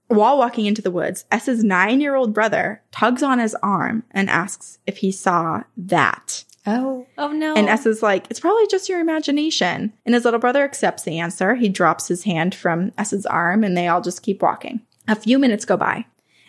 while 0.09 0.39
walking 0.39 0.67
into 0.67 0.83
the 0.83 0.91
woods, 0.91 1.25
S's 1.31 1.65
nine 1.65 2.01
year 2.01 2.15
old 2.15 2.35
brother 2.35 2.83
tugs 2.91 3.23
on 3.23 3.39
his 3.39 3.55
arm 3.57 4.05
and 4.11 4.29
asks 4.31 4.79
if 4.87 4.99
he 4.99 5.11
saw 5.13 5.63
that. 5.77 6.45
oh. 6.67 7.07
Oh 7.19 7.33
no. 7.33 7.55
And 7.55 7.69
S 7.69 7.87
is 7.87 8.03
like, 8.03 8.27
it's 8.31 8.41
probably 8.41 8.67
just 8.67 8.89
your 8.89 9.01
imagination. 9.01 9.93
And 10.05 10.15
his 10.15 10.25
little 10.25 10.41
brother 10.41 10.65
accepts 10.65 11.03
the 11.03 11.19
answer. 11.19 11.55
He 11.55 11.69
drops 11.69 12.09
his 12.09 12.25
hand 12.25 12.55
from 12.55 12.93
S's 12.99 13.27
arm 13.27 13.65
and 13.65 13.77
they 13.77 13.89
all 13.89 14.01
just 14.01 14.23
keep 14.23 14.43
walking. 14.43 14.81
A 15.07 15.15
few 15.17 15.39
minutes 15.39 15.65
go 15.65 15.77
by 15.77 16.07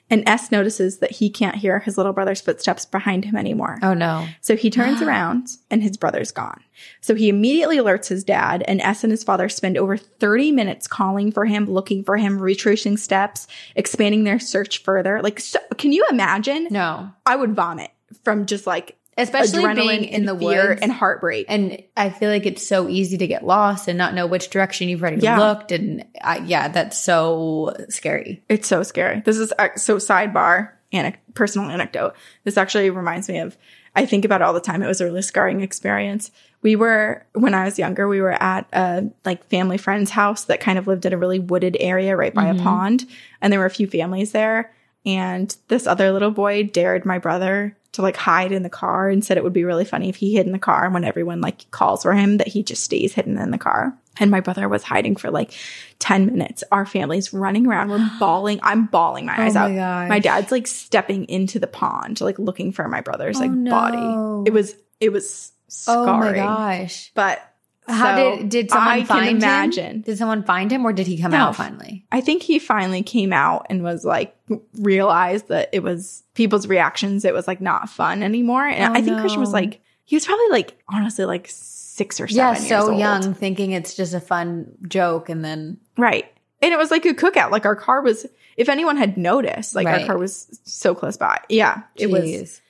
and 0.10 0.24
S 0.28 0.52
notices 0.52 1.00
that 1.00 1.12
he 1.12 1.30
can't 1.30 1.56
hear 1.56 1.80
his 1.80 1.98
little 1.98 2.14
brother's 2.14 2.42
footsteps 2.42 2.86
behind 2.86 3.26
him 3.26 3.36
anymore. 3.36 3.80
Oh 3.82 3.94
no. 3.94 4.28
So 4.42 4.56
he 4.56 4.70
turns 4.70 5.02
around 5.04 5.50
and 5.72 5.82
his 5.82 5.98
brother's 5.98 6.32
gone. 6.32 6.64
So 7.02 7.16
he 7.16 7.30
immediately 7.30 7.78
alerts 7.78 8.08
his 8.10 8.24
dad, 8.24 8.64
and 8.68 8.82
S 8.82 9.04
and 9.04 9.12
his 9.12 9.24
father 9.24 9.48
spend 9.48 9.78
over 9.78 9.96
30 9.96 10.52
minutes 10.52 10.88
calling 10.88 11.32
for 11.32 11.46
him, 11.46 11.66
looking 11.66 12.04
for 12.04 12.18
him, 12.18 12.38
retracing 12.40 12.98
steps, 12.98 13.48
expanding 13.76 14.26
their 14.26 14.40
search 14.40 14.84
further. 14.84 15.22
Like, 15.22 15.40
so, 15.40 15.60
can 15.78 15.94
you 15.94 16.06
imagine? 16.10 16.68
No. 16.70 17.12
I 17.26 17.36
would 17.36 17.56
vomit 17.56 17.92
from 18.24 18.46
just 18.46 18.68
like 18.68 18.98
Especially 19.18 19.74
being 19.76 20.04
in 20.04 20.26
the 20.26 20.38
fear 20.38 20.70
woods 20.70 20.82
and 20.82 20.92
heartbreak. 20.92 21.46
And 21.48 21.82
I 21.96 22.10
feel 22.10 22.30
like 22.30 22.46
it's 22.46 22.68
so 22.68 22.90
easy 22.90 23.18
to 23.18 23.28
get 23.28 23.46
lost 23.46 23.88
and 23.88 23.98
not 23.98 24.14
know 24.14 24.28
which 24.28 24.50
direction 24.50 24.90
you've 24.90 25.02
already 25.02 25.22
Yeah. 25.22 25.40
looked. 25.40 25.72
And 25.72 26.04
I, 26.22 26.40
yeah, 26.40 26.68
that's 26.68 27.00
so 27.00 27.74
scary. 27.90 28.44
It's 28.50 28.68
so 28.68 28.84
scary. 28.84 29.22
This 29.22 29.38
is 29.38 29.54
uh, 29.58 29.70
so 29.78 29.98
sidebar 29.98 30.72
and 30.92 31.14
a 31.14 31.32
personal 31.34 31.70
anecdote. 31.70 32.14
This 32.44 32.58
actually 32.58 32.90
reminds 32.90 33.30
me 33.30 33.40
of, 33.40 33.58
I 33.96 34.06
think 34.06 34.26
about 34.26 34.42
it 34.42 34.44
all 34.44 34.54
the 34.54 34.60
time. 34.60 34.84
It 34.84 34.88
was 34.88 35.00
a 35.00 35.06
really 35.06 35.22
scarring 35.22 35.62
experience. 35.62 36.30
We 36.62 36.76
were, 36.76 37.26
when 37.34 37.54
I 37.54 37.64
was 37.64 37.80
younger, 37.80 38.10
we 38.10 38.20
were 38.20 38.32
at 38.44 38.68
a 38.74 39.06
like 39.24 39.46
family 39.46 39.78
friend's 39.78 40.12
house 40.12 40.46
that 40.46 40.60
kind 40.60 40.78
of 40.78 40.88
lived 40.88 41.06
in 41.06 41.14
a 41.14 41.18
really 41.18 41.40
wooded 41.40 41.78
area 41.80 42.18
right 42.18 42.34
by 42.34 42.46
Mhm. 42.46 42.60
a 42.60 42.64
pond. 42.64 43.06
And 43.42 43.54
there 43.54 43.60
were 43.62 43.66
a 43.66 43.70
few 43.70 43.88
families 43.88 44.34
there. 44.34 44.72
And 45.06 45.56
this 45.68 45.88
other 45.88 46.12
little 46.12 46.32
boy 46.32 46.64
dared 46.64 47.06
my 47.06 47.20
brother 47.20 47.78
to 47.94 48.02
like 48.02 48.18
hide 48.18 48.52
in 48.52 48.64
the 48.64 48.70
car 48.70 49.08
and 49.10 49.24
said 49.24 49.38
it 49.38 49.44
would 49.44 49.54
be 49.54 49.64
really 49.64 49.86
funny 49.86 50.10
if 50.10 50.18
he 50.18 50.34
hid 50.36 50.46
in 50.46 50.52
the 50.52 50.60
car 50.60 50.86
and 50.86 50.94
when 50.94 51.04
everyone 51.06 51.40
like 51.42 51.70
calls 51.72 52.04
for 52.04 52.14
him 52.14 52.38
that 52.38 52.48
he 52.48 52.62
just 52.64 52.84
stays 52.84 53.14
hidden 53.14 53.38
in 53.38 53.52
the 53.52 53.58
car. 53.58 53.98
And 54.18 54.32
my 54.32 54.40
brother 54.40 54.68
was 54.68 54.84
hiding 54.84 55.16
for 55.18 55.30
like 55.30 55.52
10 56.00 56.26
minutes. 56.28 56.64
Our 56.72 56.86
family's 56.86 57.34
running 57.34 57.68
around. 57.68 57.90
We're 57.90 58.10
bawling. 58.20 58.60
I'm 58.64 58.86
bawling 58.88 59.26
my 59.26 59.38
Oh 59.38 59.42
eyes 59.44 59.56
my 59.56 59.62
out. 59.62 59.76
gosh. 59.76 60.10
My 60.10 60.20
dad's 60.20 60.52
like 60.52 60.68
stepping 60.68 61.26
into 61.26 61.60
the 61.60 61.68
pond, 61.68 62.20
like 62.22 62.40
looking 62.40 62.72
for 62.72 62.88
my 62.88 63.02
brother's 63.02 63.38
oh, 63.38 63.42
like 63.42 63.52
Oh, 63.52 63.54
no. 63.54 63.72
body. 63.72 64.50
It 64.50 64.54
was, 64.54 64.76
it 65.00 65.12
was 65.12 65.52
Oh 65.88 66.06
my 66.18 66.34
gosh. 66.34 67.12
But 67.14 67.42
How 67.88 68.16
so 68.16 68.38
did 68.38 68.50
did 68.50 68.70
someone 68.72 68.88
I 68.94 68.98
can 69.00 69.06
find 69.06 69.38
imagine. 69.38 69.86
him? 69.98 70.02
Did 70.02 70.18
someone 70.18 70.44
find 70.44 70.72
him 70.72 70.86
or 70.86 70.94
did 70.94 71.08
he 71.08 71.18
come 71.20 71.32
No. 71.32 71.38
out 71.38 71.56
finally? 71.56 72.06
I 72.12 72.22
think 72.22 72.42
he 72.44 72.58
finally 72.60 73.04
came 73.04 73.32
out 73.32 73.68
and 73.70 73.84
was 73.84 74.04
like 74.04 74.36
realized 74.80 75.48
that 75.50 75.70
it 75.72 75.84
was 75.84 76.24
people's 76.34 76.68
reactions. 76.68 77.26
It 77.26 77.34
was 77.34 77.48
like 77.48 77.62
not 77.62 77.90
fun 77.90 78.24
anymore. 78.24 78.66
And 78.66 78.96
Oh, 78.96 78.98
I 79.00 79.02
think 79.02 79.20
Christian 79.20 79.42
was 79.42 79.54
like 79.54 79.82
he 80.04 80.16
was 80.16 80.26
probably 80.26 80.50
like 80.50 80.78
honestly 80.92 81.26
like 81.26 81.48
six 81.50 82.20
or 82.20 82.26
Yeah, 82.26 82.54
seven. 82.54 82.56
years 82.56 82.68
so 82.86 82.90
old. 82.92 83.00
young, 83.00 83.34
thinking 83.34 83.72
it's 83.72 83.96
just 83.96 84.14
a 84.14 84.20
fun 84.20 84.72
joke, 84.88 85.30
and 85.30 85.44
then 85.44 85.78
right? 85.98 86.26
And 86.62 86.74
it 86.74 86.78
was 86.78 86.92
like 86.92 87.06
a 87.06 87.14
cookout. 87.14 87.52
Like 87.52 87.66
our 87.66 87.76
car 87.76 88.02
was. 88.02 88.26
If 88.58 88.70
anyone 88.70 88.96
had 88.96 89.18
noticed, 89.18 89.76
like 89.76 89.86
Right. 89.86 90.02
our 90.02 90.08
car 90.08 90.18
was 90.18 90.60
so 90.64 90.96
close 90.96 91.18
by. 91.18 91.40
Yeah, 91.50 91.82
it 91.96 92.10
was. 92.10 92.62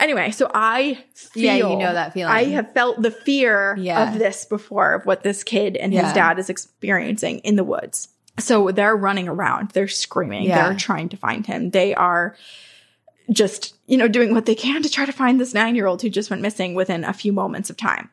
Anyway, 0.00 0.30
so 0.30 0.50
I 0.52 1.04
feel, 1.14 1.42
Yeah, 1.44 1.54
you 1.56 1.76
know 1.76 1.92
that 1.92 2.14
feeling. 2.14 2.32
I 2.32 2.44
have 2.44 2.72
felt 2.72 3.00
the 3.02 3.10
fear 3.10 3.76
Yeah. 3.78 4.10
of 4.12 4.18
this 4.18 4.44
before 4.44 4.94
of 4.94 5.06
what 5.06 5.22
this 5.22 5.44
kid 5.44 5.76
and 5.76 5.92
Yeah. 5.92 6.04
his 6.04 6.12
dad 6.14 6.38
is 6.38 6.48
experiencing 6.50 7.38
in 7.40 7.56
the 7.56 7.64
woods. 7.64 8.08
So 8.38 8.70
they're 8.70 8.96
running 8.96 9.28
around, 9.28 9.70
they're 9.72 9.88
screaming, 9.88 10.44
Yeah. 10.44 10.68
they're 10.68 10.78
trying 10.78 11.10
to 11.10 11.16
find 11.16 11.46
him. 11.46 11.70
They 11.70 11.94
are 11.94 12.34
just, 13.30 13.74
you 13.86 13.96
know, 13.96 14.08
doing 14.08 14.32
what 14.34 14.46
they 14.46 14.54
can 14.54 14.82
to 14.82 14.88
try 14.90 15.04
to 15.04 15.12
find 15.12 15.38
this 15.40 15.54
nine 15.54 15.74
year 15.76 15.86
old 15.86 16.02
who 16.02 16.08
just 16.08 16.30
went 16.30 16.42
missing 16.42 16.74
within 16.74 17.04
a 17.04 17.12
few 17.12 17.32
moments 17.32 17.70
of 17.70 17.76
time. 17.76 18.08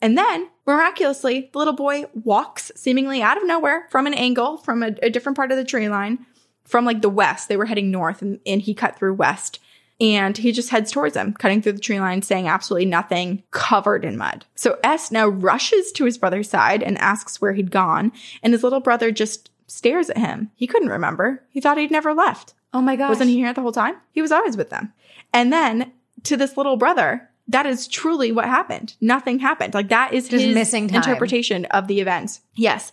And 0.00 0.16
then 0.16 0.48
miraculously, 0.66 1.50
the 1.52 1.58
little 1.58 1.74
boy 1.74 2.04
walks 2.14 2.70
seemingly 2.76 3.20
out 3.20 3.36
of 3.36 3.44
nowhere 3.46 3.88
from 3.90 4.06
an 4.06 4.14
angle 4.14 4.56
from 4.58 4.82
a, 4.84 4.94
a 5.02 5.10
different 5.10 5.36
part 5.36 5.50
of 5.50 5.58
the 5.58 5.64
tree 5.64 5.88
line 5.88 6.24
from 6.64 6.84
like 6.84 7.02
the 7.02 7.08
west. 7.10 7.48
They 7.48 7.56
were 7.56 7.66
heading 7.66 7.90
north 7.90 8.22
and, 8.22 8.38
and 8.46 8.62
he 8.62 8.74
cut 8.74 8.96
through 8.96 9.14
west. 9.14 9.58
And 10.00 10.36
he 10.36 10.52
just 10.52 10.70
heads 10.70 10.92
towards 10.92 11.14
them, 11.14 11.32
cutting 11.32 11.60
through 11.60 11.72
the 11.72 11.80
tree 11.80 11.98
line, 11.98 12.22
saying 12.22 12.46
absolutely 12.46 12.86
nothing, 12.86 13.42
covered 13.50 14.04
in 14.04 14.16
mud. 14.16 14.44
So 14.54 14.78
S 14.84 15.10
now 15.10 15.26
rushes 15.26 15.90
to 15.92 16.04
his 16.04 16.18
brother's 16.18 16.48
side 16.48 16.82
and 16.84 16.96
asks 16.98 17.40
where 17.40 17.52
he'd 17.52 17.72
gone. 17.72 18.12
And 18.42 18.52
his 18.52 18.62
little 18.62 18.80
brother 18.80 19.10
just 19.10 19.50
stares 19.66 20.08
at 20.08 20.18
him. 20.18 20.50
He 20.54 20.68
couldn't 20.68 20.88
remember. 20.90 21.42
He 21.50 21.60
thought 21.60 21.78
he'd 21.78 21.90
never 21.90 22.14
left. 22.14 22.54
Oh 22.72 22.80
my 22.80 22.94
gosh. 22.96 23.08
Wasn't 23.08 23.30
he 23.30 23.36
here 23.36 23.52
the 23.52 23.60
whole 23.60 23.72
time? 23.72 23.96
He 24.12 24.22
was 24.22 24.30
always 24.30 24.56
with 24.56 24.70
them. 24.70 24.92
And 25.32 25.52
then 25.52 25.92
to 26.24 26.36
this 26.36 26.56
little 26.56 26.76
brother, 26.76 27.28
that 27.48 27.66
is 27.66 27.88
truly 27.88 28.30
what 28.30 28.44
happened. 28.44 28.94
Nothing 29.00 29.38
happened. 29.40 29.74
Like 29.74 29.88
that 29.88 30.12
is 30.12 30.28
Just 30.28 30.44
his 30.44 30.54
missing 30.54 30.88
time. 30.88 30.96
interpretation 30.96 31.64
of 31.66 31.88
the 31.88 32.00
events. 32.00 32.40
Yes. 32.54 32.92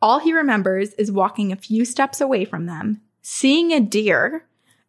All 0.00 0.20
he 0.20 0.32
remembers 0.32 0.92
is 0.94 1.10
walking 1.12 1.52
a 1.52 1.56
few 1.56 1.84
steps 1.84 2.20
away 2.20 2.44
from 2.44 2.66
them, 2.66 3.00
seeing 3.22 3.72
a 3.72 3.80
deer, 3.80 4.44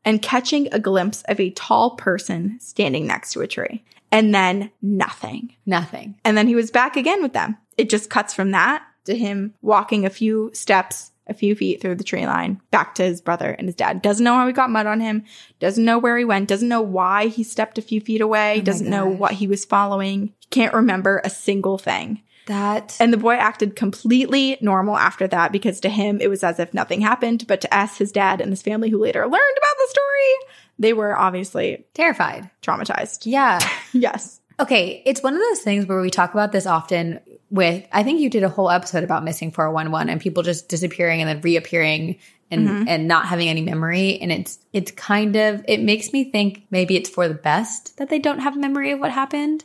and 0.07 0.21
catching 0.21 0.69
a 0.71 0.79
glimpse 0.79 1.21
of 1.23 1.37
a 1.37 1.49
tall 1.49 1.97
person 1.97 2.57
standing 2.61 3.05
next 3.05 3.33
to 3.33 3.41
a 3.41 3.47
tree. 3.47 3.83
And 4.09 4.33
then 4.33 4.71
nothing. 4.81 5.53
Nothing. 5.65 6.15
And 6.23 6.37
then 6.37 6.47
he 6.47 6.55
was 6.55 6.71
back 6.71 6.95
again 6.95 7.21
with 7.21 7.33
them. 7.33 7.57
It 7.77 7.89
just 7.89 8.09
cuts 8.09 8.33
from 8.33 8.51
that 8.51 8.83
to 9.03 9.17
him 9.17 9.53
walking 9.61 10.05
a 10.05 10.09
few 10.09 10.49
steps, 10.53 11.11
a 11.27 11.33
few 11.33 11.55
feet 11.55 11.81
through 11.81 11.95
the 11.95 12.05
tree 12.05 12.25
line, 12.25 12.61
back 12.71 12.95
to 12.95 13.03
his 13.03 13.19
brother 13.19 13.51
and 13.51 13.67
his 13.67 13.75
dad. 13.75 14.01
Doesn't 14.01 14.23
know 14.23 14.35
how 14.35 14.47
he 14.47 14.53
got 14.53 14.69
mud 14.69 14.85
on 14.85 15.01
him, 15.01 15.25
doesn't 15.59 15.83
know 15.83 15.97
where 15.97 16.17
he 16.17 16.23
went, 16.23 16.47
doesn't 16.47 16.69
know 16.69 16.81
why 16.81 17.27
he 17.27 17.43
stepped 17.43 17.77
a 17.77 17.81
few 17.81 17.99
feet 17.99 18.21
away, 18.21 18.59
Oh 18.59 18.61
doesn't 18.61 18.89
know 18.89 19.07
what 19.07 19.33
he 19.33 19.45
was 19.45 19.65
following. 19.65 20.33
He 20.39 20.47
can't 20.51 20.73
remember 20.73 21.19
a 21.25 21.29
single 21.29 21.77
thing. 21.77 22.21
That 22.47 22.97
And 22.99 23.13
the 23.13 23.17
boy 23.17 23.35
acted 23.35 23.75
completely 23.75 24.57
normal 24.59 24.97
after 24.97 25.27
that 25.27 25.51
because 25.51 25.79
to 25.81 25.89
him 25.89 26.19
it 26.19 26.29
was 26.29 26.43
as 26.43 26.59
if 26.59 26.73
nothing 26.73 27.01
happened. 27.01 27.45
But 27.47 27.61
to 27.61 27.77
us, 27.77 27.97
his 27.97 28.11
dad 28.11 28.41
and 28.41 28.49
his 28.51 28.61
family 28.61 28.89
who 28.89 28.97
later 28.97 29.21
learned 29.21 29.31
about 29.33 29.77
the 29.77 29.87
story, 29.89 30.51
they 30.79 30.93
were 30.93 31.17
obviously 31.17 31.85
terrified. 31.93 32.49
traumatized. 32.61 33.21
Yeah. 33.25 33.59
Yes. 33.93 34.41
Okay, 34.59 35.01
it's 35.05 35.21
one 35.21 35.33
of 35.35 35.39
those 35.39 35.61
things 35.61 35.85
where 35.85 36.01
we 36.01 36.09
talk 36.09 36.33
about 36.33 36.51
this 36.51 36.65
often 36.65 37.19
with 37.51 37.85
I 37.93 38.01
think 38.03 38.19
you 38.19 38.29
did 38.29 38.43
a 38.43 38.49
whole 38.49 38.69
episode 38.71 39.03
about 39.03 39.23
missing 39.23 39.51
411 39.51 40.09
and 40.09 40.19
people 40.19 40.41
just 40.43 40.67
disappearing 40.67 41.21
and 41.21 41.29
then 41.29 41.41
reappearing 41.41 42.17
and 42.51 42.67
Mhm. 42.67 42.85
and 42.87 43.07
not 43.07 43.25
having 43.27 43.49
any 43.49 43.61
memory 43.61 44.17
and 44.19 44.31
it's 44.31 44.57
it's 44.73 44.91
kind 44.91 45.35
of 45.35 45.63
it 45.67 45.81
makes 45.81 46.11
me 46.11 46.31
think 46.31 46.63
maybe 46.71 46.95
it's 46.95 47.09
for 47.09 47.27
the 47.27 47.33
best 47.35 47.97
that 47.97 48.09
they 48.09 48.19
don't 48.19 48.39
have 48.39 48.57
memory 48.57 48.91
of 48.91 48.99
what 48.99 49.11
happened 49.11 49.63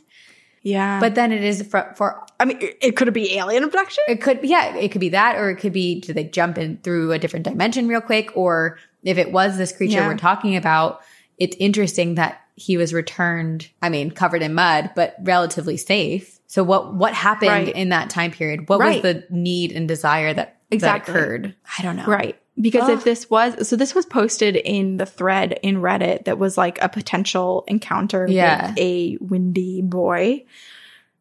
Yeah. 0.63 0.99
but 0.99 1.13
then 1.15 1.31
it 1.31 1.43
is 1.43 1.61
for, 1.63 1.93
for 1.97 2.25
I 2.39 2.45
mean, 2.45 2.57
it, 2.61 2.77
it 2.81 2.95
could 2.95 3.11
be 3.13 3.35
alien 3.37 3.63
abduction. 3.63 4.03
it 4.07 4.21
could 4.21 4.39
yeah 4.43 4.75
it 4.75 4.91
could 4.91 5.01
be 5.01 5.09
that 5.09 5.35
or 5.35 5.49
it 5.49 5.57
could 5.57 5.73
be 5.73 5.99
do 5.99 6.13
they 6.13 6.23
jump 6.23 6.57
in 6.57 6.77
through 6.77 7.11
a 7.11 7.19
different 7.19 7.43
dimension 7.45 7.87
real 7.87 8.01
quick 8.01 8.35
or 8.35 8.77
if 9.03 9.17
it 9.17 9.31
was 9.31 9.57
this 9.57 9.71
creature 9.75 9.97
Yeah. 9.99 10.07
we're 10.07 10.17
talking 10.17 10.55
about 10.55 11.01
it's 11.37 11.55
interesting 11.59 12.15
that 12.15 12.39
he 12.55 12.77
was 12.77 12.93
returned 12.93 13.69
i 13.81 13.89
mean 13.89 14.09
covered 14.11 14.41
in 14.41 14.53
mud 14.53 14.91
but 14.95 15.15
relatively 15.21 15.75
safe 15.75 16.39
so 16.47 16.63
what 16.63 16.93
what 16.93 17.13
happened 17.13 17.49
Right. 17.51 17.75
in 17.75 17.89
that 17.89 18.09
time 18.09 18.31
period 18.31 18.69
what 18.69 18.79
Right. 18.79 19.03
was 19.03 19.13
the 19.13 19.25
need 19.29 19.71
and 19.73 19.87
desire 19.87 20.33
that 20.33 20.59
Exactly. 20.71 21.13
that 21.13 21.19
occurred 21.21 21.55
i 21.77 21.81
don't 21.83 21.97
know 21.97 22.05
Right. 22.05 22.39
Because 22.59 22.87
if 22.87 22.99
ah. 22.99 23.03
this 23.03 23.29
was 23.29 23.67
so 23.67 23.75
this 23.75 23.95
was 23.95 24.05
posted 24.05 24.55
in 24.55 24.97
the 24.97 25.05
thread 25.05 25.59
in 25.63 25.77
Reddit 25.77 26.25
that 26.25 26.37
was 26.37 26.57
like 26.57 26.81
a 26.81 26.89
potential 26.89 27.63
encounter 27.67 28.27
Yeah. 28.29 28.69
with 28.69 28.79
a 28.79 29.17
Wendigo. 29.21 30.39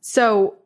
So 0.01 0.57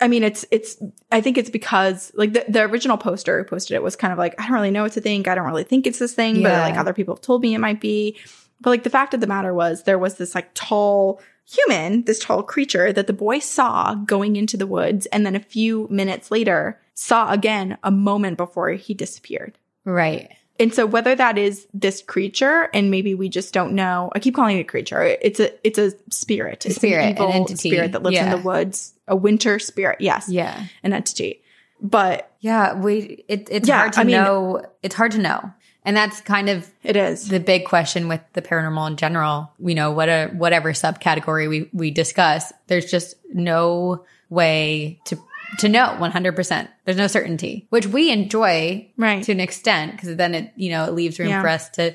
I 0.00 0.06
mean 0.08 0.22
it's 0.22 0.44
it's 0.52 0.80
I 1.10 1.20
think 1.20 1.38
it's 1.38 1.50
because 1.50 2.12
like 2.14 2.34
the, 2.34 2.44
the 2.48 2.62
original 2.62 2.96
poster 2.98 3.38
who 3.38 3.44
posted 3.44 3.74
it 3.74 3.82
was 3.82 3.96
kind 3.96 4.12
of 4.12 4.18
like, 4.18 4.40
I 4.40 4.44
don't 4.44 4.52
really 4.52 4.70
know 4.70 4.84
what 4.84 4.92
to 4.92 5.00
think. 5.00 5.26
I 5.26 5.34
don't 5.34 5.46
really 5.46 5.64
think 5.64 5.86
it's 5.86 5.98
this 5.98 6.14
thing, 6.14 6.42
but 6.42 6.52
like 6.52 6.76
other 6.76 6.94
people 6.94 7.14
have 7.14 7.22
told 7.22 7.42
me 7.42 7.54
it 7.54 7.58
might 7.58 7.80
be. 7.80 8.16
But 8.60 8.70
like 8.70 8.84
the 8.84 8.90
fact 8.90 9.14
of 9.14 9.20
the 9.20 9.26
matter 9.26 9.52
was 9.52 9.82
there 9.82 9.98
was 9.98 10.16
this 10.16 10.36
like 10.36 10.50
tall 10.54 11.20
human, 11.44 12.04
this 12.04 12.20
tall 12.20 12.44
creature 12.44 12.92
that 12.92 13.08
the 13.08 13.12
boy 13.12 13.40
saw 13.40 13.96
going 13.96 14.36
into 14.36 14.56
the 14.56 14.68
woods 14.68 15.06
and 15.06 15.26
then 15.26 15.34
a 15.34 15.40
few 15.40 15.88
minutes 15.90 16.30
later 16.30 16.80
saw 16.94 17.32
again 17.32 17.76
a 17.82 17.90
moment 17.90 18.36
before 18.36 18.70
he 18.70 18.94
disappeared. 18.94 19.58
Right. 19.84 20.30
And 20.60 20.72
so 20.72 20.86
whether 20.86 21.14
that 21.14 21.38
is 21.38 21.66
this 21.74 22.02
creature 22.02 22.68
and 22.74 22.90
maybe 22.90 23.14
we 23.14 23.28
just 23.28 23.52
don't 23.54 23.72
know. 23.72 24.10
I 24.14 24.18
keep 24.20 24.34
calling 24.34 24.58
it 24.58 24.60
a 24.60 24.64
creature. 24.64 25.02
It's 25.02 25.40
a 25.40 25.50
it's 25.66 25.78
a 25.78 25.92
spirit. 26.10 26.66
It's 26.66 26.76
Spirit, 26.76 27.18
an 27.18 27.24
an 27.24 27.30
entity. 27.32 27.70
spirit 27.70 27.92
that 27.92 28.02
lives 28.02 28.18
in 28.18 28.30
the 28.30 28.36
woods. 28.38 28.92
A 29.08 29.16
winter 29.16 29.58
spirit. 29.58 30.00
Yes. 30.00 30.28
Yeah. 30.28 30.66
An 30.84 30.92
entity. 30.92 31.42
But 31.80 32.30
Yeah. 32.40 32.74
We, 32.74 33.24
it, 33.28 33.48
it's 33.50 33.66
Yeah, 33.66 33.78
hard 33.78 33.92
to 33.94 34.00
I 34.00 34.04
mean- 34.04 34.14
know. 34.14 34.64
It's 34.82 34.94
hard 34.94 35.12
to 35.12 35.18
know. 35.18 35.52
And 35.84 35.96
that's 35.96 36.20
kind 36.20 36.48
of 36.48 36.70
it 36.84 36.94
is. 36.94 37.26
the 37.26 37.40
big 37.40 37.64
question 37.64 38.06
with 38.06 38.20
the 38.34 38.42
paranormal 38.42 38.86
in 38.90 38.96
general. 38.96 39.50
You 39.58 39.74
know, 39.74 39.90
what 39.90 40.08
a, 40.08 40.28
whatever 40.28 40.72
subcategory 40.74 41.48
we, 41.48 41.68
we 41.72 41.90
discuss, 41.90 42.52
there's 42.68 42.88
just 42.88 43.16
no 43.32 44.04
way 44.30 45.00
to, 45.06 45.18
to 45.58 45.68
know 45.68 45.96
100%. 46.00 46.68
There's 46.84 46.96
no 46.96 47.06
certainty, 47.06 47.66
which 47.70 47.86
we 47.86 48.10
enjoy 48.10 48.90
Right. 48.96 49.22
to 49.24 49.32
an 49.32 49.40
extent 49.40 49.92
because 49.92 50.16
then 50.16 50.34
it, 50.34 50.52
you 50.56 50.70
know, 50.70 50.84
it 50.84 50.92
leaves 50.94 51.18
room 51.18 51.28
Yeah. 51.28 51.42
for 51.42 51.48
us 51.48 51.68
to 51.70 51.94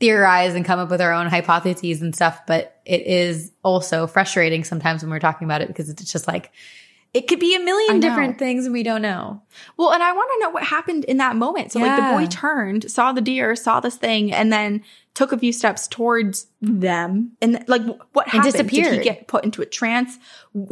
theorize 0.00 0.54
and 0.54 0.64
come 0.64 0.78
up 0.80 0.90
with 0.90 1.00
our 1.00 1.12
own 1.12 1.26
hypotheses 1.28 2.02
and 2.02 2.14
stuff. 2.14 2.40
But 2.46 2.80
it 2.84 3.06
is 3.06 3.52
also 3.62 4.06
frustrating 4.06 4.64
sometimes 4.64 5.02
when 5.02 5.10
we're 5.10 5.18
talking 5.20 5.44
about 5.46 5.62
it 5.62 5.68
because 5.68 5.88
it's 5.88 6.10
just 6.10 6.26
like, 6.26 6.50
it 7.12 7.28
could 7.28 7.38
be 7.38 7.54
a 7.54 7.60
million 7.60 8.00
different 8.00 8.38
things 8.40 8.64
and 8.64 8.72
we 8.72 8.82
don't 8.82 9.00
know. 9.02 9.40
Well, 9.76 9.92
and 9.92 10.02
I 10.02 10.10
want 10.12 10.30
to 10.34 10.40
know 10.40 10.50
what 10.50 10.64
happened 10.64 11.04
in 11.04 11.18
that 11.18 11.36
moment. 11.36 11.70
So 11.70 11.78
like 11.78 11.94
the 11.96 12.16
boy 12.18 12.26
turned, 12.26 12.90
saw 12.90 13.12
the 13.12 13.20
deer, 13.20 13.54
saw 13.54 13.78
this 13.78 13.94
thing, 13.96 14.32
and 14.32 14.52
then 14.52 14.82
took 15.14 15.30
a 15.30 15.38
few 15.38 15.52
steps 15.52 15.86
towards 15.86 16.48
them. 16.60 17.30
And 17.40 17.64
like 17.68 17.82
wh- 17.82 18.16
what 18.16 18.26
happened? 18.28 18.68
Did 18.68 18.94
he 18.98 18.98
get 19.04 19.28
put 19.28 19.44
into 19.44 19.62
a 19.62 19.66
trance? 19.66 20.18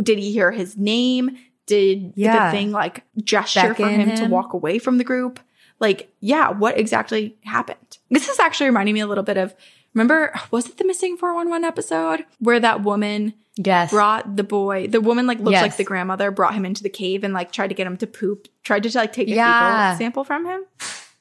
Did 0.02 0.18
he 0.18 0.32
hear 0.32 0.50
his 0.50 0.76
name? 0.76 1.38
Did 1.72 2.12
Yeah. 2.16 2.46
the 2.50 2.56
thing 2.56 2.70
like 2.70 3.04
gesture 3.22 3.74
for 3.74 3.82
Beckon 3.84 4.08
him, 4.08 4.16
to 4.16 4.26
walk 4.26 4.52
away 4.52 4.78
from 4.78 4.98
the 4.98 5.04
group? 5.04 5.40
Like, 5.80 6.12
yeah, 6.20 6.50
what 6.50 6.78
exactly 6.78 7.36
happened? 7.44 7.98
This 8.10 8.28
is 8.28 8.38
actually 8.38 8.66
reminding 8.66 8.94
me 8.94 9.00
a 9.00 9.06
little 9.06 9.24
bit 9.24 9.36
of 9.36 9.54
remember, 9.94 10.32
was 10.50 10.68
it 10.68 10.76
the 10.78 10.84
missing 10.84 11.16
411 11.16 11.64
episode 11.64 12.24
where 12.38 12.60
that 12.60 12.82
woman 12.82 13.34
Yes. 13.56 13.90
brought 13.90 14.36
the 14.36 14.44
boy, 14.44 14.86
the 14.86 15.00
woman 15.00 15.26
like 15.26 15.38
looks 15.38 15.52
Yes. 15.52 15.62
like 15.62 15.76
the 15.76 15.84
grandmother, 15.84 16.30
brought 16.30 16.54
him 16.54 16.64
into 16.64 16.82
the 16.82 16.88
cave 16.88 17.24
and 17.24 17.34
like 17.34 17.52
tried 17.52 17.68
to 17.68 17.74
get 17.74 17.86
him 17.86 17.96
to 17.98 18.06
poop, 18.06 18.48
tried 18.62 18.82
to 18.84 18.96
like 18.98 19.12
take 19.12 19.28
a 19.28 19.32
Yeah. 19.32 19.90
fecal 19.92 19.98
sample 19.98 20.24
from 20.24 20.46
him. 20.46 20.60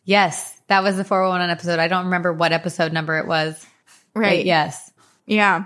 Yes. 0.05 0.59
That 0.67 0.83
was 0.83 0.95
the 0.97 1.03
411 1.03 1.49
episode. 1.49 1.79
I 1.79 1.87
don't 1.87 2.05
remember 2.05 2.31
what 2.33 2.51
episode 2.53 2.93
number 2.93 3.17
it 3.17 3.27
was. 3.27 3.65
But 4.13 4.45
yes. 4.45 4.91
Yeah. 5.25 5.65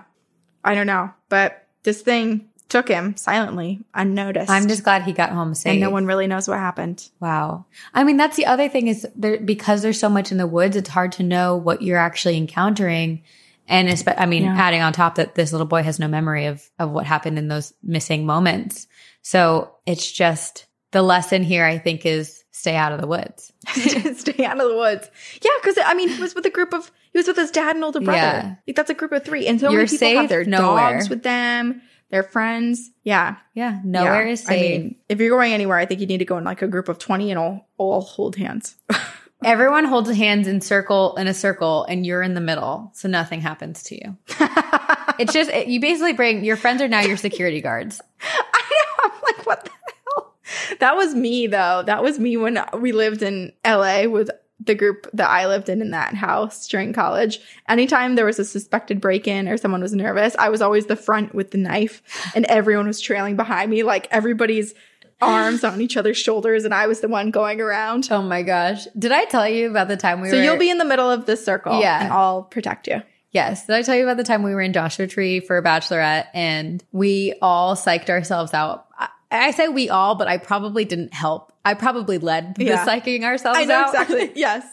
I 0.63 0.73
don't 0.75 0.87
know. 0.87 1.11
But 1.29 1.67
this 1.83 2.01
thing 2.01 2.49
took 2.75 2.87
him 2.89 3.15
silently, 3.15 3.79
unnoticed. 3.93 4.49
I'm 4.49 4.67
just 4.67 4.83
glad 4.83 5.03
he 5.03 5.13
got 5.13 5.29
home 5.31 5.53
safe. 5.55 5.71
and 5.71 5.79
no 5.79 5.89
one 5.89 6.05
really 6.05 6.27
knows 6.27 6.47
what 6.47 6.59
happened. 6.59 7.09
Wow. 7.21 7.65
I 7.93 8.03
mean, 8.03 8.17
that's 8.17 8.35
the 8.35 8.45
other 8.47 8.67
thing 8.67 8.87
is 8.87 9.07
there, 9.15 9.39
because 9.39 9.81
there's 9.81 9.99
so 9.99 10.09
much 10.09 10.31
in 10.31 10.37
the 10.37 10.47
woods, 10.47 10.75
it's 10.75 10.89
hard 10.89 11.13
to 11.13 11.23
know 11.23 11.55
what 11.55 11.81
you're 11.81 11.97
actually 11.97 12.37
encountering. 12.37 13.23
And 13.67 13.87
espe- 13.87 14.15
I 14.17 14.25
mean, 14.25 14.43
Yeah. 14.43 14.55
adding 14.57 14.81
on 14.81 14.93
top 14.93 15.15
that 15.15 15.35
this 15.35 15.51
little 15.51 15.65
boy 15.67 15.83
has 15.83 15.99
no 15.99 16.07
memory 16.07 16.45
of, 16.47 16.69
of 16.77 16.91
what 16.91 17.05
happened 17.05 17.39
in 17.39 17.47
those 17.47 17.73
missing 17.81 18.25
moments. 18.25 18.87
So 19.21 19.73
it's 19.85 20.11
just 20.11 20.65
the 20.91 21.01
lesson 21.01 21.43
here, 21.43 21.65
I 21.65 21.77
think, 21.77 22.05
is 22.05 22.43
stay 22.51 22.75
out 22.75 22.91
of 22.91 23.01
the 23.01 23.07
woods. 23.07 23.51
Stay 23.67 24.45
out 24.45 24.59
of 24.61 24.69
the 24.69 24.75
woods. 24.77 25.09
Yeah, 25.41 25.51
because 25.61 25.77
I 25.83 25.93
mean, 25.95 26.09
he 26.09 26.21
was 26.21 26.35
with 26.35 26.45
a 26.45 26.49
group 26.51 26.73
of 26.73 26.91
he 27.11 27.17
was 27.19 27.27
with 27.27 27.37
his 27.37 27.49
dad 27.51 27.75
and 27.75 27.83
older 27.83 27.99
brother. 27.99 28.17
Yeah. 28.17 28.55
Like 28.67 28.75
that's 28.75 28.89
a 28.91 28.93
group 28.93 29.11
of 29.11 29.23
three, 29.25 29.47
and 29.47 29.59
so 29.59 29.71
You're 29.71 29.81
many 29.85 29.97
people 29.97 30.15
have 30.21 30.29
their 30.29 30.45
nowhere. 30.45 30.93
dogs 30.93 31.09
with 31.09 31.23
them, 31.23 31.81
their 32.11 32.23
friends. 32.23 32.91
Yeah, 33.03 33.37
Yeah. 33.53 33.79
Nowhere 33.83 34.25
Yeah. 34.25 34.31
is 34.33 34.49
I 34.49 34.55
mean, 34.55 34.95
if 35.09 35.19
you're 35.19 35.29
going 35.29 35.53
anywhere, 35.53 35.77
I 35.77 35.85
think 35.85 35.99
you 36.01 36.07
need 36.07 36.19
to 36.19 36.25
go 36.25 36.37
in 36.37 36.43
like 36.43 36.61
a 36.61 36.67
group 36.67 36.89
of 36.89 36.99
twenty 36.99 37.29
and 37.31 37.39
all 37.39 37.67
all 37.77 38.01
hold 38.01 38.35
hands. 38.35 38.75
Everyone 39.43 39.85
holds 39.85 40.09
hands 40.11 40.47
in 40.47 40.61
circle 40.61 41.15
in 41.17 41.27
a 41.27 41.33
circle 41.33 41.83
and 41.85 42.05
you're 42.05 42.21
in 42.23 42.33
the 42.33 42.41
middle. 42.41 42.91
So 42.95 43.07
nothing 43.07 43.41
happens 43.41 43.83
to 43.83 43.95
you. 43.95 44.17
It's 45.17 45.31
just, 45.31 45.49
it, 45.49 45.67
you 45.67 45.79
basically 45.79 46.11
bring 46.11 46.43
your 46.43 46.57
friends 46.57 46.81
are 46.81 46.89
now 46.89 46.99
your 46.99 47.15
security 47.15 47.61
guards. 47.61 48.01
I 48.21 48.63
know. 48.71 49.03
I'm 49.05 49.21
like, 49.23 49.45
what 49.45 49.63
the 49.63 49.71
hell? 49.71 50.33
That 50.81 50.97
was 50.97 51.15
me 51.15 51.47
though. 51.47 51.83
That 51.85 52.03
was 52.03 52.19
me 52.19 52.35
when 52.35 52.59
we 52.81 52.91
lived 52.91 53.21
in 53.21 53.53
LA 53.65 54.07
with 54.09 54.29
the 54.59 54.75
group 54.75 55.09
that 55.13 55.29
I 55.29 55.47
lived 55.47 55.67
in 55.69 55.81
in 55.81 55.91
that 55.91 56.15
house 56.15 56.67
during 56.67 56.93
college. 56.93 57.39
Anytime 57.67 58.15
there 58.15 58.25
was 58.25 58.39
a 58.39 58.45
suspected 58.45 59.01
break 59.01 59.27
in 59.27 59.47
or 59.49 59.57
someone 59.57 59.81
was 59.81 59.93
nervous, 59.93 60.35
I 60.39 60.49
was 60.49 60.61
always 60.61 60.85
the 60.85 60.95
front 60.95 61.35
with 61.35 61.51
the 61.51 61.57
knife 61.57 62.01
and 62.35 62.45
everyone 62.45 62.87
was 62.87 63.01
trailing 63.01 63.35
behind 63.35 63.69
me. 63.69 63.83
Like 63.83 64.07
everybody's 64.11 64.73
arms 65.21 65.63
on 65.63 65.81
each 65.81 65.97
other's 65.97 66.17
shoulders 66.17 66.65
and 66.65 66.73
I 66.73 66.87
was 66.87 67.01
the 67.01 67.07
one 67.07 67.31
going 67.31 67.59
around. 67.61 68.07
Oh 68.11 68.21
my 68.21 68.43
gosh. 68.43 68.85
Did 68.97 69.11
I 69.11 69.25
tell 69.25 69.47
you 69.47 69.69
about 69.69 69.87
the 69.87 69.97
time 69.97 70.21
we 70.21 70.29
So 70.29 70.37
were? 70.37 70.43
you'll 70.43 70.57
be 70.57 70.69
in 70.69 70.77
the 70.77 70.85
middle 70.85 71.09
of 71.09 71.25
this 71.25 71.43
circle 71.43 71.79
Yeah. 71.81 72.03
and 72.03 72.13
I'll 72.13 72.43
protect 72.43 72.87
you. 72.87 73.01
Yes. 73.31 73.65
Did 73.65 73.75
I 73.75 73.81
tell 73.81 73.95
you 73.95 74.03
about 74.03 74.15
the 74.17 74.23
time 74.23 74.43
we 74.43 74.53
were 74.53 74.61
in 74.61 74.71
Joshua 74.71 75.07
Tree 75.07 75.41
for 75.41 75.57
a 75.57 75.63
bachelorette 75.63 76.27
and 76.33 76.81
we 76.93 77.33
all 77.41 77.75
psyched 77.75 78.09
ourselves 78.09 78.53
out? 78.53 78.87
I, 79.31 79.51
say 79.51 79.67
we 79.67 79.89
all, 79.89 80.15
but 80.15 80.27
I 80.27 80.37
probably 80.37 80.85
didn't 80.85 81.13
help. 81.13 81.51
I 81.65 81.73
probably 81.73 82.17
led 82.17 82.55
the 82.55 82.65
Yeah. 82.65 82.85
psyching 82.85 83.23
ourselves 83.23 83.57
I 83.59 83.65
know 83.65 83.75
out. 83.75 83.87
exactly. 83.89 84.31
yes. 84.35 84.65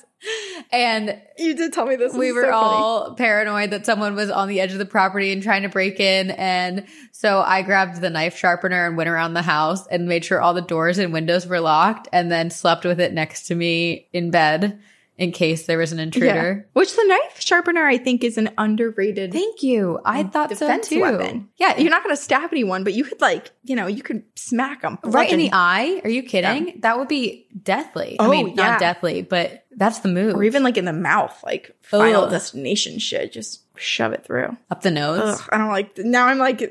and 0.70 1.20
You 1.38 1.54
did 1.56 1.72
tell 1.72 1.86
me 1.86 1.96
this. 1.96 2.14
we 2.14 2.32
were 2.32 2.42
so 2.44 2.50
funny. 2.50 2.62
all 2.62 3.14
paranoid 3.14 3.70
that 3.70 3.84
someone 3.86 4.14
was 4.14 4.30
on 4.30 4.48
the 4.48 4.60
edge 4.60 4.72
of 4.72 4.78
the 4.78 4.84
property 4.86 5.32
and 5.32 5.42
trying 5.42 5.62
to 5.62 5.68
break 5.68 5.98
in. 5.98 6.30
And 6.32 6.86
so 7.10 7.40
I 7.40 7.62
grabbed 7.62 8.00
the 8.00 8.10
knife 8.10 8.36
sharpener 8.36 8.86
and 8.86 8.96
went 8.96 9.08
around 9.08 9.34
the 9.34 9.42
house 9.42 9.86
and 9.88 10.06
made 10.06 10.24
sure 10.24 10.40
all 10.40 10.54
the 10.54 10.60
doors 10.62 10.98
and 10.98 11.12
windows 11.12 11.46
were 11.46 11.60
locked 11.60 12.08
and 12.12 12.30
then 12.30 12.50
slept 12.50 12.84
with 12.84 13.00
it 13.00 13.12
next 13.12 13.46
to 13.48 13.54
me 13.54 14.06
in 14.12 14.30
bed 14.30 14.78
in 15.18 15.30
case 15.30 15.66
there 15.66 15.78
was 15.78 15.92
an 15.92 15.98
intruder. 16.00 16.66
Which 16.72 16.96
the 16.96 17.04
knife 17.06 17.40
sharpener, 17.40 17.84
I 17.86 17.98
think, 17.98 18.24
is 18.24 18.38
an 18.38 18.50
underrated 18.58 19.32
Thank 19.32 19.62
you. 19.62 20.00
I 20.04 20.22
thought 20.24 20.48
defense 20.48 20.88
so 20.88 20.94
too. 20.96 21.00
weapon. 21.02 21.48
Yeah, 21.58 21.76
you're 21.78 21.90
not 21.90 22.02
going 22.02 22.16
to 22.16 22.20
stab 22.20 22.50
anyone, 22.52 22.82
but 22.82 22.94
you 22.94 23.04
could 23.04 23.20
like, 23.20 23.50
you 23.62 23.76
know, 23.76 23.86
you 23.86 24.02
could 24.02 24.22
smack 24.36 24.82
them 24.82 24.98
Right 25.04 25.30
in 25.30 25.38
the 25.38 25.50
eye? 25.52 26.00
Are 26.04 26.10
you 26.10 26.22
kidding? 26.22 26.80
That 26.80 26.98
would 26.98 27.08
be 27.08 27.46
deathly. 27.62 28.16
I 28.18 28.26
Oh, 28.26 28.30
mean, 28.30 28.48
yeah. 28.48 28.54
not 28.54 28.80
deathly, 28.80 29.22
but 29.22 29.64
that's 29.76 30.00
the 30.00 30.08
move. 30.08 30.34
or 30.34 30.42
even 30.44 30.62
like 30.62 30.76
in 30.76 30.86
the 30.86 30.92
mouth, 30.92 31.38
like 31.44 31.76
final 31.82 32.24
Ugh. 32.24 32.30
destination 32.30 32.98
shit. 32.98 33.32
Just 33.32 33.62
shove 33.76 34.12
it 34.12 34.24
through. 34.24 34.56
up 34.70 34.80
the 34.82 34.90
nose. 34.90 35.40
Ugh, 35.40 35.48
I 35.52 35.58
don't 35.58 35.68
like. 35.70 35.96
Now 35.98 36.26
I'm 36.26 36.38
like, 36.38 36.62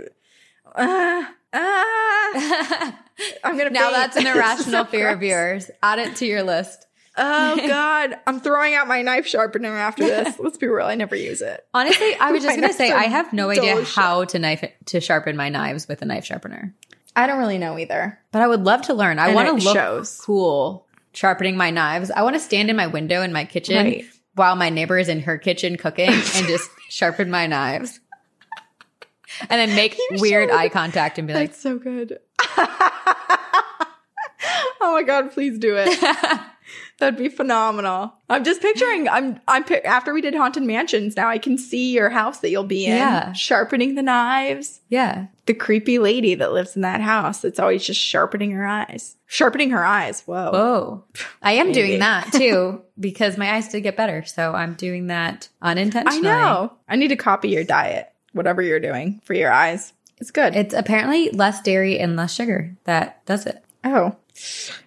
uh, 0.75 1.23
uh, 1.53 1.53
I'm 3.43 3.57
gonna. 3.57 3.69
now 3.69 3.89
faint. 3.91 3.93
that's 3.93 4.17
an 4.17 4.27
irrational 4.27 4.85
so 4.85 4.85
fear 4.85 5.09
of 5.09 5.21
yours. 5.21 5.69
Add 5.83 5.99
it 5.99 6.15
to 6.17 6.25
your 6.25 6.43
list. 6.43 6.85
Oh 7.23 7.55
God, 7.67 8.17
I'm 8.25 8.39
throwing 8.39 8.73
out 8.73 8.87
my 8.87 9.03
knife 9.03 9.27
sharpener 9.27 9.69
after 9.77 10.03
this. 10.03 10.39
Let's 10.39 10.57
be 10.57 10.65
real, 10.67 10.87
I 10.87 10.95
never 10.95 11.15
use 11.15 11.41
it. 11.41 11.63
Honestly, 11.73 12.15
I 12.15 12.31
was 12.31 12.41
just 12.43 12.59
gonna 12.59 12.73
say 12.73 12.91
I 12.91 13.03
have 13.03 13.31
no 13.31 13.49
idea 13.51 13.83
how 13.85 14.25
to 14.25 14.39
knife 14.39 14.65
to 14.87 14.99
sharpen 14.99 15.37
my 15.37 15.49
knives 15.49 15.87
with 15.87 16.01
a 16.01 16.05
knife 16.05 16.25
sharpener, 16.25 16.73
I 17.15 17.27
don't 17.27 17.37
really 17.39 17.59
know 17.59 17.77
either. 17.77 18.17
but 18.31 18.41
I 18.41 18.47
would 18.47 18.63
love 18.63 18.81
to 18.83 18.93
learn. 18.95 19.19
I 19.19 19.33
want 19.35 19.47
to 19.49 19.63
look 19.65 19.75
shows. 19.75 20.19
cool 20.19 20.87
sharpening 21.13 21.57
my 21.57 21.69
knives. 21.69 22.09
I 22.09 22.23
want 22.23 22.35
to 22.35 22.39
stand 22.39 22.69
in 22.69 22.75
my 22.75 22.87
window 22.87 23.21
in 23.21 23.31
my 23.33 23.45
kitchen 23.45 23.75
Right. 23.75 24.05
while 24.35 24.55
my 24.55 24.69
neighbor 24.69 24.97
is 24.97 25.09
in 25.09 25.19
her 25.21 25.37
kitchen 25.37 25.75
cooking 25.77 26.09
and 26.09 26.47
just 26.47 26.69
sharpen 26.89 27.29
my 27.29 27.45
knives, 27.47 27.99
and 29.41 29.59
then 29.59 29.75
make 29.75 29.95
You 29.97 30.17
weird 30.21 30.49
should. 30.49 30.57
eye 30.57 30.69
contact 30.69 31.19
and 31.19 31.27
be 31.27 31.33
like, 31.33 31.49
That's 31.49 31.61
so 31.61 31.77
good. 31.77 32.17
oh 34.81 34.93
my 34.93 35.03
god, 35.03 35.31
please 35.33 35.59
do 35.59 35.75
it. 35.77 35.99
That'd 37.01 37.17
be 37.17 37.29
phenomenal. 37.29 38.13
I'm 38.29 38.43
just 38.43 38.61
picturing. 38.61 39.09
I'm. 39.09 39.39
I'm. 39.47 39.65
After 39.83 40.13
we 40.13 40.21
did 40.21 40.35
haunted 40.35 40.61
mansions, 40.61 41.15
now 41.17 41.27
I 41.29 41.39
can 41.39 41.57
see 41.57 41.93
your 41.93 42.11
house 42.11 42.37
that 42.41 42.51
you'll 42.51 42.63
be 42.63 42.85
in. 42.85 42.95
Yeah. 42.95 43.33
sharpening 43.33 43.95
the 43.95 44.03
knives. 44.03 44.81
yeah. 44.87 45.25
The 45.47 45.55
creepy 45.55 45.97
lady 45.97 46.35
that 46.35 46.53
lives 46.53 46.75
in 46.75 46.83
that 46.83 47.01
house 47.01 47.41
that's 47.41 47.57
always 47.59 47.83
just 47.83 47.99
sharpening 47.99 48.51
her 48.51 48.67
eyes. 48.67 49.17
Sharpening 49.25 49.71
her 49.71 49.83
eyes. 49.83 50.21
Whoa. 50.27 50.51
Whoa. 50.51 51.03
I 51.41 51.53
am 51.53 51.71
doing 51.71 51.99
that 52.01 52.31
too 52.31 52.83
because 52.99 53.35
my 53.35 53.51
eyes 53.55 53.67
did 53.69 53.81
get 53.81 53.97
better. 53.97 54.23
So 54.23 54.53
I'm 54.53 54.75
doing 54.75 55.07
that 55.07 55.49
unintentionally. 55.59 56.29
I 56.29 56.39
know. 56.39 56.73
I 56.87 56.97
need 56.97 57.07
to 57.07 57.15
copy 57.15 57.49
your 57.49 57.63
diet. 57.63 58.13
Whatever 58.33 58.61
you're 58.61 58.79
doing 58.79 59.21
for 59.25 59.33
your 59.33 59.51
eyes, 59.51 59.91
it's 60.19 60.29
good. 60.29 60.55
It's 60.55 60.75
apparently 60.75 61.31
less 61.31 61.63
dairy 61.63 61.97
and 61.97 62.15
less 62.15 62.31
sugar 62.31 62.77
that 62.83 63.25
does 63.25 63.47
it. 63.47 63.65
oh, 63.83 64.15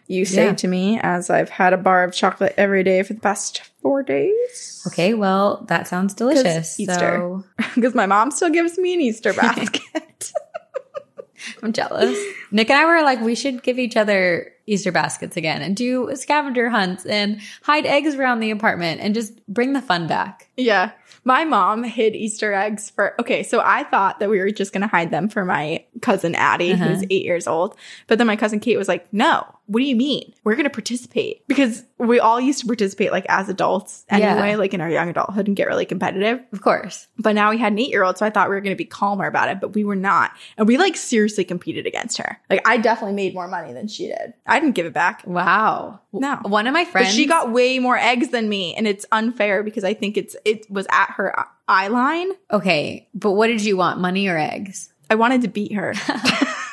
You 0.07 0.25
say 0.25 0.47
Yeah. 0.47 0.55
to 0.55 0.69
me 0.69 1.01
as 1.03 1.31
I've 1.31 1.49
had 1.51 1.73
a 1.73 1.77
bar 1.79 2.05
of 2.05 2.13
chocolate 2.13 2.55
every 2.59 2.83
day 2.85 3.03
for 3.03 3.15
the 3.15 3.21
past 3.21 3.63
four 3.81 4.03
days. 4.03 4.83
Okay, 4.87 5.15
well, 5.15 5.65
that 5.69 5.89
sounds 5.89 6.13
delicious. 6.15 6.79
Easter. 6.79 6.95
So 6.99 7.45
Because 7.75 7.95
my 7.95 8.07
mom 8.07 8.31
still 8.31 8.51
gives 8.51 8.77
me 8.79 8.93
an 8.95 9.01
Easter 9.01 9.33
basket. 9.35 10.33
I'm 11.63 11.73
jealous. 11.73 12.19
Nick 12.51 12.71
and 12.71 12.79
I 12.79 12.87
were 12.87 13.03
like, 13.03 13.21
we 13.21 13.35
should 13.35 13.63
give 13.63 13.79
each 13.79 13.97
other 13.97 14.51
Easter 14.67 14.91
baskets 14.93 15.37
again 15.37 15.61
and 15.61 15.77
do 15.77 16.11
scavenger 16.15 16.71
hunts 16.71 17.05
and 17.05 17.39
hide 17.63 17.85
eggs 17.85 18.15
around 18.15 18.41
the 18.41 18.51
apartment 18.51 19.01
and 19.03 19.15
just 19.15 19.47
bring 19.47 19.73
the 19.75 19.83
fun 19.83 20.07
back. 20.07 20.49
yeah. 20.57 20.93
My 21.27 21.45
mom 21.47 21.85
hid 21.85 22.15
Easter 22.15 22.53
eggs 22.53 22.91
for, 22.91 23.19
okay, 23.19 23.43
so 23.45 23.63
I 23.65 23.85
thought 23.85 24.21
that 24.21 24.29
we 24.29 24.39
were 24.41 24.51
just 24.51 24.75
going 24.75 24.83
to 24.83 24.87
hide 24.87 25.11
them 25.11 25.31
for 25.31 25.43
my 25.47 25.83
cousin 26.03 26.35
Addie, 26.35 26.73
Uh-huh. 26.75 26.85
who's 26.85 27.03
eight 27.05 27.25
years 27.25 27.47
old. 27.47 27.75
But 28.09 28.19
then 28.19 28.27
my 28.27 28.37
cousin 28.37 28.61
Kate 28.61 28.77
was 28.77 28.89
like, 28.89 29.11
no, 29.11 29.47
what 29.67 29.81
do 29.81 29.87
you 29.87 29.97
mean? 29.97 30.35
We're 30.45 30.55
going 30.57 30.65
to 30.65 30.71
participate. 30.71 31.47
Because 31.47 31.85
we 31.99 32.21
all 32.21 32.39
used 32.41 32.61
to 32.61 32.67
participate 32.67 33.13
like 33.13 33.25
as 33.29 33.49
adults 33.49 34.05
anyway, 34.11 34.51
Yeah. 34.51 34.57
like 34.57 34.75
in 34.75 34.81
our 34.81 34.91
young 34.91 35.09
adulthood 35.09 35.47
and 35.47 35.57
get 35.57 35.67
really 35.69 35.87
competitive. 35.87 36.41
Of 36.53 36.61
course. 36.61 37.07
But 37.19 37.35
now 37.35 37.51
we 37.51 37.57
had 37.59 37.73
an 37.73 37.79
eight 37.79 37.89
year 37.89 38.05
old, 38.05 38.19
so 38.19 38.27
I 38.27 38.31
thought 38.31 38.49
we 38.51 38.55
were 38.55 38.61
going 38.61 38.75
to 38.77 38.79
be 38.79 38.85
calmer 38.85 39.27
about 39.27 39.49
it, 39.49 39.61
but 39.61 39.75
we 39.75 39.85
were 39.85 39.97
not. 39.97 40.33
And 40.59 40.69
we 40.69 40.77
like 40.77 40.97
seriously 40.97 41.45
competed 41.45 41.87
against 41.87 42.19
her. 42.19 42.39
Like 42.51 42.61
I 42.69 42.77
definitely 42.77 43.15
made 43.15 43.33
more 43.33 43.49
money 43.49 43.73
than 43.73 43.89
she 43.89 44.07
did. 44.09 44.35
I 44.47 44.61
didn't 44.61 44.75
give 44.75 44.87
it 44.87 44.93
back. 44.93 45.23
Wow. 45.27 46.01
No. 46.13 46.39
One 46.43 46.67
of 46.67 46.75
my 46.75 46.85
But 46.85 46.93
friends. 46.93 47.15
she 47.15 47.27
got 47.27 47.51
way 47.53 47.79
more 47.79 47.97
eggs 47.97 48.29
than 48.29 48.49
me, 48.49 48.75
and 48.75 48.87
it's 48.87 49.07
unfair 49.13 49.63
because 49.63 49.85
I 49.85 49.95
think 49.95 50.17
it's 50.17 50.37
it 50.45 50.71
was 50.71 50.87
at 50.91 51.11
her 51.13 51.35
eye 51.69 51.89
line. 51.89 52.29
Okay, 52.51 53.09
but 53.15 53.33
what 53.33 53.47
did 53.47 53.65
you 53.65 53.77
want? 53.77 53.99
Money 54.01 54.29
or 54.29 54.37
eggs? 54.37 54.93
I 55.11 55.15
wanted 55.15 55.43
to 55.43 55.49
beat 55.49 55.73
her. 55.73 55.95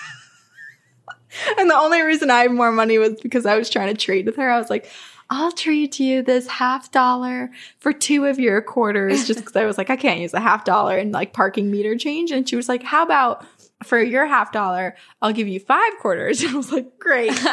and 1.58 1.70
the 1.70 1.76
only 1.76 2.02
reason 2.02 2.30
I 2.30 2.42
had 2.44 2.52
more 2.52 2.72
money 2.72 2.98
was 2.98 3.20
because 3.22 3.46
I 3.46 3.58
was 3.58 3.70
trying 3.70 3.94
to 3.94 4.00
trade 4.00 4.26
with 4.26 4.36
her. 4.36 4.50
I 4.50 4.58
was 4.58 4.70
like, 4.70 4.90
I'll 5.30 5.52
trade 5.52 5.98
you 6.00 6.22
this 6.24 6.48
half 6.48 6.92
dollar 6.92 7.52
for 7.80 7.94
two 7.94 8.26
of 8.26 8.38
your 8.38 8.62
quarters, 8.62 9.26
just 9.28 9.40
because 9.40 9.56
I 9.56 9.66
was 9.66 9.78
like, 9.78 9.90
I 9.90 9.96
can't 9.96 10.20
use 10.20 10.34
a 10.34 10.42
half 10.42 10.66
dollar 10.66 10.98
and 10.98 11.12
like 11.14 11.32
parking 11.34 11.72
meter 11.72 11.98
change. 11.98 12.32
And 12.32 12.48
she 12.50 12.56
was 12.58 12.68
like, 12.68 12.84
How 12.84 13.04
about 13.04 13.46
for 13.84 14.02
your 14.02 14.26
half 14.28 14.52
dollar, 14.52 14.96
I'll 15.22 15.32
give 15.34 15.48
you 15.48 15.60
five 15.60 15.94
quarters? 16.00 16.42
And 16.44 16.54
I 16.54 16.58
was 16.58 16.72
like, 16.72 17.00
Great. 17.00 17.32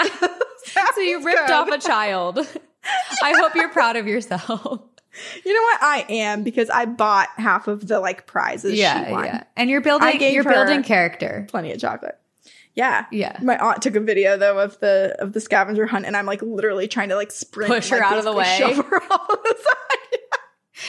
So 0.94 1.00
you 1.00 1.24
ripped 1.24 1.50
off 1.50 1.68
a 1.68 1.78
child. 1.78 2.40
I 3.22 3.32
hope 3.38 3.54
you're 3.54 3.70
proud 3.70 3.96
of 3.96 4.06
yourself. 4.06 4.82
You 5.44 5.54
know 5.54 5.62
what? 5.62 5.82
I 5.82 6.04
am 6.10 6.42
because 6.42 6.68
I 6.68 6.84
bought 6.84 7.28
half 7.36 7.68
of 7.68 7.86
the 7.88 8.00
like 8.00 8.26
prizes. 8.26 8.72
she 8.74 8.80
Yeah, 8.80 9.10
won. 9.10 9.24
yeah. 9.24 9.44
And 9.56 9.70
you're 9.70 9.80
building 9.80 10.20
you're 10.20 10.44
building 10.44 10.82
character. 10.82 11.46
Plenty 11.48 11.72
of 11.72 11.80
chocolate. 11.80 12.18
Yeah. 12.78 13.06
Yeah. 13.10 13.36
My 13.42 13.58
aunt 13.58 13.82
took 13.82 13.96
a 13.96 14.00
video 14.00 14.36
though 14.36 14.58
of 14.58 14.78
the 14.78 15.16
of 15.18 15.32
the 15.32 15.40
scavenger 15.40 15.86
hunt, 15.86 16.06
and 16.06 16.16
I'm 16.16 16.26
like 16.26 16.40
literally 16.42 16.86
trying 16.88 17.08
to 17.08 17.16
like 17.16 17.32
sprint, 17.32 17.72
Push 17.72 17.90
her 17.90 17.96
like, 17.98 18.12
out 18.12 18.18
of 18.18 18.24
the 18.24 18.32
way. 18.32 18.56
shove 18.58 18.76
her 18.76 19.02
off 19.12 19.28
the 19.28 19.56
side. 19.58 20.38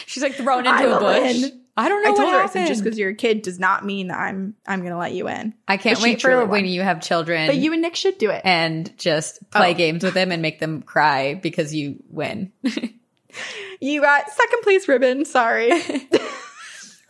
She's 0.05 0.21
like 0.23 0.35
thrown 0.35 0.67
I 0.67 0.83
into 0.83 0.95
a 0.95 0.99
bush. 0.99 1.41
win. 1.41 1.61
I 1.75 1.87
don't 1.89 2.03
know 2.03 2.09
I 2.09 2.11
what 2.11 2.17
told 2.17 2.29
her 2.31 2.37
I 2.37 2.41
happened. 2.41 2.51
said 2.51 2.67
just 2.67 2.83
because 2.83 2.99
you're 2.99 3.09
a 3.11 3.15
kid 3.15 3.41
does 3.41 3.57
not 3.57 3.85
mean 3.85 4.09
that 4.09 4.19
I'm 4.19 4.53
I'm 4.67 4.83
gonna 4.83 4.97
let 4.97 5.13
you 5.13 5.27
in. 5.29 5.53
I 5.67 5.77
can't 5.77 5.97
but 5.97 6.03
wait 6.03 6.21
for 6.21 6.37
when 6.45 6.49
won. 6.49 6.65
you 6.65 6.81
have 6.81 7.01
children 7.01 7.47
But 7.47 7.55
you 7.57 7.71
and 7.73 7.81
Nick 7.81 7.95
should 7.95 8.17
do 8.17 8.29
it. 8.29 8.41
and 8.45 8.95
just 8.97 9.39
play 9.49 9.71
Oh. 9.71 9.73
games 9.75 10.03
with 10.03 10.13
them 10.13 10.31
and 10.31 10.41
make 10.41 10.59
them 10.59 10.81
cry 10.83 11.33
because 11.35 11.73
you 11.73 12.03
win. 12.09 12.51
You 13.81 14.01
got 14.01 14.29
second 14.29 14.61
place 14.63 14.87
ribbon. 14.89 15.23
Sorry. 15.23 15.71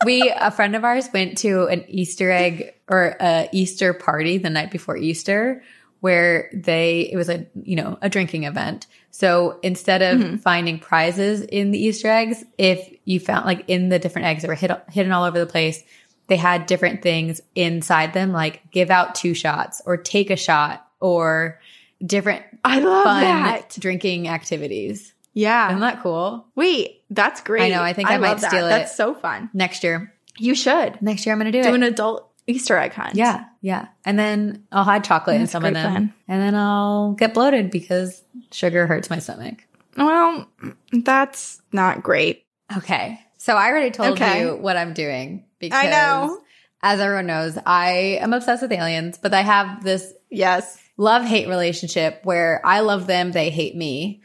we 0.04 0.32
a 0.34 0.50
friend 0.50 0.74
of 0.76 0.84
ours 0.84 1.08
went 1.12 1.38
to 1.38 1.64
an 1.66 1.84
Easter 1.88 2.30
egg 2.30 2.74
or 2.88 3.16
a 3.20 3.48
Easter 3.52 3.92
party 3.94 4.38
the 4.38 4.50
night 4.50 4.70
before 4.70 4.96
Easter 4.96 5.62
where 6.00 6.48
they 6.54 7.10
it 7.12 7.16
was 7.16 7.28
a 7.28 7.46
you 7.62 7.76
know 7.76 7.98
a 8.00 8.08
drinking 8.08 8.44
event. 8.44 8.86
So 9.10 9.58
instead 9.62 10.00
of 10.02 10.20
Mm-hmm. 10.20 10.36
finding 10.36 10.78
prizes 10.78 11.42
in 11.42 11.72
the 11.72 11.78
Easter 11.78 12.08
eggs, 12.08 12.44
if 12.56 12.88
you 13.04 13.20
found 13.20 13.44
like 13.44 13.64
in 13.68 13.88
the 13.90 13.98
different 13.98 14.26
eggs 14.28 14.42
that 14.42 14.48
were 14.48 14.54
hid, 14.54 14.72
hidden 14.90 15.12
all 15.12 15.24
over 15.24 15.38
the 15.38 15.46
place, 15.46 15.82
they 16.28 16.36
had 16.36 16.66
different 16.66 17.02
things 17.02 17.40
inside 17.54 18.12
them 18.14 18.32
like 18.32 18.70
give 18.70 18.90
out 18.90 19.14
two 19.14 19.34
shots 19.34 19.82
or 19.84 19.96
take 19.96 20.30
a 20.30 20.36
shot 20.36 20.86
or 21.00 21.60
different 22.04 22.44
I 22.64 22.78
love 22.80 23.04
fun 23.04 23.22
that. 23.24 23.76
drinking 23.78 24.28
activities. 24.28 25.12
Yeah. 25.32 25.68
Isn't 25.68 25.80
that 25.80 26.02
cool? 26.02 26.46
Wait, 26.54 27.02
that's 27.10 27.40
great. 27.40 27.62
I 27.62 27.68
know, 27.76 27.82
I 27.82 27.92
think 27.92 28.08
I 28.10 28.18
might 28.18 28.28
love 28.30 28.40
that. 28.42 28.50
steal 28.50 28.66
it. 28.66 28.70
That's 28.70 28.96
so 28.96 29.14
fun. 29.14 29.50
Next 29.52 29.84
year. 29.84 30.12
You 30.38 30.54
should 30.54 31.00
Next 31.02 31.26
year 31.26 31.34
I'm 31.34 31.38
going 31.40 31.52
to 31.52 31.58
do, 31.58 31.62
do 31.62 31.70
it. 31.70 31.74
an 31.74 31.82
adult 31.82 32.30
Easter 32.46 32.76
egg 32.78 32.92
hunt. 32.94 33.14
Yeah, 33.14 33.44
yeah. 33.60 33.88
And 34.04 34.18
then 34.18 34.64
I'll 34.72 34.84
hide 34.84 35.04
chocolate 35.04 35.36
in 35.36 35.42
That's 35.42 35.50
a 35.50 35.52
some 35.52 35.64
of 35.64 35.74
them. 35.74 35.92
plan. 35.92 36.14
And 36.28 36.42
then 36.42 36.54
I'll 36.54 37.12
get 37.12 37.34
bloated 37.34 37.70
because 37.70 38.22
sugar 38.50 38.86
hurts 38.86 39.10
my 39.10 39.18
stomach. 39.18 39.64
Well, 39.96 40.48
that's 40.92 41.60
not 41.72 42.02
great. 42.02 42.44
Okay. 42.76 43.20
So 43.38 43.54
I 43.54 43.68
already 43.68 43.90
told 43.90 44.12
Okay. 44.12 44.40
you 44.42 44.56
what 44.56 44.76
I'm 44.76 44.94
doing 44.94 45.44
because 45.58 45.78
I 45.84 45.90
know. 45.90 46.40
as 46.82 47.00
everyone 47.00 47.26
knows, 47.26 47.58
I 47.66 48.18
am 48.20 48.32
obsessed 48.32 48.62
with 48.62 48.72
aliens, 48.72 49.18
but 49.18 49.34
I 49.34 49.42
have 49.42 49.82
this 49.84 50.12
Yes. 50.30 50.78
love 50.96 51.24
hate 51.24 51.48
relationship 51.48 52.20
where 52.24 52.60
I 52.64 52.80
love 52.80 53.06
them, 53.06 53.32
they 53.32 53.50
hate 53.50 53.76
me. 53.76 54.22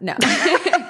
No. 0.00 0.14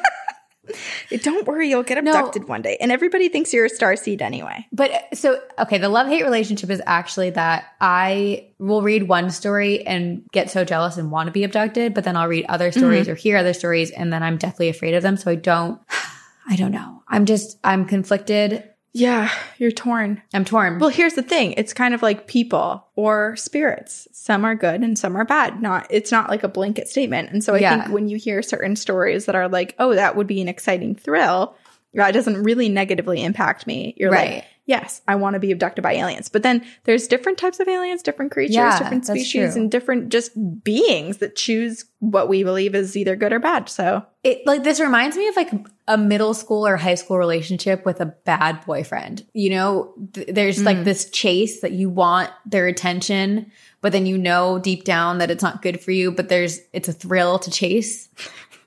Don't 1.23 1.47
worry, 1.47 1.69
you'll 1.69 1.83
get 1.83 2.03
No. 2.03 2.13
abducted 2.13 2.49
one 2.49 2.63
day. 2.63 2.77
And 2.81 2.93
everybody 2.93 3.29
thinks 3.29 3.53
you're 3.53 3.65
a 3.65 3.71
star 3.71 3.97
seed 3.97 4.23
anyway. 4.23 4.67
But 4.73 4.91
uh, 4.91 4.99
so, 5.15 5.41
okay, 5.59 5.79
the 5.79 5.89
love 5.89 6.07
hate 6.09 6.23
relationship 6.23 6.71
is 6.71 6.83
actually 6.87 7.31
that 7.31 7.65
I 7.81 8.49
will 8.59 8.83
read 8.83 9.09
one 9.09 9.31
story 9.31 9.87
and 9.87 10.25
get 10.33 10.51
so 10.51 10.65
jealous 10.65 10.97
and 10.97 11.11
want 11.11 11.27
to 11.29 11.33
be 11.33 11.45
abducted, 11.45 11.95
but 11.95 12.05
then 12.05 12.17
I'll 12.17 12.29
read 12.29 12.47
other 12.49 12.71
mm-hmm. 12.71 12.81
stories 12.81 13.09
or 13.09 13.15
hear 13.15 13.37
other 13.37 13.55
stories 13.55 13.91
and 13.91 14.13
then 14.13 14.23
I'm 14.23 14.37
deathly 14.37 14.69
afraid 14.69 14.95
of 14.95 15.03
them. 15.03 15.17
So 15.17 15.31
I 15.31 15.37
don't, 15.37 15.81
I 16.49 16.57
don't 16.57 16.73
know. 16.73 17.03
I'm 17.09 17.25
just, 17.25 17.59
I'm 17.65 17.85
conflicted. 17.85 18.65
Yeah, 18.99 19.31
you're 19.59 19.71
torn. 19.71 20.21
I'm 20.35 20.45
torn. 20.45 20.79
Well, 20.81 20.89
here's 20.91 21.15
the 21.15 21.23
thing. 21.23 21.53
It's 21.53 21.73
kind 21.73 21.95
of 21.95 22.03
like 22.03 22.27
people 22.27 22.85
or 22.97 23.37
spirits. 23.37 24.09
Some 24.13 24.45
are 24.45 24.55
good 24.57 24.81
and 24.81 24.99
some 24.99 25.15
are 25.17 25.25
bad. 25.25 25.63
Not 25.63 25.87
it's 25.91 26.11
not 26.11 26.29
like 26.29 26.43
a 26.43 26.49
blanket 26.49 26.89
statement. 26.89 27.31
And 27.31 27.45
so 27.45 27.55
I 27.55 27.59
Yeah. 27.59 27.83
think 27.83 27.95
when 27.95 28.09
you 28.09 28.17
hear 28.17 28.43
certain 28.43 28.75
stories 28.75 29.27
that 29.27 29.37
are 29.37 29.49
like, 29.49 29.75
"Oh, 29.79 29.95
that 29.95 30.17
would 30.17 30.27
be 30.27 30.41
an 30.41 30.49
exciting 30.49 30.97
thrill," 30.97 31.55
that 31.95 32.13
doesn't 32.13 32.43
really 32.43 32.69
negatively 32.69 33.23
impact 33.23 33.67
me. 33.67 33.95
You're 33.97 34.11
Right. 34.11 34.35
like, 34.37 34.45
"Yes, 34.69 35.01
I 35.09 35.17
want 35.17 35.35
to 35.35 35.41
be 35.41 35.51
abducted 35.51 35.83
by 35.83 35.95
aliens." 35.95 36.29
But 36.29 36.45
then 36.45 36.65
there's 36.85 37.09
different 37.09 37.39
types 37.39 37.59
of 37.59 37.67
aliens, 37.67 38.03
different 38.03 38.31
creatures, 38.31 38.55
Yeah, 38.55 38.79
different 38.79 39.07
species 39.07 39.57
and 39.57 39.69
different 39.69 40.11
just 40.11 40.31
beings 40.63 41.17
that 41.17 41.35
choose 41.35 41.87
what 41.99 42.29
we 42.29 42.45
believe 42.45 42.77
is 42.77 42.97
either 42.97 43.17
good 43.17 43.33
or 43.33 43.41
bad. 43.41 43.69
So, 43.69 44.05
it 44.23 44.47
like 44.47 44.63
this 44.63 44.79
reminds 44.79 45.17
me 45.17 45.27
of 45.27 45.35
like 45.37 45.51
a 45.89 45.99
middle 45.99 46.35
school 46.35 46.67
or 46.67 46.77
high 46.77 46.95
school 46.95 47.19
relationship 47.19 47.85
with 47.85 48.01
a 48.01 48.07
bad 48.07 48.65
boyfriend. 48.67 49.27
You 49.33 49.51
know, 49.51 49.95
th- 50.13 50.29
there's 50.29 50.63
like 50.63 50.77
mm. 50.77 50.85
this 50.85 51.11
chase 51.11 51.63
that 51.63 51.73
you 51.73 51.89
want 51.89 52.31
their 52.47 52.67
attention, 52.67 53.51
but 53.81 53.93
then 53.93 54.07
you 54.07 54.19
know 54.19 54.59
deep 54.59 54.85
down 54.85 55.19
that 55.19 55.31
it's 55.31 55.43
not 55.43 55.63
good 55.63 55.81
for 55.81 55.91
you, 55.91 56.13
but 56.13 56.29
there's 56.29 56.61
it's 56.73 56.89
a 56.89 56.93
thrill 56.93 57.39
to 57.41 57.51
chase. 57.51 58.09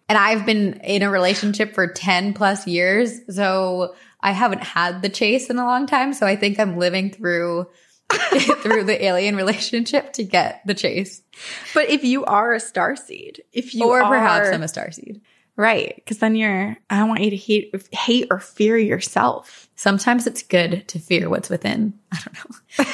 And 0.09 0.17
I've 0.17 0.45
been 0.45 0.73
in 0.83 1.03
a 1.03 1.09
relationship 1.09 1.73
for 1.73 1.87
10 1.87 2.33
plus 2.33 2.67
years, 2.67 3.21
so 3.29 3.95
I 4.23 4.31
haven't 4.31 4.63
had 4.63 5.01
the 5.01 5.09
chase 5.09 5.49
in 5.49 5.57
a 5.57 5.65
long 5.65 5.87
time, 5.87 6.13
so 6.13 6.25
I 6.25 6.35
think 6.35 6.59
I'm 6.59 6.77
living 6.77 7.11
through 7.11 7.67
through 8.61 8.83
the 8.83 9.03
alien 9.05 9.35
relationship 9.35 10.13
to 10.13 10.23
get 10.23 10.61
the 10.65 10.73
chase. 10.73 11.21
but 11.73 11.89
if 11.89 12.03
you 12.03 12.25
are 12.25 12.53
a 12.53 12.59
star 12.59 12.95
seed, 12.95 13.43
if 13.53 13.73
you 13.73 13.89
are. 13.89 14.03
or 14.03 14.07
perhaps 14.07 14.49
I'm 14.49 14.63
a 14.63 14.65
starseed. 14.65 15.21
Right. 15.55 15.95
Because 15.95 16.17
then 16.19 16.35
you're, 16.35 16.77
I 16.89 16.99
don't 16.99 17.09
want 17.09 17.21
you 17.21 17.29
to 17.29 17.35
hate, 17.35 17.87
hate 17.91 18.27
or 18.31 18.39
fear 18.39 18.77
yourself. 18.77 19.69
Sometimes 19.75 20.25
it's 20.25 20.43
good 20.43 20.87
to 20.87 20.99
fear 20.99 21.29
what's 21.29 21.49
within. 21.49 21.93
I 22.11 22.19
don't 22.25 22.33
know. 22.33 22.85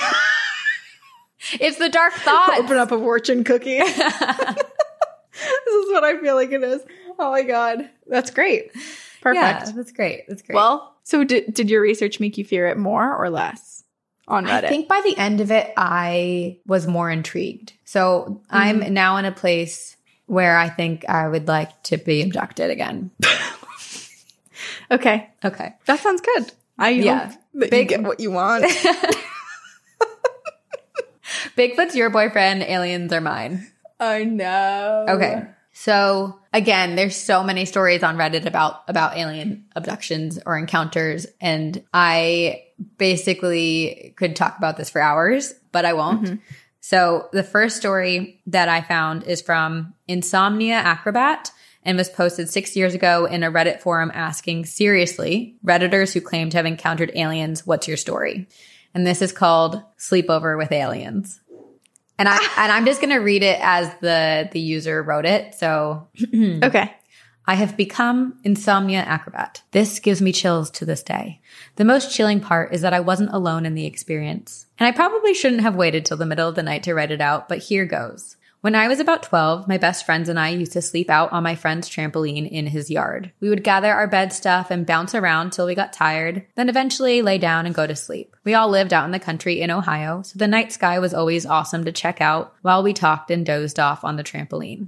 it's 1.59 1.78
the 1.78 1.89
dark 1.89 2.13
thought. 2.13 2.59
Open 2.59 2.78
up 2.78 2.91
a 2.91 2.97
fortune 2.97 3.43
cookie. 3.43 3.78
this 3.80 3.95
is 3.95 5.91
what 5.91 6.03
I 6.03 6.19
feel 6.19 6.36
like 6.36 6.51
it 6.51 6.63
is. 6.63 6.82
Oh 7.19 7.32
my 7.32 7.43
God. 7.43 7.89
That's 8.07 8.32
great. 8.32 8.71
Perfect. 9.21 9.67
Yeah, 9.67 9.71
that's 9.73 9.91
great. 9.91 10.25
That's 10.28 10.41
great. 10.41 10.55
Well, 10.55 10.96
so 11.08 11.24
did, 11.24 11.53
did 11.53 11.70
your 11.70 11.82
research 11.82 12.20
make 12.20 12.38
you 12.38 12.43
fear 12.43 12.68
it 12.68 12.78
more 12.78 13.16
or 13.16 13.30
less 13.30 13.86
on 14.28 14.45
Reddit? 14.45 14.66
I 14.66 14.68
think 14.68 14.89
by 14.89 15.01
the 15.05 15.18
end 15.18 15.39
of 15.39 15.51
it, 15.51 15.72
I 15.78 16.58
was 16.68 16.86
more 16.86 17.10
intrigued. 17.10 17.72
So 17.86 18.41
Mm-hmm. 18.51 18.55
I'm 18.55 18.93
now 18.93 19.16
in 19.16 19.24
a 19.24 19.32
place 19.32 19.95
where 20.26 20.58
I 20.58 20.68
think 20.68 21.08
I 21.08 21.30
would 21.30 21.47
like 21.47 21.82
to 21.84 21.97
be 21.97 22.22
abducted 22.24 22.70
again. 22.70 23.12
okay. 24.91 25.30
Okay. 25.45 25.76
That 25.86 25.99
sounds 26.01 26.20
good. 26.20 26.51
I 26.78 26.89
Yeah. 26.89 27.34
Big- 27.58 27.74
you 27.74 27.86
get 27.86 28.03
what 28.03 28.20
you 28.20 28.32
want. 28.32 28.66
Bigfoot's 31.58 31.95
your 31.95 32.10
boyfriend, 32.10 32.64
aliens 32.64 33.12
are 33.14 33.22
mine. 33.22 33.68
I 33.99 34.24
know. 34.26 35.05
Okay. 35.10 35.45
So 35.74 36.39
again, 36.58 36.95
there's 36.95 37.16
so 37.16 37.43
many 37.43 37.66
stories 37.66 38.01
on 38.01 38.18
Reddit 38.18 38.45
about 38.45 38.82
about 38.88 39.16
alien 39.16 39.66
abductions 39.76 40.39
or 40.45 40.58
encounters 40.58 41.28
and 41.39 41.84
I 41.93 42.64
basically 42.97 44.14
could 44.18 44.36
talk 44.36 44.58
about 44.58 44.78
this 44.78 44.89
for 44.89 44.99
hours, 44.99 45.53
but 45.72 45.86
I 45.86 45.93
won't. 45.93 46.24
Mm-hmm. 46.24 46.36
So 46.80 47.30
the 47.32 47.43
first 47.43 47.78
story 47.78 48.41
that 48.47 48.70
I 48.70 48.82
found 48.82 49.24
is 49.24 49.41
from 49.41 49.93
Insomnia 50.08 50.76
Acrobat 50.76 51.51
and 51.84 51.97
was 51.97 52.10
posted 52.10 52.49
six 52.49 52.76
years 52.76 52.93
ago 52.93 53.26
in 53.26 53.43
a 53.43 53.51
Reddit 53.51 53.82
forum 53.82 54.12
asking 54.14 54.66
seriously, 54.66 55.58
Redditors 55.66 56.14
who 56.14 56.22
claim 56.22 56.49
to 56.49 56.58
have 56.58 56.66
encountered 56.66 57.12
aliens, 57.16 57.66
what's 57.66 57.88
your 57.88 57.97
story? 57.97 58.47
And 58.93 59.05
this 59.05 59.22
is 59.22 59.32
called 59.32 59.82
Sleepover 59.99 60.58
with 60.58 60.72
Aliens. 60.72 61.39
And 62.20 62.28
I 62.28 62.38
and 62.57 62.72
I'm 62.72 62.86
just 62.86 63.01
gonna 63.01 63.22
read 63.22 63.43
it 63.43 63.59
as 63.61 63.93
the 64.01 64.49
the 64.51 64.59
user 64.59 65.03
wrote 65.03 65.26
it. 65.26 65.55
So 65.55 66.07
Okay. 66.34 66.93
I 67.49 67.53
have 67.53 67.78
become 67.78 68.38
insomnia 68.43 68.99
acrobat. 68.99 69.63
This 69.72 69.99
gives 69.99 70.22
me 70.22 70.34
chills 70.34 70.70
to 70.72 70.86
this 70.86 71.01
day. 71.01 71.39
The 71.78 71.86
most 71.86 72.13
chilling 72.13 72.41
part 72.41 72.74
is 72.74 72.82
that 72.82 72.93
I 72.93 72.99
wasn't 72.99 73.32
alone 73.32 73.65
in 73.65 73.74
the 73.74 73.86
experience. 73.86 74.65
And 74.78 74.86
I 74.86 74.91
probably 74.91 75.34
shouldn't 75.34 75.61
have 75.61 75.76
waited 75.76 76.05
till 76.05 76.18
the 76.18 76.26
middle 76.26 76.49
of 76.49 76.55
the 76.55 76.63
night 76.63 76.84
to 76.84 76.93
write 76.93 77.11
it 77.11 77.22
out, 77.22 77.47
but 77.47 77.59
here 77.59 77.86
goes. 77.86 78.36
When 78.62 78.74
I 78.74 78.88
was 78.88 78.99
about 78.99 79.22
12, 79.22 79.68
my 79.68 79.78
best 79.78 80.03
friends 80.03 80.30
and 80.30 80.39
I 80.39 80.49
used 80.49 80.72
to 80.74 80.82
sleep 80.82 81.12
out 81.12 81.32
on 81.32 81.43
my 81.43 81.53
friend's 81.53 81.88
trampoline 81.88 82.49
in 82.49 82.66
his 82.66 82.89
yard. 82.89 83.32
We 83.39 83.49
would 83.49 83.64
gather 83.64 83.93
our 83.93 84.08
bed 84.08 84.34
stuff 84.34 84.72
and 84.72 84.86
bounce 84.86 85.14
around 85.14 85.53
till 85.53 85.68
we 85.68 85.76
got 85.76 85.93
tired, 85.93 86.43
then 86.55 86.68
eventually 86.68 87.22
lay 87.22 87.38
down 87.38 87.68
and 87.68 87.76
go 87.76 87.86
to 87.86 87.95
sleep. 87.95 88.36
We 88.43 88.55
all 88.55 88.68
lived 88.68 88.93
out 88.93 89.05
in 89.05 89.12
the 89.12 89.20
country 89.20 89.62
in 89.62 89.70
Ohio, 89.70 90.24
so 90.24 90.39
the 90.39 90.47
night 90.47 90.72
sky 90.72 90.97
was 90.97 91.14
always 91.14 91.45
awesome 91.45 91.86
to 91.86 91.91
check 91.91 92.20
out 92.20 92.55
while 92.64 92.82
we 92.82 92.93
talked 92.93 93.30
and 93.30 93.45
dozed 93.45 93.80
off 93.80 94.03
on 94.03 94.16
the 94.16 94.24
trampoline. 94.24 94.88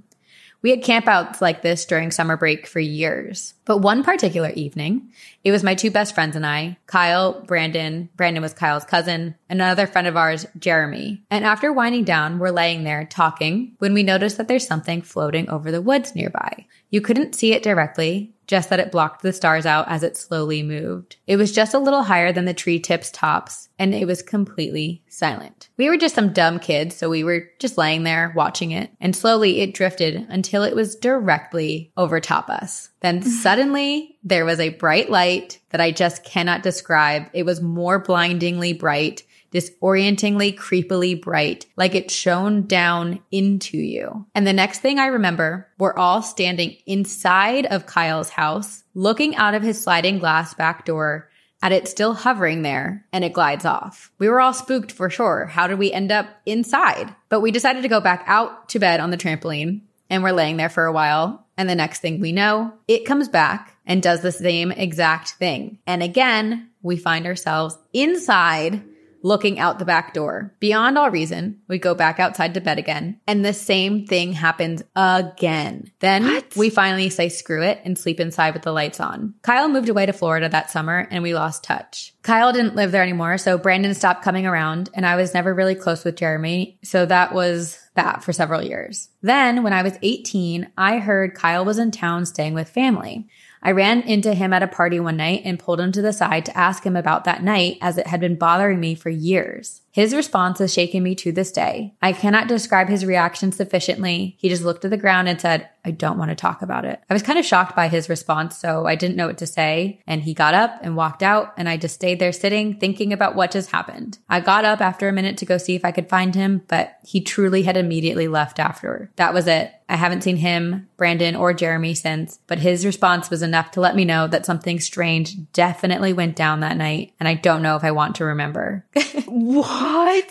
We 0.61 0.71
had 0.71 0.83
campouts 0.83 1.39
like 1.39 1.61
this 1.61 1.85
during 1.85 2.11
summer 2.11 2.35
break 2.35 2.67
for 2.67 2.81
years. 2.81 3.53
But 3.63 3.77
one 3.77 4.03
particular 4.03 4.49
evening, 4.49 5.13
it 5.43 5.51
was 5.51 5.63
my 5.63 5.73
two 5.73 5.89
best 5.89 6.13
friends 6.13 6.35
and 6.35 6.45
I, 6.45 6.77
Kyle, 6.85 7.41
Brandon, 7.41 8.09
Brandon 8.17 8.43
was 8.43 8.53
Kyle's 8.53 8.83
cousin, 8.83 9.35
and 9.47 9.61
another 9.61 9.87
friend 9.87 10.05
of 10.05 10.17
ours, 10.17 10.45
Jeremy. 10.57 11.23
And 11.29 11.45
after 11.45 11.71
winding 11.71 12.03
down, 12.03 12.39
we're 12.39 12.49
laying 12.49 12.83
there 12.83 13.05
talking 13.05 13.75
when 13.79 13.93
we 13.93 14.03
noticed 14.03 14.35
that 14.37 14.49
there's 14.49 14.67
something 14.67 15.01
floating 15.01 15.49
over 15.49 15.71
the 15.71 15.81
woods 15.81 16.13
nearby. 16.13 16.65
You 16.89 17.01
couldn't 17.01 17.35
see 17.35 17.53
it 17.53 17.63
directly, 17.63 18.33
just 18.49 18.71
that 18.71 18.79
it 18.79 18.91
blocked 18.91 19.21
the 19.21 19.31
stars 19.31 19.67
out 19.67 19.87
as 19.87 20.01
it 20.01 20.17
slowly 20.17 20.63
moved. 20.63 21.17
It 21.27 21.37
was 21.37 21.51
just 21.51 21.75
a 21.75 21.79
little 21.79 22.01
higher 22.01 22.33
than 22.33 22.45
the 22.45 22.53
tree 22.53 22.79
tips 22.79 23.11
tops, 23.11 23.69
and 23.77 23.93
it 23.93 24.07
was 24.07 24.23
completely 24.23 25.03
silent. 25.07 25.69
We 25.77 25.87
were 25.87 25.97
just 25.97 26.15
some 26.15 26.33
dumb 26.33 26.57
kids, 26.57 26.95
so 26.95 27.11
we 27.11 27.23
were 27.23 27.47
just 27.59 27.77
laying 27.77 28.03
there 28.03 28.33
watching 28.35 28.71
it, 28.71 28.89
and 28.99 29.15
slowly 29.15 29.61
it 29.61 29.75
drifted 29.75 30.25
until 30.29 30.63
it 30.63 30.75
was 30.75 30.95
directly 30.95 31.91
over 31.95 32.19
top 32.19 32.49
us. 32.49 32.89
Then 33.01 33.21
suddenly 33.43 34.17
there 34.23 34.45
was 34.45 34.59
a 34.59 34.69
bright 34.69 35.11
light 35.11 35.59
that 35.69 35.79
I 35.79 35.91
just 35.91 36.23
cannot 36.23 36.63
describe. 36.63 37.27
It 37.33 37.45
was 37.45 37.61
more 37.61 37.99
blindingly 37.99 38.73
bright 38.73 39.21
disorientingly, 39.51 40.53
creepily 40.53 41.21
bright, 41.21 41.65
like 41.75 41.95
it 41.95 42.11
shone 42.11 42.67
down 42.67 43.19
into 43.31 43.77
you. 43.77 44.25
And 44.35 44.45
the 44.45 44.53
next 44.53 44.79
thing 44.79 44.99
I 44.99 45.07
remember, 45.07 45.67
we're 45.77 45.95
all 45.95 46.21
standing 46.21 46.77
inside 46.85 47.65
of 47.65 47.85
Kyle's 47.85 48.29
house, 48.29 48.83
looking 48.93 49.35
out 49.35 49.53
of 49.53 49.63
his 49.63 49.81
sliding 49.81 50.19
glass 50.19 50.53
back 50.53 50.85
door 50.85 51.29
at 51.61 51.71
it 51.71 51.87
still 51.87 52.13
hovering 52.13 52.61
there 52.61 53.05
and 53.11 53.23
it 53.23 53.33
glides 53.33 53.65
off. 53.65 54.11
We 54.17 54.29
were 54.29 54.39
all 54.39 54.53
spooked 54.53 54.91
for 54.91 55.09
sure. 55.09 55.45
How 55.45 55.67
did 55.67 55.79
we 55.79 55.91
end 55.91 56.11
up 56.11 56.27
inside? 56.45 57.13
But 57.27 57.41
we 57.41 57.51
decided 57.51 57.81
to 57.81 57.89
go 57.89 57.99
back 57.99 58.23
out 58.27 58.69
to 58.69 58.79
bed 58.79 58.99
on 58.99 59.11
the 59.11 59.17
trampoline 59.17 59.81
and 60.09 60.23
we're 60.23 60.31
laying 60.31 60.57
there 60.57 60.69
for 60.69 60.85
a 60.85 60.93
while. 60.93 61.45
And 61.57 61.69
the 61.69 61.75
next 61.75 61.99
thing 61.99 62.21
we 62.21 62.31
know, 62.31 62.73
it 62.87 63.05
comes 63.05 63.27
back 63.27 63.75
and 63.85 64.01
does 64.01 64.21
the 64.21 64.31
same 64.31 64.71
exact 64.71 65.31
thing. 65.31 65.79
And 65.85 66.01
again, 66.01 66.69
we 66.81 66.95
find 66.95 67.25
ourselves 67.25 67.77
inside 67.91 68.81
looking 69.21 69.59
out 69.59 69.79
the 69.79 69.85
back 69.85 70.13
door. 70.13 70.55
Beyond 70.59 70.97
all 70.97 71.11
reason, 71.11 71.59
we 71.67 71.77
go 71.77 71.93
back 71.93 72.19
outside 72.19 72.53
to 72.53 72.61
bed 72.61 72.79
again, 72.79 73.19
and 73.27 73.43
the 73.43 73.53
same 73.53 74.05
thing 74.05 74.33
happens 74.33 74.83
again. 74.95 75.91
Then 75.99 76.23
What? 76.25 76.55
we 76.55 76.69
finally 76.69 77.09
say 77.09 77.29
screw 77.29 77.61
it 77.61 77.81
and 77.83 77.97
sleep 77.97 78.19
inside 78.19 78.53
with 78.53 78.63
the 78.63 78.71
lights 78.71 78.99
on. 78.99 79.33
Kyle 79.41 79.67
moved 79.69 79.89
away 79.89 80.05
to 80.05 80.13
Florida 80.13 80.49
that 80.49 80.71
summer, 80.71 81.07
and 81.11 81.23
we 81.23 81.33
lost 81.33 81.63
touch. 81.63 82.13
Kyle 82.23 82.53
didn't 82.53 82.75
live 82.75 82.91
there 82.91 83.03
anymore, 83.03 83.37
so 83.37 83.57
Brandon 83.57 83.93
stopped 83.93 84.23
coming 84.23 84.45
around, 84.45 84.89
and 84.93 85.05
I 85.05 85.15
was 85.15 85.33
never 85.33 85.53
really 85.53 85.75
close 85.75 86.03
with 86.03 86.15
Jeremy, 86.15 86.79
so 86.83 87.05
that 87.05 87.33
was 87.33 87.79
that 87.95 88.23
for 88.23 88.31
several 88.31 88.61
years. 88.61 89.09
Then, 89.21 89.63
when 89.63 89.73
I 89.73 89.83
was 89.83 89.97
18, 90.01 90.71
I 90.77 90.99
heard 90.99 91.35
Kyle 91.35 91.65
was 91.65 91.79
in 91.79 91.91
town 91.91 92.25
staying 92.25 92.53
with 92.53 92.69
family. 92.69 93.27
I 93.61 93.71
ran 93.71 94.01
into 94.01 94.33
him 94.33 94.53
at 94.53 94.63
a 94.63 94.67
party 94.67 94.99
one 94.99 95.17
night 95.17 95.41
and 95.43 95.59
pulled 95.59 95.81
him 95.81 95.91
to 95.91 96.01
the 96.01 96.13
side 96.13 96.45
to 96.45 96.57
ask 96.57 96.85
him 96.85 96.95
about 96.95 97.25
that 97.25 97.43
night 97.43 97.77
as 97.81 97.97
it 97.97 98.07
had 98.07 98.19
been 98.19 98.35
bothering 98.35 98.79
me 98.79 98.95
for 98.95 99.09
years. 99.09 99.81
His 99.91 100.13
response 100.13 100.59
has 100.59 100.73
shaken 100.73 101.03
me 101.03 101.15
to 101.15 101.31
this 101.31 101.51
day. 101.51 101.93
I 102.01 102.13
cannot 102.13 102.47
describe 102.47 102.89
his 102.89 103.05
reaction 103.05 103.51
sufficiently. 103.51 104.35
He 104.39 104.49
just 104.49 104.63
looked 104.63 104.85
at 104.85 104.91
the 104.91 104.97
ground 104.97 105.27
and 105.27 105.39
said, 105.39 105.69
I 105.85 105.91
don't 105.91 106.17
want 106.17 106.29
to 106.29 106.35
talk 106.35 106.61
about 106.61 106.85
it. 106.85 107.01
I 107.09 107.13
was 107.13 107.23
kind 107.23 107.39
of 107.39 107.45
shocked 107.45 107.75
by 107.75 107.87
his 107.87 108.09
response, 108.09 108.57
so 108.57 108.85
I 108.85 108.95
didn't 108.95 109.15
know 109.15 109.27
what 109.27 109.37
to 109.39 109.47
say. 109.47 110.01
And 110.05 110.21
he 110.21 110.33
got 110.33 110.53
up 110.53 110.77
and 110.81 110.95
walked 110.95 111.23
out, 111.23 111.53
and 111.57 111.69
I 111.69 111.77
just 111.77 111.95
stayed 111.95 112.19
there 112.19 112.31
sitting, 112.31 112.77
thinking 112.79 113.13
about 113.13 113.35
what 113.35 113.51
just 113.51 113.71
happened. 113.71 114.19
I 114.29 114.41
got 114.41 114.65
up 114.65 114.81
after 114.81 115.07
a 115.07 115.13
minute 115.13 115.37
to 115.37 115.45
go 115.45 115.57
see 115.57 115.75
if 115.75 115.85
I 115.85 115.91
could 115.91 116.09
find 116.09 116.35
him, 116.35 116.63
but 116.67 116.97
he 117.03 117.21
truly 117.21 117.63
had 117.63 117.77
immediately 117.77 118.27
left 118.27 118.59
after. 118.59 119.09
That 119.15 119.33
was 119.33 119.47
it. 119.47 119.73
I 119.87 119.95
haven't 119.95 120.21
seen 120.21 120.37
him, 120.37 120.87
Brandon, 120.97 121.35
or 121.35 121.51
Jeremy 121.51 121.95
since, 121.95 122.39
but 122.45 122.59
his 122.59 122.85
response 122.85 123.31
was 123.31 123.41
enough 123.41 123.71
to 123.71 123.81
let 123.81 123.95
me 123.95 124.05
know 124.05 124.27
that 124.27 124.45
something 124.45 124.79
strange 124.79 125.35
definitely 125.53 126.13
went 126.13 126.35
down 126.35 126.59
that 126.59 126.77
night, 126.77 127.13
and 127.19 127.27
I 127.27 127.33
don't 127.33 127.63
know 127.63 127.75
if 127.75 127.83
I 127.83 127.91
want 127.91 128.15
to 128.15 128.25
remember. 128.25 128.85
What? 129.29 129.78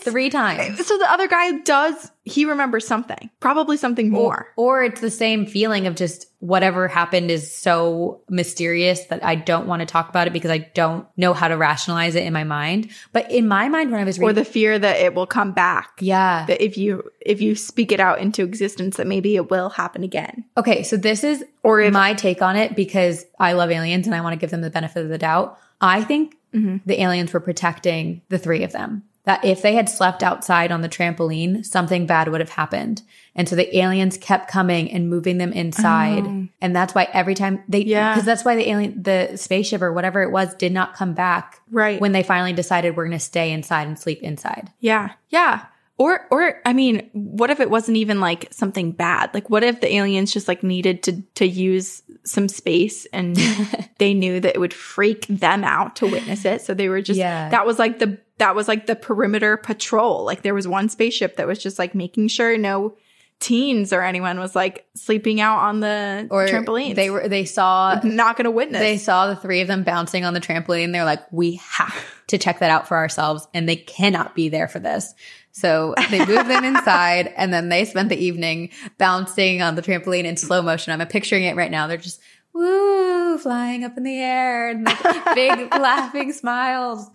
Three 0.00 0.30
times. 0.30 0.86
So 0.86 0.98
the 0.98 1.10
other 1.10 1.26
guy 1.28 1.52
does, 1.60 2.10
he 2.24 2.44
remembers 2.44 2.86
something, 2.86 3.30
probably 3.40 3.76
something 3.76 4.10
more. 4.10 4.52
Or, 4.56 4.80
or 4.80 4.84
it's 4.84 5.00
the 5.00 5.10
same 5.10 5.46
feeling 5.46 5.86
of 5.86 5.94
just 5.94 6.26
whatever 6.40 6.86
happened 6.88 7.30
is 7.30 7.52
so 7.52 8.20
mysterious 8.28 9.04
that 9.06 9.24
I 9.24 9.34
don't 9.34 9.66
want 9.66 9.80
to 9.80 9.86
talk 9.86 10.08
about 10.08 10.26
it 10.26 10.32
because 10.32 10.50
I 10.50 10.58
don't 10.74 11.06
know 11.16 11.32
how 11.34 11.48
to 11.48 11.56
rationalize 11.56 12.14
it 12.14 12.24
in 12.24 12.32
my 12.32 12.44
mind. 12.44 12.90
But 13.12 13.30
in 13.30 13.48
my 13.48 13.68
mind, 13.68 13.90
when 13.90 14.00
I 14.00 14.04
was 14.04 14.18
Or 14.18 14.32
the 14.32 14.44
fear 14.44 14.78
that 14.78 14.98
it 15.00 15.14
will 15.14 15.26
come 15.26 15.52
back. 15.52 15.90
yeah. 16.00 16.44
That 16.46 16.62
if 16.62 16.76
you 16.78 17.10
if 17.20 17.40
you 17.40 17.54
speak 17.54 17.90
it 17.92 18.00
out 18.00 18.20
into 18.20 18.42
existence, 18.44 18.96
that 18.96 19.06
maybe 19.06 19.34
it 19.36 19.50
will 19.50 19.70
happen 19.70 20.04
again. 20.04 20.44
Okay, 20.56 20.82
so 20.82 20.96
this 20.96 21.24
is 21.24 21.44
Or 21.62 21.80
if 21.80 21.92
my 21.92 22.14
take 22.14 22.40
on 22.42 22.56
it 22.56 22.76
because 22.76 23.24
I 23.40 23.52
love 23.52 23.70
aliens 23.70 24.06
and 24.06 24.14
I 24.14 24.20
want 24.20 24.32
to 24.34 24.38
give 24.38 24.50
them 24.50 24.60
the 24.62 24.70
benefit 24.70 25.02
of 25.02 25.08
the 25.10 25.18
doubt. 25.18 25.58
I 25.80 26.02
think 26.04 26.36
Mhm. 26.54 26.80
the 26.86 27.00
aliens 27.02 27.32
were 27.32 27.40
protecting 27.40 28.22
the 28.30 28.38
three 28.38 28.62
of 28.62 28.72
them. 28.72 29.02
That 29.28 29.44
if 29.44 29.60
they 29.60 29.74
had 29.74 29.90
slept 29.90 30.22
outside 30.22 30.72
on 30.72 30.80
the 30.80 30.88
trampoline, 30.88 31.62
something 31.64 32.06
bad 32.06 32.28
would 32.28 32.40
have 32.40 32.48
happened. 32.48 33.02
And 33.34 33.46
so 33.46 33.56
the 33.56 33.76
aliens 33.78 34.16
kept 34.16 34.50
coming 34.50 34.90
and 34.90 35.10
moving 35.10 35.36
them 35.36 35.52
inside. 35.52 36.24
Oh. 36.26 36.48
And 36.62 36.74
that's 36.74 36.94
why 36.94 37.08
every 37.12 37.34
time 37.34 37.62
they, 37.68 37.80
Yeah. 37.80 38.14
because 38.14 38.24
that's 38.24 38.42
why 38.42 38.56
the 38.56 38.66
alien, 38.70 39.02
the 39.02 39.36
spaceship 39.36 39.82
or 39.82 39.92
whatever 39.92 40.22
it 40.22 40.30
was 40.30 40.54
did 40.54 40.72
not 40.72 40.94
come 40.94 41.12
back 41.12 41.60
right. 41.70 42.00
when 42.00 42.12
they 42.12 42.22
finally 42.22 42.54
decided 42.54 42.96
we're 42.96 43.04
going 43.04 43.18
to 43.18 43.22
stay 43.22 43.52
inside 43.52 43.86
and 43.86 43.98
sleep 43.98 44.22
inside. 44.22 44.72
Yeah. 44.80 45.10
Yeah. 45.28 45.66
Or 45.98 46.26
or 46.30 46.60
I 46.64 46.72
mean, 46.72 47.10
what 47.12 47.50
if 47.50 47.60
it 47.60 47.68
wasn't 47.70 47.98
even 47.98 48.20
like 48.20 48.48
something 48.50 48.92
bad? 48.92 49.34
Like 49.34 49.50
what 49.50 49.62
if 49.62 49.80
the 49.82 49.92
aliens 49.94 50.32
just 50.32 50.48
like 50.48 50.62
needed 50.62 51.02
to 51.02 51.20
to 51.34 51.44
use 51.46 52.02
some 52.24 52.48
space 52.48 53.04
and 53.12 53.36
they 53.98 54.14
knew 54.14 54.40
that 54.40 54.54
it 54.54 54.58
would 54.58 54.72
freak 54.72 55.26
them 55.26 55.64
out 55.64 55.96
to 55.96 56.06
witness 56.06 56.44
it. 56.44 56.62
So 56.62 56.72
they 56.72 56.88
were 56.88 57.02
just 57.02 57.18
Yeah. 57.18 57.48
that 57.50 57.66
was 57.66 57.78
like 57.78 57.98
the 57.98 58.16
that 58.38 58.54
was 58.54 58.68
like 58.68 58.86
the 58.86 58.96
perimeter 58.96 59.56
patrol. 59.56 60.24
Like 60.24 60.42
there 60.42 60.54
was 60.54 60.66
one 60.66 60.88
spaceship 60.88 61.36
that 61.36 61.46
was 61.46 61.58
just 61.58 61.78
like 61.78 61.94
making 61.94 62.28
sure 62.28 62.56
no 62.56 62.96
teens 63.40 63.92
or 63.92 64.02
anyone 64.02 64.38
was 64.40 64.56
like 64.56 64.84
sleeping 64.94 65.40
out 65.40 65.58
on 65.58 65.78
the 65.80 66.26
Or 66.30 66.46
trampolines. 66.46 66.96
they 66.96 67.08
were, 67.10 67.28
they 67.28 67.44
saw 67.44 68.00
not 68.02 68.36
going 68.36 68.46
to 68.46 68.50
witness. 68.50 68.80
They 68.80 68.96
saw 68.98 69.28
the 69.28 69.36
three 69.36 69.60
of 69.60 69.68
them 69.68 69.84
bouncing 69.84 70.24
on 70.24 70.34
the 70.34 70.40
trampoline. 70.40 70.92
They're 70.92 71.04
like, 71.04 71.22
we 71.30 71.60
have 71.70 71.94
to 72.28 72.38
check 72.38 72.58
that 72.58 72.70
out 72.70 72.88
for 72.88 72.96
ourselves. 72.96 73.46
And 73.54 73.68
they 73.68 73.76
cannot 73.76 74.34
be 74.34 74.48
there 74.48 74.66
for 74.66 74.80
this. 74.80 75.14
So 75.52 75.94
they 76.10 76.18
moved 76.18 76.48
them 76.48 76.64
inside 76.76 77.32
and 77.36 77.52
then 77.52 77.68
they 77.68 77.84
spent 77.84 78.08
the 78.08 78.16
evening 78.16 78.70
bouncing 78.98 79.62
on 79.62 79.74
the 79.76 79.82
trampoline 79.82 80.24
in 80.24 80.36
slow 80.36 80.62
motion. 80.62 80.98
I'm 81.00 81.06
picturing 81.08 81.44
it 81.44 81.56
right 81.56 81.70
now. 81.70 81.86
They're 81.86 81.96
just 81.96 82.20
woo, 82.58 83.38
flying 83.38 83.84
up 83.84 83.96
in 83.96 84.02
the 84.02 84.18
air 84.20 84.68
and 84.68 84.84
like 84.84 85.34
big 85.34 85.72
laughing 85.72 86.32
smiles. 86.32 87.08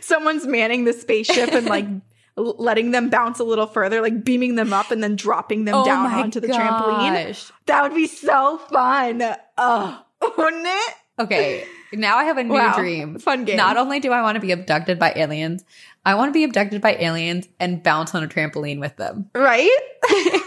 Someone's 0.00 0.46
manning 0.46 0.84
the 0.84 0.92
spaceship 0.92 1.50
and 1.52 1.66
like 1.66 1.86
letting 2.36 2.90
them 2.90 3.08
bounce 3.10 3.38
a 3.40 3.44
little 3.44 3.66
further, 3.66 4.00
like 4.00 4.24
beaming 4.24 4.54
them 4.54 4.72
up 4.72 4.90
and 4.90 5.02
then 5.02 5.16
dropping 5.16 5.64
them 5.64 5.74
oh 5.76 5.84
down 5.84 6.06
onto 6.06 6.40
the 6.40 6.48
trampoline. 6.48 7.50
That 7.66 7.82
would 7.82 7.94
be 7.94 8.06
so 8.06 8.58
fun. 8.58 9.22
Oh, 9.58 10.02
wouldn't 10.36 10.66
it? 10.66 10.94
Okay. 11.18 11.64
Now 11.92 12.16
I 12.18 12.24
have 12.24 12.36
a 12.36 12.44
new 12.44 12.52
Wow. 12.52 12.76
dream. 12.76 13.18
Fun 13.18 13.44
game. 13.44 13.56
Not 13.56 13.76
only 13.76 14.00
do 14.00 14.12
I 14.12 14.20
want 14.22 14.34
to 14.36 14.40
be 14.40 14.52
abducted 14.52 14.98
by 14.98 15.12
aliens, 15.16 15.64
I 16.04 16.14
want 16.14 16.28
to 16.28 16.32
be 16.32 16.44
abducted 16.44 16.82
by 16.82 16.94
aliens 16.96 17.48
and 17.58 17.82
bounce 17.82 18.14
on 18.14 18.22
a 18.22 18.28
trampoline 18.28 18.80
with 18.80 18.96
them. 18.96 19.30
right? 19.34 19.70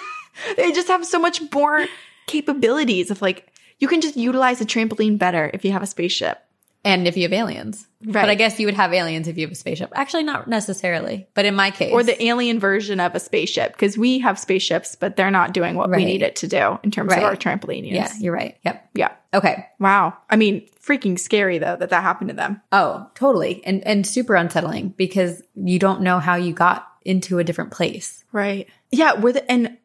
they 0.58 0.72
just 0.72 0.88
have 0.90 1.06
so 1.06 1.18
much 1.20 1.42
more 1.54 1.86
capabilities 2.28 3.10
of 3.10 3.22
like, 3.22 3.52
you 3.80 3.88
can 3.88 4.02
just 4.02 4.18
utilize 4.18 4.62
a 4.62 4.66
trampoline 4.66 5.18
better 5.18 5.50
if 5.54 5.64
you 5.66 5.72
have 5.72 5.84
a 5.84 5.88
spaceship. 5.88 6.40
And 6.86 7.10
if 7.10 7.18
you 7.18 7.24
have 7.24 7.34
aliens. 7.34 7.86
Right. 8.06 8.14
But 8.14 8.30
I 8.30 8.36
guess 8.36 8.58
you 8.58 8.66
would 8.66 8.74
have 8.76 8.94
aliens 8.94 9.28
if 9.28 9.38
you 9.38 9.46
have 9.46 9.52
a 9.52 9.56
spaceship. 9.56 9.92
Actually, 9.96 10.24
not 10.24 10.48
necessarily. 10.48 11.28
But 11.34 11.44
in 11.46 11.54
my 11.54 11.72
case. 11.72 11.92
or 11.92 12.04
the 12.04 12.24
alien 12.24 12.58
version 12.58 13.02
of 13.02 13.14
a 13.16 13.20
spaceship 13.20 13.74
because 13.74 13.98
we 13.98 14.20
have 14.20 14.40
spaceships, 14.40 14.96
but 14.96 15.18
they're 15.18 15.30
not 15.30 15.54
doing 15.54 15.76
what 15.76 15.90
Right. 15.90 15.98
we 15.98 16.06
need 16.06 16.22
it 16.22 16.38
to 16.38 16.48
do 16.48 16.80
in 16.82 16.90
terms 16.90 17.10
Right. 17.10 17.18
of 17.20 17.26
our 17.26 17.36
trampoline 17.36 17.84
use. 17.84 17.96
Yeah, 17.96 18.10
you're 18.22 18.34
right. 18.34 18.56
Yep. 18.64 18.90
Yeah. 18.94 19.10
Okay. 19.34 19.66
Wow. 19.80 20.14
I 20.30 20.38
mean, 20.38 20.68
freaking 20.82 21.20
scary 21.20 21.58
though 21.58 21.76
that 21.76 21.90
that 21.90 22.02
happened 22.02 22.30
to 22.30 22.36
them. 22.36 22.62
Oh, 22.72 23.08
totally. 23.14 23.62
And 23.66 23.86
and 23.86 24.08
super 24.08 24.36
unsettling 24.36 24.94
because 24.96 25.44
you 25.56 25.80
don't 25.80 26.00
know 26.02 26.20
how 26.20 26.36
you 26.36 26.54
got 26.54 26.88
into 27.04 27.40
a 27.40 27.44
different 27.44 27.72
place. 27.72 28.24
Right. 28.32 28.68
Yeah. 28.90 29.20
Were 29.20 29.34
the 29.34 29.52
and 29.52 29.78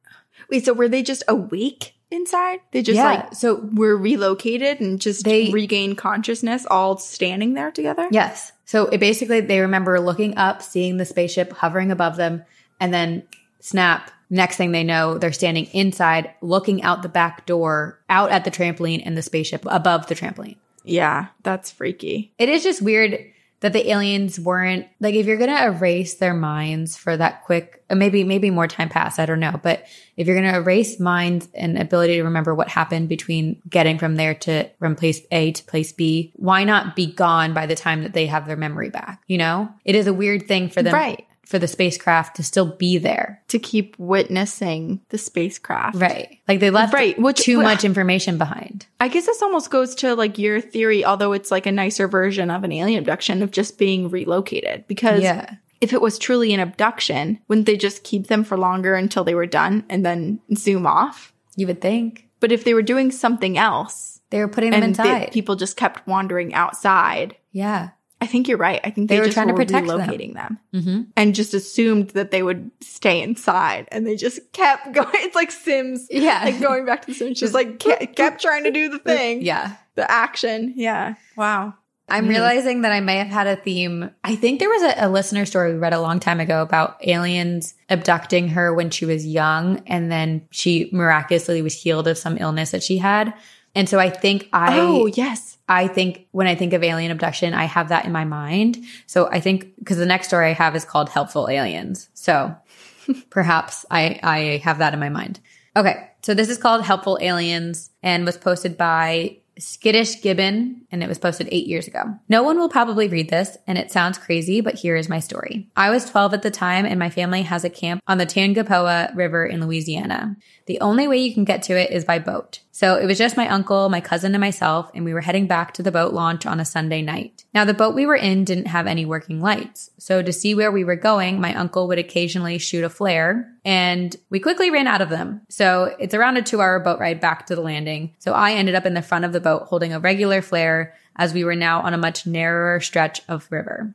wait, 0.48 0.64
so 0.64 0.72
were 0.72 0.88
they 0.88 1.02
just 1.02 1.24
awake 1.26 1.94
inside? 2.14 2.60
They 2.72 2.82
just 2.82 2.96
Yeah, 2.96 3.04
like 3.04 3.34
so- 3.34 3.68
were 3.74 3.96
relocated 3.96 4.80
and 4.80 5.00
just 5.00 5.24
They- 5.24 5.50
regained 5.50 5.98
consciousness 5.98 6.64
all 6.70 6.96
standing 6.98 7.54
there 7.54 7.70
together? 7.70 8.08
Yes. 8.10 8.52
So 8.64 8.86
it 8.86 8.98
basically 8.98 9.40
they 9.40 9.60
remember 9.60 10.00
looking 10.00 10.36
up, 10.38 10.62
seeing 10.62 10.96
the 10.96 11.04
spaceship 11.04 11.52
hovering 11.52 11.90
above 11.90 12.16
them, 12.16 12.42
and 12.80 12.94
then 12.94 13.24
snap. 13.60 14.10
Next 14.30 14.56
thing 14.56 14.72
they 14.72 14.84
know, 14.84 15.18
they're 15.18 15.32
standing 15.32 15.66
inside, 15.72 16.30
looking 16.40 16.82
out 16.82 17.02
the 17.02 17.08
back 17.08 17.44
door, 17.46 18.00
out 18.08 18.30
at 18.30 18.44
the 18.44 18.50
trampoline 18.50 19.02
and 19.04 19.16
the 19.16 19.22
spaceship 19.22 19.64
above 19.66 20.06
the 20.06 20.14
trampoline. 20.14 20.56
Yeah, 20.82 21.26
that's 21.42 21.70
freaky. 21.70 22.32
It 22.38 22.48
is 22.48 22.62
just 22.62 22.82
weird 22.82 23.18
that 23.64 23.72
the 23.72 23.90
aliens 23.90 24.38
weren't 24.38 24.86
like 25.00 25.14
if 25.14 25.24
you're 25.24 25.38
gonna 25.38 25.64
erase 25.64 26.16
their 26.16 26.34
minds 26.34 26.98
for 26.98 27.16
that 27.16 27.42
quick 27.46 27.82
uh, 27.88 27.94
maybe 27.94 28.22
maybe 28.22 28.50
more 28.50 28.68
time 28.68 28.90
passed 28.90 29.18
i 29.18 29.24
don't 29.24 29.40
know 29.40 29.58
but 29.62 29.86
if 30.18 30.26
you're 30.26 30.36
gonna 30.36 30.58
erase 30.58 31.00
minds 31.00 31.48
and 31.54 31.78
ability 31.78 32.16
to 32.16 32.24
remember 32.24 32.54
what 32.54 32.68
happened 32.68 33.08
between 33.08 33.62
getting 33.66 33.96
from 33.96 34.16
there 34.16 34.34
to 34.34 34.68
from 34.78 34.94
place 34.94 35.22
a 35.30 35.50
to 35.52 35.64
place 35.64 35.94
b 35.94 36.30
why 36.36 36.62
not 36.62 36.94
be 36.94 37.06
gone 37.06 37.54
by 37.54 37.64
the 37.64 37.74
time 37.74 38.02
that 38.02 38.12
they 38.12 38.26
have 38.26 38.46
their 38.46 38.54
memory 38.54 38.90
back 38.90 39.22
you 39.28 39.38
know 39.38 39.66
it 39.86 39.94
is 39.94 40.06
a 40.06 40.12
weird 40.12 40.46
thing 40.46 40.68
for 40.68 40.82
them 40.82 40.92
Right. 40.92 41.26
For 41.46 41.58
the 41.58 41.68
spacecraft 41.68 42.36
to 42.36 42.42
still 42.42 42.66
be 42.76 42.98
there. 42.98 43.42
To 43.48 43.58
keep 43.58 43.98
witnessing 43.98 45.00
the 45.10 45.18
spacecraft. 45.18 45.96
right. 45.96 46.38
Like 46.48 46.60
they 46.60 46.70
left 46.70 46.94
Right, 46.94 47.18
which- 47.18 47.40
too 47.40 47.62
much 47.62 47.84
information 47.84 48.38
behind. 48.38 48.86
I 49.00 49.08
guess 49.08 49.26
this 49.26 49.42
almost 49.42 49.70
goes 49.70 49.94
to 49.96 50.14
like 50.14 50.38
your 50.38 50.60
theory, 50.60 51.04
although 51.04 51.32
it's 51.32 51.50
like 51.50 51.66
a 51.66 51.72
nicer 51.72 52.08
version 52.08 52.50
of 52.50 52.64
an 52.64 52.72
alien 52.72 52.98
abduction 52.98 53.42
of 53.42 53.50
just 53.50 53.78
being 53.78 54.08
relocated. 54.08 54.84
Because 54.88 55.22
yeah. 55.22 55.56
if 55.80 55.92
it 55.92 56.00
was 56.00 56.18
truly 56.18 56.54
an 56.54 56.60
abduction, 56.60 57.38
wouldn't 57.48 57.66
they 57.66 57.76
just 57.76 58.04
keep 58.04 58.28
them 58.28 58.44
for 58.44 58.56
longer 58.56 58.94
until 58.94 59.24
they 59.24 59.34
were 59.34 59.46
done 59.46 59.84
and 59.88 60.04
then 60.04 60.40
zoom 60.54 60.86
off? 60.86 61.32
you 61.56 61.68
would 61.68 61.80
think. 61.80 62.28
But 62.40 62.50
if 62.52 62.64
they 62.64 62.74
were 62.74 62.82
doing 62.82 63.10
something 63.12 63.56
else 63.56 64.14
they 64.30 64.40
were 64.40 64.48
putting 64.48 64.72
them 64.72 64.82
and 64.82 64.96
the 64.96 65.02
inside 65.02 65.32
people 65.32 65.54
just 65.54 65.76
kept 65.76 66.06
wandering 66.08 66.54
outside, 66.54 67.36
yeah 67.52 67.90
I 68.24 68.26
think 68.26 68.48
you're 68.48 68.58
right. 68.58 68.80
I 68.82 68.90
think 68.90 69.08
they, 69.08 69.16
They 69.16 69.20
were 69.20 69.26
just 69.26 69.34
trying 69.34 69.48
to 69.48 69.54
protect 69.54 69.86
them. 69.86 70.00
relocating 70.00 70.32
them. 70.34 70.58
mm-hmm. 70.74 71.02
and 71.16 71.34
just 71.34 71.52
assumed 71.52 72.10
that 72.10 72.30
they 72.30 72.42
would 72.42 72.70
stay 72.80 73.20
inside 73.22 73.86
and 73.92 74.06
they 74.06 74.16
just 74.16 74.40
kept 74.52 74.92
going. 74.98 75.08
It's 75.14 75.36
like 75.36 75.50
Sims. 75.50 76.06
Yeah. 76.10 76.40
Like 76.44 76.60
going 76.60 76.86
back 76.86 77.02
to 77.02 77.08
the 77.08 77.14
Sims, 77.14 77.38
just 77.38 77.54
like 77.60 77.78
kept 77.78 78.40
trying 78.40 78.64
to 78.64 78.70
do 78.70 78.88
the 78.88 78.98
thing. 78.98 79.42
yeah 79.42 79.76
The 79.96 80.10
action. 80.10 80.72
Yeah. 80.76 81.14
Wow. 81.36 81.74
I'm 82.06 82.28
realizing 82.28 82.82
that 82.82 82.92
I 82.92 83.00
may 83.00 83.16
have 83.16 83.28
had 83.28 83.46
a 83.46 83.56
theme. 83.56 84.10
I 84.22 84.36
think 84.36 84.60
there 84.60 84.68
was 84.68 84.82
a, 84.82 85.06
a 85.06 85.08
listener 85.08 85.46
story 85.46 85.72
we 85.72 85.78
read 85.78 85.94
a 85.94 86.00
long 86.02 86.20
time 86.20 86.38
ago 86.38 86.60
about 86.60 86.98
aliens 87.06 87.74
abducting 87.88 88.48
her 88.48 88.74
when 88.74 88.90
she 88.90 89.06
was 89.06 89.26
young 89.26 89.82
and 89.86 90.12
then 90.12 90.46
she 90.50 90.90
miraculously 90.92 91.62
was 91.62 91.72
healed 91.82 92.06
of 92.06 92.18
some 92.18 92.36
illness 92.36 92.72
that 92.72 92.82
she 92.82 92.98
had. 92.98 93.32
And 93.74 93.88
so 93.88 93.98
I 93.98 94.10
think 94.10 94.48
I 94.52 94.78
oh, 94.78 95.06
yes. 95.06 95.58
I 95.68 95.88
think 95.88 96.26
when 96.30 96.46
I 96.46 96.54
think 96.54 96.72
of 96.72 96.82
alien 96.82 97.10
abduction, 97.10 97.54
I 97.54 97.64
have 97.64 97.88
that 97.88 98.04
in 98.04 98.12
my 98.12 98.24
mind. 98.24 98.78
So 99.06 99.28
I 99.30 99.40
think 99.40 99.74
because 99.78 99.96
the 99.96 100.06
next 100.06 100.28
story 100.28 100.50
I 100.50 100.52
have 100.52 100.76
is 100.76 100.84
called 100.84 101.08
Helpful 101.08 101.48
Aliens. 101.48 102.08
So 102.14 102.54
perhaps 103.30 103.84
I, 103.90 104.20
I 104.22 104.38
have 104.64 104.78
that 104.78 104.94
in 104.94 105.00
my 105.00 105.08
mind. 105.08 105.40
Okay. 105.76 106.10
So 106.22 106.34
this 106.34 106.48
is 106.48 106.58
called 106.58 106.84
Helpful 106.84 107.18
Aliens 107.20 107.90
and 108.02 108.24
was 108.24 108.38
posted 108.38 108.76
by 108.76 109.38
Skittish 109.58 110.22
Gibbon 110.22 110.83
and 110.94 111.02
it 111.02 111.08
was 111.08 111.18
posted 111.18 111.48
eight 111.50 111.66
years 111.66 111.88
ago. 111.88 112.04
No 112.28 112.44
one 112.44 112.56
will 112.56 112.68
probably 112.68 113.08
read 113.08 113.28
this 113.28 113.58
and 113.66 113.76
it 113.76 113.90
sounds 113.90 114.16
crazy, 114.16 114.60
but 114.60 114.76
here 114.76 114.94
is 114.94 115.08
my 115.08 115.18
story. 115.18 115.68
I 115.76 115.90
was 115.90 116.08
12 116.08 116.34
at 116.34 116.42
the 116.42 116.52
time 116.52 116.86
and 116.86 117.00
my 117.00 117.10
family 117.10 117.42
has 117.42 117.64
a 117.64 117.70
camp 117.70 118.00
on 118.06 118.18
the 118.18 118.26
Tangipahoa 118.26 119.14
River 119.16 119.44
in 119.44 119.60
Louisiana. 119.60 120.36
The 120.66 120.80
only 120.80 121.08
way 121.08 121.18
you 121.18 121.34
can 121.34 121.44
get 121.44 121.64
to 121.64 121.78
it 121.78 121.90
is 121.90 122.04
by 122.04 122.20
boat. 122.20 122.60
So 122.74 122.96
it 122.96 123.06
was 123.06 123.18
just 123.18 123.36
my 123.36 123.48
uncle, 123.48 123.88
my 123.88 124.00
cousin, 124.00 124.34
and 124.34 124.40
myself, 124.40 124.90
and 124.94 125.04
we 125.04 125.14
were 125.14 125.20
heading 125.20 125.46
back 125.46 125.74
to 125.74 125.82
the 125.82 125.92
boat 125.92 126.12
launch 126.12 126.44
on 126.44 126.58
a 126.58 126.64
Sunday 126.64 127.02
night. 127.02 127.44
Now, 127.54 127.64
the 127.64 127.72
boat 127.72 127.94
we 127.94 128.04
were 128.04 128.16
in 128.16 128.44
didn't 128.44 128.66
have 128.66 128.88
any 128.88 129.06
working 129.06 129.40
lights. 129.40 129.90
So 129.96 130.22
to 130.22 130.32
see 130.32 130.56
where 130.56 130.72
we 130.72 130.82
were 130.82 130.96
going, 130.96 131.40
my 131.40 131.54
uncle 131.54 131.86
would 131.86 132.00
occasionally 132.00 132.58
shoot 132.58 132.82
a 132.82 132.88
flare, 132.88 133.48
and 133.64 134.16
we 134.28 134.40
quickly 134.40 134.72
ran 134.72 134.88
out 134.88 135.00
of 135.00 135.08
them. 135.08 135.42
So 135.48 135.94
it's 136.00 136.14
around 136.14 136.36
a 136.36 136.42
two 136.42 136.60
hour 136.60 136.80
boat 136.80 136.98
ride 136.98 137.20
back 137.20 137.46
to 137.46 137.54
the 137.54 137.62
landing. 137.62 138.12
So 138.18 138.32
I 138.32 138.54
ended 138.54 138.74
up 138.74 138.86
in 138.86 138.94
the 138.94 139.02
front 139.02 139.24
of 139.24 139.32
the 139.32 139.40
boat 139.40 139.68
holding 139.68 139.92
a 139.92 140.00
regular 140.00 140.42
flare 140.42 140.83
as 141.16 141.32
we 141.32 141.44
were 141.44 141.56
now 141.56 141.80
on 141.80 141.94
a 141.94 141.98
much 141.98 142.26
narrower 142.26 142.80
stretch 142.80 143.20
of 143.28 143.46
river. 143.50 143.94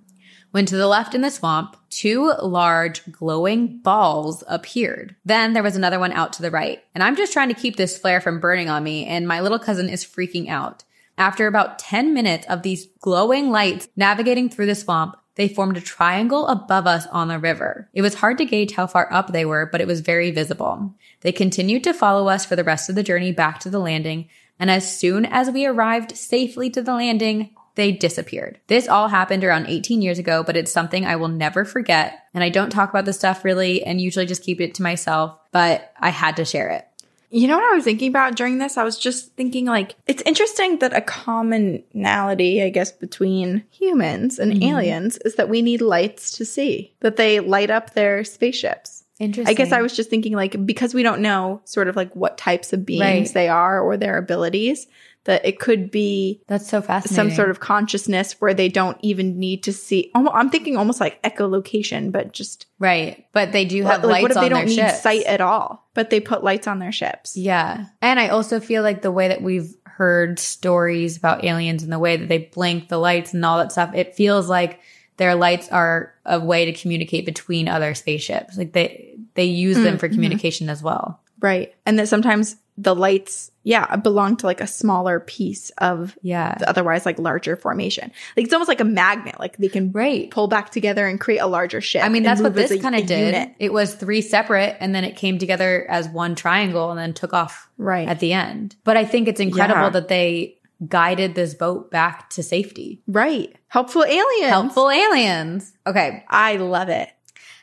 When 0.52 0.66
to 0.66 0.76
the 0.76 0.88
left 0.88 1.14
in 1.14 1.22
the 1.22 1.30
swamp, 1.30 1.78
two 1.92 2.34
large 2.42 3.12
glowing 3.12 3.80
balls 3.80 4.44
appeared. 4.48 5.16
Then 5.24 5.54
there 5.54 5.62
was 5.62 5.76
another 5.76 6.00
one 6.00 6.12
out 6.12 6.34
to 6.34 6.42
the 6.42 6.50
right. 6.50 6.84
And 6.96 7.04
I'm 7.04 7.16
just 7.16 7.34
trying 7.34 7.50
to 7.50 7.54
keep 7.54 7.76
this 7.76 8.00
flare 8.00 8.20
from 8.20 8.40
burning 8.40 8.68
on 8.68 8.84
me, 8.84 9.06
and 9.06 9.28
my 9.28 9.42
little 9.42 9.60
cousin 9.60 9.90
is 9.90 10.04
freaking 10.04 10.50
out. 10.50 10.84
After 11.20 11.46
about 11.46 11.78
10 11.78 12.14
minutes 12.14 12.48
of 12.48 12.64
these 12.64 12.88
glowing 13.00 13.52
lights 13.52 13.90
navigating 13.96 14.50
through 14.50 14.68
the 14.68 14.76
swamp, 14.76 15.18
they 15.36 15.48
formed 15.48 15.78
a 15.78 15.82
triangle 15.82 16.48
above 16.48 16.88
us 16.88 17.06
on 17.08 17.28
the 17.28 17.38
river. 17.38 17.90
It 17.94 18.02
was 18.02 18.16
hard 18.16 18.38
to 18.40 18.46
gauge 18.46 18.74
how 18.74 18.88
far 18.88 19.12
up 19.14 19.32
they 19.32 19.46
were, 19.46 19.68
but 19.72 19.82
it 19.82 19.88
was 19.88 20.02
very 20.02 20.32
visible. 20.32 20.96
They 21.22 21.32
continued 21.32 21.84
to 21.84 21.94
follow 21.94 22.28
us 22.28 22.46
for 22.46 22.56
the 22.56 22.64
rest 22.64 22.90
of 22.90 22.96
the 22.96 23.04
journey 23.04 23.32
back 23.32 23.60
to 23.60 23.70
the 23.70 23.80
landing, 23.80 24.30
and 24.60 24.70
as 24.70 25.00
soon 25.00 25.26
as 25.26 25.50
we 25.50 25.66
arrived 25.66 26.16
safely 26.18 26.70
to 26.72 26.82
the 26.82 26.94
landing, 26.94 27.56
they 27.76 27.92
disappeared. 27.94 28.60
This 28.68 28.90
all 28.90 29.08
happened 29.08 29.44
around 29.44 29.68
18 29.68 30.02
years 30.02 30.20
ago, 30.20 30.44
but 30.44 30.58
it's 30.58 30.72
something 30.72 31.06
I 31.06 31.16
will 31.16 31.30
never 31.30 31.64
forget. 31.64 32.26
And 32.34 32.44
I 32.44 32.50
don't 32.50 32.72
talk 32.72 32.90
about 32.90 33.06
this 33.06 33.18
stuff 33.18 33.46
really 33.46 33.84
and 33.84 34.02
usually 34.02 34.26
just 34.26 34.44
keep 34.44 34.60
it 34.60 34.76
to 34.76 34.84
myself, 34.84 35.40
but 35.54 35.94
I 35.98 36.10
had 36.10 36.36
to 36.36 36.46
share 36.46 36.70
it. 36.72 36.86
You 37.32 37.48
know 37.48 37.58
what 37.58 37.72
I 37.72 37.76
was 37.76 37.84
thinking 37.84 38.10
about 38.10 38.36
during 38.36 38.58
this? 38.58 38.76
I 38.76 38.84
was 38.84 38.98
just 38.98 39.36
thinking 39.36 39.66
like 39.66 39.96
it's 40.08 40.24
interesting 40.24 40.80
that 40.80 40.94
a 40.96 41.02
commonality, 41.02 42.64
I 42.64 42.70
guess, 42.70 42.92
between 42.92 43.64
humans 43.70 44.40
and 44.40 44.52
mm-hmm. 44.52 44.64
aliens 44.64 45.18
is 45.20 45.36
that 45.36 45.48
we 45.48 45.62
need 45.62 45.82
lights 45.82 46.32
to 46.38 46.46
see. 46.46 46.96
That 47.02 47.18
they 47.18 47.40
light 47.40 47.70
up 47.70 47.94
their 47.94 48.24
spaceships. 48.24 48.99
Interesting. 49.20 49.54
I 49.54 49.54
guess 49.58 49.72
I 49.72 49.82
was 49.82 49.96
just 49.96 50.10
thinking 50.10 50.34
like 50.34 50.66
because 50.66 50.94
we 50.94 51.04
don't 51.04 51.22
know 51.22 51.62
sort 51.66 51.88
of 51.90 51.96
like 51.96 52.16
what 52.16 52.38
types 52.38 52.72
of 52.74 52.86
beings 52.86 53.30
Right. 53.30 53.34
they 53.34 53.48
are 53.50 53.82
or 53.82 53.98
their 53.98 54.18
abilities, 54.18 54.88
that 55.26 55.46
it 55.46 55.60
could 55.60 55.92
be 55.92 56.42
That's 56.48 56.68
so 56.68 56.82
fascinating. 56.82 57.16
some 57.32 57.36
sort 57.36 57.50
of 57.50 57.60
consciousness 57.60 58.40
where 58.40 58.54
they 58.54 58.70
don't 58.70 58.98
even 59.02 59.38
need 59.38 59.64
to 59.64 59.74
see. 59.74 60.10
Oh, 60.16 60.30
I'm 60.34 60.50
thinking 60.50 60.78
almost 60.78 61.02
like 61.02 61.22
echolocation, 61.24 62.12
but 62.14 62.32
just 62.32 62.66
right. 62.80 63.26
But 63.34 63.52
they 63.52 63.66
do 63.66 63.84
have 63.84 64.04
like 64.04 64.12
lights 64.12 64.22
what 64.24 64.32
if 64.32 64.38
on 64.38 64.44
they 64.44 64.50
don't 64.50 64.58
their 64.60 64.68
need 64.68 64.76
ships. 64.76 65.02
sight 65.04 65.24
at 65.26 65.42
all, 65.42 65.86
but 65.94 66.10
they 66.10 66.22
put 66.22 66.44
lights 66.44 66.68
on 66.68 66.80
their 66.80 66.94
ships? 66.94 67.36
Yeah. 67.36 67.88
And 68.02 68.20
I 68.20 68.30
also 68.30 68.60
feel 68.62 68.84
like 68.84 69.02
the 69.02 69.12
way 69.12 69.28
that 69.28 69.42
we've 69.42 69.76
heard 69.86 70.40
stories 70.40 71.18
about 71.18 71.44
aliens 71.44 71.84
and 71.84 71.92
the 71.92 72.00
way 72.00 72.16
that 72.16 72.30
they 72.30 72.38
blink 72.54 72.88
the 72.88 72.98
lights 72.98 73.34
and 73.34 73.44
all 73.44 73.58
that 73.58 73.74
stuff, 73.74 73.94
it 73.94 74.16
feels 74.16 74.48
like 74.48 74.80
their 75.20 75.36
lights 75.36 75.70
are 75.70 76.14
a 76.26 76.40
way 76.40 76.66
to 76.66 76.74
communicate 76.74 77.26
between 77.26 77.68
other 77.68 77.94
spaceships. 77.94 78.58
Like 78.58 78.72
they 78.74 79.14
they 79.36 79.46
use 79.46 79.78
them 79.78 79.98
mm, 79.98 80.00
for 80.00 80.08
mm-hmm. 80.08 80.16
communication 80.16 80.70
as 80.70 80.82
well. 80.82 81.20
Right. 81.40 81.76
And 81.86 82.00
that 82.00 82.10
sometimes 82.10 82.56
the 82.78 82.96
lights, 82.96 83.52
yeah, 83.64 83.98
belong 83.98 84.38
to 84.38 84.46
like 84.46 84.62
a 84.62 84.68
smaller 84.68 85.20
piece 85.20 85.70
of 85.78 86.18
Yeah. 86.22 86.56
the 86.58 86.70
otherwise 86.70 87.06
like 87.06 87.20
larger 87.20 87.58
formation. 87.58 88.12
Like 88.38 88.46
it's 88.46 88.54
almost 88.54 88.70
like 88.70 88.80
a 88.80 88.86
magnet. 88.86 89.38
Like 89.40 89.58
they 89.58 89.68
can 89.68 89.92
Right. 89.92 90.32
pull 90.32 90.48
back 90.48 90.72
together 90.72 91.06
and 91.06 91.20
create 91.20 91.40
a 91.40 91.48
larger 91.48 91.82
ship. 91.82 92.04
I 92.04 92.10
mean, 92.10 92.24
that's 92.24 92.42
what 92.42 92.56
this 92.56 92.82
kind 92.82 92.96
of 92.96 93.06
did. 93.06 93.34
unit. 93.34 93.56
It 93.60 93.74
was 93.74 93.94
three 93.94 94.22
separate 94.22 94.78
and 94.80 94.96
then 94.96 95.04
it 95.04 95.18
came 95.18 95.38
together 95.38 95.86
as 95.90 96.08
one 96.08 96.36
triangle 96.36 96.90
and 96.90 96.98
then 97.00 97.14
took 97.14 97.34
off 97.34 97.68
Right. 97.78 98.08
at 98.08 98.20
the 98.22 98.32
end. 98.34 98.76
But 98.86 98.96
I 98.96 99.04
think 99.04 99.28
it's 99.28 99.42
incredible 99.42 99.84
Yeah. 99.84 99.90
that 99.90 100.08
they 100.08 100.56
guided 100.88 101.36
this 101.36 101.54
boat 101.54 101.92
back 101.92 102.30
to 102.32 102.44
safety. 102.44 103.02
Right. 103.08 103.56
Helpful 103.68 104.04
aliens. 104.04 104.50
Helpful 104.50 104.90
aliens. 104.90 105.74
Okay. 105.86 106.24
I 106.30 106.58
love 106.58 106.90
it. 106.90 107.10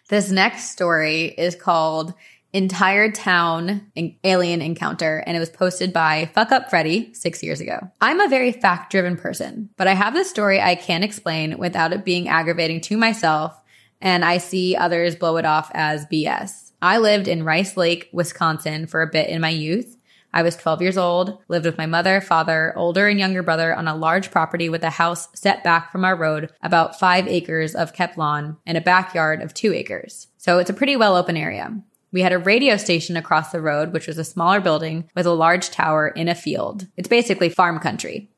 This 0.09 0.31
next 0.31 0.71
story 0.71 1.25
is 1.25 1.57
called 1.57 2.15
Entire 2.53 3.11
Town 3.11 3.91
En- 3.97 4.17
Alien 4.23 4.63
Encounter, 4.63 5.23
and 5.27 5.37
it 5.37 5.41
was 5.41 5.51
posted 5.51 5.93
by 5.93 6.31
Fuck 6.33 6.53
Up 6.53 6.71
Freddy 6.71 7.13
six 7.13 7.43
years 7.43 7.61
ago. 7.61 7.91
I'm 8.01 8.21
a 8.21 8.29
very 8.29 8.53
fact 8.53 8.91
driven 8.93 9.17
person, 9.17 9.71
but 9.77 9.89
I 9.89 9.95
have 9.95 10.15
this 10.15 10.31
story 10.31 10.61
I 10.61 10.75
can't 10.75 11.05
explain 11.05 11.59
without 11.59 11.93
it 11.93 12.05
being 12.05 12.29
aggravating 12.29 12.81
to 12.83 12.97
myself, 12.97 13.61
and 14.01 14.25
I 14.25 14.39
see 14.39 14.77
others 14.77 15.17
blow 15.17 15.37
it 15.39 15.45
off 15.45 15.71
as 15.75 16.07
BS. 16.07 16.73
I 16.81 16.99
lived 16.99 17.27
in 17.27 17.43
Rice 17.45 17.77
Lake, 17.77 18.09
Wisconsin 18.13 18.87
for 18.87 19.03
a 19.03 19.11
bit 19.11 19.29
in 19.29 19.41
my 19.41 19.49
youth. 19.49 19.96
I 20.37 20.43
was 20.43 20.55
12 20.55 20.83
years 20.83 20.99
old, 20.99 21.39
lived 21.49 21.65
with 21.65 21.79
my 21.79 21.87
mother, 21.87 22.21
father, 22.21 22.75
older 22.77 23.09
and 23.09 23.19
younger 23.19 23.43
brother 23.43 23.75
on 23.75 23.89
a 23.89 23.97
large 23.97 24.31
property 24.31 24.69
with 24.69 24.85
a 24.85 24.91
house 24.91 25.29
set 25.35 25.65
back 25.65 25.91
from 25.91 26.05
our 26.05 26.15
road, 26.15 26.53
about 26.61 27.01
five 27.01 27.27
acres 27.27 27.75
of 27.75 27.95
kept 27.95 28.19
lawn 28.19 28.59
and 28.67 28.77
a 28.77 28.83
backyard 28.83 29.41
of 29.41 29.55
two 29.55 29.73
acres. 29.73 30.27
So 30.37 30.59
it's 30.59 30.69
a 30.69 30.75
pretty 30.75 30.95
well 30.95 31.17
open 31.17 31.39
area. 31.39 31.81
We 32.13 32.21
had 32.21 32.35
a 32.35 32.39
radio 32.39 32.77
station 32.77 33.17
across 33.17 33.51
the 33.51 33.63
road, 33.63 33.95
which 33.95 34.07
was 34.07 34.19
a 34.19 34.25
smaller 34.25 34.61
building 34.61 35.09
with 35.15 35.25
a 35.25 35.33
large 35.33 35.71
tower 35.71 36.09
in 36.09 36.29
a 36.29 36.35
field. 36.35 36.87
It's 36.99 37.09
basically 37.09 37.49
farm 37.49 37.79
country. 37.79 38.29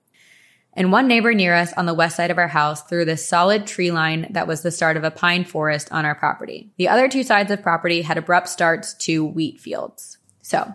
And 0.74 0.92
one 0.92 1.08
neighbor 1.08 1.34
near 1.34 1.52
us 1.56 1.72
on 1.72 1.86
the 1.86 1.94
west 1.94 2.14
side 2.14 2.30
of 2.30 2.38
our 2.38 2.46
house 2.46 2.84
threw 2.84 3.06
this 3.06 3.28
solid 3.28 3.66
tree 3.66 3.90
line 3.90 4.28
that 4.30 4.46
was 4.46 4.62
the 4.62 4.70
start 4.70 4.96
of 4.96 5.02
a 5.02 5.10
pine 5.10 5.44
forest 5.44 5.90
on 5.90 6.04
our 6.04 6.14
property. 6.14 6.70
The 6.76 6.86
other 6.86 7.08
two 7.08 7.24
sides 7.24 7.50
of 7.50 7.60
property 7.60 8.02
had 8.02 8.18
abrupt 8.18 8.48
starts 8.48 8.94
to 8.98 9.24
wheat 9.24 9.58
fields. 9.58 10.18
So 10.42 10.72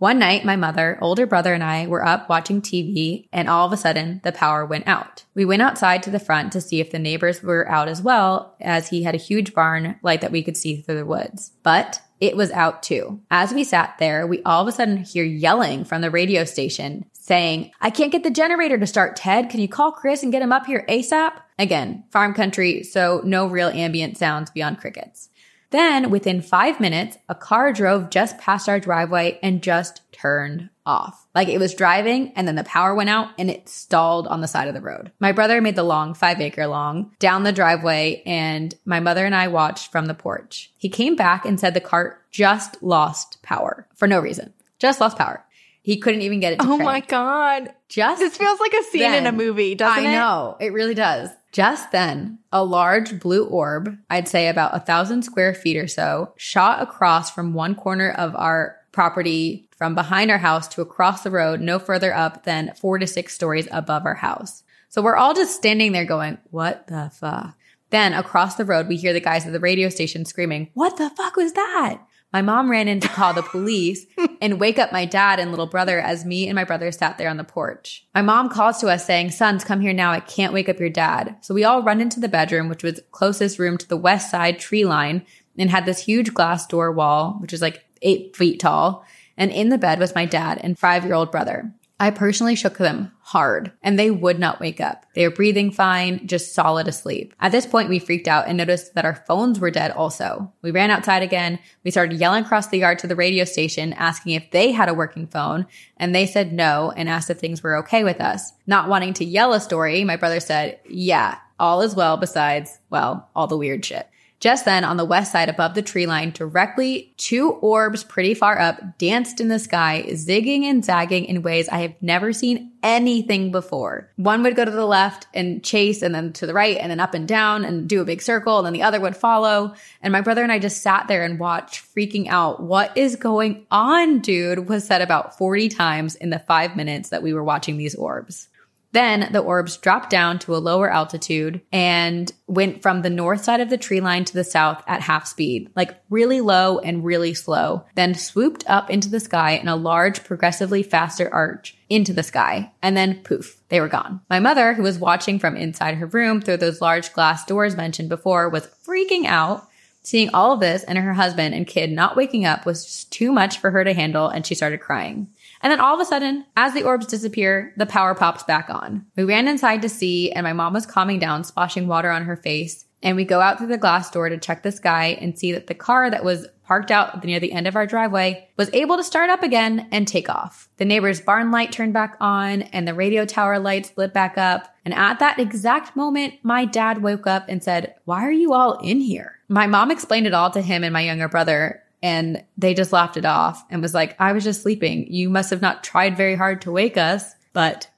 one 0.00 0.18
night, 0.18 0.46
my 0.46 0.56
mother, 0.56 0.98
older 1.02 1.26
brother, 1.26 1.52
and 1.52 1.62
I 1.62 1.86
were 1.86 2.04
up 2.04 2.26
watching 2.30 2.62
TV, 2.62 3.28
and 3.34 3.50
all 3.50 3.66
of 3.66 3.72
a 3.72 3.76
sudden, 3.76 4.22
the 4.24 4.32
power 4.32 4.64
went 4.64 4.88
out. 4.88 5.24
We 5.34 5.44
went 5.44 5.60
outside 5.60 6.02
to 6.04 6.10
the 6.10 6.18
front 6.18 6.52
to 6.52 6.60
see 6.62 6.80
if 6.80 6.90
the 6.90 6.98
neighbors 6.98 7.42
were 7.42 7.68
out 7.68 7.86
as 7.86 8.00
well, 8.00 8.56
as 8.62 8.88
he 8.88 9.02
had 9.02 9.14
a 9.14 9.18
huge 9.18 9.52
barn 9.52 10.00
light 10.02 10.22
that 10.22 10.32
we 10.32 10.42
could 10.42 10.56
see 10.56 10.80
through 10.80 10.96
the 10.96 11.04
woods. 11.04 11.52
But 11.62 12.00
it 12.18 12.34
was 12.34 12.50
out 12.50 12.82
too. 12.82 13.20
As 13.30 13.52
we 13.52 13.62
sat 13.62 13.96
there, 13.98 14.26
we 14.26 14.42
all 14.42 14.62
of 14.62 14.68
a 14.68 14.72
sudden 14.72 14.98
hear 14.98 15.24
yelling 15.24 15.84
from 15.84 16.00
the 16.00 16.10
radio 16.10 16.44
station 16.44 17.04
saying, 17.12 17.70
I 17.80 17.90
can't 17.90 18.12
get 18.12 18.22
the 18.22 18.30
generator 18.30 18.78
to 18.78 18.86
start, 18.86 19.16
Ted. 19.16 19.50
Can 19.50 19.60
you 19.60 19.68
call 19.68 19.92
Chris 19.92 20.22
and 20.22 20.32
get 20.32 20.42
him 20.42 20.52
up 20.52 20.66
here 20.66 20.84
ASAP? 20.88 21.32
Again, 21.58 22.04
farm 22.10 22.34
country, 22.34 22.82
so 22.82 23.20
no 23.24 23.46
real 23.46 23.68
ambient 23.68 24.16
sounds 24.16 24.50
beyond 24.50 24.78
crickets. 24.78 25.29
Then, 25.70 26.10
within 26.10 26.42
five 26.42 26.80
minutes, 26.80 27.16
a 27.28 27.34
car 27.34 27.72
drove 27.72 28.10
just 28.10 28.38
past 28.38 28.68
our 28.68 28.80
driveway 28.80 29.38
and 29.42 29.62
just 29.62 30.02
turned 30.12 30.68
off. 30.84 31.26
Like 31.34 31.48
it 31.48 31.58
was 31.58 31.74
driving 31.74 32.32
and 32.34 32.46
then 32.48 32.56
the 32.56 32.64
power 32.64 32.94
went 32.94 33.08
out 33.10 33.28
and 33.38 33.48
it 33.48 33.68
stalled 33.68 34.26
on 34.26 34.40
the 34.40 34.48
side 34.48 34.66
of 34.66 34.74
the 34.74 34.80
road. 34.80 35.12
My 35.20 35.30
brother 35.30 35.60
made 35.60 35.76
the 35.76 35.84
long 35.84 36.14
five 36.14 36.40
acre 36.40 36.66
long 36.66 37.12
down 37.20 37.44
the 37.44 37.52
driveway 37.52 38.22
and 38.26 38.74
my 38.84 38.98
mother 38.98 39.24
and 39.24 39.34
I 39.34 39.46
watched 39.48 39.92
from 39.92 40.06
the 40.06 40.14
porch. 40.14 40.72
He 40.76 40.88
came 40.88 41.14
back 41.14 41.44
and 41.44 41.60
said 41.60 41.74
the 41.74 41.80
cart 41.80 42.30
just 42.32 42.82
lost 42.82 43.40
power 43.42 43.86
for 43.94 44.08
no 44.08 44.18
reason. 44.18 44.52
Just 44.80 45.00
lost 45.00 45.16
power. 45.16 45.44
He 45.82 45.98
couldn't 45.98 46.22
even 46.22 46.40
get 46.40 46.54
it 46.54 46.60
to 46.60 46.66
Oh 46.66 46.78
my 46.78 47.00
god. 47.00 47.72
Just 47.88 48.20
This 48.20 48.36
feels 48.36 48.58
like 48.60 48.74
a 48.74 48.82
scene 48.84 49.14
in 49.14 49.26
a 49.26 49.32
movie, 49.32 49.74
doesn't 49.76 50.04
I 50.04 50.08
it? 50.08 50.12
know. 50.12 50.56
It 50.60 50.72
really 50.72 50.94
does. 50.94 51.30
Just 51.52 51.90
then, 51.90 52.38
a 52.52 52.64
large 52.64 53.18
blue 53.18 53.44
orb, 53.44 53.98
I'd 54.08 54.28
say 54.28 54.48
about 54.48 54.76
a 54.76 54.80
thousand 54.80 55.22
square 55.22 55.52
feet 55.52 55.76
or 55.76 55.88
so, 55.88 56.32
shot 56.36 56.80
across 56.80 57.30
from 57.30 57.54
one 57.54 57.74
corner 57.74 58.10
of 58.10 58.36
our 58.36 58.76
property 58.92 59.68
from 59.76 59.94
behind 59.94 60.30
our 60.30 60.38
house 60.38 60.68
to 60.68 60.82
across 60.82 61.22
the 61.22 61.30
road, 61.30 61.60
no 61.60 61.78
further 61.78 62.14
up 62.14 62.44
than 62.44 62.72
four 62.74 62.98
to 62.98 63.06
six 63.06 63.34
stories 63.34 63.66
above 63.70 64.04
our 64.04 64.14
house. 64.14 64.62
So 64.88 65.02
we're 65.02 65.16
all 65.16 65.34
just 65.34 65.56
standing 65.56 65.92
there 65.92 66.04
going, 66.04 66.38
what 66.50 66.86
the 66.86 67.10
fuck? 67.14 67.56
Then 67.90 68.12
across 68.12 68.54
the 68.54 68.64
road, 68.64 68.88
we 68.88 68.96
hear 68.96 69.12
the 69.12 69.20
guys 69.20 69.46
at 69.46 69.52
the 69.52 69.60
radio 69.60 69.88
station 69.88 70.24
screaming, 70.24 70.70
what 70.74 70.96
the 70.96 71.10
fuck 71.10 71.36
was 71.36 71.54
that? 71.54 72.00
My 72.32 72.42
mom 72.42 72.70
ran 72.70 72.86
in 72.86 73.00
to 73.00 73.08
call 73.08 73.34
the 73.34 73.42
police 73.42 74.06
and 74.40 74.60
wake 74.60 74.78
up 74.78 74.92
my 74.92 75.04
dad 75.04 75.40
and 75.40 75.50
little 75.50 75.66
brother 75.66 76.00
as 76.00 76.24
me 76.24 76.46
and 76.46 76.54
my 76.54 76.64
brother 76.64 76.92
sat 76.92 77.18
there 77.18 77.28
on 77.28 77.36
the 77.36 77.44
porch. 77.44 78.06
My 78.14 78.22
mom 78.22 78.48
calls 78.48 78.78
to 78.78 78.88
us 78.88 79.04
saying, 79.04 79.32
sons, 79.32 79.64
come 79.64 79.80
here 79.80 79.92
now. 79.92 80.12
I 80.12 80.20
can't 80.20 80.52
wake 80.52 80.68
up 80.68 80.78
your 80.78 80.90
dad. 80.90 81.36
So 81.40 81.54
we 81.54 81.64
all 81.64 81.82
run 81.82 82.00
into 82.00 82.20
the 82.20 82.28
bedroom, 82.28 82.68
which 82.68 82.84
was 82.84 83.00
closest 83.10 83.58
room 83.58 83.78
to 83.78 83.88
the 83.88 83.96
west 83.96 84.30
side 84.30 84.58
tree 84.60 84.84
line 84.84 85.26
and 85.58 85.70
had 85.70 85.86
this 85.86 86.04
huge 86.04 86.32
glass 86.32 86.66
door 86.66 86.92
wall, 86.92 87.36
which 87.40 87.52
is 87.52 87.60
like 87.60 87.84
eight 88.02 88.36
feet 88.36 88.60
tall. 88.60 89.04
And 89.36 89.50
in 89.50 89.70
the 89.70 89.78
bed 89.78 89.98
was 89.98 90.14
my 90.14 90.26
dad 90.26 90.60
and 90.62 90.78
five 90.78 91.04
year 91.04 91.14
old 91.14 91.30
brother. 91.30 91.72
I 92.00 92.10
personally 92.10 92.56
shook 92.56 92.78
them 92.78 93.12
hard 93.20 93.72
and 93.82 93.98
they 93.98 94.10
would 94.10 94.38
not 94.38 94.58
wake 94.58 94.80
up. 94.80 95.04
They 95.14 95.28
were 95.28 95.34
breathing 95.34 95.70
fine, 95.70 96.26
just 96.26 96.54
solid 96.54 96.88
asleep. 96.88 97.34
At 97.40 97.52
this 97.52 97.66
point, 97.66 97.90
we 97.90 97.98
freaked 97.98 98.26
out 98.26 98.48
and 98.48 98.56
noticed 98.56 98.94
that 98.94 99.04
our 99.04 99.22
phones 99.26 99.60
were 99.60 99.70
dead 99.70 99.90
also. 99.90 100.50
We 100.62 100.70
ran 100.70 100.90
outside 100.90 101.22
again. 101.22 101.58
We 101.84 101.90
started 101.90 102.18
yelling 102.18 102.44
across 102.44 102.68
the 102.68 102.78
yard 102.78 103.00
to 103.00 103.06
the 103.06 103.14
radio 103.14 103.44
station, 103.44 103.92
asking 103.92 104.32
if 104.32 104.50
they 104.50 104.72
had 104.72 104.88
a 104.88 104.94
working 104.94 105.26
phone. 105.26 105.66
And 105.98 106.14
they 106.14 106.24
said 106.24 106.54
no 106.54 106.90
and 106.96 107.06
asked 107.06 107.28
if 107.28 107.38
things 107.38 107.62
were 107.62 107.76
okay 107.80 108.02
with 108.02 108.18
us. 108.18 108.50
Not 108.66 108.88
wanting 108.88 109.12
to 109.14 109.24
yell 109.26 109.52
a 109.52 109.60
story, 109.60 110.02
my 110.02 110.16
brother 110.16 110.40
said, 110.40 110.80
yeah, 110.88 111.36
all 111.58 111.82
is 111.82 111.94
well 111.94 112.16
besides, 112.16 112.78
well, 112.88 113.28
all 113.36 113.46
the 113.46 113.58
weird 113.58 113.84
shit. 113.84 114.08
Just 114.40 114.64
then, 114.64 114.84
on 114.84 114.96
the 114.96 115.04
west 115.04 115.32
side 115.32 115.50
above 115.50 115.74
the 115.74 115.82
tree 115.82 116.06
line, 116.06 116.30
directly 116.30 117.12
two 117.18 117.50
orbs 117.50 118.02
pretty 118.02 118.32
far 118.32 118.58
up 118.58 118.96
danced 118.96 119.38
in 119.38 119.48
the 119.48 119.58
sky, 119.58 120.02
zigging 120.08 120.62
and 120.62 120.82
zagging 120.82 121.26
in 121.26 121.42
ways 121.42 121.68
I 121.68 121.80
have 121.80 121.94
never 122.00 122.32
seen 122.32 122.72
anything 122.82 123.52
before. 123.52 124.10
One 124.16 124.42
would 124.42 124.56
go 124.56 124.64
to 124.64 124.70
the 124.70 124.86
left 124.86 125.26
and 125.34 125.62
chase, 125.62 126.00
and 126.00 126.14
then 126.14 126.32
to 126.32 126.46
the 126.46 126.54
right, 126.54 126.78
and 126.78 126.90
then 126.90 127.00
up 127.00 127.12
and 127.12 127.28
down 127.28 127.66
and 127.66 127.86
do 127.86 128.00
a 128.00 128.06
big 128.06 128.22
circle, 128.22 128.56
and 128.56 128.64
then 128.64 128.72
the 128.72 128.82
other 128.82 128.98
would 128.98 129.14
follow. 129.14 129.74
And 130.00 130.10
my 130.10 130.22
brother 130.22 130.42
and 130.42 130.50
I 130.50 130.58
just 130.58 130.82
sat 130.82 131.06
there 131.06 131.22
and 131.22 131.38
watched, 131.38 131.84
freaking 131.94 132.28
out. 132.28 132.62
What 132.62 132.96
is 132.96 133.16
going 133.16 133.66
on, 133.70 134.20
dude? 134.20 134.70
Was 134.70 134.86
said 134.86 135.02
about 135.02 135.36
40 135.36 135.68
times 135.68 136.14
in 136.14 136.30
the 136.30 136.38
five 136.38 136.76
minutes 136.76 137.10
that 137.10 137.22
we 137.22 137.34
were 137.34 137.44
watching 137.44 137.76
these 137.76 137.94
orbs. 137.94 138.48
Then 138.92 139.28
the 139.32 139.40
orbs 139.40 139.76
dropped 139.76 140.10
down 140.10 140.38
to 140.40 140.54
a 140.54 140.58
lower 140.58 140.90
altitude 140.90 141.60
and 141.72 142.32
went 142.46 142.82
from 142.82 143.02
the 143.02 143.10
north 143.10 143.44
side 143.44 143.60
of 143.60 143.70
the 143.70 143.78
tree 143.78 144.00
line 144.00 144.24
to 144.24 144.34
the 144.34 144.44
south 144.44 144.82
at 144.86 145.02
half 145.02 145.26
speed, 145.26 145.70
like 145.76 146.00
really 146.10 146.40
low 146.40 146.80
and 146.80 147.04
really 147.04 147.34
slow, 147.34 147.84
then 147.94 148.14
swooped 148.14 148.64
up 148.68 148.90
into 148.90 149.08
the 149.08 149.20
sky 149.20 149.52
in 149.52 149.68
a 149.68 149.76
large, 149.76 150.24
progressively 150.24 150.82
faster 150.82 151.32
arch 151.32 151.76
into 151.88 152.12
the 152.12 152.24
sky. 152.24 152.72
And 152.82 152.96
then 152.96 153.22
poof, 153.22 153.60
they 153.68 153.80
were 153.80 153.88
gone. 153.88 154.20
My 154.28 154.40
mother, 154.40 154.74
who 154.74 154.82
was 154.82 154.98
watching 154.98 155.38
from 155.38 155.56
inside 155.56 155.94
her 155.94 156.06
room 156.06 156.40
through 156.40 156.56
those 156.56 156.80
large 156.80 157.12
glass 157.12 157.44
doors 157.44 157.76
mentioned 157.76 158.08
before, 158.08 158.48
was 158.48 158.68
freaking 158.84 159.26
out. 159.26 159.68
Seeing 160.02 160.30
all 160.30 160.54
of 160.54 160.60
this 160.60 160.82
and 160.82 160.96
her 160.98 161.12
husband 161.12 161.54
and 161.54 161.66
kid 161.66 161.92
not 161.92 162.16
waking 162.16 162.46
up 162.46 162.64
was 162.64 162.84
just 162.84 163.12
too 163.12 163.30
much 163.30 163.58
for 163.58 163.70
her 163.70 163.84
to 163.84 163.92
handle, 163.92 164.28
and 164.28 164.46
she 164.46 164.54
started 164.54 164.80
crying. 164.80 165.28
And 165.62 165.70
then 165.70 165.80
all 165.80 165.94
of 165.94 166.00
a 166.00 166.04
sudden, 166.04 166.46
as 166.56 166.74
the 166.74 166.84
orbs 166.84 167.06
disappear, 167.06 167.72
the 167.76 167.86
power 167.86 168.14
pops 168.14 168.42
back 168.44 168.70
on. 168.70 169.06
We 169.16 169.24
ran 169.24 169.48
inside 169.48 169.82
to 169.82 169.88
see, 169.88 170.32
and 170.32 170.44
my 170.44 170.52
mom 170.52 170.72
was 170.72 170.86
calming 170.86 171.18
down, 171.18 171.44
splashing 171.44 171.86
water 171.86 172.10
on 172.10 172.24
her 172.24 172.36
face. 172.36 172.86
And 173.02 173.16
we 173.16 173.24
go 173.24 173.40
out 173.40 173.58
through 173.58 173.68
the 173.68 173.78
glass 173.78 174.10
door 174.10 174.28
to 174.28 174.38
check 174.38 174.62
the 174.62 174.72
sky 174.72 175.18
and 175.20 175.38
see 175.38 175.52
that 175.52 175.66
the 175.66 175.74
car 175.74 176.10
that 176.10 176.24
was 176.24 176.46
parked 176.64 176.90
out 176.90 177.24
near 177.24 177.40
the 177.40 177.52
end 177.52 177.66
of 177.66 177.74
our 177.74 177.86
driveway 177.86 178.48
was 178.56 178.70
able 178.72 178.96
to 178.96 179.02
start 179.02 179.30
up 179.30 179.42
again 179.42 179.88
and 179.90 180.06
take 180.06 180.28
off. 180.28 180.68
The 180.76 180.84
neighbor's 180.84 181.20
barn 181.20 181.50
light 181.50 181.72
turned 181.72 181.94
back 181.94 182.16
on 182.20 182.62
and 182.62 182.86
the 182.86 182.94
radio 182.94 183.24
tower 183.24 183.58
lights 183.58 183.92
lit 183.96 184.12
back 184.12 184.38
up. 184.38 184.72
And 184.84 184.94
at 184.94 185.18
that 185.18 185.40
exact 185.40 185.96
moment, 185.96 186.34
my 186.42 186.64
dad 186.64 187.02
woke 187.02 187.26
up 187.26 187.46
and 187.48 187.64
said, 187.64 187.94
why 188.04 188.24
are 188.24 188.30
you 188.30 188.52
all 188.52 188.78
in 188.78 189.00
here? 189.00 189.38
My 189.48 189.66
mom 189.66 189.90
explained 189.90 190.26
it 190.26 190.34
all 190.34 190.50
to 190.50 190.62
him 190.62 190.84
and 190.84 190.92
my 190.92 191.00
younger 191.00 191.28
brother 191.28 191.82
and 192.02 192.44
they 192.56 192.74
just 192.74 192.92
laughed 192.92 193.16
it 193.16 193.24
off 193.24 193.64
and 193.70 193.82
was 193.82 193.94
like, 193.94 194.16
I 194.18 194.32
was 194.32 194.44
just 194.44 194.62
sleeping. 194.62 195.12
You 195.12 195.28
must 195.28 195.50
have 195.50 195.62
not 195.62 195.84
tried 195.84 196.16
very 196.16 196.34
hard 196.34 196.62
to 196.62 196.72
wake 196.72 196.96
us, 196.96 197.34
but 197.52 197.90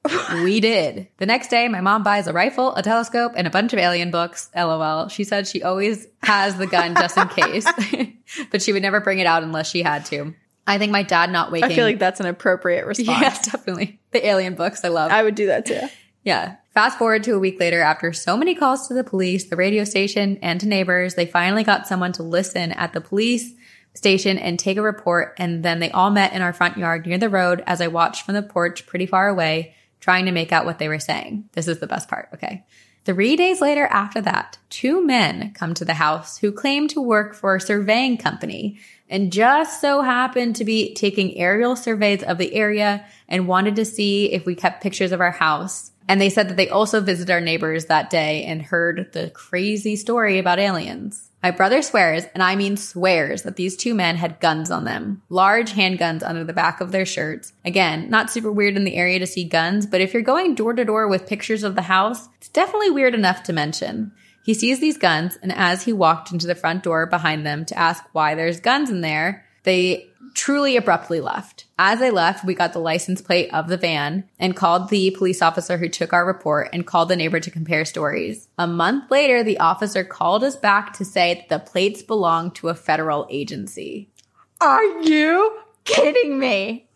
we 0.43 0.61
did. 0.61 1.09
The 1.19 1.27
next 1.27 1.49
day, 1.49 1.69
my 1.69 1.81
mom 1.81 2.03
buys 2.03 2.27
a 2.27 2.33
rifle, 2.33 2.75
a 2.75 2.83
telescope, 2.83 3.33
and 3.37 3.47
a 3.47 3.51
bunch 3.51 3.73
of 3.73 3.79
alien 3.79 4.11
books. 4.11 4.51
LOL. 4.57 5.09
She 5.09 5.25
said 5.25 5.47
she 5.47 5.63
always 5.63 6.07
has 6.23 6.57
the 6.57 6.67
gun 6.67 6.95
just 6.95 7.17
in 7.17 7.29
case, 7.29 7.67
but 8.51 8.63
she 8.63 8.73
would 8.73 8.83
never 8.83 9.01
bring 9.01 9.19
it 9.19 9.27
out 9.27 9.43
unless 9.43 9.71
she 9.71 9.83
had 9.83 10.05
to. 10.07 10.35
I 10.67 10.79
think 10.79 10.93
my 10.93 11.03
dad 11.03 11.31
not 11.31 11.51
waking. 11.51 11.71
I 11.71 11.75
feel 11.75 11.85
like 11.85 11.99
that's 11.99 12.21
an 12.21 12.27
appropriate 12.27 12.87
response. 12.87 13.21
yeah, 13.21 13.31
definitely. 13.31 14.01
The 14.13 14.27
alien 14.27 14.55
books 14.55 14.85
I 14.85 14.89
love. 14.89 15.11
I 15.11 15.23
would 15.23 15.35
do 15.35 15.47
that 15.47 15.67
too. 15.67 15.81
Yeah. 16.25 16.57
Fast 16.73 16.99
forward 16.99 17.25
to 17.25 17.33
a 17.33 17.39
week 17.39 17.61
later, 17.61 17.83
after 17.83 18.13
so 18.13 18.37
many 18.37 18.55
calls 18.55 18.89
to 18.89 18.95
the 18.95 19.05
police, 19.05 19.51
the 19.51 19.57
radio 19.57 19.85
station, 19.85 20.39
and 20.41 20.61
to 20.61 20.67
neighbors, 20.67 21.15
they 21.15 21.27
finally 21.27 21.65
got 21.65 21.87
someone 21.87 22.13
to 22.13 22.23
listen 22.23 22.73
at 22.73 22.93
the 22.93 23.01
police 23.01 23.53
station 23.95 24.39
and 24.39 24.59
take 24.59 24.77
a 24.77 24.83
report. 24.83 25.35
And 25.39 25.63
then 25.65 25.81
they 25.81 25.91
all 25.91 26.11
met 26.11 26.33
in 26.33 26.43
our 26.43 26.53
front 26.53 26.79
yard 26.79 27.07
near 27.07 27.19
the 27.19 27.29
road 27.29 27.63
as 27.67 27.81
I 27.81 27.89
watched 27.89 28.25
from 28.25 28.35
the 28.35 28.43
porch 28.43 28.87
pretty 28.87 29.07
far 29.07 29.29
away, 29.29 29.75
trying 30.01 30.27
to 30.27 30.33
make 30.33 30.53
out 30.53 30.65
what 30.65 30.79
they 30.79 30.89
were 30.89 30.99
saying. 30.99 31.49
This 31.53 31.69
is 31.69 31.79
the 31.79 31.87
best 31.87 32.09
part. 32.09 32.29
Okay. 32.35 32.65
Three 33.05 33.35
days 33.35 33.61
later 33.61 33.87
after 33.87 34.21
that, 34.21 34.59
two 34.71 35.05
men 35.05 35.53
come 35.55 35.75
to 35.75 35.85
the 35.85 35.95
house 35.95 36.39
who 36.39 36.53
claim 36.53 36.87
to 36.89 37.01
work 37.01 37.35
for 37.35 37.57
a 37.57 37.61
surveying 37.61 38.17
company 38.17 38.79
and 39.11 39.33
just 39.33 39.81
so 39.81 40.03
happened 40.03 40.55
to 40.57 40.65
be 40.65 40.95
taking 40.95 41.37
aerial 41.37 41.75
surveys 41.75 42.23
of 42.23 42.39
the 42.39 42.55
area 42.55 43.05
and 43.29 43.49
wanted 43.49 43.75
to 43.77 43.85
see 43.85 44.33
if 44.33 44.47
we 44.47 44.55
kept 44.55 44.83
pictures 44.83 45.11
of 45.11 45.21
our 45.21 45.33
house. 45.33 45.91
And 46.09 46.21
they 46.21 46.31
said 46.31 46.49
that 46.49 46.57
they 46.57 46.69
also 46.69 47.01
visited 47.01 47.33
our 47.33 47.41
neighbors 47.41 47.87
that 47.87 48.09
day 48.09 48.45
and 48.45 48.63
heard 48.63 49.11
the 49.13 49.31
crazy 49.31 49.97
story 49.97 50.39
about 50.39 50.61
aliens. 50.61 51.32
My 51.43 51.51
brother 51.51 51.83
swears, 51.83 52.25
and 52.35 52.43
I 52.43 52.55
mean 52.55 52.77
swears, 52.77 53.43
that 53.43 53.57
these 53.57 53.77
two 53.77 53.95
men 53.95 54.15
had 54.15 54.39
guns 54.39 54.71
on 54.71 54.85
them. 54.85 55.23
Large 55.29 55.73
handguns 55.73 56.23
under 56.23 56.45
the 56.45 56.53
back 56.53 56.81
of 56.81 56.93
their 56.93 57.05
shirts. 57.05 57.53
Again, 57.65 58.09
not 58.09 58.31
super 58.31 58.53
weird 58.53 58.77
in 58.77 58.85
the 58.85 58.95
area 58.95 59.19
to 59.19 59.27
see 59.27 59.43
guns, 59.45 59.85
but 59.85 60.01
if 60.01 60.15
you're 60.15 60.23
going 60.23 60.55
door 60.55 60.73
to 60.73 60.85
door 60.85 61.09
with 61.09 61.27
pictures 61.27 61.65
of 61.65 61.75
the 61.75 61.83
house, 61.83 62.29
it's 62.37 62.49
definitely 62.49 62.91
weird 62.91 63.15
enough 63.15 63.43
to 63.45 63.53
mention. 63.53 64.13
He 64.45 64.55
sees 64.55 64.79
these 64.79 64.97
guns, 64.97 65.37
and 65.43 65.53
as 65.53 65.83
he 65.83 65.93
walked 65.93 66.31
into 66.31 66.47
the 66.47 66.55
front 66.55 66.85
door 66.85 67.07
behind 67.07 67.45
them 67.45 67.65
to 67.67 67.79
ask 67.79 68.05
why 68.13 68.37
there's 68.37 68.61
guns 68.61 68.89
in 68.89 69.01
there, 69.01 69.45
they 69.65 70.09
truly 70.35 70.77
abruptly 70.77 71.21
left. 71.21 71.67
As 71.85 72.01
I 72.01 72.11
left, 72.11 72.45
we 72.45 72.55
got 72.55 72.73
the 72.73 72.79
license 72.79 73.21
plate 73.21 73.53
of 73.53 73.67
the 73.67 73.77
van 73.77 74.23
and 74.39 74.55
called 74.55 74.89
the 74.89 75.11
police 75.19 75.43
officer 75.43 75.77
who 75.79 75.89
took 75.89 76.13
our 76.13 76.25
report 76.25 76.69
and 76.73 76.87
called 76.87 77.09
the 77.09 77.17
neighbor 77.17 77.41
to 77.41 77.51
compare 77.51 77.85
stories. 77.85 78.47
A 78.57 78.69
month 78.69 79.11
later, 79.11 79.43
the 79.43 79.59
officer 79.59 80.05
called 80.05 80.45
us 80.45 80.55
back 80.55 80.93
to 80.99 81.05
say 81.05 81.35
that 81.35 81.49
the 81.49 81.59
plates 81.59 82.01
belonged 82.01 82.55
to 82.55 82.69
a 82.69 82.75
federal 82.77 83.27
agency. 83.29 84.13
Are 84.61 84.85
you 85.01 85.59
kidding 85.83 86.39
me? 86.39 86.89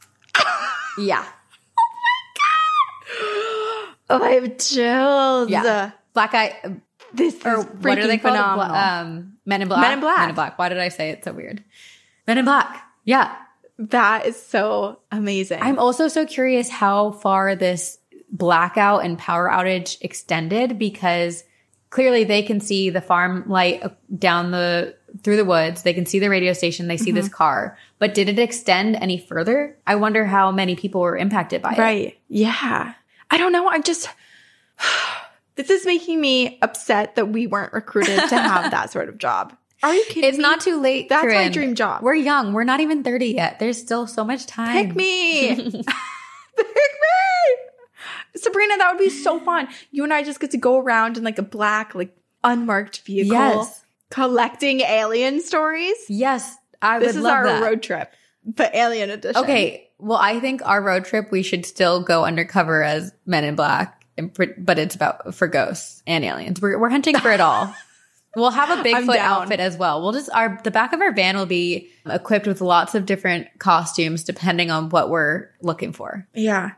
Yeah. 0.98 1.26
Oh, 4.08 4.18
my 4.18 4.20
god! 4.20 4.22
Oh, 4.22 4.24
I 4.24 4.30
have 4.34 4.58
chills. 4.58 5.50
Yeah. 5.50 5.90
Black 6.14 6.32
eye, 6.32 6.76
This 7.12 7.34
is 7.34 7.44
or 7.44 7.64
freaking 7.64 7.82
what 7.82 7.98
are 7.98 8.06
they 8.06 8.18
phenomenal. 8.18 8.76
Um, 8.76 9.38
Men 9.44 9.62
in 9.62 9.68
Black. 9.68 9.80
Men 9.80 9.92
in 9.94 10.00
Black. 10.00 10.18
Men 10.18 10.28
in 10.28 10.34
Black. 10.36 10.58
Why 10.60 10.68
did 10.68 10.78
I 10.78 10.90
say 10.90 11.10
it 11.10 11.24
so 11.24 11.32
weird? 11.32 11.64
Men 12.28 12.38
in 12.38 12.44
Black. 12.44 12.84
Yeah. 13.04 13.34
That 13.78 14.26
is 14.26 14.40
so 14.40 15.00
amazing. 15.12 15.60
I'm 15.62 15.78
also 15.78 16.08
so 16.08 16.26
curious 16.26 16.68
how 16.68 17.12
far 17.12 17.54
this 17.54 17.98
blackout 18.30 19.04
and 19.04 19.18
power 19.18 19.48
outage 19.48 19.98
extended 20.00 20.78
because 20.78 21.44
clearly 21.90 22.24
they 22.24 22.42
can 22.42 22.60
see 22.60 22.90
the 22.90 23.00
farm 23.00 23.44
light 23.48 23.82
down 24.18 24.50
the 24.50 24.96
through 25.22 25.36
the 25.36 25.44
woods. 25.44 25.82
They 25.82 25.94
can 25.94 26.06
see 26.06 26.18
the 26.18 26.30
radio 26.30 26.52
station. 26.52 26.88
They 26.88 26.96
see 26.96 27.12
this 27.12 27.26
mm-hmm. 27.26 27.34
car. 27.34 27.78
But 27.98 28.14
did 28.14 28.28
it 28.28 28.38
extend 28.38 28.96
any 28.96 29.18
further? 29.18 29.76
I 29.86 29.96
wonder 29.96 30.24
how 30.24 30.52
many 30.52 30.76
people 30.76 31.00
were 31.00 31.16
impacted 31.16 31.62
by 31.62 31.72
it. 31.72 31.78
right. 31.78 32.18
Yeah. 32.28 32.94
I 33.30 33.38
don't 33.38 33.52
know. 33.52 33.68
I'm 33.68 33.82
just. 33.82 34.08
This 35.56 35.70
is 35.70 35.86
making 35.86 36.20
me 36.20 36.58
upset 36.60 37.14
that 37.14 37.30
we 37.30 37.46
weren't 37.46 37.72
recruited 37.72 38.28
to 38.28 38.38
have 38.38 38.70
that 38.72 38.92
sort 38.92 39.08
of 39.08 39.16
job. 39.16 39.56
Are 39.82 39.94
you 39.94 40.04
kidding 40.06 40.24
It's 40.24 40.38
me? 40.38 40.42
not 40.42 40.60
too 40.60 40.80
late. 40.80 41.08
That's 41.08 41.24
my 41.32 41.48
dream 41.48 41.74
job. 41.74 42.02
We're 42.02 42.14
young. 42.14 42.52
We're 42.52 42.64
not 42.64 42.80
even 42.80 43.02
30 43.04 43.26
yet. 43.26 43.58
There's 43.58 43.78
still 43.78 44.06
so 44.06 44.24
much 44.24 44.46
time. 44.46 44.72
Pick 44.86 44.96
me. 44.96 45.48
Pick 45.56 45.74
me. 45.74 45.82
Sabrina, 48.36 48.76
that 48.78 48.90
would 48.92 48.98
be 49.02 49.10
so 49.10 49.38
fun. 49.40 49.68
You 49.90 50.04
and 50.04 50.12
I 50.12 50.22
just 50.22 50.40
get 50.40 50.50
to 50.52 50.58
go 50.58 50.78
around 50.78 51.16
in 51.16 51.24
like 51.24 51.38
a 51.38 51.42
black, 51.42 51.94
like 51.94 52.16
unmarked 52.44 53.00
vehicle 53.02 53.32
Yes. 53.32 53.84
collecting 54.10 54.80
alien 54.80 55.40
stories. 55.40 55.96
Yes. 56.08 56.56
I 56.82 56.98
This 56.98 57.08
would 57.14 57.16
is 57.16 57.22
love 57.22 57.32
our 57.36 57.44
that. 57.46 57.62
road 57.62 57.82
trip, 57.82 58.12
but 58.44 58.74
alien 58.74 59.10
edition. 59.10 59.42
Okay. 59.42 59.88
Well, 59.98 60.18
I 60.20 60.40
think 60.40 60.60
our 60.66 60.82
road 60.82 61.06
trip, 61.06 61.30
we 61.32 61.42
should 61.42 61.64
still 61.64 62.02
go 62.02 62.24
undercover 62.24 62.82
as 62.82 63.12
men 63.24 63.44
in 63.44 63.56
black, 63.56 64.04
and 64.18 64.30
but 64.58 64.78
it's 64.78 64.94
about 64.94 65.34
for 65.34 65.48
ghosts 65.48 66.02
and 66.06 66.22
aliens. 66.22 66.60
We're, 66.60 66.78
we're 66.78 66.90
hunting 66.90 67.16
for 67.18 67.30
it 67.30 67.40
all. 67.40 67.74
We'll 68.36 68.50
have 68.50 68.78
a 68.78 68.82
Bigfoot 68.88 69.16
outfit 69.16 69.58
as 69.58 69.76
well. 69.76 70.00
We'll 70.02 70.12
just, 70.12 70.30
our, 70.32 70.60
the 70.62 70.70
back 70.70 70.92
of 70.92 71.00
our 71.00 71.12
van 71.12 71.36
will 71.36 71.46
be 71.46 71.88
equipped 72.08 72.46
with 72.46 72.60
lots 72.60 72.94
of 72.94 73.06
different 73.06 73.48
costumes 73.58 74.22
depending 74.22 74.70
on 74.70 74.90
what 74.90 75.10
we're 75.10 75.48
looking 75.62 75.92
for. 75.92 76.28
Yeah. 76.34 76.70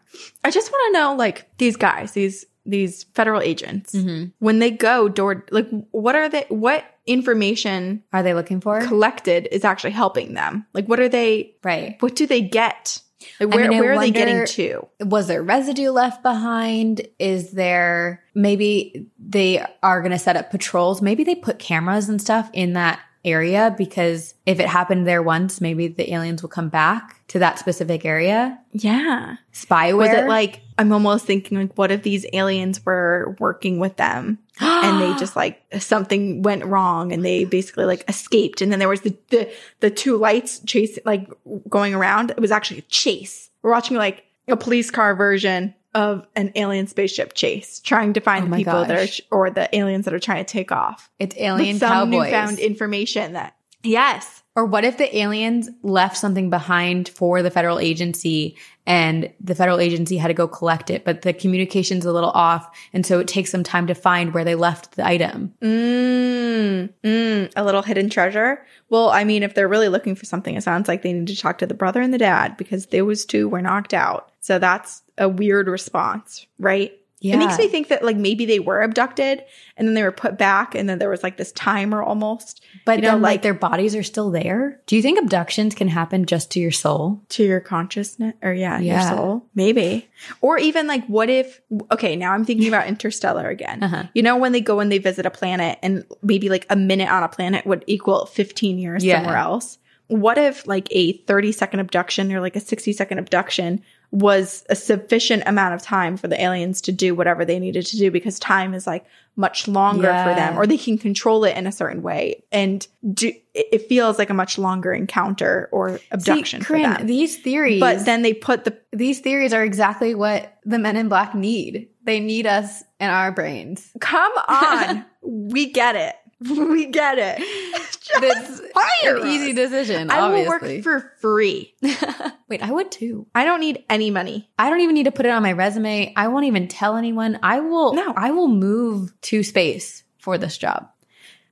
I 0.45 0.51
just 0.51 0.71
want 0.73 0.95
to 0.95 0.99
know 1.01 1.15
like 1.15 1.51
these 1.59 1.77
guys, 1.77 2.13
these 2.13 2.47
these 2.65 3.05
federal 3.15 3.41
agents, 3.41 3.95
Mm-hmm. 3.95 4.27
when 4.41 4.59
they 4.59 4.71
go 4.71 5.09
door 5.09 5.45
like 5.51 5.67
what 5.91 6.15
are 6.15 6.29
they 6.29 6.45
what 6.51 6.85
information 7.07 8.03
Are 8.13 8.23
they 8.23 8.35
looking 8.35 8.61
for? 8.61 8.81
collected 8.83 9.49
is 9.51 9.65
actually 9.65 9.93
helping 9.93 10.35
them? 10.35 10.67
Like 10.75 10.87
what 10.87 11.01
are 11.01 11.09
they 11.09 11.55
Right. 11.65 11.97
what 12.01 12.15
do 12.15 12.27
they 12.27 12.41
get? 12.43 13.01
Like 13.41 13.53
I 13.53 13.57
where 13.57 13.69
mean, 13.69 13.81
where 13.81 13.93
are 13.95 13.99
they 13.99 14.11
getting 14.11 14.47
to? 14.47 14.87
was 15.01 15.27
there 15.27 15.43
residue 15.43 15.91
left 15.91 16.23
behind? 16.23 17.07
Is 17.19 17.53
there 17.53 18.23
maybe 18.35 19.07
they 19.19 19.65
are 19.83 20.01
going 20.01 20.13
to 20.13 20.19
set 20.19 20.37
up 20.37 20.51
patrols? 20.51 21.03
Maybe 21.03 21.25
they 21.25 21.35
put 21.35 21.59
cameras 21.59 22.09
and 22.09 22.21
stuff 22.21 22.49
in 22.53 22.75
that 22.75 23.01
area 23.25 23.75
because 23.77 24.35
if 24.47 24.61
it 24.61 24.69
happened 24.69 25.07
there 25.07 25.23
once, 25.23 25.61
maybe 25.61 25.89
the 25.89 26.13
aliens 26.13 26.43
will 26.43 26.49
come 26.49 26.69
back 26.69 27.27
to 27.29 27.39
that 27.41 27.59
specific 27.59 28.05
area. 28.05 28.59
Yeah. 28.73 29.37
Spyware. 29.53 29.97
Was 29.97 30.11
it 30.11 30.29
like 30.29 30.63
I'm 30.79 30.93
almost 30.93 31.27
thinking 31.27 31.59
like 31.59 31.77
what 31.77 31.91
if 31.91 32.03
these 32.03 32.25
aliens 32.33 32.85
were 32.85 33.37
working 33.41 33.79
with 33.79 33.97
them 33.97 34.39
and 34.61 35.01
they 35.01 35.15
just 35.19 35.37
like 35.37 35.63
something 35.79 36.43
went 36.43 36.65
wrong 36.65 37.13
and 37.13 37.25
they 37.25 37.45
basically 37.45 37.85
like 37.85 38.05
escaped 38.09 38.61
and 38.61 38.71
then 38.73 38.79
there 38.79 38.89
was 38.89 39.03
the 39.03 39.17
the, 39.31 39.51
the 39.81 39.91
two 39.91 40.17
lights 40.17 40.61
chase 40.61 40.99
like 41.05 41.29
going 41.69 41.95
around. 41.95 42.31
It 42.31 42.41
was 42.41 42.51
actually 42.51 42.79
a 42.79 42.83
chase. 42.83 43.51
We're 43.63 43.71
watching 43.71 43.97
like 43.97 44.25
a 44.49 44.57
police 44.57 44.91
car 44.91 45.15
version 45.15 45.75
of 45.95 46.27
an 46.37 46.53
alien 46.55 46.87
spaceship 46.87 47.33
chase, 47.35 47.81
trying 47.81 48.13
to 48.13 48.21
find 48.21 48.47
Oh 48.47 48.51
the 48.51 48.57
people 48.57 48.85
that 48.85 48.89
gosh. 48.89 49.21
are 49.33 49.39
or 49.39 49.51
the 49.51 49.75
aliens 49.77 50.05
that 50.05 50.15
are 50.15 50.19
trying 50.21 50.45
to 50.45 50.51
take 50.51 50.71
off. 50.71 51.11
it's 51.19 51.35
With 51.35 51.43
alien 51.43 51.79
some 51.79 51.89
cowboys? 51.91 52.25
newfound 52.27 52.59
information 52.59 53.33
that 53.33 53.57
yes, 53.83 54.43
or 54.59 54.65
what 54.65 54.85
if 54.85 54.99
the 54.99 55.17
aliens 55.17 55.71
left 55.85 56.17
something 56.17 56.51
behind 56.51 57.09
for 57.11 57.43
the 57.45 57.51
federal 57.51 57.79
agency 57.79 58.57
and 58.87 59.33
the 59.39 59.55
federal 59.55 59.79
agency 59.79 60.17
had 60.17 60.27
to 60.27 60.35
go 60.35 60.49
collect 60.49 60.91
it, 60.91 61.05
but 61.05 61.23
the 61.23 61.33
communication's 61.33 62.05
a 62.05 62.13
little 62.13 62.33
off. 62.33 62.69
And 62.93 63.07
so 63.07 63.21
it 63.21 63.29
takes 63.29 63.53
some 63.53 63.63
time 63.63 63.87
to 63.87 63.95
find 63.95 64.35
where 64.35 64.43
they 64.43 64.57
left 64.57 64.97
the 64.97 65.07
item. 65.07 65.55
Mm, 65.63 66.93
mm, 67.05 67.53
a 67.55 67.65
little 67.65 67.83
hidden 67.83 68.11
treasure. 68.11 68.67
Well, 68.89 69.11
I 69.11 69.23
mean, 69.23 69.45
if 69.45 69.55
they're 69.55 69.69
really 69.69 69.89
looking 69.89 70.17
for 70.17 70.25
something, 70.25 70.57
it 70.57 70.65
sounds 70.65 70.89
like 70.89 71.03
they 71.03 71.13
need 71.13 71.29
to 71.29 71.37
talk 71.37 71.59
to 71.59 71.67
the 71.67 71.73
brother 71.75 72.01
and 72.01 72.13
the 72.13 72.19
dad 72.19 72.57
because 72.57 72.87
those 72.87 73.25
two 73.25 73.49
were 73.49 73.63
knocked 73.63 73.95
out. 73.95 74.33
So 74.41 74.59
that's 74.59 75.03
a 75.19 75.29
weird 75.29 75.69
response, 75.69 76.49
right? 76.59 76.98
Yeah. 77.21 77.35
It 77.35 77.39
makes 77.39 77.59
me 77.59 77.67
think 77.69 77.89
that 77.89 78.05
like 78.05 78.17
maybe 78.17 78.47
they 78.47 78.61
were 78.61 78.81
abducted 78.83 79.43
and 79.77 79.89
then 79.89 79.95
they 79.95 80.03
were 80.05 80.13
put 80.13 80.39
back 80.39 80.75
and 80.77 80.89
then 80.89 80.99
there 80.99 81.09
was 81.11 81.23
like 81.25 81.37
this 81.37 81.51
timer 81.53 82.01
almost 82.03 82.63
But 82.85 82.97
you 82.99 83.03
know, 83.03 83.13
then, 83.13 83.23
like, 83.23 83.31
like- 83.33 83.43
their 83.43 83.55
bodies 83.55 83.97
are 83.97 84.03
still 84.05 84.31
there. 84.31 84.81
Do 84.87 84.95
you 84.95 85.03
think 85.03 85.19
abductions 85.19 85.75
can 85.75 85.89
happen 85.89 86.27
just 86.27 86.51
to 86.53 86.61
your 86.61 86.71
soul? 86.71 87.21
to 87.31 87.43
your 87.45 87.61
consciousness 87.61 88.35
or 88.43 88.53
yeah, 88.53 88.79
Yeah. 88.79 89.01
your 89.09 89.17
soul. 89.17 89.47
Maybe. 89.55 90.09
Or 90.41 90.59
even 90.59 90.87
like 90.87 91.05
what 91.07 91.29
if 91.29 91.61
okay, 91.93 92.15
now 92.17 92.33
I'm 92.33 92.45
thinking 92.45 92.69
about 92.69 92.87
Interstellar 92.87 93.49
again. 93.49 93.83
Uh-huh. 93.83 94.05
You 94.15 94.23
know 94.23 94.37
when 94.37 94.53
they 94.53 94.61
go 94.61 94.79
and 94.81 94.91
they 94.93 94.99
visit 94.99 95.27
a 95.27 95.31
planet 95.31 95.79
and 95.83 96.05
maybe 96.23 96.49
like 96.49 96.67
a 96.71 96.77
minute 96.77 97.09
on 97.11 97.23
a 97.23 97.29
planet 97.29 97.67
would 97.67 97.83
equal 97.87 98.27
15 98.27 98.79
years 98.79 99.05
Yeah. 99.05 99.17
somewhere 99.19 99.37
else? 99.39 99.79
What 100.07 100.39
if 100.39 100.67
like 100.67 100.89
a 100.91 101.13
30 101.13 101.53
second 101.53 101.81
abduction 101.81 102.33
or 102.33 102.41
like 102.41 102.57
a 102.57 102.61
60 102.61 102.93
second 102.95 103.19
abduction 103.19 103.83
was 104.11 104.65
a 104.71 104.75
sufficient 104.75 105.43
amount 105.47 105.75
of 105.75 105.83
time 105.83 106.17
for 106.17 106.29
the 106.29 106.43
aliens 106.43 106.81
to 106.81 106.93
do 106.93 107.15
whatever 107.15 107.45
they 107.45 107.59
needed 107.59 107.85
to 107.85 107.97
do 107.99 108.11
because 108.11 108.39
time 108.39 108.73
is 108.73 108.87
like 108.87 109.05
much 109.37 109.69
longer 109.69 110.09
for 110.09 110.35
them 110.35 110.59
or 110.59 110.67
they 110.67 110.79
can 110.79 110.99
control 110.99 111.45
it 111.45 111.57
in 111.57 111.67
a 111.67 111.71
certain 111.71 112.03
way 112.03 112.43
and 112.51 112.89
do 113.13 113.31
it 113.55 113.89
feels 113.89 114.19
like 114.19 114.31
a 114.31 114.35
much 114.35 114.57
longer 114.59 114.93
encounter 114.93 115.69
or 115.73 116.01
abduction 116.11 116.61
See, 116.61 116.67
for 116.67 116.79
them. 116.79 117.07
These 117.07 117.39
theories, 117.39 117.81
But 117.81 118.05
then 118.05 118.23
they 118.23 118.33
put 118.33 118.65
the 118.65 118.79
these 118.93 119.21
theories 119.21 119.53
are 119.53 119.63
exactly 119.63 120.15
what 120.15 120.59
the 120.65 120.79
men 120.79 120.97
in 120.97 121.09
black 121.09 121.35
need. 121.35 121.89
They 122.05 122.21
need 122.21 122.47
us 122.47 122.83
in 122.99 123.11
our 123.11 123.31
brains. 123.31 123.91
come 124.01 124.33
on, 124.49 125.05
we 125.23 125.71
get 125.71 125.97
it. 125.97 126.15
We 126.49 126.87
get 126.87 127.19
it. 127.19 127.37
It's 127.41 128.61
an 129.05 129.29
easy 129.29 129.53
decision. 129.53 130.11
I 130.11 130.29
will 130.29 130.47
work 130.47 130.63
for 130.83 131.13
free. 131.21 131.75
Wait, 132.49 132.63
I 132.63 132.71
would 132.71 132.91
too. 132.91 133.27
I 133.35 133.45
don't 133.45 133.61
need 133.61 133.85
any 133.91 134.11
money. 134.11 134.49
I 134.59 134.71
don't 134.71 134.81
even 134.81 134.95
need 134.95 135.05
to 135.05 135.13
put 135.13 135.27
it 135.27 135.31
on 135.31 135.43
my 135.43 135.53
resume. 135.53 136.13
I 136.17 136.29
won't 136.29 136.47
even 136.47 136.69
tell 136.69 136.97
anyone. 136.97 137.39
I 137.43 137.61
will. 137.61 137.95
No. 137.95 138.13
I 138.17 138.31
will 138.31 138.49
move 138.49 139.13
to 139.23 139.43
space 139.43 140.05
for 140.19 140.39
this 140.39 140.57
job. 140.57 140.89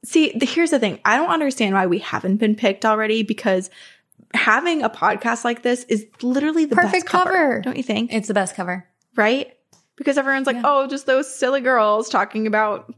See, 0.04 0.32
the, 0.36 0.46
here's 0.46 0.70
the 0.70 0.78
thing. 0.78 1.00
I 1.04 1.16
don't 1.16 1.30
understand 1.30 1.74
why 1.74 1.86
we 1.86 1.98
haven't 1.98 2.36
been 2.36 2.54
picked 2.54 2.84
already 2.84 3.22
because 3.24 3.70
having 4.34 4.82
a 4.82 4.90
podcast 4.90 5.44
like 5.44 5.62
this 5.62 5.84
is 5.84 6.06
literally 6.22 6.64
the 6.64 6.76
Perfect 6.76 6.92
best 6.92 7.06
cover, 7.06 7.30
cover. 7.32 7.60
don't 7.60 7.76
you 7.76 7.82
think? 7.82 8.12
It's 8.12 8.28
the 8.28 8.34
best 8.34 8.54
cover. 8.54 8.86
right? 9.16 9.55
Because 9.96 10.18
everyone's 10.18 10.46
like, 10.46 10.56
Yeah. 10.56 10.62
"Oh, 10.64 10.86
just 10.86 11.06
those 11.06 11.32
silly 11.32 11.60
girls 11.60 12.08
talking 12.08 12.46
about 12.46 12.92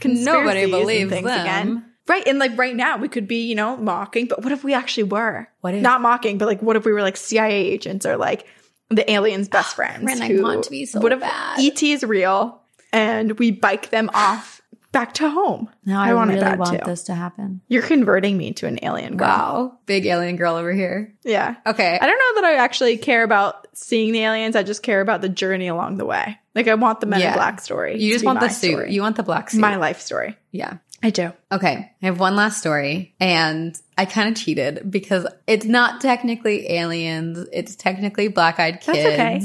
conspiracies 0.00 0.24
Nobody 0.26 0.62
and 0.62 0.70
believes 0.72 1.10
things 1.10 1.26
them. 1.26 1.40
again." 1.40 1.84
Right, 2.08 2.26
and 2.26 2.38
like 2.40 2.58
right 2.58 2.74
now, 2.74 2.96
we 2.96 3.08
could 3.08 3.28
be, 3.28 3.42
you 3.46 3.54
know, 3.54 3.76
mocking, 3.76 4.26
but 4.26 4.42
what 4.42 4.50
if 4.52 4.64
we 4.64 4.74
actually 4.74 5.04
were? 5.04 5.46
What 5.60 5.74
if- 5.74 5.82
not 5.82 6.00
mocking, 6.00 6.36
but 6.38 6.46
like, 6.48 6.60
what 6.60 6.74
if 6.74 6.84
we 6.84 6.92
were 6.92 7.02
like 7.02 7.16
CIA 7.16 7.52
agents 7.70 8.04
or 8.04 8.16
like 8.16 8.44
the 8.90 9.08
aliens' 9.10 9.48
best 9.48 9.76
friends? 9.76 10.04
Ren, 10.04 10.20
I 10.20 10.28
who- 10.28 10.42
want 10.42 10.64
to 10.64 10.70
be 10.70 10.84
so 10.84 10.98
What 11.00 11.12
if 11.12 11.20
bad. 11.20 11.60
ET 11.60 11.80
is 11.82 12.02
real 12.02 12.60
and 12.92 13.38
we 13.38 13.52
bike 13.52 13.90
them 13.90 14.10
off 14.14 14.61
back 14.92 15.14
to 15.14 15.28
home? 15.28 15.68
Now 15.84 16.02
I, 16.02 16.14
want 16.14 16.30
it 16.30 16.34
really 16.34 16.56
want 16.56 16.78
too. 16.78 16.84
this 16.86 17.04
to 17.04 17.14
happen. 17.14 17.60
You're 17.68 17.82
converting 17.82 18.36
me 18.36 18.52
to 18.54 18.66
an 18.66 18.78
alien 18.82 19.16
girl. 19.16 19.28
Wow, 19.28 19.78
big 19.86 20.06
alien 20.06 20.36
girl 20.36 20.54
over 20.56 20.72
here. 20.72 21.14
Yeah. 21.24 21.56
Okay, 21.66 21.98
I 22.00 22.06
don't 22.06 22.18
know 22.18 22.40
that 22.42 22.44
I 22.48 22.54
actually 22.56 22.98
care 22.98 23.24
about 23.24 23.66
seeing 23.74 24.12
the 24.12 24.20
aliens. 24.20 24.54
I 24.54 24.62
just 24.62 24.82
care 24.82 25.00
about 25.00 25.20
the 25.22 25.28
journey 25.28 25.68
along 25.68 25.96
the 25.96 26.04
way. 26.04 26.38
Like 26.54 26.68
I 26.68 26.74
want 26.74 27.00
the 27.00 27.06
Men 27.06 27.20
Yeah. 27.20 27.28
in 27.28 27.34
Black 27.34 27.60
story. 27.60 28.00
you 28.00 28.12
just 28.12 28.24
want 28.24 28.40
the 28.40 28.48
suit. 28.48 28.70
story. 28.72 28.92
You 28.92 29.00
want 29.02 29.16
the 29.16 29.22
black 29.22 29.50
suit. 29.50 29.60
my 29.60 29.76
life 29.76 30.00
story. 30.00 30.36
yeah. 30.50 30.78
I 31.04 31.10
do. 31.10 31.32
Okay, 31.50 31.90
I 32.00 32.06
have 32.06 32.20
one 32.20 32.36
last 32.36 32.60
story, 32.60 33.12
and 33.18 33.76
I 33.98 34.04
kind 34.04 34.28
of 34.28 34.40
cheated 34.40 34.88
because 34.88 35.26
it's 35.48 35.64
not 35.66 36.00
technically 36.00 36.70
aliens; 36.70 37.44
it's 37.52 37.74
technically 37.74 38.28
black-eyed 38.28 38.80
kids. 38.80 38.98
That's 38.98 39.06
okay. 39.06 39.42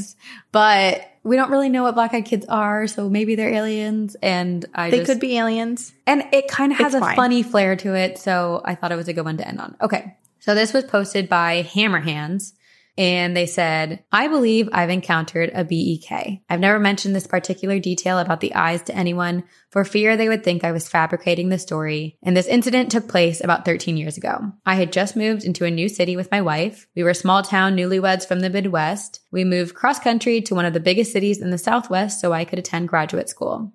But 0.52 1.02
we 1.28 1.36
don't 1.36 1.52
really 1.52 1.70
know 1.70 1.84
what 1.84 1.94
black-eyed 1.96 2.26
kids 2.26 2.46
are, 2.48 2.88
so 2.88 3.10
maybe 3.10 3.36
they're 3.36 3.54
aliens. 3.54 4.16
And 4.22 4.66
I 4.74 4.90
They 4.90 5.00
just, 5.00 5.12
could 5.12 5.20
be 5.20 5.38
aliens. 5.38 5.94
and 6.06 6.24
it 6.32 6.48
kind 6.48 6.72
of 6.72 6.78
has 6.80 6.94
It's 6.94 7.02
a 7.02 7.06
fine. 7.06 7.16
funny 7.16 7.44
flair 7.44 7.76
to 7.76 7.94
it. 7.96 8.18
So 8.18 8.62
I 8.66 8.76
thought 8.76 8.92
it 8.92 8.96
was 8.96 9.08
a 9.08 9.14
good 9.14 9.26
one 9.26 9.38
to 9.38 9.48
end 9.48 9.60
on. 9.60 9.76
Okay, 9.82 10.16
So 10.40 10.56
this 10.56 10.74
was 10.74 10.84
posted 10.86 11.28
by 11.30 11.64
Hammerhands. 11.64 12.54
And 12.98 13.38
they 13.38 13.46
said, 13.46 14.04
I 14.12 14.28
believe 14.28 14.70
I've 14.72 14.90
encountered 14.90 15.52
a 15.54 15.64
BEK. 15.64 16.42
I've 16.50 16.60
never 16.60 16.80
mentioned 16.80 17.16
this 17.16 17.28
particular 17.28 17.78
detail 17.78 18.18
about 18.18 18.42
the 18.42 18.56
eyes 18.56 18.82
to 18.84 18.96
anyone 18.96 19.44
for 19.70 19.86
fear 19.86 20.18
they 20.18 20.28
would 20.28 20.44
think 20.44 20.64
I 20.64 20.72
was 20.72 20.90
fabricating 20.90 21.50
the 21.50 21.60
story. 21.60 22.18
And 22.24 22.36
this 22.36 22.48
incident 22.48 22.90
took 22.90 23.08
place 23.08 23.44
about 23.44 23.66
13 23.66 23.98
years 23.98 24.18
ago. 24.18 24.52
I 24.66 24.76
had 24.76 24.92
just 24.92 25.16
moved 25.16 25.44
into 25.44 25.66
a 25.66 25.72
new 25.72 25.90
city 25.90 26.16
with 26.16 26.32
my 26.32 26.42
wife. 26.42 26.88
We 26.96 27.04
were 27.04 27.14
small 27.14 27.44
town 27.44 27.76
newlyweds 27.76 28.28
from 28.28 28.40
the 28.40 28.50
Midwest. 28.50 29.20
We 29.32 29.44
moved 29.44 29.76
cross 29.76 30.00
country 30.00 30.42
to 30.42 30.56
one 30.56 30.66
of 30.66 30.74
the 30.74 30.80
biggest 30.80 31.12
cities 31.12 31.40
in 31.40 31.52
the 31.52 31.58
Southwest 31.60 32.20
so 32.20 32.34
I 32.34 32.46
could 32.46 32.58
attend 32.58 32.88
graduate 32.88 33.30
school. 33.30 33.74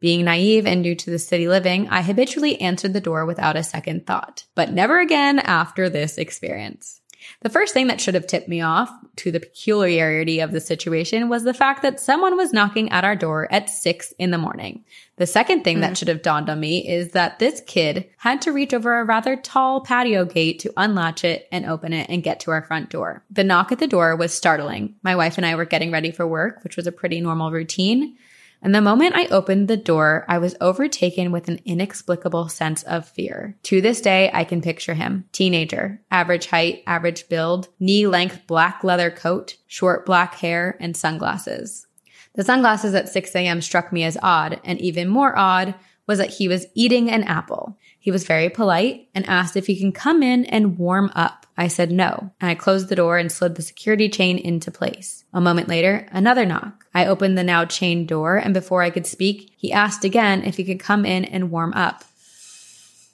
Being 0.00 0.24
naive 0.24 0.66
and 0.66 0.82
new 0.82 0.94
to 0.94 1.10
the 1.10 1.18
city 1.18 1.48
living, 1.48 1.88
I 1.88 2.02
habitually 2.02 2.60
answered 2.60 2.92
the 2.92 3.00
door 3.00 3.26
without 3.26 3.56
a 3.56 3.64
second 3.64 4.06
thought, 4.06 4.44
but 4.54 4.72
never 4.72 5.00
again 5.00 5.40
after 5.40 5.88
this 5.88 6.18
experience. 6.18 7.00
The 7.40 7.48
first 7.48 7.74
thing 7.74 7.86
that 7.88 8.00
should 8.00 8.14
have 8.14 8.26
tipped 8.26 8.48
me 8.48 8.60
off 8.60 8.90
to 9.16 9.30
the 9.30 9.40
peculiarity 9.40 10.40
of 10.40 10.52
the 10.52 10.60
situation 10.60 11.28
was 11.28 11.44
the 11.44 11.54
fact 11.54 11.82
that 11.82 12.00
someone 12.00 12.36
was 12.36 12.52
knocking 12.52 12.90
at 12.90 13.04
our 13.04 13.16
door 13.16 13.48
at 13.52 13.70
six 13.70 14.12
in 14.18 14.30
the 14.30 14.38
morning. 14.38 14.84
The 15.16 15.26
second 15.26 15.64
thing 15.64 15.78
mm. 15.78 15.80
that 15.80 15.96
should 15.96 16.08
have 16.08 16.22
dawned 16.22 16.48
on 16.48 16.60
me 16.60 16.88
is 16.88 17.10
that 17.12 17.38
this 17.38 17.60
kid 17.66 18.08
had 18.18 18.40
to 18.42 18.52
reach 18.52 18.72
over 18.72 19.00
a 19.00 19.04
rather 19.04 19.36
tall 19.36 19.80
patio 19.80 20.24
gate 20.24 20.60
to 20.60 20.72
unlatch 20.76 21.24
it 21.24 21.48
and 21.50 21.66
open 21.66 21.92
it 21.92 22.08
and 22.08 22.22
get 22.22 22.40
to 22.40 22.50
our 22.50 22.62
front 22.62 22.90
door. 22.90 23.24
The 23.30 23.44
knock 23.44 23.72
at 23.72 23.78
the 23.78 23.86
door 23.86 24.14
was 24.16 24.32
startling. 24.32 24.94
My 25.02 25.16
wife 25.16 25.36
and 25.36 25.46
I 25.46 25.54
were 25.56 25.64
getting 25.64 25.90
ready 25.90 26.10
for 26.10 26.26
work, 26.26 26.62
which 26.62 26.76
was 26.76 26.86
a 26.86 26.92
pretty 26.92 27.20
normal 27.20 27.50
routine. 27.50 28.16
And 28.60 28.74
the 28.74 28.80
moment 28.80 29.14
I 29.14 29.26
opened 29.26 29.68
the 29.68 29.76
door, 29.76 30.24
I 30.28 30.38
was 30.38 30.56
overtaken 30.60 31.30
with 31.30 31.48
an 31.48 31.60
inexplicable 31.64 32.48
sense 32.48 32.82
of 32.82 33.08
fear. 33.08 33.56
To 33.64 33.80
this 33.80 34.00
day, 34.00 34.30
I 34.34 34.44
can 34.44 34.60
picture 34.60 34.94
him. 34.94 35.24
Teenager, 35.32 36.00
average 36.10 36.46
height, 36.46 36.82
average 36.86 37.28
build, 37.28 37.68
knee 37.78 38.06
length 38.06 38.46
black 38.46 38.82
leather 38.82 39.10
coat, 39.10 39.56
short 39.66 40.04
black 40.04 40.34
hair, 40.36 40.76
and 40.80 40.96
sunglasses. 40.96 41.86
The 42.34 42.44
sunglasses 42.44 42.94
at 42.94 43.08
6 43.08 43.34
a.m. 43.36 43.60
struck 43.60 43.92
me 43.92 44.04
as 44.04 44.18
odd, 44.22 44.60
and 44.64 44.80
even 44.80 45.08
more 45.08 45.36
odd 45.36 45.74
was 46.06 46.18
that 46.18 46.30
he 46.30 46.48
was 46.48 46.66
eating 46.74 47.10
an 47.10 47.22
apple. 47.24 47.78
He 48.08 48.12
was 48.12 48.24
very 48.24 48.48
polite 48.48 49.06
and 49.14 49.28
asked 49.28 49.54
if 49.54 49.66
he 49.66 49.78
can 49.78 49.92
come 49.92 50.22
in 50.22 50.46
and 50.46 50.78
warm 50.78 51.12
up. 51.14 51.44
I 51.58 51.68
said 51.68 51.92
no, 51.92 52.32
and 52.40 52.48
I 52.48 52.54
closed 52.54 52.88
the 52.88 52.96
door 52.96 53.18
and 53.18 53.30
slid 53.30 53.54
the 53.54 53.60
security 53.60 54.08
chain 54.08 54.38
into 54.38 54.70
place. 54.70 55.26
A 55.34 55.42
moment 55.42 55.68
later, 55.68 56.08
another 56.10 56.46
knock. 56.46 56.86
I 56.94 57.04
opened 57.04 57.36
the 57.36 57.44
now 57.44 57.66
chained 57.66 58.08
door, 58.08 58.38
and 58.38 58.54
before 58.54 58.80
I 58.80 58.88
could 58.88 59.06
speak, 59.06 59.52
he 59.58 59.74
asked 59.74 60.04
again 60.04 60.42
if 60.42 60.56
he 60.56 60.64
could 60.64 60.80
come 60.80 61.04
in 61.04 61.26
and 61.26 61.50
warm 61.50 61.74
up. 61.74 62.02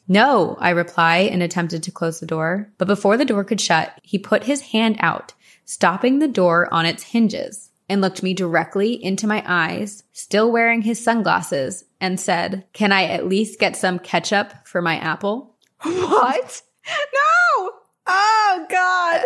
No, 0.07 0.57
I 0.61 0.71
replied 0.71 1.33
and 1.33 1.43
attempted 1.43 1.83
to 1.83 1.91
close 1.91 2.21
the 2.21 2.27
door. 2.27 2.71
But 2.79 2.87
before 2.87 3.17
the 3.17 3.25
door 3.25 3.43
could 3.43 3.61
shut, 3.61 3.99
he 4.05 4.17
put 4.17 4.45
his 4.45 4.61
hand 4.61 4.95
out, 5.01 5.33
stopping 5.65 6.21
the 6.21 6.29
door 6.29 6.73
on 6.73 6.87
its 6.87 7.03
hinges 7.03 7.71
and 7.89 8.01
looked 8.01 8.23
me 8.23 8.33
directly 8.33 8.93
into 9.05 9.27
my 9.27 9.43
eyes, 9.45 10.05
still 10.13 10.53
wearing 10.53 10.83
his 10.83 11.03
sunglasses, 11.03 11.85
and 12.05 12.21
said, 12.21 12.67
Can 12.75 12.93
I 12.93 13.05
at 13.05 13.27
least 13.27 13.59
get 13.59 13.77
some 13.77 13.99
ketchup 13.99 14.53
for 14.67 14.83
my 14.83 14.97
apple? 14.99 15.57
What? 15.85 16.63
No! 16.87 17.71
Oh, 18.07 18.67
God. 18.69 19.23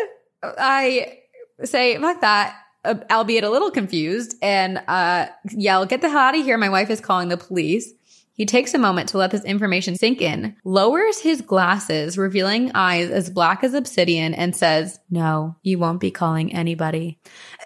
I 0.59 1.19
say, 1.65 1.99
like 1.99 2.21
that, 2.21 2.57
uh, 2.85 2.95
albeit 3.11 3.43
a 3.43 3.51
little 3.51 3.73
confused, 3.73 4.37
and 4.41 4.81
uh, 4.87 5.27
yell, 5.51 5.87
Get 5.87 6.01
the 6.03 6.09
hell 6.09 6.19
out 6.19 6.37
of 6.37 6.45
here. 6.45 6.57
My 6.57 6.69
wife 6.69 6.89
is 6.89 7.01
calling 7.01 7.29
the 7.29 7.37
police. 7.37 7.93
He 8.39 8.47
takes 8.47 8.73
a 8.73 8.79
moment 8.79 9.09
to 9.09 9.19
let 9.19 9.33
this 9.33 9.45
information 9.45 9.97
sink 9.97 10.23
in, 10.23 10.55
lowers 10.65 11.19
his 11.19 11.41
glasses, 11.41 12.17
revealing 12.17 12.71
eyes 12.73 13.11
as 13.11 13.31
black 13.31 13.65
as 13.65 13.75
obsidian, 13.75 14.33
and 14.33 14.55
says, 14.55 15.01
No, 15.11 15.57
you 15.65 15.77
won't 15.77 15.99
be 15.99 16.13
calling 16.13 16.55
anybody. 16.55 17.19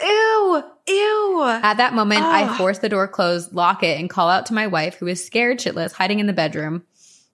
Ew, 0.03 0.65
ew. 0.89 1.43
At 1.63 1.77
that 1.77 1.93
moment, 1.93 2.23
Ugh. 2.23 2.33
I 2.33 2.57
force 2.57 2.79
the 2.79 2.89
door 2.89 3.07
closed, 3.07 3.53
lock 3.53 3.83
it, 3.83 4.01
and 4.01 4.09
call 4.09 4.31
out 4.31 4.47
to 4.47 4.55
my 4.55 4.67
wife, 4.67 4.95
who 4.95 5.07
is 5.09 5.23
scared 5.23 5.59
shitless, 5.59 5.93
hiding 5.93 6.21
in 6.21 6.27
the 6.27 6.33
bedroom. 6.33 6.85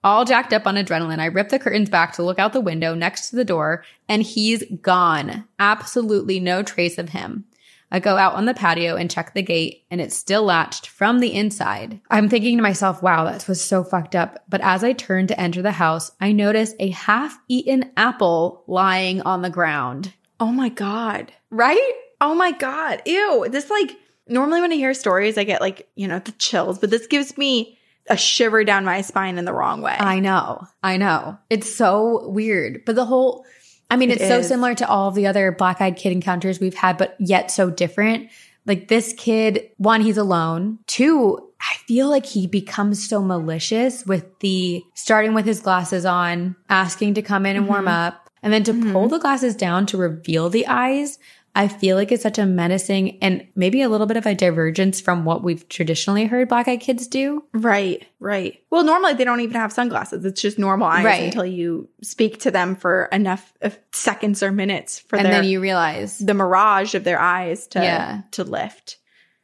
All 0.03 0.25
jacked 0.25 0.51
up 0.51 0.67
on 0.67 0.75
adrenaline, 0.75 1.19
I 1.19 1.27
rip 1.27 1.47
the 1.47 1.59
curtains 1.59 1.89
back 1.89 2.11
to 2.13 2.23
look 2.23 2.39
out 2.39 2.51
the 2.51 2.59
window 2.59 2.93
next 2.93 3.29
to 3.29 3.37
the 3.37 3.45
door, 3.45 3.85
and 4.09 4.21
he's 4.21 4.65
gone. 4.81 5.45
Absolutely 5.59 6.41
no 6.41 6.61
trace 6.61 6.97
of 6.97 7.09
him. 7.09 7.45
I 7.91 7.99
go 7.99 8.17
out 8.17 8.35
on 8.35 8.45
the 8.45 8.53
patio 8.53 8.95
and 8.95 9.09
check 9.09 9.33
the 9.33 9.41
gate 9.41 9.85
and 9.89 9.99
it's 9.99 10.15
still 10.15 10.43
latched 10.43 10.87
from 10.87 11.19
the 11.19 11.33
inside. 11.33 11.99
I'm 12.09 12.29
thinking 12.29 12.57
to 12.57 12.63
myself, 12.63 13.01
wow, 13.01 13.25
that 13.25 13.47
was 13.47 13.63
so 13.63 13.83
fucked 13.83 14.15
up. 14.15 14.43
But 14.47 14.61
as 14.61 14.83
I 14.83 14.93
turn 14.93 15.27
to 15.27 15.39
enter 15.39 15.61
the 15.61 15.71
house, 15.71 16.11
I 16.21 16.31
notice 16.31 16.73
a 16.79 16.89
half 16.89 17.37
eaten 17.47 17.91
apple 17.97 18.63
lying 18.67 19.21
on 19.21 19.41
the 19.41 19.49
ground. 19.49 20.13
Oh 20.39 20.51
my 20.51 20.69
God. 20.69 21.33
Right? 21.49 21.93
Oh 22.21 22.35
my 22.35 22.51
God. 22.51 23.01
Ew. 23.05 23.47
This 23.49 23.69
like, 23.69 23.91
normally 24.27 24.61
when 24.61 24.71
I 24.71 24.75
hear 24.75 24.93
stories, 24.93 25.37
I 25.37 25.43
get 25.43 25.61
like, 25.61 25.89
you 25.95 26.07
know, 26.07 26.19
the 26.19 26.31
chills, 26.33 26.79
but 26.79 26.89
this 26.91 27.07
gives 27.07 27.37
me 27.37 27.77
a 28.09 28.17
shiver 28.17 28.63
down 28.63 28.85
my 28.85 29.01
spine 29.01 29.37
in 29.37 29.45
the 29.45 29.53
wrong 29.53 29.81
way. 29.81 29.95
I 29.99 30.19
know. 30.19 30.65
I 30.81 30.97
know. 30.97 31.37
It's 31.49 31.73
so 31.73 32.27
weird. 32.27 32.83
But 32.85 32.95
the 32.95 33.05
whole, 33.05 33.45
I 33.89 33.97
mean, 33.97 34.11
it 34.11 34.21
it's 34.21 34.27
so 34.27 34.41
similar 34.41 34.75
to 34.75 34.87
all 34.87 35.09
of 35.09 35.15
the 35.15 35.27
other 35.27 35.51
black 35.51 35.81
eyed 35.81 35.95
kid 35.95 36.11
encounters 36.11 36.59
we've 36.59 36.75
had, 36.75 36.97
but 36.97 37.15
yet 37.19 37.51
so 37.51 37.69
different. 37.69 38.29
Like 38.65 38.87
this 38.87 39.13
kid, 39.13 39.69
one, 39.77 40.01
he's 40.01 40.17
alone. 40.17 40.79
Two, 40.85 41.49
I 41.59 41.75
feel 41.87 42.07
like 42.07 42.25
he 42.25 42.45
becomes 42.45 43.07
so 43.07 43.21
malicious 43.21 44.05
with 44.05 44.25
the 44.39 44.83
starting 44.93 45.33
with 45.33 45.45
his 45.45 45.59
glasses 45.59 46.05
on, 46.05 46.55
asking 46.69 47.15
to 47.15 47.21
come 47.21 47.45
in 47.45 47.55
and 47.55 47.65
mm-hmm. 47.65 47.73
warm 47.73 47.87
up, 47.87 48.29
and 48.43 48.53
then 48.53 48.63
to 48.65 48.73
mm-hmm. 48.73 48.91
pull 48.91 49.07
the 49.07 49.17
glasses 49.17 49.55
down 49.55 49.85
to 49.87 49.97
reveal 49.97 50.49
the 50.49 50.67
eyes. 50.67 51.17
I 51.55 51.67
feel 51.67 51.95
like 51.95 52.11
it's 52.11 52.23
such 52.23 52.37
a 52.37 52.45
menacing 52.45 53.17
and 53.21 53.47
maybe 53.55 53.81
a 53.81 53.89
little 53.89 54.07
bit 54.07 54.17
of 54.17 54.25
a 54.25 54.35
divergence 54.35 55.01
from 55.01 55.25
what 55.25 55.43
we've 55.43 55.67
traditionally 55.67 56.25
heard 56.25 56.47
black 56.47 56.67
eyed 56.67 56.79
kids 56.79 57.07
do. 57.07 57.43
Right, 57.53 58.05
right. 58.19 58.61
Well, 58.69 58.83
normally 58.83 59.13
they 59.13 59.23
don't 59.23 59.41
even 59.41 59.55
have 59.55 59.73
sunglasses. 59.73 60.23
It's 60.25 60.41
just 60.41 60.59
normal 60.59 60.87
eyes 60.87 61.05
right. 61.05 61.23
until 61.23 61.45
you 61.45 61.89
speak 62.01 62.39
to 62.41 62.51
them 62.51 62.75
for 62.75 63.05
enough 63.05 63.51
uh, 63.61 63.71
seconds 63.91 64.43
or 64.43 64.51
minutes 64.51 64.99
for 64.99 65.15
and 65.15 65.25
their, 65.25 65.33
then 65.33 65.43
you 65.45 65.59
realize 65.59 66.19
the 66.19 66.33
mirage 66.33 66.95
of 66.95 67.03
their 67.03 67.19
eyes 67.19 67.67
to 67.67 67.79
yeah. 67.79 68.21
to 68.31 68.43
lift. 68.43 68.97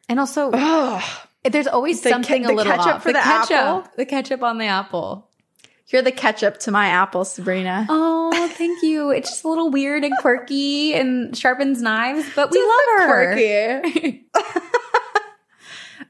And 0.07 0.19
also, 0.19 0.51
there's 1.43 1.67
always 1.67 2.01
the 2.01 2.09
something 2.09 2.43
ke- 2.43 2.49
a 2.49 2.53
little 2.53 2.71
ketchup 2.71 2.95
off. 2.95 3.03
for 3.03 3.09
the, 3.09 3.13
the 3.13 3.23
ketchup, 3.23 3.51
apple. 3.51 3.91
the 3.97 4.05
ketchup 4.05 4.43
on 4.43 4.57
the 4.57 4.65
apple. 4.65 5.29
You're 5.87 6.01
the 6.01 6.11
ketchup 6.11 6.57
to 6.59 6.71
my 6.71 6.87
apple, 6.87 7.25
Sabrina. 7.25 7.85
Oh, 7.89 8.49
thank 8.53 8.81
you. 8.81 9.11
It's 9.11 9.29
just 9.29 9.43
a 9.43 9.49
little 9.49 9.69
weird 9.69 10.03
and 10.03 10.17
quirky 10.19 10.93
and 10.95 11.37
sharpens 11.37 11.81
knives, 11.81 12.27
but 12.35 12.49
we 12.49 12.57
just 12.57 12.67
love 12.67 12.99
her. 12.99 13.33
Quirky. 13.33 14.25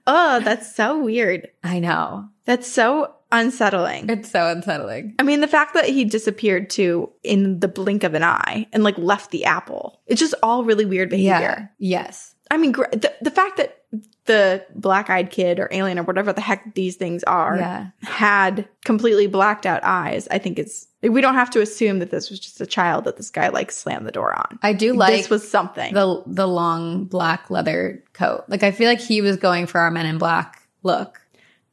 oh, 0.08 0.40
that's 0.40 0.74
so 0.74 1.04
weird. 1.04 1.50
I 1.64 1.80
know. 1.80 2.30
That's 2.46 2.68
so 2.68 3.16
unsettling. 3.34 4.10
It's 4.10 4.32
so 4.32 4.50
unsettling. 4.50 5.16
I 5.20 5.24
mean, 5.24 5.42
the 5.42 5.48
fact 5.48 5.74
that 5.74 5.86
he 5.86 6.06
disappeared 6.06 6.70
too 6.70 7.12
in 7.24 7.60
the 7.60 7.68
blink 7.68 8.04
of 8.04 8.14
an 8.14 8.24
eye 8.24 8.68
and 8.72 8.84
like 8.84 8.98
left 8.98 9.32
the 9.32 9.46
apple. 9.46 10.00
It's 10.08 10.22
just 10.22 10.36
all 10.42 10.64
really 10.64 10.86
weird 10.86 11.10
behavior. 11.10 11.70
Yeah. 11.80 12.00
Yes. 12.02 12.36
I 12.52 12.58
mean, 12.58 12.72
the, 12.72 13.14
the 13.22 13.32
fact 13.32 13.58
that 13.58 13.82
the 14.26 14.66
black 14.74 15.10
eyed 15.10 15.30
kid 15.30 15.60
or 15.60 15.68
alien 15.72 16.00
or 16.00 16.04
whatever 16.04 16.34
the 16.34 16.42
heck 16.42 16.74
these 16.74 16.96
things 16.96 17.24
are 17.26 17.58
yeah. 17.58 17.88
had 18.02 18.68
completely 18.84 19.28
blacked 19.28 19.66
out 19.66 19.84
eyes, 19.84 20.28
I 20.32 20.40
think 20.40 20.58
it's, 20.58 20.88
we 21.04 21.22
don't 21.22 21.36
have 21.36 21.52
to 21.52 21.62
assume 21.62 22.00
that 22.00 22.10
this 22.10 22.32
was 22.32 22.40
just 22.40 22.60
a 22.60 22.66
child 22.66 23.04
that 23.04 23.18
this 23.18 23.30
guy 23.30 23.50
like 23.50 23.72
slammed 23.72 24.08
the 24.08 24.12
door 24.12 24.34
on. 24.34 24.58
I 24.64 24.74
do 24.74 24.94
like 24.94 25.16
this 25.16 25.30
was 25.30 25.48
something. 25.48 25.94
The, 25.94 26.24
the 26.26 26.48
long 26.48 27.06
black 27.06 27.52
leather 27.52 28.04
coat. 28.14 28.46
Like, 28.48 28.64
I 28.64 28.72
feel 28.72 28.90
like 28.90 29.02
he 29.02 29.22
was 29.22 29.38
going 29.38 29.68
for 29.68 29.80
our 29.80 29.92
men 29.92 30.08
in 30.08 30.18
black 30.18 30.68
look. 30.82 31.22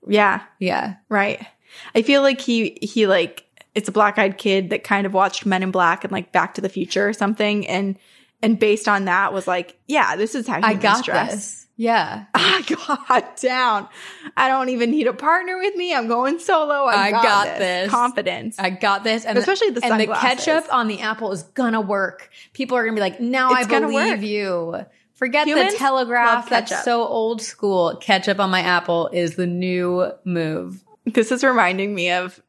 Yeah. 0.06 0.42
Yeah. 0.58 0.96
Right. 1.08 1.46
I 1.94 2.02
feel 2.02 2.20
like 2.20 2.40
he, 2.40 2.78
he 2.82 3.06
like, 3.06 3.46
it's 3.74 3.88
a 3.88 3.92
black 3.92 4.18
eyed 4.18 4.36
kid 4.36 4.68
that 4.70 4.84
kind 4.84 5.06
of 5.06 5.14
watched 5.14 5.46
Men 5.46 5.62
in 5.62 5.70
Black 5.70 6.04
and 6.04 6.12
like 6.12 6.32
Back 6.32 6.52
to 6.54 6.60
the 6.60 6.68
Future 6.68 7.08
or 7.08 7.14
something. 7.14 7.66
And, 7.66 7.98
and 8.42 8.58
based 8.58 8.86
on 8.86 9.06
that 9.06 9.32
was 9.32 9.46
like, 9.46 9.78
yeah, 9.86 10.16
this 10.16 10.34
is 10.34 10.46
how 10.46 10.60
I 10.62 10.74
got 10.74 11.06
dress. 11.06 11.32
this. 11.32 11.61
Yeah. 11.76 12.26
I 12.34 12.62
got 12.86 13.40
down. 13.40 13.88
I 14.36 14.48
don't 14.48 14.68
even 14.68 14.90
need 14.90 15.06
a 15.06 15.12
partner 15.12 15.58
with 15.58 15.74
me. 15.74 15.94
I'm 15.94 16.06
going 16.06 16.38
solo. 16.38 16.84
I, 16.84 17.06
I 17.06 17.10
got, 17.10 17.22
got 17.22 17.44
this. 17.44 17.58
this. 17.58 17.90
Confidence. 17.90 18.58
I 18.58 18.70
got 18.70 19.04
this. 19.04 19.24
And 19.24 19.38
especially 19.38 19.70
the 19.70 19.84
and 19.84 20.00
the 20.00 20.06
ketchup 20.06 20.66
on 20.72 20.88
the 20.88 21.00
apple 21.00 21.32
is 21.32 21.42
gonna 21.42 21.80
work. 21.80 22.30
People 22.52 22.76
are 22.76 22.84
gonna 22.84 22.94
be 22.94 23.00
like, 23.00 23.20
now 23.20 23.52
it's 23.54 23.68
I 23.68 23.80
believe 23.80 24.22
you. 24.22 24.84
Forget 25.14 25.46
Humans 25.46 25.74
the 25.74 25.78
telegraph. 25.78 26.48
That's 26.48 26.84
so 26.84 27.06
old 27.06 27.40
school. 27.40 27.96
Ketchup 27.96 28.40
on 28.40 28.50
my 28.50 28.60
apple 28.60 29.08
is 29.12 29.36
the 29.36 29.46
new 29.46 30.10
move. 30.24 30.82
This 31.04 31.32
is 31.32 31.44
reminding 31.44 31.94
me 31.94 32.10
of 32.10 32.42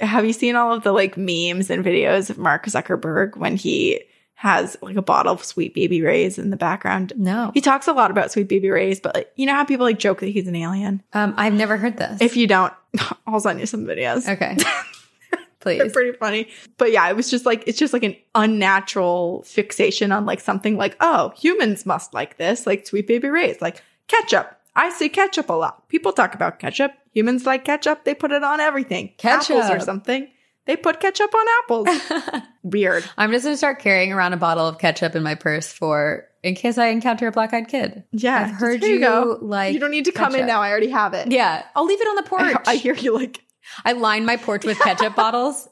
have 0.00 0.24
you 0.24 0.32
seen 0.32 0.54
all 0.54 0.72
of 0.72 0.82
the 0.82 0.92
like 0.92 1.16
memes 1.16 1.70
and 1.70 1.84
videos 1.84 2.30
of 2.30 2.38
Mark 2.38 2.66
Zuckerberg 2.66 3.36
when 3.36 3.56
he 3.56 4.00
has 4.38 4.76
like 4.80 4.94
a 4.94 5.02
bottle 5.02 5.32
of 5.32 5.42
Sweet 5.42 5.74
Baby 5.74 6.00
Ray's 6.00 6.38
in 6.38 6.50
the 6.50 6.56
background. 6.56 7.12
No. 7.16 7.50
He 7.54 7.60
talks 7.60 7.88
a 7.88 7.92
lot 7.92 8.12
about 8.12 8.30
Sweet 8.30 8.46
Baby 8.46 8.70
Ray's, 8.70 9.00
but 9.00 9.16
like, 9.16 9.32
you 9.34 9.46
know 9.46 9.54
how 9.54 9.64
people 9.64 9.84
like 9.84 9.98
joke 9.98 10.20
that 10.20 10.28
he's 10.28 10.46
an 10.46 10.54
alien? 10.54 11.02
Um, 11.12 11.34
I've 11.36 11.54
never 11.54 11.76
heard 11.76 11.96
this. 11.96 12.20
If 12.20 12.36
you 12.36 12.46
don't, 12.46 12.72
I'll 13.26 13.40
send 13.40 13.58
you 13.58 13.66
some 13.66 13.84
videos. 13.84 14.28
Okay. 14.28 14.56
Please. 15.60 15.78
They're 15.78 15.90
pretty 15.90 16.16
funny. 16.16 16.48
But 16.76 16.92
yeah, 16.92 17.10
it 17.10 17.16
was 17.16 17.32
just 17.32 17.46
like 17.46 17.64
it's 17.66 17.80
just 17.80 17.92
like 17.92 18.04
an 18.04 18.14
unnatural 18.36 19.42
fixation 19.42 20.12
on 20.12 20.24
like 20.24 20.38
something 20.38 20.76
like, 20.76 20.96
oh, 21.00 21.32
humans 21.36 21.84
must 21.84 22.14
like 22.14 22.36
this, 22.36 22.64
like 22.64 22.86
Sweet 22.86 23.08
Baby 23.08 23.26
Ray's, 23.30 23.60
like 23.60 23.82
ketchup. 24.06 24.56
I 24.76 24.90
see 24.90 25.08
ketchup 25.08 25.50
a 25.50 25.54
lot. 25.54 25.88
People 25.88 26.12
talk 26.12 26.36
about 26.36 26.60
ketchup. 26.60 26.92
Humans 27.12 27.44
like 27.44 27.64
ketchup. 27.64 28.04
They 28.04 28.14
put 28.14 28.30
it 28.30 28.44
on 28.44 28.60
everything. 28.60 29.14
Ketchup. 29.18 29.56
Apples 29.56 29.82
or 29.82 29.84
something. 29.84 30.28
They 30.68 30.76
put 30.76 31.00
ketchup 31.00 31.34
on 31.34 31.46
apples. 31.62 32.42
Weird. 32.62 33.02
I'm 33.16 33.32
just 33.32 33.44
gonna 33.44 33.56
start 33.56 33.78
carrying 33.80 34.12
around 34.12 34.34
a 34.34 34.36
bottle 34.36 34.68
of 34.68 34.78
ketchup 34.78 35.16
in 35.16 35.22
my 35.24 35.34
purse 35.34 35.72
for 35.72 36.26
in 36.42 36.54
case 36.54 36.76
I 36.78 36.88
encounter 36.88 37.26
a 37.26 37.32
black 37.32 37.52
eyed 37.54 37.66
kid. 37.68 38.04
Yeah. 38.12 38.44
I've 38.50 38.54
heard 38.54 38.84
you, 38.84 39.00
go. 39.00 39.38
like 39.40 39.72
You 39.72 39.80
don't 39.80 39.90
need 39.90 40.04
to 40.04 40.12
come 40.12 40.34
in 40.34 40.46
now. 40.46 40.60
I 40.60 40.70
already 40.70 40.90
have 40.90 41.14
it. 41.14 41.32
Yeah, 41.32 41.64
I'll 41.74 41.86
leave 41.86 42.00
it 42.00 42.06
on 42.06 42.16
the 42.16 42.22
porch. 42.28 42.54
I, 42.66 42.72
I 42.72 42.76
hear 42.76 42.94
you 42.94 43.14
like 43.16 43.42
I 43.84 43.92
line 43.92 44.24
my 44.26 44.36
porch 44.36 44.64
with 44.66 44.78
ketchup 44.78 45.16
bottles. 45.16 45.68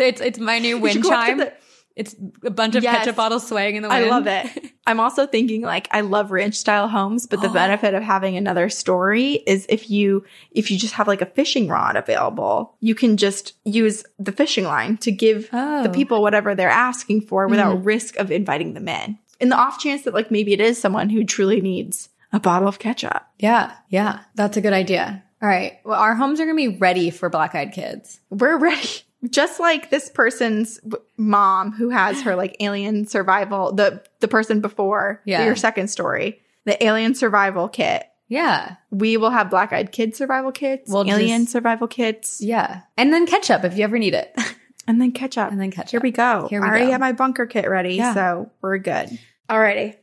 It's 0.00 0.20
it's 0.20 0.38
my 0.40 0.58
new 0.58 0.78
wind 0.78 0.94
should 0.94 1.02
go 1.04 1.10
up 1.12 1.20
to 1.24 1.26
chime. 1.30 1.38
the- 1.38 1.52
it's 1.96 2.16
a 2.42 2.50
bunch 2.50 2.74
of 2.74 2.82
Yes. 2.82 2.98
ketchup 2.98 3.16
bottles 3.16 3.46
swaying 3.46 3.76
in 3.76 3.82
the 3.82 3.88
wind. 3.88 4.04
I 4.04 4.08
love 4.08 4.26
it. 4.26 4.72
I'm 4.86 4.98
also 4.98 5.26
thinking 5.26 5.62
like 5.62 5.88
I 5.92 6.00
love 6.00 6.32
ranch 6.32 6.56
style 6.56 6.88
homes, 6.88 7.26
but 7.26 7.40
the 7.40 7.48
oh. 7.48 7.52
benefit 7.52 7.94
of 7.94 8.02
having 8.02 8.36
another 8.36 8.68
story 8.68 9.34
is 9.46 9.64
if 9.68 9.88
you 9.90 10.24
if 10.50 10.70
you 10.70 10.78
just 10.78 10.94
have 10.94 11.06
like 11.06 11.22
a 11.22 11.26
fishing 11.26 11.68
rod 11.68 11.96
available, 11.96 12.76
you 12.80 12.94
can 12.94 13.16
just 13.16 13.54
use 13.64 14.04
the 14.18 14.32
fishing 14.32 14.64
line 14.64 14.96
to 14.98 15.12
give 15.12 15.48
Oh. 15.52 15.84
the 15.84 15.88
people 15.88 16.20
whatever 16.20 16.54
they're 16.54 16.68
asking 16.68 17.22
for 17.22 17.46
without 17.46 17.76
mm-hmm. 17.76 17.84
risk 17.84 18.16
of 18.16 18.30
inviting 18.30 18.74
them 18.74 18.88
in. 18.88 19.18
In 19.38 19.48
the 19.48 19.56
off 19.56 19.78
chance 19.78 20.02
that 20.02 20.14
like 20.14 20.30
maybe 20.30 20.52
it 20.52 20.60
is 20.60 20.78
someone 20.80 21.10
who 21.10 21.24
truly 21.24 21.60
needs 21.60 22.08
a 22.32 22.40
bottle 22.40 22.66
of 22.66 22.80
ketchup. 22.80 23.24
Yeah, 23.38 23.72
yeah, 23.88 24.20
that's 24.34 24.56
a 24.56 24.60
good 24.60 24.72
idea. 24.72 25.22
All 25.40 25.48
right, 25.48 25.78
well, 25.84 26.00
our 26.00 26.14
homes 26.16 26.40
are 26.40 26.46
gonna 26.46 26.56
be 26.56 26.76
ready 26.78 27.10
for 27.10 27.28
black 27.28 27.54
eyed 27.54 27.72
kids. 27.72 28.18
We're 28.30 28.58
ready. 28.58 28.88
Just 29.30 29.60
like 29.60 29.90
this 29.90 30.08
person's 30.08 30.80
mom 31.16 31.72
who 31.72 31.88
has 31.90 32.20
her 32.22 32.36
like 32.36 32.56
alien 32.60 33.06
survival, 33.06 33.72
the 33.72 34.02
the 34.20 34.28
person 34.28 34.60
before 34.60 35.20
Yeah. 35.24 35.44
your 35.44 35.56
second 35.56 35.88
story, 35.88 36.40
the 36.64 36.82
alien 36.84 37.14
survival 37.14 37.68
kit. 37.68 38.04
Yeah, 38.28 38.76
We 38.90 39.16
will 39.18 39.30
have 39.30 39.50
black 39.50 39.72
eyed 39.72 39.92
kid 39.92 40.16
survival 40.16 40.50
kits, 40.50 40.90
We'll 40.90 41.08
alien 41.08 41.42
just- 41.42 41.52
survival 41.52 41.86
kits, 41.86 42.40
yeah, 42.40 42.80
and 42.96 43.12
then 43.12 43.26
ketchup 43.26 43.64
if 43.64 43.76
you 43.76 43.84
ever 43.84 43.98
need 43.98 44.14
it. 44.14 44.34
and 44.88 45.00
then 45.00 45.12
ketchup. 45.12 45.50
And 45.52 45.60
then 45.60 45.70
ketchup. 45.70 45.90
Here 45.90 46.00
we 46.00 46.10
go. 46.10 46.46
Here 46.48 46.60
we 46.60 46.66
I 46.66 46.70
already 46.70 46.90
have 46.90 47.00
my 47.00 47.12
bunker 47.12 47.46
kit 47.46 47.68
ready, 47.68 47.94
Yeah. 47.96 48.14
so 48.14 48.50
we're 48.62 48.78
good. 48.78 49.10
Alrighty. 49.48 49.96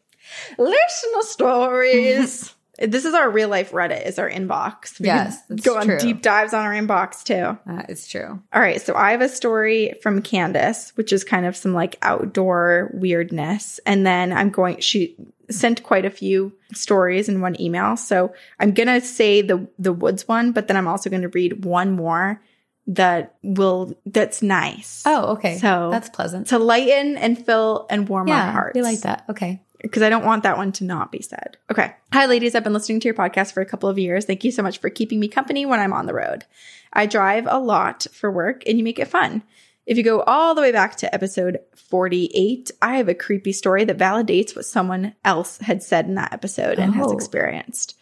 Listener 0.57 1.21
stories. 1.21 2.53
this 2.87 3.05
is 3.05 3.13
our 3.13 3.29
real 3.29 3.49
life 3.49 3.71
Reddit, 3.71 4.05
is 4.05 4.17
our 4.19 4.29
inbox. 4.29 4.99
We 4.99 5.07
Yes, 5.07 5.41
go 5.63 5.77
on 5.77 5.85
true. 5.85 5.99
deep 5.99 6.21
dives 6.21 6.53
on 6.53 6.65
our 6.65 6.73
inbox 6.73 7.23
too. 7.23 7.57
That 7.65 7.89
is 7.89 8.07
true. 8.07 8.41
All 8.53 8.61
right, 8.61 8.81
so 8.81 8.95
I 8.95 9.11
have 9.11 9.21
a 9.21 9.29
story 9.29 9.93
from 10.01 10.21
Candace, 10.21 10.91
which 10.95 11.11
is 11.13 11.23
kind 11.23 11.45
of 11.45 11.55
some 11.55 11.73
like 11.73 11.97
outdoor 12.01 12.91
weirdness. 12.93 13.79
And 13.85 14.05
then 14.05 14.31
I'm 14.33 14.49
going, 14.49 14.79
she 14.79 15.15
sent 15.49 15.83
quite 15.83 16.05
a 16.05 16.09
few 16.09 16.53
stories 16.73 17.27
in 17.29 17.41
one 17.41 17.59
email. 17.59 17.97
So 17.97 18.33
I'm 18.59 18.73
going 18.73 18.87
to 18.87 19.01
say 19.05 19.41
the, 19.41 19.67
the 19.77 19.93
woods 19.93 20.27
one, 20.27 20.51
but 20.51 20.67
then 20.67 20.77
I'm 20.77 20.87
also 20.87 21.09
going 21.09 21.23
to 21.23 21.29
read 21.29 21.65
one 21.65 21.91
more 21.91 22.41
that 22.87 23.35
will, 23.43 23.93
that's 24.05 24.41
nice. 24.41 25.03
Oh, 25.05 25.33
okay. 25.33 25.57
So- 25.57 25.89
that's 25.91 26.09
pleasant. 26.09 26.47
To 26.47 26.59
lighten 26.59 27.17
and 27.17 27.43
fill 27.43 27.85
and 27.89 28.07
warm 28.09 28.29
our 28.29 28.35
yeah, 28.35 28.51
hearts 28.51 28.75
we 28.75 28.81
like 28.81 29.01
that. 29.01 29.25
Okay. 29.29 29.61
Because 29.81 30.01
I 30.03 30.09
don't 30.09 30.25
want 30.25 30.43
that 30.43 30.57
one 30.57 30.71
to 30.73 30.83
not 30.83 31.11
be 31.11 31.21
said. 31.21 31.57
Okay. 31.69 31.93
Hi, 32.13 32.25
ladies. 32.25 32.55
I've 32.55 32.63
been 32.63 32.73
listening 32.73 32.99
to 33.01 33.07
your 33.07 33.15
podcast 33.15 33.53
for 33.53 33.61
a 33.61 33.65
couple 33.65 33.89
of 33.89 33.97
years. 33.99 34.25
Thank 34.25 34.43
you 34.43 34.51
so 34.51 34.61
much 34.63 34.79
for 34.79 34.89
keeping 34.89 35.19
me 35.19 35.27
company 35.27 35.65
when 35.65 35.79
I'm 35.79 35.93
on 35.93 36.05
the 36.05 36.13
road. 36.13 36.45
I 36.93 37.05
drive 37.05 37.47
a 37.49 37.59
lot 37.59 38.05
for 38.11 38.29
work 38.31 38.63
and 38.67 38.77
you 38.77 38.83
make 38.83 38.99
it 38.99 39.07
fun. 39.07 39.43
If 39.85 39.97
you 39.97 40.03
go 40.03 40.21
all 40.21 40.53
the 40.53 40.61
way 40.61 40.71
back 40.71 40.95
to 40.97 41.13
episode 41.13 41.59
48, 41.75 42.71
I 42.81 42.97
have 42.97 43.07
a 43.09 43.13
creepy 43.15 43.51
story 43.51 43.83
that 43.85 43.97
validates 43.97 44.55
what 44.55 44.65
someone 44.65 45.15
else 45.25 45.57
had 45.57 45.81
said 45.81 46.05
in 46.05 46.15
that 46.15 46.33
episode 46.33 46.77
and 46.79 46.93
has 46.95 47.07
Oh. 47.07 47.13
experienced. 47.15 47.97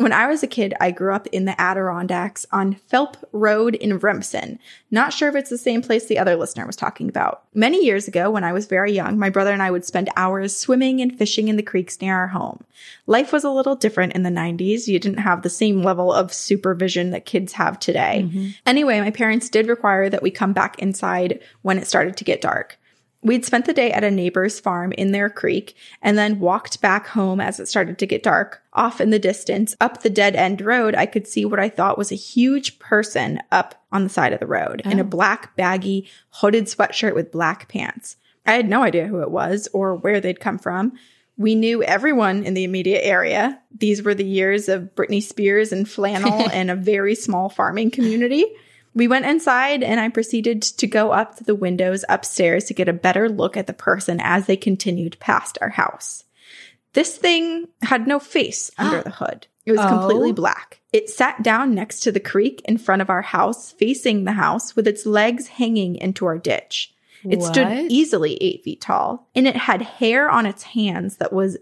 When 0.00 0.14
I 0.14 0.28
was 0.28 0.42
a 0.42 0.46
kid, 0.46 0.72
I 0.80 0.92
grew 0.92 1.14
up 1.14 1.26
in 1.26 1.44
the 1.44 1.60
Adirondacks 1.60 2.46
on 2.50 2.72
Phelp 2.72 3.18
Road 3.32 3.74
in 3.74 3.98
Remsen. 3.98 4.58
Not 4.90 5.12
sure 5.12 5.28
if 5.28 5.34
it's 5.34 5.50
the 5.50 5.58
same 5.58 5.82
place 5.82 6.06
the 6.06 6.18
other 6.18 6.36
listener 6.36 6.64
was 6.64 6.74
talking 6.74 7.10
about. 7.10 7.42
Many 7.52 7.84
years 7.84 8.08
ago, 8.08 8.30
when 8.30 8.42
I 8.42 8.54
was 8.54 8.64
very 8.64 8.92
young, 8.92 9.18
my 9.18 9.28
brother 9.28 9.52
and 9.52 9.62
I 9.62 9.70
would 9.70 9.84
spend 9.84 10.08
hours 10.16 10.56
swimming 10.56 11.02
and 11.02 11.14
fishing 11.18 11.48
in 11.48 11.56
the 11.56 11.62
creeks 11.62 12.00
near 12.00 12.16
our 12.16 12.28
home. 12.28 12.64
Life 13.06 13.30
was 13.30 13.44
a 13.44 13.50
little 13.50 13.76
different 13.76 14.14
in 14.14 14.22
the 14.22 14.30
90s. 14.30 14.88
You 14.88 14.98
didn't 14.98 15.18
have 15.18 15.42
the 15.42 15.50
same 15.50 15.82
level 15.82 16.10
of 16.10 16.32
supervision 16.32 17.10
that 17.10 17.26
kids 17.26 17.52
have 17.52 17.78
today. 17.78 18.22
Mm-hmm. 18.24 18.48
Anyway, 18.64 19.00
my 19.00 19.10
parents 19.10 19.50
did 19.50 19.68
require 19.68 20.08
that 20.08 20.22
we 20.22 20.30
come 20.30 20.54
back 20.54 20.78
inside 20.78 21.40
when 21.60 21.76
it 21.76 21.86
started 21.86 22.16
to 22.16 22.24
get 22.24 22.40
dark. 22.40 22.79
We'd 23.22 23.44
spent 23.44 23.66
the 23.66 23.74
day 23.74 23.92
at 23.92 24.02
a 24.02 24.10
neighbor's 24.10 24.58
farm 24.58 24.92
in 24.92 25.12
their 25.12 25.28
creek 25.28 25.76
and 26.00 26.16
then 26.16 26.40
walked 26.40 26.80
back 26.80 27.08
home 27.08 27.38
as 27.38 27.60
it 27.60 27.68
started 27.68 27.98
to 27.98 28.06
get 28.06 28.22
dark. 28.22 28.62
Off 28.72 29.00
in 29.00 29.10
the 29.10 29.18
distance, 29.18 29.76
up 29.80 30.02
the 30.02 30.08
dead 30.08 30.34
end 30.34 30.62
road, 30.62 30.94
I 30.94 31.04
could 31.04 31.26
see 31.26 31.44
what 31.44 31.60
I 31.60 31.68
thought 31.68 31.98
was 31.98 32.10
a 32.10 32.16
huge 32.16 32.78
person 32.78 33.40
up 33.52 33.74
on 33.92 34.04
the 34.04 34.08
side 34.08 34.32
of 34.32 34.40
the 34.40 34.46
road 34.46 34.80
in 34.86 34.98
a 34.98 35.02
oh. 35.02 35.06
black, 35.06 35.54
baggy, 35.54 36.08
hooded 36.30 36.64
sweatshirt 36.64 37.14
with 37.14 37.32
black 37.32 37.68
pants. 37.68 38.16
I 38.46 38.54
had 38.54 38.68
no 38.68 38.82
idea 38.82 39.06
who 39.06 39.20
it 39.20 39.30
was 39.30 39.68
or 39.74 39.96
where 39.96 40.20
they'd 40.20 40.40
come 40.40 40.58
from. 40.58 40.92
We 41.36 41.54
knew 41.54 41.82
everyone 41.82 42.44
in 42.44 42.54
the 42.54 42.64
immediate 42.64 43.04
area. 43.04 43.60
These 43.76 44.02
were 44.02 44.14
the 44.14 44.24
years 44.24 44.68
of 44.68 44.94
Britney 44.94 45.22
Spears 45.22 45.72
and 45.72 45.88
flannel 45.88 46.48
and 46.52 46.70
a 46.70 46.76
very 46.76 47.14
small 47.14 47.50
farming 47.50 47.90
community. 47.90 48.46
We 48.94 49.06
went 49.08 49.26
inside 49.26 49.82
and 49.82 50.00
I 50.00 50.08
proceeded 50.08 50.62
to 50.62 50.86
go 50.86 51.12
up 51.12 51.36
to 51.36 51.44
the 51.44 51.54
windows 51.54 52.04
upstairs 52.08 52.64
to 52.64 52.74
get 52.74 52.88
a 52.88 52.92
better 52.92 53.28
look 53.28 53.56
at 53.56 53.66
the 53.66 53.72
person 53.72 54.20
as 54.20 54.46
they 54.46 54.56
continued 54.56 55.16
past 55.20 55.58
our 55.60 55.68
house. 55.70 56.24
This 56.92 57.16
thing 57.16 57.68
had 57.82 58.06
no 58.08 58.18
face 58.18 58.70
under 58.78 59.02
the 59.02 59.10
hood. 59.10 59.46
It 59.64 59.72
was 59.72 59.80
Oh. 59.80 59.88
completely 59.88 60.32
black. 60.32 60.80
It 60.92 61.08
sat 61.08 61.42
down 61.42 61.72
next 61.74 62.00
to 62.00 62.10
the 62.12 62.18
creek 62.18 62.62
in 62.64 62.78
front 62.78 63.00
of 63.02 63.10
our 63.10 63.22
house, 63.22 63.70
facing 63.70 64.24
the 64.24 64.32
house 64.32 64.74
with 64.74 64.88
its 64.88 65.06
legs 65.06 65.46
hanging 65.46 65.94
into 65.94 66.26
our 66.26 66.38
ditch. 66.38 66.92
It 67.22 67.42
stood 67.42 67.68
easily 67.92 68.38
eight 68.42 68.64
feet 68.64 68.80
tall, 68.80 69.28
and 69.34 69.46
it 69.46 69.54
had 69.54 69.82
hair 69.82 70.30
on 70.30 70.46
its 70.46 70.62
hands 70.62 71.18
that 71.18 71.32
was 71.34 71.58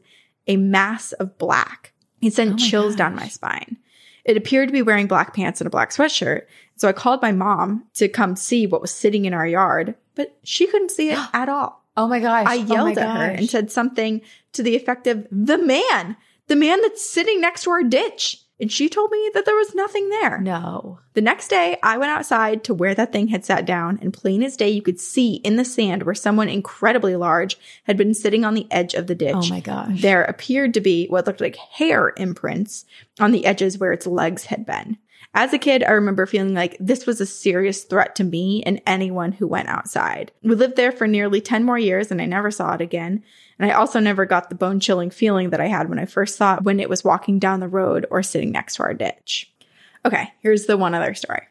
a 0.47 0.57
mass 0.57 1.13
of 1.15 1.37
black. 1.37 1.93
It 2.23 2.33
sent 2.33 2.55
Oh 2.55 2.57
chills 2.57 2.95
down 2.97 3.17
my 3.17 3.27
spine. 3.29 3.77
It 4.25 4.37
appeared 4.37 4.69
to 4.69 4.73
be 4.73 4.83
wearing 4.83 5.09
black 5.09 5.35
pants 5.35 5.61
and 5.61 5.67
a 5.67 5.71
black 5.71 5.91
sweatshirt. 5.91 6.43
So 6.79 6.89
I 6.89 6.93
called 6.93 7.21
my 7.23 7.33
mom 7.33 7.85
to 7.95 8.09
come 8.09 8.37
see 8.37 8.67
what 8.67 8.81
was 8.81 8.93
sitting 8.93 9.25
in 9.25 9.35
our 9.35 9.47
yard, 9.47 9.95
but 10.15 10.39
she 10.45 10.67
couldn't 10.67 10.91
see 10.91 11.11
it 11.11 11.19
at 11.35 11.49
all. 11.49 11.85
Oh 11.97 12.07
my 12.07 12.21
gosh. 12.21 12.47
I 12.47 12.57
Oh 12.57 12.65
yelled 12.65 12.99
at 12.99 13.17
her 13.17 13.31
and 13.33 13.51
said 13.51 13.71
something 13.73 14.21
to 14.53 14.63
the 14.63 14.77
effect 14.77 15.07
of, 15.09 15.27
the 15.31 15.59
man, 15.59 16.17
the 16.47 16.57
man 16.57 16.81
that's 16.81 17.09
sitting 17.09 17.41
next 17.41 17.65
to 17.65 17.71
our 17.71 17.83
ditch. 17.83 18.43
And 18.61 18.73
she 18.73 18.89
told 18.89 19.13
me 19.13 19.31
that 19.35 19.45
there 19.47 19.55
was 19.55 19.75
nothing 19.75 20.09
there. 20.09 20.41
no. 20.41 20.99
The 21.15 21.21
next 21.21 21.49
day, 21.49 21.79
I 21.83 21.97
went 21.97 22.11
outside 22.11 22.65
to 22.65 22.75
where 22.75 22.95
that 22.95 23.13
thing 23.13 23.29
had 23.29 23.45
sat 23.45 23.65
down, 23.65 23.99
and 24.03 24.13
plain 24.13 24.43
as 24.43 24.57
day, 24.57 24.69
you 24.69 24.83
could 24.83 24.99
see 24.99 25.35
in 25.37 25.55
the 25.57 25.65
sand 25.65 26.03
where 26.05 26.15
someone 26.15 26.49
incredibly 26.49 27.15
large 27.15 27.57
had 27.85 27.97
been 27.97 28.15
sitting 28.15 28.45
on 28.45 28.55
the 28.55 28.67
edge 28.71 28.95
of 28.95 29.07
the 29.07 29.15
ditch. 29.15 29.35
Oh 29.37 29.49
my 29.49 29.61
gosh. 29.61 30.01
There 30.01 30.23
appeared 30.25 30.75
to 30.75 30.81
be 30.81 31.07
what 31.07 31.27
looked 31.27 31.41
like 31.41 31.55
hair 31.57 32.13
imprints 32.17 32.85
on 33.21 33.31
the 33.31 33.47
edges 33.47 33.79
where 33.79 33.93
its 33.93 34.07
legs 34.07 34.45
had 34.47 34.67
been. 34.67 34.99
As 35.39 35.53
a 35.53 35.59
kid, 35.59 35.85
I 35.85 35.93
remember 35.93 36.27
feeling 36.27 36.53
like 36.53 36.77
this 36.81 37.07
was 37.07 37.21
a 37.21 37.27
serious 37.27 37.85
threat 37.85 38.17
to 38.17 38.25
me 38.25 38.61
and 38.65 38.83
anyone 38.89 39.31
who 39.31 39.47
went 39.47 39.69
outside. 39.69 40.33
We 40.43 40.57
lived 40.57 40.75
there 40.75 40.91
for 40.91 41.07
nearly 41.07 41.41
10 41.41 41.63
more 41.63 41.79
years 41.79 42.11
and 42.11 42.21
I 42.21 42.27
never 42.27 42.51
saw 42.51 42.75
it 42.75 42.81
again. 42.81 43.23
And 43.57 43.71
I 43.71 43.75
also 43.77 44.01
never 44.01 44.27
got 44.27 44.49
the 44.49 44.57
bone 44.57 44.81
chilling 44.81 45.11
feeling 45.11 45.51
that 45.51 45.61
I 45.61 45.69
had 45.69 45.89
when 45.89 46.01
I 46.01 46.07
first 46.07 46.35
saw 46.35 46.57
it 46.57 46.65
when 46.65 46.81
it 46.81 46.89
was 46.89 47.05
walking 47.05 47.39
down 47.39 47.61
the 47.61 47.69
road 47.69 48.05
or 48.11 48.21
sitting 48.21 48.51
next 48.51 48.75
to 48.75 48.83
our 48.83 48.95
ditch. 48.95 49.49
Okay, 50.05 50.33
here's 50.41 50.67
the 50.67 50.77
one 50.77 50.93
other 50.93 51.15
story. 51.15 51.43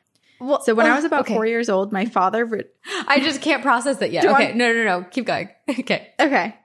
Well, 0.41 0.61
So 0.63 0.75
when 0.75 0.85
I 0.85 0.89
oh, 0.89 0.95
was 0.95 1.05
oh, 1.05 1.07
about 1.07 1.21
okay. 1.21 1.35
four 1.35 1.45
years 1.45 1.69
old, 1.69 1.93
my 1.93 2.03
father 2.03 2.43
re- 2.43 2.65
I 3.07 3.21
just 3.21 3.41
can't 3.41 3.63
process 3.63 4.01
it 4.01 4.11
yet. 4.11 4.23
Do 4.23 4.31
okay. 4.31 4.47
want- 4.47 4.57
No, 4.57 4.73
no, 4.73 4.83
no. 4.83 5.05
Keep 5.11 5.27
going. 5.27 5.47
Okay. 5.69 6.09
Okay. 6.19 6.57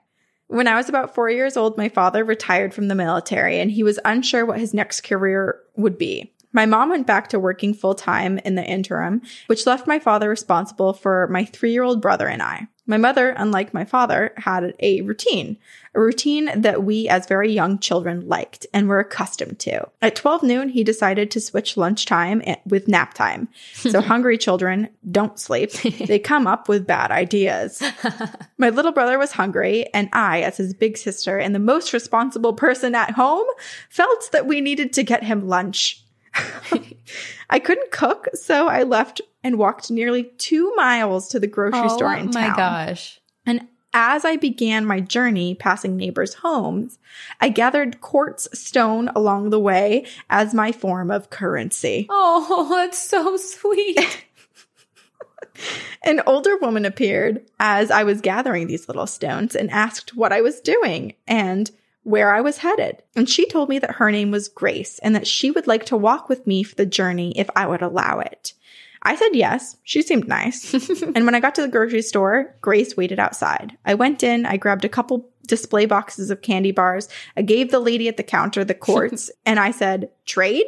When 0.47 0.67
I 0.67 0.75
was 0.75 0.89
about 0.89 1.15
four 1.15 1.29
years 1.29 1.55
old, 1.55 1.77
my 1.77 1.87
father 1.87 2.25
retired 2.25 2.73
from 2.73 2.89
the 2.89 2.95
military 2.95 3.61
and 3.61 3.71
he 3.71 3.81
was 3.81 3.97
unsure 4.03 4.45
what 4.45 4.59
his 4.59 4.73
next 4.73 5.01
career 5.05 5.61
would 5.77 5.97
be. 5.97 6.32
My 6.53 6.65
mom 6.65 6.89
went 6.89 7.07
back 7.07 7.27
to 7.29 7.39
working 7.39 7.73
full 7.73 7.95
time 7.95 8.37
in 8.39 8.55
the 8.55 8.63
interim, 8.63 9.21
which 9.47 9.65
left 9.65 9.87
my 9.87 9.99
father 9.99 10.29
responsible 10.29 10.93
for 10.93 11.27
my 11.27 11.45
three 11.45 11.71
year 11.71 11.83
old 11.83 12.01
brother 12.01 12.27
and 12.27 12.41
I. 12.41 12.67
My 12.85 12.97
mother, 12.97 13.29
unlike 13.29 13.73
my 13.73 13.85
father, 13.85 14.33
had 14.35 14.73
a 14.81 15.01
routine, 15.03 15.57
a 15.95 16.01
routine 16.01 16.49
that 16.53 16.83
we 16.83 17.07
as 17.07 17.27
very 17.27 17.49
young 17.49 17.79
children 17.79 18.27
liked 18.27 18.67
and 18.73 18.89
were 18.89 18.99
accustomed 18.99 19.59
to. 19.59 19.87
At 20.01 20.17
12 20.17 20.43
noon, 20.43 20.69
he 20.69 20.83
decided 20.83 21.31
to 21.31 21.39
switch 21.39 21.77
lunchtime 21.77 22.43
with 22.65 22.89
nap 22.89 23.13
time. 23.13 23.47
So 23.73 24.01
hungry 24.01 24.37
children 24.37 24.89
don't 25.09 25.39
sleep. 25.39 25.71
They 26.03 26.19
come 26.19 26.47
up 26.47 26.67
with 26.67 26.85
bad 26.85 27.11
ideas. 27.11 27.81
My 28.57 28.69
little 28.69 28.91
brother 28.91 29.17
was 29.17 29.31
hungry, 29.31 29.85
and 29.93 30.09
I, 30.11 30.41
as 30.41 30.57
his 30.57 30.73
big 30.73 30.97
sister 30.97 31.37
and 31.37 31.55
the 31.55 31.59
most 31.59 31.93
responsible 31.93 32.53
person 32.53 32.93
at 32.95 33.11
home, 33.11 33.45
felt 33.89 34.29
that 34.33 34.45
we 34.45 34.59
needed 34.59 34.91
to 34.93 35.03
get 35.03 35.23
him 35.23 35.47
lunch. 35.47 36.02
I 37.49 37.59
couldn't 37.59 37.91
cook, 37.91 38.27
so 38.33 38.67
I 38.67 38.83
left 38.83 39.21
and 39.43 39.57
walked 39.57 39.91
nearly 39.91 40.23
two 40.37 40.73
miles 40.75 41.27
to 41.29 41.39
the 41.39 41.47
grocery 41.47 41.81
oh 41.83 41.95
store 41.95 42.13
in 42.15 42.31
town. 42.31 42.43
oh 42.45 42.49
my 42.49 42.55
gosh. 42.55 43.19
And 43.45 43.67
as 43.93 44.25
I 44.25 44.37
began 44.37 44.85
my 44.85 44.99
journey 44.99 45.53
passing 45.53 45.95
neighbors' 45.95 46.35
homes, 46.35 46.97
I 47.39 47.49
gathered 47.49 48.01
quartz 48.01 48.47
stone 48.57 49.09
along 49.09 49.49
the 49.51 49.59
way 49.59 50.07
as 50.29 50.53
my 50.53 50.71
form 50.71 51.11
of 51.11 51.29
currency. 51.29 52.07
Oh, 52.15 52.67
that's 52.69 52.97
so 52.97 53.37
sweet. 53.37 54.25
An 56.03 56.21
older 56.25 56.57
woman 56.57 56.83
appeared 56.85 57.45
as 57.59 57.91
I 57.91 58.03
was 58.03 58.21
gathering 58.21 58.65
these 58.67 58.87
little 58.87 59.05
stones 59.05 59.55
and 59.55 59.69
asked 59.69 60.15
what 60.15 60.33
I 60.33 60.41
was 60.41 60.59
doing 60.59 61.13
and 61.27 61.69
where 62.03 62.33
I 62.33 62.41
was 62.41 62.57
headed. 62.57 63.01
And 63.15 63.29
she 63.29 63.45
told 63.47 63.69
me 63.69 63.79
that 63.79 63.95
her 63.95 64.11
name 64.11 64.31
was 64.31 64.49
Grace 64.49 64.99
and 64.99 65.15
that 65.15 65.27
she 65.27 65.51
would 65.51 65.67
like 65.67 65.85
to 65.85 65.97
walk 65.97 66.29
with 66.29 66.45
me 66.45 66.63
for 66.63 66.75
the 66.75 66.85
journey 66.85 67.31
if 67.37 67.49
I 67.55 67.65
would 67.65 67.81
allow 67.81 68.19
it. 68.19 68.53
I 69.01 69.15
said 69.15 69.29
yes. 69.33 69.77
She 69.83 70.01
seemed 70.01 70.27
nice. 70.27 70.73
and 71.01 71.25
when 71.25 71.35
I 71.35 71.39
got 71.39 71.55
to 71.55 71.61
the 71.61 71.67
grocery 71.67 72.01
store, 72.01 72.55
Grace 72.61 72.95
waited 72.95 73.19
outside. 73.19 73.77
I 73.85 73.95
went 73.95 74.23
in, 74.23 74.45
I 74.45 74.57
grabbed 74.57 74.85
a 74.85 74.89
couple 74.89 75.29
display 75.45 75.85
boxes 75.85 76.29
of 76.29 76.41
candy 76.41 76.71
bars. 76.71 77.09
I 77.35 77.41
gave 77.41 77.69
the 77.69 77.79
lady 77.79 78.07
at 78.07 78.17
the 78.17 78.23
counter 78.23 78.63
the 78.63 78.73
quartz 78.73 79.29
and 79.45 79.59
I 79.59 79.71
said, 79.71 80.09
trade? 80.25 80.65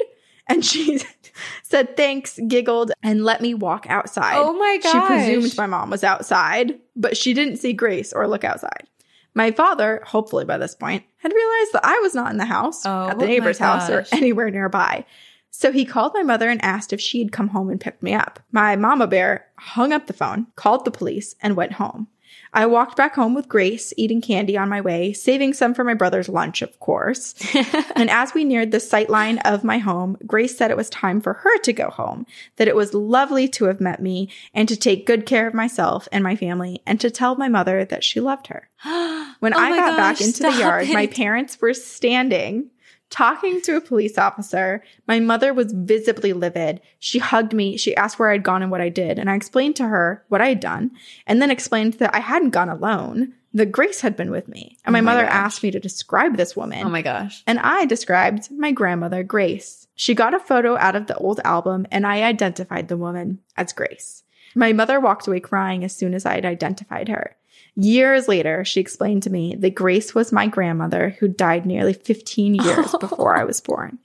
And 0.47 0.63
she 0.65 0.99
said 1.63 1.97
thanks, 1.97 2.39
giggled, 2.47 2.91
and 3.01 3.23
let 3.23 3.41
me 3.41 3.53
walk 3.53 3.87
outside. 3.89 4.35
Oh 4.37 4.53
my 4.53 4.79
god. 4.83 4.91
She 4.91 5.07
presumed 5.07 5.57
my 5.57 5.65
mom 5.65 5.89
was 5.89 6.03
outside, 6.03 6.77
but 6.95 7.17
she 7.17 7.33
didn't 7.33 7.57
see 7.57 7.73
Grace 7.73 8.13
or 8.13 8.27
look 8.27 8.43
outside. 8.43 8.87
My 9.35 9.51
father, 9.51 10.01
hopefully 10.05 10.45
by 10.45 10.57
this 10.57 10.73
point, 10.73 11.03
had 11.17 11.33
realized 11.33 11.73
that 11.73 11.85
I 11.85 11.99
was 11.99 12.15
not 12.15 12.31
in 12.31 12.37
the 12.37 12.45
house, 12.45 12.85
Oh 12.85 13.09
at 13.09 13.19
the 13.19 13.27
neighbor's 13.27 13.59
oh 13.61 13.65
house, 13.65 13.89
or 13.89 14.05
anywhere 14.11 14.49
nearby. 14.49 15.05
So 15.51 15.71
he 15.71 15.85
called 15.85 16.13
my 16.13 16.23
mother 16.23 16.49
and 16.49 16.63
asked 16.63 16.91
if 16.91 16.99
she'd 16.99 17.31
come 17.31 17.49
home 17.49 17.69
and 17.69 17.79
picked 17.79 18.01
me 18.01 18.13
up. 18.13 18.39
My 18.51 18.75
mama 18.75 19.07
bear 19.07 19.47
hung 19.57 19.93
up 19.93 20.07
the 20.07 20.13
phone, 20.13 20.47
called 20.55 20.85
the 20.85 20.91
police, 20.91 21.35
and 21.41 21.55
went 21.55 21.73
home. 21.73 22.07
I 22.55 22.65
walked 22.67 22.95
back 22.95 23.15
home 23.15 23.35
with 23.35 23.49
Grace, 23.49 23.93
eating 23.97 24.21
candy 24.21 24.57
on 24.57 24.69
my 24.69 24.79
way, 24.79 25.11
saving 25.11 25.53
some 25.53 25.73
for 25.73 25.83
my 25.83 25.93
brother's 25.93 26.29
lunch, 26.29 26.61
of 26.61 26.79
course. 26.79 27.35
and 27.95 28.09
as 28.09 28.33
we 28.33 28.45
neared 28.45 28.71
the 28.71 28.79
sight 28.79 29.09
line 29.09 29.39
of 29.39 29.65
my 29.65 29.77
home, 29.77 30.17
Grace 30.25 30.57
said 30.57 30.71
it 30.71 30.77
was 30.77 30.89
time 30.89 31.19
for 31.19 31.33
her 31.33 31.57
to 31.59 31.73
go 31.73 31.89
home, 31.89 32.25
that 32.55 32.69
it 32.69 32.75
was 32.75 32.93
lovely 32.93 33.49
to 33.49 33.65
have 33.65 33.81
met 33.81 34.01
me 34.01 34.29
and 34.53 34.69
to 34.69 34.77
take 34.77 35.05
good 35.05 35.25
care 35.25 35.47
of 35.47 35.53
myself 35.53 36.07
and 36.13 36.23
my 36.23 36.37
family 36.37 36.81
and 36.85 37.01
to 37.01 37.11
tell 37.11 37.35
my 37.35 37.49
mother 37.49 37.83
that 37.83 38.05
she 38.05 38.21
loved 38.21 38.47
her. 38.47 38.69
When 39.39 39.53
Oh 39.53 39.59
I 39.59 39.75
got 39.75 39.97
back 39.97 40.21
into 40.21 40.43
the 40.43 40.53
yard, 40.53 40.87
my 40.89 41.07
parents 41.07 41.59
were 41.59 41.73
standing 41.73 42.71
talking 43.15 43.61
to 43.61 43.77
a 43.77 43.81
police 43.81 44.17
officer. 44.17 44.83
My 45.07 45.21
mother 45.21 45.53
was 45.53 45.71
visibly 45.71 46.33
livid. 46.33 46.81
She 46.99 47.19
hugged 47.19 47.53
me. 47.53 47.77
She 47.77 47.95
asked 47.95 48.19
where 48.19 48.29
I'd 48.29 48.43
gone 48.43 48.61
and 48.61 48.69
what 48.71 48.81
I 48.81 48.89
did. 48.89 49.17
And 49.17 49.29
I 49.29 49.35
explained 49.35 49.77
to 49.77 49.87
her 49.87 50.25
what 50.27 50.41
I 50.41 50.49
had 50.49 50.59
done 50.59 50.91
and 51.25 51.41
then 51.41 51.49
explained 51.49 51.93
that 51.95 52.13
I 52.13 52.19
hadn't 52.19 52.49
gone 52.49 52.67
alone. 52.67 53.33
That 53.53 53.71
Grace 53.71 54.01
had 54.01 54.17
been 54.17 54.31
with 54.31 54.49
me. 54.49 54.77
And 54.83 54.91
my, 54.91 54.99
Oh 54.99 55.01
my 55.03 55.13
mother 55.13 55.23
gosh. 55.25 55.33
asked 55.33 55.63
me 55.63 55.71
to 55.71 55.79
describe 55.79 56.35
this 56.35 56.57
woman. 56.57 56.85
oh 56.85 56.89
my 56.89 57.01
gosh. 57.01 57.41
And 57.47 57.57
I 57.59 57.85
described 57.85 58.51
my 58.51 58.73
grandmother, 58.73 59.23
Grace. 59.23 59.87
She 59.95 60.13
got 60.13 60.33
a 60.33 60.39
photo 60.39 60.75
out 60.75 60.97
of 60.97 61.07
the 61.07 61.15
old 61.15 61.39
album 61.45 61.87
and 61.89 62.05
I 62.05 62.23
identified 62.23 62.89
the 62.89 62.97
woman 62.97 63.39
as 63.55 63.71
Grace. 63.71 64.23
My 64.55 64.73
mother 64.73 64.99
walked 64.99 65.25
away 65.27 65.39
crying 65.39 65.85
as 65.85 65.95
soon 65.95 66.13
as 66.13 66.25
I 66.25 66.35
had 66.35 66.45
identified 66.45 67.07
her. 67.07 67.37
Years 67.75 68.27
later, 68.27 68.63
she 68.63 68.79
explained 68.79 69.23
to 69.23 69.29
me 69.29 69.55
that 69.59 69.75
Grace 69.75 70.15
was 70.15 70.31
my 70.31 70.47
grandmother 70.47 71.15
who 71.19 71.27
died 71.27 71.65
nearly 71.65 71.93
15 71.93 72.55
years 72.55 72.95
before 72.99 73.35
I 73.37 73.43
was 73.43 73.59
born. 73.59 73.99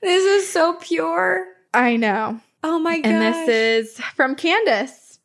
This 0.00 0.24
is 0.24 0.48
so 0.50 0.74
pure. 0.74 1.44
I 1.72 1.96
know. 1.96 2.40
Oh 2.62 2.78
my 2.78 3.00
god. 3.00 3.06
And 3.06 3.22
this 3.22 3.48
is 3.48 4.00
from 4.14 4.36
Candace. 4.36 5.18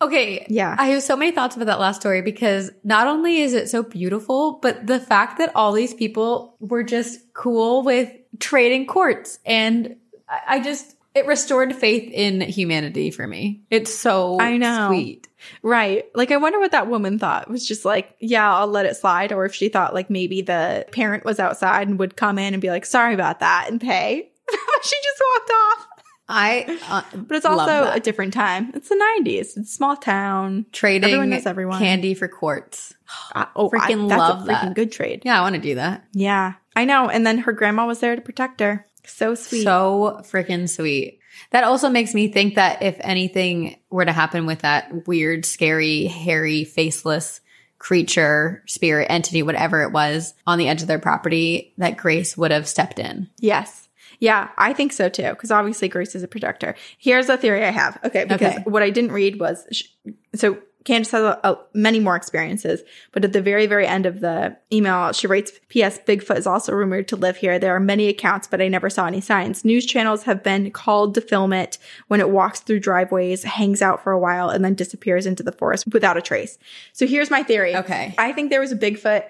Okay. 0.00 0.44
Yeah. 0.48 0.74
I 0.78 0.88
have 0.88 1.02
so 1.02 1.16
many 1.16 1.30
thoughts 1.30 1.54
about 1.54 1.66
that 1.66 1.78
last 1.78 2.00
story 2.00 2.22
because 2.22 2.72
not 2.82 3.06
only 3.06 3.42
is 3.42 3.54
it 3.54 3.68
so 3.68 3.84
beautiful, 3.84 4.58
but 4.60 4.86
the 4.86 4.98
fact 4.98 5.38
that 5.38 5.54
all 5.54 5.72
these 5.72 5.94
people 5.94 6.56
were 6.58 6.82
just 6.82 7.32
cool 7.34 7.82
with 7.82 8.10
trading 8.40 8.86
quartz 8.86 9.38
and 9.46 9.96
I 10.28 10.40
I 10.48 10.60
just, 10.60 10.96
it 11.14 11.26
restored 11.26 11.74
faith 11.74 12.10
in 12.12 12.40
humanity 12.40 13.10
for 13.10 13.26
me. 13.26 13.62
It's 13.70 13.94
so 13.94 14.38
I 14.40 14.56
know. 14.56 14.88
sweet. 14.88 15.28
Right. 15.62 16.04
Like, 16.14 16.30
I 16.30 16.36
wonder 16.36 16.58
what 16.58 16.70
that 16.72 16.88
woman 16.88 17.18
thought. 17.18 17.42
It 17.42 17.48
was 17.50 17.66
just 17.66 17.84
like, 17.84 18.14
yeah, 18.20 18.50
I'll 18.54 18.66
let 18.68 18.86
it 18.86 18.96
slide. 18.96 19.32
Or 19.32 19.44
if 19.44 19.54
she 19.54 19.68
thought 19.68 19.92
like 19.94 20.08
maybe 20.08 20.40
the 20.42 20.86
parent 20.92 21.24
was 21.24 21.38
outside 21.40 21.88
and 21.88 21.98
would 21.98 22.16
come 22.16 22.38
in 22.38 22.54
and 22.54 22.60
be 22.62 22.70
like, 22.70 22.86
sorry 22.86 23.14
about 23.14 23.40
that 23.40 23.66
and 23.70 23.80
pay. 23.80 24.30
she 24.82 24.96
just 25.02 25.22
walked 25.34 25.50
off. 25.50 25.86
I, 26.28 26.78
uh, 26.88 27.02
But 27.18 27.36
it's 27.36 27.44
also 27.44 27.90
a 27.90 28.00
different 28.00 28.32
time. 28.32 28.70
It's 28.74 28.88
the 28.88 28.94
90s. 29.20 29.38
It's 29.38 29.56
a 29.58 29.64
small 29.64 29.96
town. 29.96 30.64
trading 30.72 31.04
everyone 31.04 31.28
knows 31.30 31.44
everyone. 31.44 31.78
candy 31.78 32.14
for 32.14 32.26
quartz. 32.28 32.94
I, 33.34 33.48
oh, 33.54 33.68
Freaking 33.68 34.10
I, 34.10 34.16
love 34.16 34.42
a 34.42 34.44
freaking 34.44 34.46
that. 34.68 34.74
good 34.74 34.92
trade. 34.92 35.22
Yeah, 35.24 35.38
I 35.38 35.42
want 35.42 35.56
to 35.56 35.60
do 35.60 35.74
that. 35.74 36.04
Yeah. 36.12 36.54
I 36.74 36.86
know. 36.86 37.10
And 37.10 37.26
then 37.26 37.38
her 37.38 37.52
grandma 37.52 37.86
was 37.86 37.98
there 38.00 38.16
to 38.16 38.22
protect 38.22 38.60
her. 38.60 38.86
So 39.04 39.34
sweet. 39.34 39.64
So 39.64 40.20
freaking 40.24 40.68
sweet. 40.68 41.20
That 41.50 41.64
also 41.64 41.88
makes 41.88 42.14
me 42.14 42.28
think 42.28 42.54
that 42.54 42.82
if 42.82 42.96
anything 43.00 43.76
were 43.90 44.04
to 44.04 44.12
happen 44.12 44.46
with 44.46 44.60
that 44.60 45.06
weird, 45.06 45.44
scary, 45.44 46.04
hairy, 46.06 46.64
faceless 46.64 47.40
creature, 47.78 48.62
spirit, 48.66 49.06
entity, 49.10 49.42
whatever 49.42 49.82
it 49.82 49.90
was 49.92 50.34
on 50.46 50.58
the 50.58 50.68
edge 50.68 50.82
of 50.82 50.88
their 50.88 51.00
property, 51.00 51.74
that 51.78 51.96
Grace 51.96 52.36
would 52.36 52.50
have 52.52 52.68
stepped 52.68 52.98
in. 52.98 53.28
Yes. 53.38 53.88
Yeah, 54.20 54.50
I 54.56 54.72
think 54.72 54.92
so 54.92 55.08
too. 55.08 55.30
Because 55.30 55.50
obviously 55.50 55.88
Grace 55.88 56.14
is 56.14 56.22
a 56.22 56.28
protector. 56.28 56.76
Here's 56.96 57.28
a 57.28 57.36
theory 57.36 57.64
I 57.64 57.70
have. 57.72 57.98
Okay, 58.04 58.24
because 58.24 58.54
Okay. 58.54 58.62
what 58.66 58.84
I 58.84 58.90
didn't 58.90 59.10
read 59.10 59.40
was 59.40 59.66
sh- 59.72 59.84
so 60.32 60.58
Candace 60.84 61.10
has 61.12 61.22
a, 61.22 61.40
a, 61.44 61.58
many 61.74 62.00
more 62.00 62.16
experiences, 62.16 62.82
but 63.12 63.24
at 63.24 63.32
the 63.32 63.42
very, 63.42 63.66
very 63.66 63.86
end 63.86 64.06
of 64.06 64.20
the 64.20 64.56
email, 64.72 65.12
she 65.12 65.26
writes, 65.26 65.52
"P.S. 65.68 65.98
Bigfoot 66.00 66.36
is 66.36 66.46
also 66.46 66.72
rumored 66.72 67.08
to 67.08 67.16
live 67.16 67.36
here. 67.36 67.58
There 67.58 67.74
are 67.74 67.80
many 67.80 68.08
accounts, 68.08 68.46
but 68.46 68.60
I 68.60 68.68
never 68.68 68.90
saw 68.90 69.06
any 69.06 69.20
signs. 69.20 69.64
News 69.64 69.86
channels 69.86 70.24
have 70.24 70.42
been 70.42 70.70
called 70.70 71.14
to 71.14 71.20
film 71.20 71.52
it 71.52 71.78
when 72.08 72.20
it 72.20 72.30
walks 72.30 72.60
through 72.60 72.80
driveways, 72.80 73.44
hangs 73.44 73.82
out 73.82 74.02
for 74.02 74.12
a 74.12 74.18
while, 74.18 74.50
and 74.50 74.64
then 74.64 74.74
disappears 74.74 75.26
into 75.26 75.42
the 75.42 75.52
forest 75.52 75.84
without 75.92 76.16
a 76.16 76.22
trace." 76.22 76.58
So 76.92 77.06
here's 77.06 77.30
my 77.30 77.42
theory. 77.42 77.76
Okay. 77.76 78.14
I 78.18 78.32
think 78.32 78.50
there 78.50 78.60
was 78.60 78.72
a 78.72 78.76
Bigfoot 78.76 79.24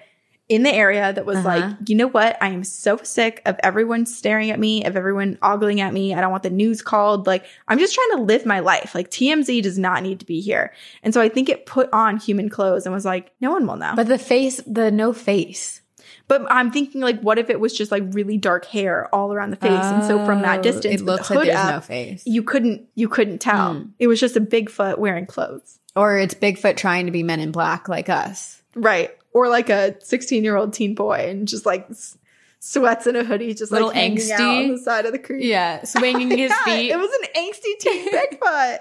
in 0.49 0.63
the 0.63 0.73
area 0.73 1.13
that 1.13 1.25
was 1.25 1.37
Uh-huh. 1.37 1.47
like, 1.47 1.89
you 1.89 1.95
know 1.95 2.07
what? 2.07 2.37
I 2.41 2.49
am 2.49 2.63
so 2.63 2.97
sick 3.01 3.41
of 3.45 3.55
everyone 3.63 4.05
staring 4.05 4.51
at 4.51 4.59
me, 4.59 4.83
of 4.83 4.95
everyone 4.97 5.37
ogling 5.41 5.79
at 5.79 5.93
me. 5.93 6.13
I 6.13 6.19
don't 6.21 6.31
want 6.31 6.43
the 6.43 6.49
news 6.49 6.81
called. 6.81 7.25
Like, 7.27 7.45
I'm 7.67 7.79
just 7.79 7.95
trying 7.95 8.17
to 8.17 8.23
live 8.23 8.45
my 8.45 8.59
life. 8.59 8.93
Like, 8.93 9.09
TMZ 9.09 9.61
does 9.63 9.77
not 9.79 10.03
need 10.03 10.19
to 10.19 10.25
be 10.25 10.41
here. 10.41 10.73
And 11.01 11.13
so 11.13 11.21
I 11.21 11.29
think 11.29 11.47
it 11.49 11.65
put 11.65 11.89
on 11.93 12.17
human 12.17 12.49
clothes 12.49 12.85
and 12.85 12.93
was 12.93 13.05
like, 13.05 13.31
no 13.39 13.51
one 13.51 13.65
will 13.65 13.77
know. 13.77 13.93
But, 13.95 14.07
the 14.09 14.17
face, 14.17 14.61
the 14.67 14.91
no 14.91 15.13
face. 15.13 15.81
but 16.27 16.45
I'm 16.51 16.71
thinking, 16.71 16.99
like, 17.01 17.21
what 17.21 17.39
if 17.39 17.49
it 17.49 17.59
was 17.59 17.75
just 17.75 17.91
like 17.91 18.03
really 18.11 18.37
dark 18.37 18.65
hair 18.65 19.07
all 19.15 19.31
around 19.33 19.51
the 19.51 19.55
face? 19.55 19.71
and 19.71 20.03
so 20.03 20.25
from 20.25 20.41
that 20.41 20.59
Oh, 20.59 20.61
distance, 20.63 21.01
it 21.01 21.05
looks 21.05 21.29
the 21.29 21.35
like 21.35 21.45
there's 21.47 21.57
up, 21.57 21.73
no 21.75 21.79
face. 21.81 22.23
you 22.25 22.43
couldn't, 22.43 22.83
you 22.95 23.07
couldn't 23.07 23.39
tell. 23.39 23.75
Hmm. 23.75 23.85
It 23.97 24.07
was 24.07 24.19
just 24.19 24.35
a 24.35 24.41
Bigfoot 24.41 24.97
wearing 24.97 25.25
clothes. 25.25 25.79
Or 25.95 26.17
it's 26.17 26.33
Bigfoot 26.33 26.75
trying 26.75 27.05
to 27.05 27.11
be 27.13 27.23
men 27.23 27.39
in 27.39 27.51
black 27.51 27.87
like 27.87 28.09
us. 28.09 28.61
Right. 28.75 29.11
Or 29.33 29.47
like 29.49 29.69
a 29.69 29.95
16 30.03 30.43
year 30.43 30.55
old 30.55 30.73
teen 30.73 30.93
boy 30.95 31.27
and 31.29 31.47
just 31.47 31.65
like 31.65 31.87
s- 31.89 32.17
sweats 32.59 33.07
in 33.07 33.15
a 33.15 33.23
hoodie, 33.23 33.53
just 33.53 33.71
Little 33.71 33.87
like 33.89 33.97
hanging 33.97 34.31
out 34.31 34.39
angsty. 34.39 34.63
on 34.65 34.71
the 34.73 34.77
side 34.77 35.05
of 35.05 35.11
the 35.11 35.19
creek. 35.19 35.43
Yeah, 35.43 35.83
swinging 35.83 36.29
his 36.29 36.51
Yeah, 36.67 36.75
feet. 36.75 36.91
It 36.91 36.97
was 36.97 37.11
an 37.11 37.43
angsty 37.43 37.79
teen 37.79 38.09
Bigfoot. 38.13 38.77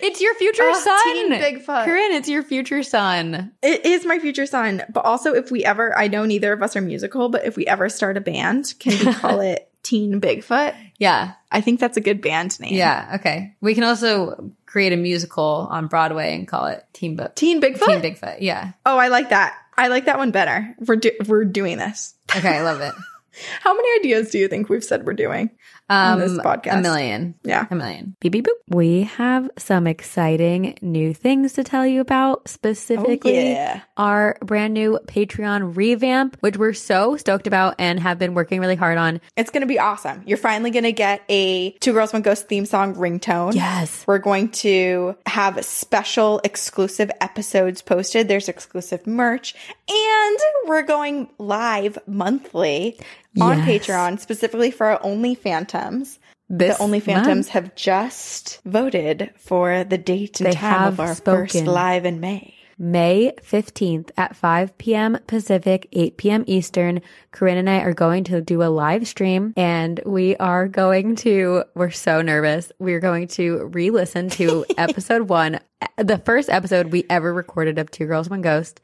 it's 0.00 0.20
your 0.20 0.34
future 0.34 0.64
Ugh, 0.64 0.74
son. 0.76 1.00
teen 1.14 1.32
Bigfoot. 1.32 1.84
Corinne, 1.84 2.12
it's 2.12 2.28
your 2.28 2.42
future 2.42 2.82
son. 2.82 3.52
It 3.62 3.86
is 3.86 4.04
my 4.04 4.18
future 4.18 4.46
son. 4.46 4.82
But 4.92 5.04
also, 5.04 5.34
if 5.34 5.50
we 5.50 5.64
ever, 5.64 5.96
I 5.96 6.08
know 6.08 6.24
neither 6.24 6.52
of 6.52 6.62
us 6.62 6.74
are 6.76 6.80
musical, 6.80 7.28
but 7.28 7.44
if 7.44 7.56
we 7.56 7.66
ever 7.66 7.88
start 7.88 8.16
a 8.16 8.20
band, 8.20 8.74
can 8.80 9.06
we 9.06 9.12
call 9.14 9.40
it 9.52 9.68
Teen 9.82 10.20
Bigfoot? 10.20 10.74
Yeah. 10.98 11.32
I 11.50 11.60
think 11.60 11.80
that's 11.80 11.96
a 11.96 12.00
good 12.00 12.20
band 12.22 12.58
name. 12.60 12.74
Yeah. 12.74 13.12
Okay. 13.20 13.54
We 13.60 13.74
can 13.74 13.84
also 13.84 14.50
create 14.66 14.92
a 14.92 14.96
musical 14.96 15.66
on 15.70 15.86
Broadway 15.86 16.34
and 16.34 16.46
call 16.46 16.66
it 16.66 16.84
Teen 16.92 17.16
Book. 17.16 17.34
Teen 17.34 17.60
Bigfoot? 17.60 17.86
Teen 17.86 18.00
Bigfoot. 18.02 18.38
Yeah. 18.40 18.72
oh, 18.86 18.96
I 18.98 19.08
like 19.08 19.30
that. 19.30 19.56
I 19.76 19.88
like 19.88 20.04
that 20.06 20.18
one 20.18 20.30
better. 20.30 20.74
We're, 20.86 20.96
do- 20.96 21.16
we're 21.26 21.44
doing 21.44 21.78
this. 21.78 22.14
Okay. 22.36 22.56
I 22.58 22.62
love 22.62 22.80
it. 22.80 22.94
How 23.60 23.74
many 23.74 24.00
ideas 24.00 24.30
do 24.30 24.38
you 24.38 24.48
think 24.48 24.68
we've 24.68 24.84
said 24.84 25.06
we're 25.06 25.14
doing? 25.14 25.50
Um, 25.92 26.20
this 26.20 26.32
podcast. 26.32 26.78
A 26.78 26.82
million. 26.82 27.34
Yeah. 27.42 27.66
A 27.70 27.74
million. 27.74 28.16
Beep, 28.20 28.32
beep, 28.32 28.46
boop. 28.46 28.74
We 28.74 29.02
have 29.02 29.50
some 29.58 29.86
exciting 29.86 30.76
new 30.80 31.12
things 31.12 31.52
to 31.54 31.64
tell 31.64 31.86
you 31.86 32.00
about, 32.00 32.48
specifically 32.48 33.38
Oh, 33.38 33.50
yeah. 33.52 33.80
our 33.96 34.36
brand 34.40 34.74
new 34.74 34.98
Patreon 35.06 35.76
revamp, 35.76 36.36
which 36.40 36.56
we're 36.56 36.72
so 36.72 37.16
stoked 37.16 37.46
about 37.46 37.74
and 37.78 38.00
have 38.00 38.18
been 38.18 38.34
working 38.34 38.60
really 38.60 38.76
hard 38.76 38.96
on. 38.98 39.20
It's 39.36 39.50
going 39.50 39.60
to 39.62 39.66
be 39.66 39.78
awesome. 39.78 40.22
You're 40.26 40.38
finally 40.38 40.70
going 40.70 40.84
to 40.84 40.92
get 40.92 41.22
a 41.28 41.72
Two 41.80 41.92
Girls 41.92 42.12
One 42.12 42.22
Ghost 42.22 42.48
theme 42.48 42.64
song 42.66 42.94
ringtone. 42.94 43.54
Yes. 43.54 44.04
We're 44.06 44.18
going 44.18 44.50
to 44.50 45.16
have 45.26 45.62
special 45.64 46.40
exclusive 46.44 47.10
episodes 47.20 47.82
posted. 47.82 48.28
There's 48.28 48.48
exclusive 48.48 49.06
merch 49.06 49.54
and 49.88 50.38
we're 50.66 50.82
going 50.82 51.28
live 51.38 51.98
monthly 52.06 52.98
on 53.40 53.58
Yes. 53.58 53.86
Patreon 53.86 54.20
specifically 54.20 54.70
for 54.70 54.86
our 54.86 55.00
only 55.02 55.34
phantoms. 55.34 56.18
this 56.48 56.76
the 56.76 56.82
Only 56.82 56.98
month. 56.98 57.06
Phantoms 57.06 57.48
have 57.48 57.74
just 57.74 58.60
voted 58.64 59.30
for 59.36 59.84
the 59.84 59.96
date 59.98 60.40
and 60.40 60.48
They 60.48 60.54
time 60.54 60.88
of 60.88 60.98
have 60.98 61.00
our 61.00 61.14
first 61.14 61.54
live 61.54 62.04
in 62.04 62.20
May. 62.20 62.54
May 62.78 63.32
15th 63.42 64.10
at 64.16 64.34
5 64.34 64.76
p.m. 64.76 65.18
Pacific, 65.26 65.88
8 65.92 66.16
p.m. 66.16 66.44
Eastern. 66.48 67.00
Corinne 67.30 67.58
and 67.58 67.70
I 67.70 67.78
are 67.78 67.94
going 67.94 68.24
to 68.24 68.40
do 68.40 68.62
a 68.62 68.64
live 68.64 69.06
stream 69.06 69.52
and 69.56 70.00
we 70.04 70.36
are 70.38 70.66
going 70.66 71.14
to, 71.16 71.64
we're 71.74 71.90
so 71.90 72.22
nervous. 72.22 72.72
We're 72.80 72.98
going 73.00 73.28
to 73.28 73.66
re 73.72 73.90
listen 73.90 74.28
to 74.30 74.64
episode 74.76 75.28
one, 75.28 75.60
the 75.96 76.18
first 76.18 76.50
episode 76.50 76.86
we 76.90 77.04
ever 77.08 77.32
recorded 77.32 77.78
of 77.78 77.90
Two 77.90 78.06
Girls, 78.06 78.28
One 78.28 78.42
Ghost. 78.42 78.80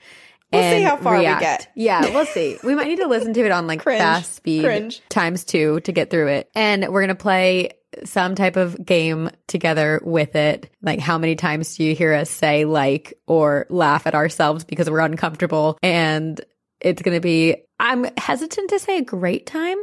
We'll 0.53 0.63
see 0.63 0.83
how 0.83 0.97
far 0.97 1.17
we 1.19 1.25
get. 1.25 1.69
Yeah, 1.75 2.01
we'll 2.13 2.27
see. 2.27 2.57
We 2.65 2.75
might 2.75 2.87
need 2.87 2.97
to 3.01 3.07
listen 3.07 3.35
to 3.35 3.45
it 3.45 3.53
on 3.53 3.67
like 3.67 3.81
Cringe. 3.83 3.99
fast 4.01 4.35
speed 4.35 4.65
Cringe. 4.65 5.03
times 5.09 5.45
two 5.45 5.81
to 5.81 5.93
get 5.93 6.11
through 6.11 6.29
it. 6.29 6.51
And 6.55 6.89
we're 6.89 7.01
going 7.03 7.09
to 7.09 7.15
play 7.15 7.73
some 8.05 8.35
type 8.35 8.57
of 8.57 8.85
game 8.85 9.31
together 9.47 10.01
with 10.05 10.37
it. 10.37 10.71
Like 10.83 11.01
how 11.01 11.19
many 11.19 11.37
times 11.37 11.77
do 11.77 11.85
you 11.85 11.95
hear 11.95 12.13
us 12.15 12.31
say 12.31 12.65
like 12.65 13.15
or 13.27 13.67
laugh 13.71 14.07
at 14.07 14.15
ourselves 14.15 14.65
because 14.65 14.89
we're 14.91 15.01
uncomfortable? 15.01 15.79
And 15.83 16.41
it's 16.81 17.03
going 17.03 17.17
to 17.17 17.21
be, 17.21 17.57
I'm 17.81 18.07
hesitant 18.17 18.71
to 18.71 18.79
say 18.79 18.99
a 18.99 19.03
great 19.03 19.47
time, 19.47 19.79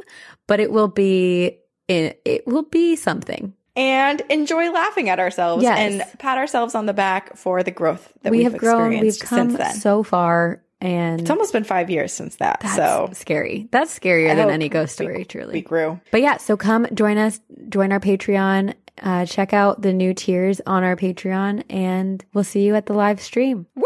but 0.47 0.59
it 0.59 0.71
will 0.71 0.87
be, 0.87 1.59
it 1.87 2.43
will 2.47 2.63
be 2.63 2.95
something. 2.95 3.53
And 3.75 4.21
enjoy 4.29 4.71
laughing 4.71 5.09
at 5.09 5.19
ourselves 5.19 5.63
Yes. 5.63 5.77
and 5.79 6.19
pat 6.19 6.37
ourselves 6.37 6.75
on 6.75 6.85
the 6.85 6.93
back 6.93 7.35
for 7.35 7.61
the 7.63 7.71
growth 7.71 8.11
that 8.21 8.31
we 8.31 8.43
have 8.43 8.53
have 8.53 8.59
grown, 8.61 8.99
we've 8.99 9.19
come 9.19 9.57
so 9.73 10.01
far 10.03 10.61
and 10.81 11.21
it's 11.21 11.29
almost 11.29 11.51
been 11.53 11.63
five 11.63 11.89
years 11.89 12.11
since 12.13 12.35
that. 12.37 12.59
that's 12.61 12.75
so 12.75 13.09
scary. 13.13 13.67
That's 13.71 13.97
scarier 13.97 14.31
I 14.31 14.35
than 14.35 14.49
any 14.49 14.69
ghost 14.69 14.99
we- 14.99 15.05
story, 15.05 15.25
truly. 15.25 15.53
we 15.53 15.61
grew. 15.61 15.99
But 16.11 16.21
yeah, 16.21 16.37
so 16.37 16.55
come 16.57 16.85
join 16.93 17.17
us, 17.17 17.39
join 17.69 17.91
our 17.91 17.99
Patreon, 17.99 18.73
uh, 19.01 19.25
check 19.25 19.51
out 19.53 19.81
the 19.81 19.93
new 19.93 20.13
tiers 20.13 20.61
on 20.67 20.83
our 20.83 20.95
Patreon, 20.95 21.63
and 21.69 22.23
we'll 22.33 22.43
see 22.43 22.61
you 22.63 22.75
at 22.75 22.85
the 22.85 22.93
live 22.93 23.19
stream. 23.21 23.67
Woo! 23.75 23.83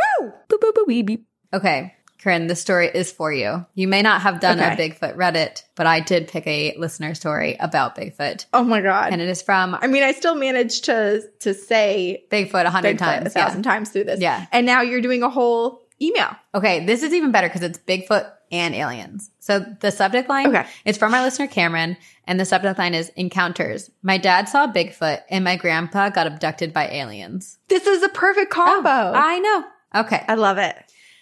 Boop, 0.50 0.60
boop, 0.60 0.74
boop, 0.74 0.88
beep, 0.88 1.06
beep. 1.06 1.26
Okay, 1.54 1.96
Corinne, 2.22 2.48
the 2.48 2.56
story 2.56 2.90
is 2.94 3.12
for 3.12 3.32
you. 3.32 3.66
You 3.76 3.88
may 3.88 4.02
not 4.02 4.22
have 4.22 4.42
done 4.42 4.60
a 4.60 4.76
Bigfoot 4.76 5.16
Reddit, 5.16 5.64
but 5.76 5.88
I 5.88 6.02
did 6.02 6.28
pick 6.28 6.46
a 6.46 6.76
listener 6.78 7.16
story 7.16 7.56
about 7.60 7.96
Bigfoot. 7.96 8.46
Oh 8.54 8.64
my 8.64 8.82
god. 8.82 9.14
And 9.14 9.22
it 9.22 9.30
is 9.30 9.42
from 9.42 9.76
I 9.80 9.88
mean, 9.88 10.04
I 10.04 10.12
still 10.12 10.36
managed 10.36 10.86
to 10.86 11.24
to 11.40 11.54
say 11.54 12.26
Bigfoot 12.30 12.66
a 12.66 12.70
hundred 12.70 13.00
times. 13.00 13.28
a 13.28 13.30
thousand 13.30 13.66
yeah. 13.66 13.72
times 13.72 13.90
through 13.90 14.04
this. 14.06 14.20
Yeah. 14.20 14.46
And 14.52 14.66
now 14.66 14.82
you're 14.82 15.02
doing 15.02 15.24
a 15.24 15.30
whole 15.30 15.82
email. 16.02 16.36
Okay, 16.54 16.86
this 16.86 17.04
is 17.04 17.14
even 17.14 17.32
better 17.32 17.48
because 17.48 17.64
it's 17.64 17.80
Bigfoot 17.80 18.30
and 18.52 18.74
aliens. 18.76 19.30
So 19.40 19.60
the 19.80 19.92
subject 19.92 20.28
line, 20.28 20.48
Okay. 20.48 20.66
it's 20.86 20.98
from 20.98 21.14
our 21.14 21.22
listener 21.22 21.48
Cameron, 21.48 21.98
and 22.26 22.40
the 22.40 22.46
subject 22.46 22.80
line 22.80 22.94
is 22.96 23.10
encounters. 23.16 23.92
My 24.02 24.18
dad 24.18 24.50
saw 24.50 24.68
Bigfoot, 24.72 25.22
and 25.30 25.44
my 25.44 25.56
grandpa 25.56 26.10
got 26.10 26.28
abducted 26.28 26.74
by 26.74 26.88
aliens. 26.90 27.60
This 27.68 27.86
is 27.86 28.02
a 28.04 28.10
perfect 28.10 28.52
combo. 28.52 28.90
Oh, 28.90 29.14
I 29.16 29.40
know. 29.40 29.64
Okay. 30.02 30.24
I 30.28 30.36
love 30.36 30.58
it. 30.58 30.76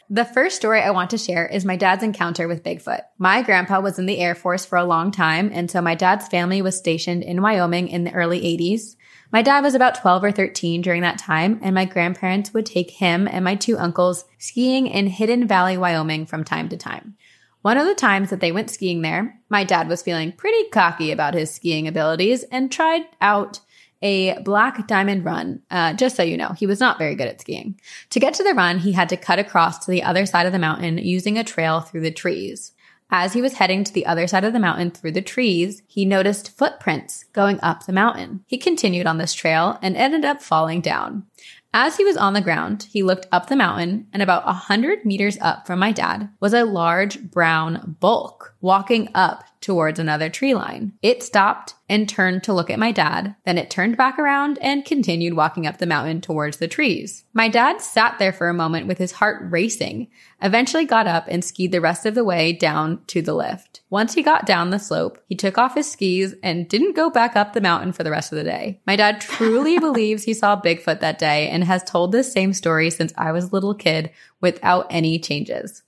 The 0.10 0.24
first 0.24 0.56
story 0.56 0.82
I 0.82 0.92
want 0.92 1.10
to 1.10 1.18
share 1.18 1.46
is 1.46 1.66
my 1.66 1.76
dad's 1.76 2.02
encounter 2.02 2.48
with 2.48 2.64
Bigfoot. 2.64 3.02
My 3.18 3.42
grandpa 3.42 3.82
was 3.82 4.00
in 4.00 4.06
the 4.06 4.20
Air 4.20 4.36
Force 4.36 4.66
for 4.66 4.78
a 4.78 4.86
long 4.86 5.12
time, 5.12 5.52
and 5.54 5.70
so 5.70 5.82
my 5.82 5.96
dad's 5.96 6.30
family 6.30 6.62
was 6.62 6.78
stationed 6.78 7.24
in 7.24 7.42
Wyoming 7.42 7.90
in 7.90 8.06
the 8.06 8.14
early 8.14 8.40
80s. 8.40 8.96
My 9.34 9.42
dad 9.42 9.66
was 9.66 9.76
about 9.76 10.00
12 10.00 10.24
or 10.24 10.32
13 10.32 10.82
during 10.82 11.02
that 11.02 11.18
time, 11.18 11.60
and 11.62 11.76
my 11.76 11.84
grandparents 11.84 12.54
would 12.54 12.66
take 12.66 12.92
him 12.92 13.28
and 13.28 13.44
my 13.44 13.56
two 13.56 13.78
uncles 13.78 14.24
skiing 14.38 14.88
in 14.88 15.08
Hidden 15.08 15.46
Valley, 15.46 15.78
Wyoming 15.78 16.26
from 16.26 16.46
time 16.46 16.70
to 16.70 16.78
time. 16.78 17.18
One 17.62 17.78
of 17.78 17.86
the 17.86 17.94
times 17.94 18.30
that 18.30 18.40
they 18.40 18.54
went 18.54 18.70
skiing 18.70 19.02
there, 19.02 19.42
my 19.50 19.66
dad 19.66 19.90
was 19.90 20.02
feeling 20.02 20.32
pretty 20.32 20.70
cocky 20.70 21.12
about 21.12 21.34
his 21.34 21.54
skiing 21.54 21.86
abilities 21.86 22.44
and 22.44 22.72
tried 22.72 23.02
out 23.20 23.60
a 24.02 24.40
black 24.42 24.88
diamond 24.88 25.26
run. 25.26 25.62
Uh, 25.72 25.94
just 25.94 26.16
so 26.16 26.24
you 26.24 26.38
know, 26.38 26.50
he 26.50 26.68
was 26.68 26.80
not 26.80 26.98
very 26.98 27.16
good 27.16 27.28
at 27.28 27.42
skiing. 27.42 27.80
To 28.12 28.20
get 28.20 28.34
to 28.36 28.44
the 28.44 28.54
run, 28.54 28.80
he 28.80 28.92
had 28.92 29.10
to 29.10 29.18
cut 29.18 29.40
across 29.40 29.86
to 29.86 29.92
the 29.92 30.04
other 30.04 30.26
side 30.26 30.46
of 30.46 30.52
the 30.52 30.60
mountain 30.60 30.98
using 30.98 31.38
a 31.38 31.44
trail 31.44 31.82
through 31.82 32.02
the 32.02 32.12
trees. 32.12 32.74
As 33.10 33.34
he 33.34 33.42
was 33.42 33.54
heading 33.54 33.86
to 33.86 33.94
the 33.94 34.06
other 34.06 34.28
side 34.28 34.44
of 34.44 34.52
the 34.52 34.60
mountain 34.60 34.92
through 34.92 35.14
the 35.14 35.22
trees, 35.22 35.82
he 35.88 36.04
noticed 36.04 36.58
footprints 36.58 37.24
going 37.32 37.58
up 37.62 37.86
the 37.86 37.94
mountain. 37.94 38.44
He 38.48 38.58
continued 38.58 39.08
on 39.08 39.18
this 39.18 39.34
trail 39.34 39.80
and 39.82 39.96
ended 39.96 40.26
up 40.26 40.42
falling 40.42 40.82
down. 40.82 41.26
As 41.74 41.96
he 41.96 42.04
was 42.04 42.18
on 42.18 42.34
the 42.34 42.42
ground, 42.42 42.88
he 42.92 43.04
looked 43.04 43.28
up 43.32 43.48
the 43.48 43.56
mountain, 43.56 44.08
and 44.12 44.22
about 44.22 44.44
a 44.46 44.54
hundred 44.54 45.06
meters 45.06 45.38
up 45.42 45.66
from 45.66 45.80
my 45.80 45.92
dad 45.92 46.30
was 46.40 46.54
a 46.54 46.66
large 46.66 47.22
brown 47.22 47.96
bulk 48.00 48.56
walking 48.68 49.08
up 49.16 49.46
towards 49.62 49.98
another 49.98 50.30
tree 50.30 50.54
line. 50.54 50.92
It 51.02 51.24
stopped 51.24 51.74
and 51.90 52.08
turned 52.08 52.44
to 52.44 52.54
look 52.54 52.70
at 52.70 52.78
my 52.78 52.92
dad. 52.92 53.34
Then 53.46 53.58
it 53.58 53.70
turned 53.70 53.96
back 53.96 54.20
around 54.20 54.60
and 54.62 54.84
continued 54.84 55.36
walking 55.36 55.66
up 55.66 55.78
the 55.78 55.86
mountain 55.86 56.20
towards 56.20 56.58
the 56.58 56.68
trees. 56.68 57.24
My 57.34 57.48
dad 57.48 57.82
sat 57.82 58.20
there 58.20 58.34
for 58.34 58.50
a 58.50 58.54
moment 58.54 58.86
with 58.86 58.98
his 58.98 59.14
heart 59.14 59.42
racing, 59.50 60.10
eventually 60.42 60.84
got 60.84 61.08
up 61.08 61.26
and 61.30 61.46
skied 61.46 61.72
the 61.72 61.80
rest 61.80 62.06
of 62.06 62.14
the 62.14 62.26
way 62.26 62.52
down 62.52 63.02
to 63.08 63.22
the 63.22 63.34
lift. 63.34 63.82
Once 63.90 64.14
he 64.14 64.22
got 64.22 64.46
down 64.46 64.70
the 64.70 64.80
slope, 64.80 65.18
he 65.30 65.36
took 65.36 65.58
off 65.58 65.76
his 65.76 65.90
skis 65.90 66.36
and 66.44 66.68
didn't 66.68 66.96
go 66.96 67.10
back 67.10 67.38
up 67.38 67.54
the 67.54 67.62
mountain 67.62 67.94
for 67.94 68.04
the 68.04 68.12
rest 68.12 68.34
of 68.34 68.38
the 68.38 68.44
day. 68.44 68.82
My 68.86 68.98
dad 68.98 69.22
truly 69.22 69.80
believes 69.88 70.24
he 70.24 70.34
saw 70.34 70.60
Bigfoot 70.60 71.00
that 71.00 71.20
day 71.20 71.50
and 71.50 71.64
has 71.64 71.86
told 71.86 72.12
this 72.12 72.34
same 72.34 72.52
story 72.52 72.90
since 72.90 73.14
I 73.18 73.32
was 73.32 73.46
a 73.46 73.52
little 73.52 73.74
kid 73.74 74.12
without 74.42 74.88
any 74.90 75.20
changes. 75.20 75.84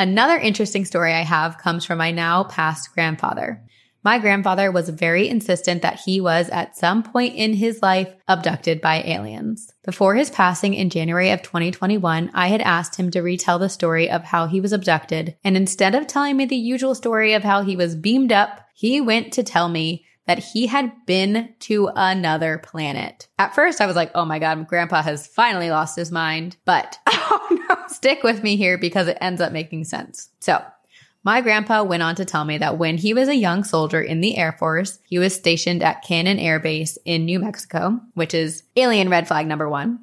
Another 0.00 0.38
interesting 0.38 0.86
story 0.86 1.12
I 1.12 1.24
have 1.24 1.58
comes 1.58 1.84
from 1.84 1.98
my 1.98 2.10
now 2.10 2.44
past 2.44 2.94
grandfather. 2.94 3.62
My 4.02 4.18
grandfather 4.18 4.72
was 4.72 4.88
very 4.88 5.28
insistent 5.28 5.82
that 5.82 6.00
he 6.00 6.22
was 6.22 6.48
at 6.48 6.74
some 6.74 7.02
point 7.02 7.34
in 7.34 7.52
his 7.52 7.82
life 7.82 8.08
abducted 8.26 8.80
by 8.80 9.02
aliens. 9.02 9.70
Before 9.84 10.14
his 10.14 10.30
passing 10.30 10.72
in 10.72 10.88
January 10.88 11.32
of 11.32 11.42
2021, 11.42 12.30
I 12.32 12.48
had 12.48 12.62
asked 12.62 12.96
him 12.96 13.10
to 13.10 13.20
retell 13.20 13.58
the 13.58 13.68
story 13.68 14.08
of 14.08 14.24
how 14.24 14.46
he 14.46 14.58
was 14.58 14.72
abducted. 14.72 15.36
And 15.44 15.54
instead 15.54 15.94
of 15.94 16.06
telling 16.06 16.38
me 16.38 16.46
the 16.46 16.56
usual 16.56 16.94
story 16.94 17.34
of 17.34 17.44
how 17.44 17.60
he 17.60 17.76
was 17.76 17.94
beamed 17.94 18.32
up, 18.32 18.64
he 18.74 19.02
went 19.02 19.34
to 19.34 19.42
tell 19.42 19.68
me 19.68 20.06
that 20.30 20.38
he 20.38 20.68
had 20.68 20.92
been 21.06 21.52
to 21.58 21.90
another 21.96 22.58
planet. 22.58 23.26
At 23.36 23.52
first, 23.52 23.80
I 23.80 23.86
was 23.86 23.96
like, 23.96 24.12
oh 24.14 24.24
my 24.24 24.38
God, 24.38 24.64
grandpa 24.68 25.02
has 25.02 25.26
finally 25.26 25.70
lost 25.70 25.96
his 25.96 26.12
mind. 26.12 26.56
But 26.64 27.00
Oh 27.08 27.64
no. 27.68 27.76
stick 27.88 28.22
with 28.22 28.44
me 28.44 28.54
here 28.54 28.78
because 28.78 29.08
it 29.08 29.18
ends 29.20 29.40
up 29.40 29.50
making 29.50 29.86
sense. 29.86 30.28
So, 30.38 30.62
my 31.24 31.40
grandpa 31.40 31.82
went 31.82 32.04
on 32.04 32.14
to 32.14 32.24
tell 32.24 32.44
me 32.44 32.58
that 32.58 32.78
when 32.78 32.96
he 32.96 33.12
was 33.12 33.28
a 33.28 33.34
young 33.34 33.64
soldier 33.64 34.00
in 34.00 34.20
the 34.20 34.36
Air 34.36 34.52
Force, 34.52 35.00
he 35.04 35.18
was 35.18 35.34
stationed 35.34 35.82
at 35.82 36.04
Cannon 36.04 36.38
Air 36.38 36.60
Base 36.60 36.96
in 37.04 37.24
New 37.24 37.40
Mexico, 37.40 37.98
which 38.14 38.32
is 38.32 38.62
alien 38.76 39.08
red 39.08 39.26
flag 39.26 39.48
number 39.48 39.68
one, 39.68 39.98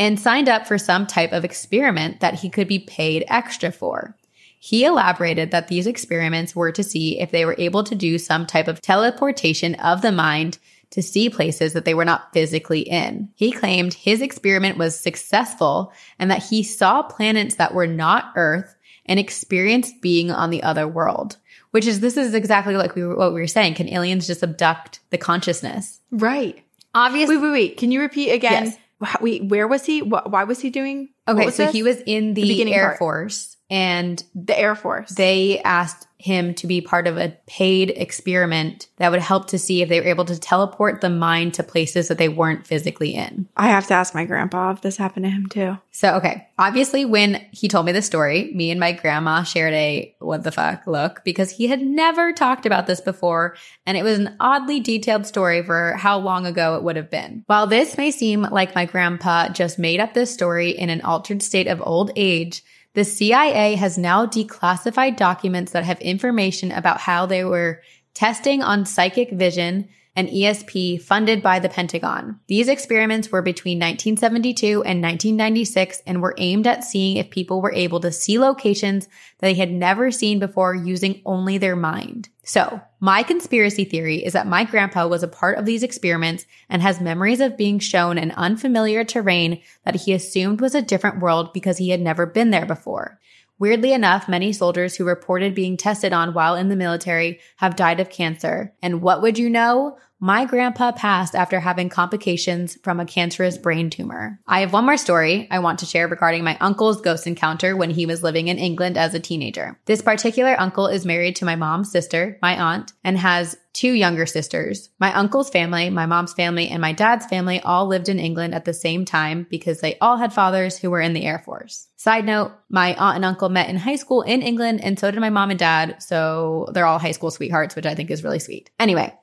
and 0.00 0.18
signed 0.18 0.48
up 0.48 0.66
for 0.66 0.76
some 0.76 1.06
type 1.06 1.30
of 1.30 1.44
experiment 1.44 2.18
that 2.18 2.34
he 2.34 2.50
could 2.50 2.66
be 2.66 2.80
paid 2.80 3.24
extra 3.28 3.70
for. 3.70 4.16
He 4.58 4.84
elaborated 4.84 5.50
that 5.50 5.68
these 5.68 5.86
experiments 5.86 6.54
were 6.54 6.72
to 6.72 6.82
see 6.82 7.20
if 7.20 7.30
they 7.30 7.44
were 7.44 7.56
able 7.58 7.84
to 7.84 7.94
do 7.94 8.18
some 8.18 8.46
type 8.46 8.68
of 8.68 8.80
teleportation 8.80 9.74
of 9.76 10.02
the 10.02 10.12
mind 10.12 10.58
to 10.90 11.02
see 11.02 11.28
places 11.28 11.74
that 11.74 11.84
they 11.84 11.94
were 11.94 12.04
not 12.04 12.32
physically 12.32 12.80
in. 12.80 13.28
He 13.34 13.52
claimed 13.52 13.94
his 13.94 14.22
experiment 14.22 14.78
was 14.78 14.98
successful 14.98 15.92
and 16.18 16.30
that 16.30 16.42
he 16.42 16.62
saw 16.62 17.02
planets 17.02 17.56
that 17.56 17.74
were 17.74 17.86
not 17.86 18.32
Earth 18.36 18.74
and 19.06 19.20
experienced 19.20 20.00
being 20.00 20.30
on 20.30 20.50
the 20.50 20.62
other 20.62 20.88
world. 20.88 21.36
Which 21.70 21.86
is, 21.86 22.00
this 22.00 22.16
is 22.16 22.32
exactly 22.32 22.76
like 22.76 22.94
we 22.94 23.04
were, 23.04 23.14
what 23.14 23.34
we 23.34 23.40
were 23.40 23.46
saying. 23.46 23.74
Can 23.74 23.90
aliens 23.90 24.26
just 24.26 24.42
abduct 24.42 25.00
the 25.10 25.18
consciousness? 25.18 26.00
Right. 26.10 26.64
Obviously. 26.94 27.36
Wait, 27.36 27.42
wait, 27.42 27.52
wait. 27.52 27.76
Can 27.76 27.92
you 27.92 28.00
repeat 28.00 28.30
again? 28.32 28.74
Yes. 29.00 29.16
Wait, 29.20 29.44
where 29.44 29.68
was 29.68 29.84
he? 29.84 30.00
Why 30.00 30.44
was 30.44 30.60
he 30.60 30.70
doing? 30.70 31.10
Okay, 31.28 31.50
so 31.50 31.66
this? 31.66 31.72
he 31.72 31.82
was 31.82 31.98
in 32.06 32.34
the, 32.34 32.42
beginning 32.42 32.74
Air 32.74 32.88
part. 32.88 32.98
Force 32.98 33.57
and 33.70 34.22
the 34.34 34.58
Air 34.58 34.74
Force. 34.74 35.10
they 35.10 35.60
asked 35.60 36.08
him 36.18 36.52
to 36.52 36.66
be 36.66 36.80
part 36.80 37.06
of 37.06 37.16
a 37.16 37.36
paid 37.46 37.90
experiment 37.90 38.88
that 38.96 39.12
would 39.12 39.20
help 39.20 39.46
to 39.46 39.58
see 39.58 39.82
if 39.82 39.88
they 39.88 40.00
were 40.00 40.08
able 40.08 40.24
to 40.24 40.38
teleport 40.38 41.00
the 41.00 41.08
mind 41.08 41.54
to 41.54 41.62
places 41.62 42.08
that 42.08 42.18
they 42.18 42.28
weren't 42.28 42.66
physically 42.66 43.14
in. 43.14 43.48
I 43.56 43.68
have 43.68 43.86
to 43.86 43.94
ask 43.94 44.14
my 44.14 44.24
grandpa 44.24 44.72
if 44.72 44.80
this 44.80 44.96
happened 44.96 45.26
to 45.26 45.30
him 45.30 45.46
too. 45.46 45.78
So, 45.92 46.14
okay. 46.16 46.48
Obviously, 46.58 47.04
when 47.04 47.46
he 47.52 47.68
told 47.68 47.86
me 47.86 47.92
the 47.92 48.02
story, 48.02 48.50
me 48.52 48.72
and 48.72 48.80
my 48.80 48.92
grandma 48.92 49.44
shared 49.44 49.74
a 49.74 50.12
what 50.18 50.42
the 50.42 50.50
fuck 50.50 50.88
look 50.88 51.22
because 51.24 51.52
he 51.52 51.68
had 51.68 51.80
never 51.80 52.32
talked 52.32 52.66
about 52.66 52.88
this 52.88 53.00
before. 53.00 53.56
And 53.86 53.96
it 53.96 54.02
was 54.02 54.18
an 54.18 54.34
oddly 54.40 54.80
detailed 54.80 55.24
story 55.24 55.62
for 55.62 55.92
how 55.92 56.18
long 56.18 56.46
ago 56.46 56.74
it 56.74 56.82
would 56.82 56.96
have 56.96 57.10
been. 57.10 57.44
While 57.46 57.68
this 57.68 57.96
may 57.96 58.10
seem 58.10 58.42
like 58.42 58.74
my 58.74 58.86
grandpa 58.86 59.50
just 59.50 59.78
made 59.78 60.00
up 60.00 60.14
this 60.14 60.34
story 60.34 60.70
in 60.70 60.90
an 60.90 61.02
altered 61.02 61.42
state 61.42 61.68
of 61.68 61.80
old 61.80 62.10
age, 62.16 62.64
the 62.98 63.04
CIA 63.04 63.76
has 63.76 63.96
now 63.96 64.26
declassified 64.26 65.16
documents 65.16 65.70
that 65.70 65.84
have 65.84 66.00
information 66.00 66.72
about 66.72 66.98
how 66.98 67.26
they 67.26 67.44
were 67.44 67.80
testing 68.12 68.60
on 68.60 68.84
psychic 68.84 69.30
vision, 69.30 69.88
an 70.16 70.26
ESP 70.28 71.00
funded 71.00 71.42
by 71.42 71.58
the 71.58 71.68
Pentagon. 71.68 72.40
These 72.48 72.68
experiments 72.68 73.30
were 73.30 73.42
between 73.42 73.78
1972 73.78 74.82
and 74.82 75.02
1996 75.02 76.02
and 76.06 76.20
were 76.20 76.34
aimed 76.38 76.66
at 76.66 76.84
seeing 76.84 77.16
if 77.16 77.30
people 77.30 77.62
were 77.62 77.72
able 77.72 78.00
to 78.00 78.10
see 78.10 78.38
locations 78.38 79.06
that 79.06 79.12
they 79.40 79.54
had 79.54 79.70
never 79.70 80.10
seen 80.10 80.38
before 80.38 80.74
using 80.74 81.22
only 81.24 81.58
their 81.58 81.76
mind. 81.76 82.28
So, 82.42 82.80
my 82.98 83.22
conspiracy 83.22 83.84
theory 83.84 84.24
is 84.24 84.32
that 84.32 84.46
my 84.46 84.64
grandpa 84.64 85.06
was 85.06 85.22
a 85.22 85.28
part 85.28 85.58
of 85.58 85.66
these 85.66 85.82
experiments 85.82 86.46
and 86.68 86.80
has 86.80 87.00
memories 87.00 87.40
of 87.40 87.58
being 87.58 87.78
shown 87.78 88.16
an 88.18 88.30
unfamiliar 88.32 89.04
terrain 89.04 89.60
that 89.84 89.96
he 89.96 90.12
assumed 90.12 90.60
was 90.60 90.74
a 90.74 90.82
different 90.82 91.20
world 91.20 91.52
because 91.52 91.76
he 91.76 91.90
had 91.90 92.00
never 92.00 92.26
been 92.26 92.50
there 92.50 92.66
before. 92.66 93.20
Weirdly 93.58 93.92
enough, 93.92 94.28
many 94.28 94.52
soldiers 94.52 94.96
who 94.96 95.04
reported 95.04 95.54
being 95.54 95.76
tested 95.76 96.12
on 96.12 96.34
while 96.34 96.54
in 96.54 96.68
the 96.68 96.76
military 96.76 97.40
have 97.56 97.76
died 97.76 97.98
of 97.98 98.10
cancer. 98.10 98.72
And 98.82 99.02
what 99.02 99.20
would 99.22 99.38
you 99.38 99.50
know? 99.50 99.98
My 100.20 100.46
grandpa 100.46 100.90
passed 100.90 101.36
after 101.36 101.60
having 101.60 101.88
complications 101.88 102.76
from 102.82 102.98
a 102.98 103.06
cancerous 103.06 103.56
brain 103.56 103.88
tumor. 103.88 104.40
I 104.48 104.60
have 104.60 104.72
one 104.72 104.84
more 104.84 104.96
story 104.96 105.46
I 105.48 105.60
want 105.60 105.78
to 105.78 105.86
share 105.86 106.08
regarding 106.08 106.42
my 106.42 106.56
uncle's 106.60 107.00
ghost 107.00 107.28
encounter 107.28 107.76
when 107.76 107.90
he 107.90 108.04
was 108.04 108.24
living 108.24 108.48
in 108.48 108.58
England 108.58 108.96
as 108.98 109.14
a 109.14 109.20
teenager. 109.20 109.78
This 109.84 110.02
particular 110.02 110.60
uncle 110.60 110.88
is 110.88 111.06
married 111.06 111.36
to 111.36 111.44
my 111.44 111.54
mom's 111.54 111.92
sister, 111.92 112.36
my 112.42 112.60
aunt, 112.60 112.92
and 113.04 113.16
has 113.16 113.56
two 113.78 113.92
younger 113.92 114.26
sisters. 114.26 114.90
My 114.98 115.14
uncle's 115.14 115.50
family, 115.50 115.88
my 115.88 116.04
mom's 116.04 116.32
family, 116.32 116.68
and 116.68 116.80
my 116.80 116.90
dad's 116.90 117.26
family 117.26 117.60
all 117.60 117.86
lived 117.86 118.08
in 118.08 118.18
England 118.18 118.52
at 118.52 118.64
the 118.64 118.74
same 118.74 119.04
time 119.04 119.46
because 119.48 119.80
they 119.80 119.96
all 120.00 120.16
had 120.16 120.32
fathers 120.32 120.76
who 120.76 120.90
were 120.90 121.00
in 121.00 121.12
the 121.12 121.24
Air 121.24 121.38
Force. 121.44 121.86
Side 121.96 122.24
note, 122.24 122.50
my 122.68 122.96
aunt 122.96 123.14
and 123.14 123.24
uncle 123.24 123.48
met 123.48 123.70
in 123.70 123.76
high 123.76 123.94
school 123.94 124.22
in 124.22 124.42
England, 124.42 124.82
and 124.82 124.98
so 124.98 125.12
did 125.12 125.20
my 125.20 125.30
mom 125.30 125.50
and 125.50 125.58
dad. 125.60 126.02
So 126.02 126.66
they're 126.72 126.86
all 126.86 126.98
high 126.98 127.12
school 127.12 127.30
sweethearts, 127.30 127.76
which 127.76 127.86
I 127.86 127.94
think 127.94 128.10
is 128.10 128.24
really 128.24 128.40
sweet. 128.40 128.68
Anyway, 128.80 129.14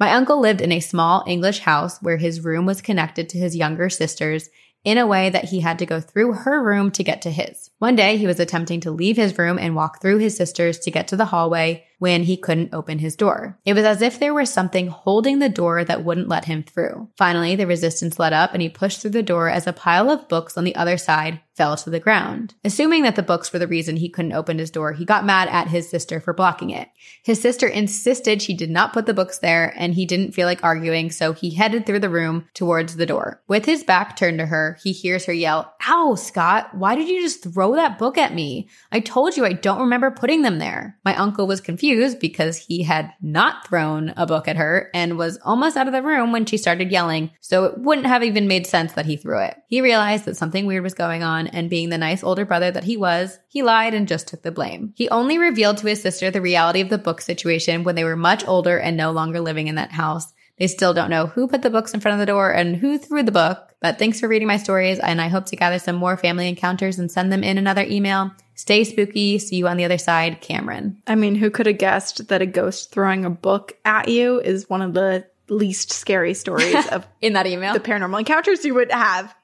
my 0.00 0.12
uncle 0.12 0.40
lived 0.40 0.60
in 0.60 0.72
a 0.72 0.80
small 0.80 1.22
English 1.28 1.60
house 1.60 2.02
where 2.02 2.16
his 2.16 2.44
room 2.44 2.66
was 2.66 2.82
connected 2.82 3.28
to 3.28 3.38
his 3.38 3.54
younger 3.54 3.88
sister's 3.88 4.50
in 4.82 4.98
a 4.98 5.06
way 5.06 5.30
that 5.30 5.44
he 5.44 5.60
had 5.60 5.78
to 5.78 5.86
go 5.86 6.00
through 6.00 6.32
her 6.32 6.60
room 6.60 6.90
to 6.90 7.04
get 7.04 7.22
to 7.22 7.30
his. 7.30 7.70
One 7.78 7.94
day 7.94 8.16
he 8.16 8.26
was 8.26 8.40
attempting 8.40 8.80
to 8.80 8.90
leave 8.90 9.16
his 9.16 9.38
room 9.38 9.56
and 9.56 9.76
walk 9.76 10.00
through 10.00 10.18
his 10.18 10.36
sister's 10.36 10.80
to 10.80 10.90
get 10.90 11.06
to 11.08 11.16
the 11.16 11.26
hallway 11.26 11.84
when 12.00 12.24
he 12.24 12.36
couldn't 12.36 12.74
open 12.74 12.98
his 12.98 13.14
door. 13.14 13.58
It 13.64 13.74
was 13.74 13.84
as 13.84 14.02
if 14.02 14.18
there 14.18 14.34
was 14.34 14.50
something 14.50 14.88
holding 14.88 15.38
the 15.38 15.50
door 15.50 15.84
that 15.84 16.02
wouldn't 16.02 16.28
let 16.28 16.46
him 16.46 16.62
through. 16.64 17.10
Finally, 17.16 17.56
the 17.56 17.66
resistance 17.66 18.18
let 18.18 18.32
up 18.32 18.52
and 18.52 18.62
he 18.62 18.68
pushed 18.68 19.00
through 19.00 19.10
the 19.10 19.22
door 19.22 19.48
as 19.48 19.66
a 19.66 19.72
pile 19.72 20.10
of 20.10 20.28
books 20.28 20.56
on 20.56 20.64
the 20.64 20.74
other 20.74 20.96
side 20.96 21.40
fell 21.60 21.76
to 21.76 21.90
the 21.90 22.00
ground. 22.00 22.54
Assuming 22.64 23.02
that 23.02 23.16
the 23.16 23.22
books 23.22 23.52
were 23.52 23.58
the 23.58 23.66
reason 23.66 23.96
he 23.96 24.08
couldn't 24.08 24.32
open 24.32 24.58
his 24.58 24.70
door, 24.70 24.94
he 24.94 25.04
got 25.04 25.26
mad 25.26 25.46
at 25.48 25.68
his 25.68 25.90
sister 25.90 26.18
for 26.18 26.32
blocking 26.32 26.70
it. 26.70 26.88
His 27.22 27.38
sister 27.38 27.68
insisted 27.68 28.40
she 28.40 28.54
did 28.54 28.70
not 28.70 28.94
put 28.94 29.04
the 29.04 29.12
books 29.12 29.40
there 29.40 29.74
and 29.76 29.92
he 29.92 30.06
didn't 30.06 30.32
feel 30.32 30.46
like 30.46 30.64
arguing, 30.64 31.10
so 31.10 31.34
he 31.34 31.50
headed 31.50 31.84
through 31.84 31.98
the 31.98 32.08
room 32.08 32.46
towards 32.54 32.96
the 32.96 33.04
door. 33.04 33.42
With 33.46 33.66
his 33.66 33.84
back 33.84 34.16
turned 34.16 34.38
to 34.38 34.46
her, 34.46 34.78
he 34.82 34.92
hears 34.92 35.26
her 35.26 35.34
yell, 35.34 35.74
Ow, 35.86 36.14
Scott, 36.14 36.74
why 36.74 36.94
did 36.94 37.10
you 37.10 37.20
just 37.20 37.42
throw 37.42 37.74
that 37.74 37.98
book 37.98 38.16
at 38.16 38.34
me? 38.34 38.70
I 38.90 39.00
told 39.00 39.36
you 39.36 39.44
I 39.44 39.52
don't 39.52 39.82
remember 39.82 40.10
putting 40.10 40.40
them 40.40 40.60
there. 40.60 40.98
My 41.04 41.14
uncle 41.14 41.46
was 41.46 41.60
confused 41.60 41.89
because 42.20 42.56
he 42.56 42.82
had 42.82 43.12
not 43.20 43.66
thrown 43.66 44.12
a 44.16 44.26
book 44.26 44.48
at 44.48 44.56
her 44.56 44.90
and 44.94 45.18
was 45.18 45.38
almost 45.44 45.76
out 45.76 45.86
of 45.86 45.92
the 45.92 46.02
room 46.02 46.32
when 46.32 46.46
she 46.46 46.56
started 46.56 46.90
yelling, 46.90 47.30
so 47.40 47.64
it 47.64 47.78
wouldn't 47.78 48.06
have 48.06 48.22
even 48.22 48.48
made 48.48 48.66
sense 48.66 48.92
that 48.92 49.06
he 49.06 49.16
threw 49.16 49.38
it. 49.38 49.56
He 49.66 49.80
realized 49.80 50.24
that 50.24 50.36
something 50.36 50.66
weird 50.66 50.82
was 50.82 50.94
going 50.94 51.22
on 51.22 51.46
and 51.46 51.70
being 51.70 51.88
the 51.88 51.98
nice 51.98 52.22
older 52.22 52.44
brother 52.44 52.70
that 52.70 52.84
he 52.84 52.96
was, 52.96 53.38
he 53.48 53.62
lied 53.62 53.94
and 53.94 54.08
just 54.08 54.28
took 54.28 54.42
the 54.42 54.52
blame. 54.52 54.92
He 54.96 55.08
only 55.08 55.38
revealed 55.38 55.78
to 55.78 55.86
his 55.86 56.02
sister 56.02 56.30
the 56.30 56.40
reality 56.40 56.80
of 56.80 56.88
the 56.88 56.98
book 56.98 57.20
situation 57.20 57.84
when 57.84 57.94
they 57.94 58.04
were 58.04 58.16
much 58.16 58.46
older 58.46 58.78
and 58.78 58.96
no 58.96 59.10
longer 59.10 59.40
living 59.40 59.68
in 59.68 59.76
that 59.76 59.92
house. 59.92 60.32
They 60.58 60.66
still 60.66 60.92
don't 60.92 61.10
know 61.10 61.26
who 61.26 61.48
put 61.48 61.62
the 61.62 61.70
books 61.70 61.94
in 61.94 62.00
front 62.00 62.14
of 62.14 62.18
the 62.20 62.30
door 62.30 62.50
and 62.52 62.76
who 62.76 62.98
threw 62.98 63.22
the 63.22 63.32
book. 63.32 63.69
But 63.80 63.98
thanks 63.98 64.20
for 64.20 64.28
reading 64.28 64.46
my 64.48 64.58
stories, 64.58 64.98
and 64.98 65.20
I 65.22 65.28
hope 65.28 65.46
to 65.46 65.56
gather 65.56 65.78
some 65.78 65.96
more 65.96 66.16
family 66.16 66.48
encounters 66.48 66.98
and 66.98 67.10
send 67.10 67.32
them 67.32 67.42
in 67.42 67.56
another 67.56 67.82
email. 67.88 68.30
Stay 68.54 68.84
spooky. 68.84 69.38
See 69.38 69.56
you 69.56 69.68
on 69.68 69.78
the 69.78 69.86
other 69.86 69.96
side, 69.96 70.42
Cameron. 70.42 71.00
I 71.06 71.14
mean, 71.14 71.34
who 71.34 71.50
could 71.50 71.64
have 71.66 71.78
guessed 71.78 72.28
that 72.28 72.42
a 72.42 72.46
ghost 72.46 72.92
throwing 72.92 73.24
a 73.24 73.30
book 73.30 73.78
at 73.86 74.08
you 74.08 74.38
is 74.40 74.68
one 74.68 74.82
of 74.82 74.92
the 74.92 75.24
least 75.48 75.92
scary 75.92 76.34
stories 76.34 76.86
of 76.88 77.06
In 77.22 77.32
that 77.32 77.46
email, 77.46 77.72
the 77.72 77.80
paranormal 77.80 78.18
encounters 78.18 78.64
you 78.64 78.74
would 78.74 78.92
have? 78.92 79.34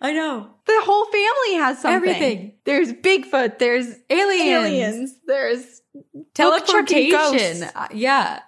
I 0.00 0.12
know 0.12 0.46
The 0.66 0.80
whole 0.82 1.06
family 1.06 1.54
has 1.64 1.80
something. 1.80 2.10
Everything. 2.10 2.52
There's 2.64 2.92
Bigfoot. 2.92 3.58
There's 3.58 3.86
aliens, 4.10 4.66
aliens. 4.66 5.14
There's 5.26 5.82
teleportation. 6.34 7.62
Uh, 7.74 7.88
yeah, 7.92 8.40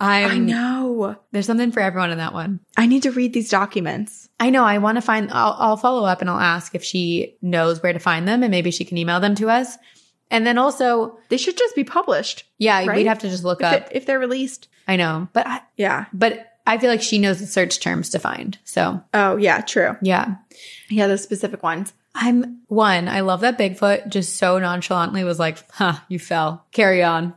I'm, 0.00 0.30
I 0.30 0.38
know. 0.38 1.16
There's 1.32 1.46
something 1.46 1.72
for 1.72 1.80
everyone 1.80 2.10
in 2.10 2.18
that 2.18 2.34
one. 2.34 2.60
I 2.76 2.86
need 2.86 3.04
to 3.04 3.10
read 3.10 3.32
these 3.32 3.48
documents. 3.48 4.23
I 4.40 4.50
know. 4.50 4.64
I 4.64 4.78
want 4.78 4.96
to 4.96 5.02
find. 5.02 5.30
I'll, 5.30 5.56
I'll 5.58 5.76
follow 5.76 6.04
up 6.04 6.20
and 6.20 6.28
I'll 6.28 6.38
ask 6.40 6.74
if 6.74 6.82
she 6.84 7.36
knows 7.40 7.82
where 7.82 7.92
to 7.92 7.98
find 7.98 8.26
them, 8.26 8.42
and 8.42 8.50
maybe 8.50 8.70
she 8.70 8.84
can 8.84 8.98
email 8.98 9.20
them 9.20 9.34
to 9.36 9.48
us. 9.48 9.76
And 10.30 10.46
then 10.46 10.58
also, 10.58 11.18
They 11.28 11.36
should 11.36 11.56
just 11.56 11.76
be 11.76 11.84
published 11.84 12.44
yeah, 12.58 12.84
Right? 12.84 12.96
we'd 12.96 13.06
have 13.06 13.20
to 13.20 13.28
just 13.28 13.44
look 13.44 13.60
if, 13.60 13.66
up. 13.66 13.74
it- 13.74 13.88
if 13.92 14.06
they're 14.06 14.18
released. 14.18 14.68
I 14.88 14.96
know, 14.96 15.28
but 15.32 15.46
I, 15.46 15.60
Yeah. 15.76 16.06
but 16.12 16.46
I 16.66 16.78
feel 16.78 16.90
like 16.90 17.02
she 17.02 17.18
knows 17.18 17.40
the 17.40 17.46
search 17.46 17.78
terms 17.80 18.10
to 18.10 18.18
find. 18.18 18.58
So 18.64 19.02
Oh, 19.12 19.36
yeah. 19.36 19.60
True. 19.60 19.96
yeah, 20.02 20.36
Yeah, 20.88 21.06
the 21.06 21.18
specific 21.18 21.62
ones. 21.62 21.92
I'm 22.14 22.60
one. 22.68 23.06
I 23.08 23.20
love 23.20 23.40
that 23.42 23.58
Bigfoot 23.58 24.08
just 24.08 24.36
so 24.36 24.58
nonchalantly 24.58 25.24
was 25.24 25.38
like, 25.38 25.58
"Huh, 25.72 25.94
you 26.08 26.18
fell. 26.18 26.64
Carry 26.72 27.02
on." 27.02 27.34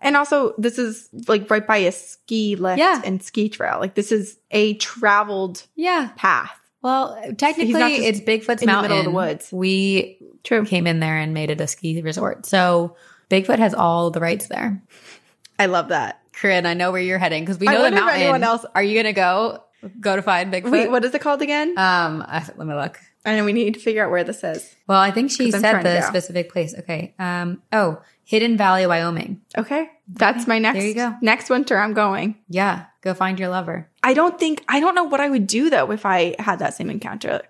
And 0.00 0.16
also, 0.16 0.54
this 0.58 0.78
is 0.78 1.08
like 1.28 1.50
right 1.50 1.66
by 1.66 1.78
a 1.78 1.92
ski 1.92 2.56
lift 2.56 2.78
Yeah. 2.78 3.02
and 3.04 3.22
ski 3.22 3.48
trail. 3.48 3.78
Like 3.80 3.94
this 3.94 4.12
is 4.12 4.38
a 4.50 4.74
traveled 4.74 5.62
Yeah. 5.76 6.10
path. 6.16 6.52
Well, 6.82 7.18
technically, 7.36 8.06
it's 8.06 8.20
Bigfoot's 8.20 8.62
in 8.62 8.66
the 8.66 8.72
mountain. 8.72 8.82
middle 8.90 8.98
of 9.00 9.04
the 9.04 9.10
woods. 9.10 9.52
We 9.52 10.18
True. 10.44 10.64
came 10.64 10.86
in 10.86 11.00
there 11.00 11.18
and 11.18 11.34
made 11.34 11.50
it 11.50 11.60
a 11.60 11.66
ski 11.66 12.00
resort. 12.00 12.46
So 12.46 12.96
Bigfoot 13.28 13.58
has 13.58 13.74
all 13.74 14.10
the 14.10 14.20
rights 14.20 14.46
there. 14.48 14.82
I 15.58 15.66
love 15.66 15.88
that. 15.88 16.20
Corinne, 16.32 16.64
I 16.64 16.72
know 16.72 16.90
where 16.90 17.02
you're 17.02 17.18
heading 17.18 17.42
because 17.44 17.58
we 17.58 17.66
know 17.66 17.82
the 17.82 17.90
mountain. 17.90 18.22
anyone 18.22 18.42
else- 18.42 18.64
Are 18.74 18.82
you 18.82 18.96
gonna 18.96 19.12
go 19.12 19.62
go 20.00 20.16
to 20.16 20.22
find 20.22 20.50
Bigfoot? 20.52 20.70
Wait, 20.70 20.90
what 20.90 21.04
is 21.04 21.14
it 21.14 21.20
called 21.20 21.42
again? 21.42 21.70
Um, 21.76 22.24
I, 22.26 22.42
let 22.56 22.66
me 22.66 22.72
look. 22.74 22.98
I 23.24 23.36
know 23.36 23.44
we 23.44 23.52
need 23.52 23.74
to 23.74 23.80
figure 23.80 24.04
out 24.04 24.10
where 24.10 24.24
this 24.24 24.42
is. 24.42 24.74
Well, 24.86 25.00
I 25.00 25.10
think 25.10 25.30
she 25.30 25.50
said 25.50 25.82
the 25.82 26.00
specific 26.02 26.50
place. 26.52 26.74
Okay. 26.78 27.14
Um. 27.18 27.62
Oh, 27.72 28.00
Hidden 28.24 28.56
Valley, 28.56 28.86
Wyoming. 28.86 29.40
Okay. 29.58 29.90
That's 30.08 30.46
my 30.46 30.58
next 30.58 30.78
there 30.78 30.88
you 30.88 30.94
go. 30.94 31.14
next 31.20 31.50
winter 31.50 31.78
I'm 31.78 31.94
going. 31.94 32.36
Yeah. 32.48 32.86
Go 33.02 33.12
find 33.14 33.38
your 33.38 33.48
lover. 33.48 33.88
I 34.02 34.14
don't 34.14 34.38
think 34.38 34.64
I 34.68 34.80
don't 34.80 34.94
know 34.94 35.04
what 35.04 35.20
I 35.20 35.28
would 35.28 35.46
do 35.46 35.68
though 35.70 35.90
if 35.92 36.06
I 36.06 36.34
had 36.38 36.58
that 36.60 36.74
same 36.74 36.90
encounter. 36.90 37.42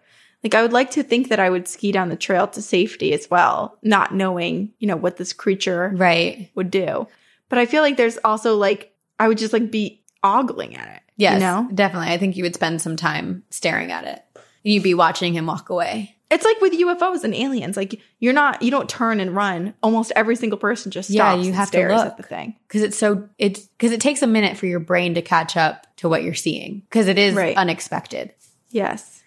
Like 0.43 0.55
I 0.55 0.63
would 0.63 0.73
like 0.73 0.91
to 0.93 1.03
think 1.03 1.29
that 1.29 1.39
I 1.41 1.51
would 1.51 1.69
ski 1.69 1.93
down 1.93 2.09
the 2.09 2.17
trail 2.17 2.47
to 2.49 2.63
safety 2.63 3.13
as 3.13 3.29
well, 3.31 3.77
not 3.83 4.15
knowing, 4.15 4.73
you 4.79 4.87
know, 4.89 4.97
what 4.97 5.19
this 5.19 5.33
creature 5.35 5.93
Right. 5.95 6.51
would 6.55 6.71
do. 6.71 7.07
But 7.51 7.59
I 7.59 7.67
feel 7.67 7.83
like 7.83 7.97
there's 7.97 8.19
also 8.25 8.57
like 8.57 8.93
I 9.19 9.29
would 9.29 9.39
just 9.39 9.53
like 9.53 9.71
be 9.71 10.03
ogling 10.23 10.77
at 10.77 10.97
it. 10.97 11.03
Yes. 11.17 11.35
You 11.35 11.41
know? 11.41 11.69
Definitely. 11.75 12.09
I 12.09 12.17
think 12.19 12.37
you 12.37 12.45
would 12.45 12.55
spend 12.55 12.81
some 12.81 12.97
time 12.97 13.43
staring 13.51 13.93
at 13.93 14.05
it. 14.05 14.23
You'd 14.63 14.83
be 14.83 14.95
watching 14.95 15.35
him 15.35 15.47
walk 15.47 15.69
away. 15.71 16.17
It's 16.31 16.45
like 16.45 16.61
with 16.61 16.73
UFOs 16.75 17.25
and 17.25 17.35
aliens. 17.35 17.77
Like 17.77 18.01
you're 18.21 18.33
not 18.33 18.63
you 18.63 18.71
don't 18.71 18.89
turn 18.89 19.19
and 19.19 19.35
run. 19.35 19.75
Almost 19.83 20.13
every 20.15 20.37
single 20.37 20.59
person 20.59 20.93
just 20.93 21.09
stops 21.11 21.17
Yeah, 21.17 21.35
you 21.35 21.47
and 21.47 21.55
have 21.57 21.69
to 21.73 21.79
stares 21.79 21.93
look. 21.93 22.07
at 22.07 22.17
the 22.19 22.23
thing. 22.23 22.55
because 22.69 22.83
it's 22.83 22.97
so 22.97 23.29
it's 23.39 23.61
because 23.67 23.91
it 23.91 24.01
takes 24.01 24.23
a 24.23 24.27
minute 24.29 24.57
for 24.57 24.67
your 24.67 24.79
brain 24.81 25.15
to 25.15 25.23
catch 25.23 25.57
up 25.57 25.87
to 25.97 26.09
what 26.09 26.23
you're 26.23 26.35
seeing 26.35 26.81
because 26.89 27.09
it 27.09 27.19
is 27.19 27.35
Right. 27.35 27.57
unexpected. 27.57 28.33
Yes. 28.71 29.23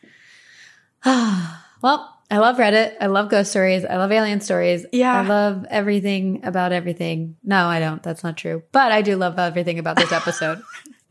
well, 1.05 2.09
I 2.31 2.37
love 2.37 2.57
Reddit. 2.57 2.93
I 3.01 3.07
love 3.07 3.29
ghost 3.29 3.51
stories. 3.51 3.83
I 3.85 3.97
love 3.97 4.11
alien 4.11 4.41
stories. 4.41 4.85
Yeah. 4.91 5.13
I 5.19 5.23
love 5.27 5.65
everything 5.69 6.45
about 6.45 6.71
everything. 6.71 7.35
No, 7.43 7.65
I 7.67 7.79
don't. 7.79 8.01
That's 8.01 8.23
not 8.23 8.37
true. 8.37 8.63
But 8.71 8.91
I 8.91 9.01
do 9.01 9.15
love 9.17 9.37
everything 9.37 9.77
about 9.79 9.97
this 9.97 10.11
episode. 10.11 10.61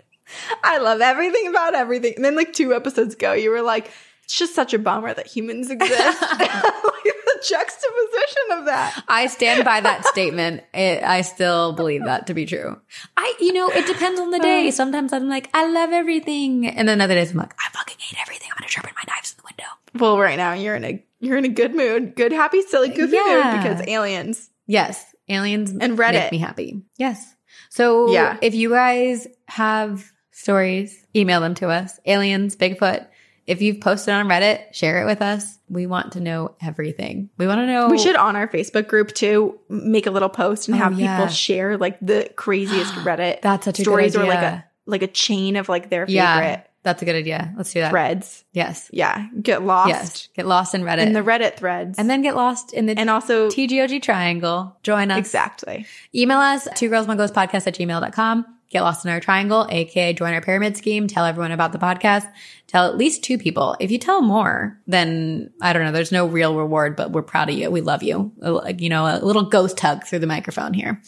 I 0.64 0.78
love 0.78 1.00
everything 1.02 1.48
about 1.48 1.74
everything. 1.74 2.14
And 2.16 2.24
then 2.24 2.34
like 2.34 2.54
two 2.54 2.72
episodes 2.74 3.14
ago, 3.14 3.34
you 3.34 3.50
were 3.50 3.60
like, 3.62 3.90
it's 4.32 4.38
just 4.38 4.54
such 4.54 4.72
a 4.72 4.78
bummer 4.78 5.12
that 5.12 5.26
humans 5.26 5.70
exist. 5.70 5.92
like 6.22 6.40
the 6.40 7.38
juxtaposition 7.46 8.42
of 8.52 8.64
that. 8.64 9.04
I 9.06 9.26
stand 9.26 9.62
by 9.62 9.80
that 9.82 10.06
statement. 10.06 10.62
It, 10.72 11.02
I 11.02 11.20
still 11.20 11.74
believe 11.74 12.04
that 12.04 12.28
to 12.28 12.34
be 12.34 12.46
true. 12.46 12.80
I, 13.14 13.34
you 13.40 13.52
know, 13.52 13.68
it 13.68 13.86
depends 13.86 14.18
on 14.18 14.30
the 14.30 14.38
uh. 14.38 14.42
day. 14.42 14.70
Sometimes 14.70 15.12
I'm 15.12 15.28
like, 15.28 15.50
I 15.52 15.66
love 15.70 15.90
everything, 15.90 16.66
and 16.66 16.88
then 16.88 17.02
other 17.02 17.14
days 17.14 17.32
I'm 17.32 17.36
like, 17.36 17.52
I 17.60 17.70
fucking 17.72 17.98
hate 17.98 18.18
everything. 18.22 18.48
I'm 18.50 18.56
gonna 18.58 18.70
sharpen 18.70 18.94
my 18.96 19.12
knives 19.12 19.32
in 19.32 19.36
the 19.36 19.42
window. 19.50 19.70
Well, 20.02 20.18
right 20.18 20.38
now 20.38 20.54
you're 20.54 20.76
in 20.76 20.84
a 20.86 21.04
you're 21.20 21.36
in 21.36 21.44
a 21.44 21.48
good 21.48 21.74
mood, 21.74 22.14
good, 22.16 22.32
happy, 22.32 22.62
silly, 22.62 22.88
goofy 22.88 23.16
Yeah. 23.16 23.50
mood 23.52 23.62
because 23.62 23.86
aliens. 23.86 24.48
Yes, 24.66 25.14
aliens 25.28 25.72
And 25.72 25.98
Reddit. 25.98 26.12
make 26.14 26.32
me 26.32 26.38
happy. 26.38 26.80
Yes. 26.96 27.34
So 27.68 28.10
Yeah. 28.10 28.38
if 28.40 28.54
you 28.54 28.70
guys 28.70 29.26
have 29.48 30.10
stories, 30.30 31.06
email 31.14 31.42
them 31.42 31.52
to 31.56 31.68
us. 31.68 32.00
Aliens, 32.06 32.56
Bigfoot. 32.56 33.06
If 33.46 33.60
you've 33.60 33.80
posted 33.80 34.14
on 34.14 34.26
Reddit, 34.28 34.72
share 34.72 35.02
it 35.02 35.06
with 35.06 35.20
us. 35.20 35.58
We 35.68 35.86
want 35.86 36.12
to 36.12 36.20
know 36.20 36.54
everything. 36.62 37.30
We 37.38 37.46
want 37.46 37.58
to 37.60 37.66
know. 37.66 37.88
We 37.88 37.98
should 37.98 38.16
on 38.16 38.36
our 38.36 38.46
Facebook 38.46 38.86
group 38.88 39.12
too 39.14 39.58
make 39.68 40.06
a 40.06 40.10
little 40.10 40.28
post 40.28 40.68
and 40.68 40.74
Oh, 40.76 40.78
have 40.78 40.98
yeah. 40.98 41.16
people 41.18 41.32
share 41.32 41.76
like 41.76 41.98
the 42.00 42.30
craziest 42.36 42.92
Reddit 43.04 43.40
That's 43.42 43.64
such 43.64 43.78
a 43.80 43.82
stories 43.82 44.14
good 44.14 44.22
or 44.24 44.28
like 44.28 44.38
a 44.42 44.64
like 44.86 45.02
a 45.02 45.06
chain 45.08 45.56
of 45.56 45.68
like 45.68 45.90
their 45.90 46.04
Yeah. 46.08 46.38
favorite 46.40 46.66
That's 46.84 47.00
a 47.02 47.04
good 47.04 47.14
idea. 47.16 47.52
Let's 47.56 47.72
do 47.72 47.80
that. 47.80 47.90
threads. 47.90 48.44
Yes. 48.52 48.88
Yeah, 48.92 49.26
get 49.40 49.62
lost 49.62 49.88
Yes. 49.88 50.28
Get 50.36 50.46
lost 50.46 50.74
in 50.74 50.82
Reddit. 50.82 51.06
in 51.06 51.12
the 51.12 51.20
Reddit 51.22 51.56
threads, 51.56 51.98
and 51.98 52.10
then 52.10 52.22
get 52.22 52.34
lost 52.36 52.72
in 52.72 52.86
the 52.86 52.98
and 52.98 53.08
also 53.10 53.48
TGOG 53.48 54.02
triangle. 54.02 54.76
Join 54.82 55.10
us. 55.10 55.18
exactly. 55.18 55.86
Email 56.14 56.38
us, 56.38 56.66
two 56.76 56.88
girls, 56.88 57.06
one 57.06 57.16
ghost 57.16 57.34
podcast 57.34 57.66
at 57.66 57.74
gmail.com. 57.76 58.46
Get 58.72 58.80
lost 58.82 59.04
in 59.04 59.10
our 59.10 59.20
triangle, 59.20 59.66
aka 59.70 60.12
join 60.14 60.32
our 60.34 60.40
pyramid 60.40 60.76
scheme. 60.76 61.06
Tell 61.06 61.24
everyone 61.26 61.52
about 61.52 61.72
the 61.72 61.78
podcast. 61.78 62.26
Tell 62.66 62.86
at 62.88 62.96
least 62.96 63.22
two 63.22 63.36
people. 63.38 63.76
If 63.78 63.90
you 63.90 63.98
tell 63.98 64.22
more, 64.22 64.80
then 64.86 65.52
I 65.60 65.72
don't 65.74 65.84
know. 65.84 65.92
There's 65.92 66.10
no 66.10 66.26
real 66.26 66.56
reward, 66.56 66.96
but 66.96 67.12
we're 67.12 67.22
proud 67.22 67.50
of 67.50 67.54
you. 67.56 67.70
We 67.70 67.82
love 67.82 68.02
you. 68.02 68.32
A- 68.42 68.50
Like, 68.50 68.80
you 68.80 68.88
know, 68.88 69.04
a 69.06 69.20
little 69.24 69.42
ghost 69.44 69.78
hug 69.78 70.04
through 70.06 70.20
the 70.20 70.26
microphone 70.26 70.72
here. 70.72 71.02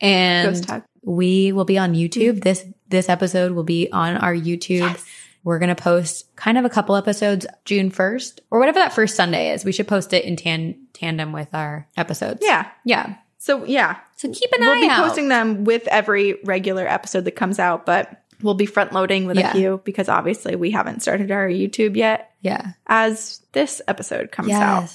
And 0.00 0.48
Ghost 0.50 0.70
hug. 0.70 0.84
we 1.02 1.52
will 1.52 1.64
be 1.64 1.78
on 1.78 1.94
YouTube. 1.94 2.30
Mm-hmm. 2.34 2.38
This, 2.40 2.64
this 2.88 3.08
episode 3.08 3.52
will 3.52 3.64
be 3.64 3.90
on 3.92 4.16
our 4.16 4.34
YouTube. 4.34 5.04
We're 5.42 5.58
going 5.58 5.74
to 5.74 5.82
post 5.82 6.34
kind 6.36 6.58
of 6.58 6.64
a 6.64 6.70
couple 6.70 6.94
episodes 6.96 7.46
June 7.64 7.90
1st 7.90 8.40
or 8.50 8.58
whatever 8.60 8.78
that 8.78 8.92
first 8.92 9.16
Sunday 9.16 9.50
is. 9.52 9.64
We 9.64 9.72
should 9.72 9.88
post 9.88 10.12
it 10.12 10.24
in 10.24 10.36
tan- 10.36 10.86
tandem 10.92 11.32
with 11.32 11.52
our 11.54 11.88
episodes. 11.96 12.40
Yeah. 12.42 12.68
Yeah. 12.84 13.16
So 13.42 13.64
yeah, 13.64 13.96
So 14.16 14.30
keep 14.32 14.52
an 14.52 14.62
eye. 14.62 14.66
out. 14.66 14.70
we'll 14.70 14.80
be 14.88 14.94
posting 14.94 15.28
them 15.28 15.64
with 15.64 15.88
every 15.88 16.36
regular 16.44 16.86
episode 16.86 17.24
that 17.24 17.32
comes 17.32 17.58
out, 17.58 17.86
but 17.86 18.22
we'll 18.42 18.52
be 18.54 18.66
front 18.66 18.92
loading 18.92 19.26
with 19.26 19.38
Yeah. 19.38 19.48
a 19.50 19.52
few 19.54 19.80
because 19.84 20.08
obviously 20.10 20.56
we 20.56 20.70
haven't 20.70 21.00
started 21.00 21.30
our 21.30 21.48
YouTube 21.48 21.96
yet 21.96 22.30
yeah. 22.42 22.72
as 22.86 23.40
this 23.52 23.80
episode 23.88 24.30
comes 24.30 24.50
out. 24.52 24.90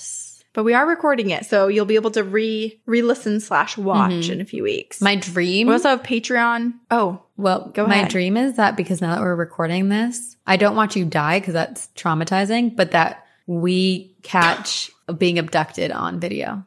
But 0.54 0.64
we 0.64 0.74
are 0.74 0.88
recording 0.88 1.32
it, 1.32 1.46
so 1.46 1.68
you'll 1.68 1.86
be 1.86 1.96
able 1.96 2.12
to 2.12 2.24
re 2.24 2.80
re 2.86 3.02
listen 3.02 3.40
slash 3.42 3.78
watch 3.78 4.12
Mhm. 4.12 4.30
in 4.34 4.42
a 4.42 4.46
few 4.46 4.64
weeks. 4.64 5.02
My 5.02 5.16
dream. 5.18 5.68
we 5.68 5.74
also 5.74 5.90
have 5.90 6.04
Patreon. 6.04 6.74
Oh, 6.90 7.24
well, 7.38 7.72
Go 7.74 7.84
ahead. 7.84 7.90
my 7.90 7.96
ahead. 8.02 8.12
dream 8.12 8.38
is 8.38 8.56
that 8.56 8.78
because 8.78 9.02
now 9.02 9.16
that 9.16 9.22
we're 9.22 9.36
recording 9.36 9.90
this, 9.90 10.38
I 10.48 10.56
don't 10.56 10.76
want 10.78 10.96
you 10.96 11.04
die 11.04 11.40
because 11.42 11.56
that's 11.56 11.90
traumatizing, 11.98 12.76
but 12.76 12.92
that 12.92 13.26
we 13.48 14.16
catch 14.24 14.92
being 15.18 15.38
abducted 15.40 15.92
on 15.92 16.20
video. 16.22 16.64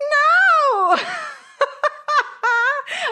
no! 0.00 0.41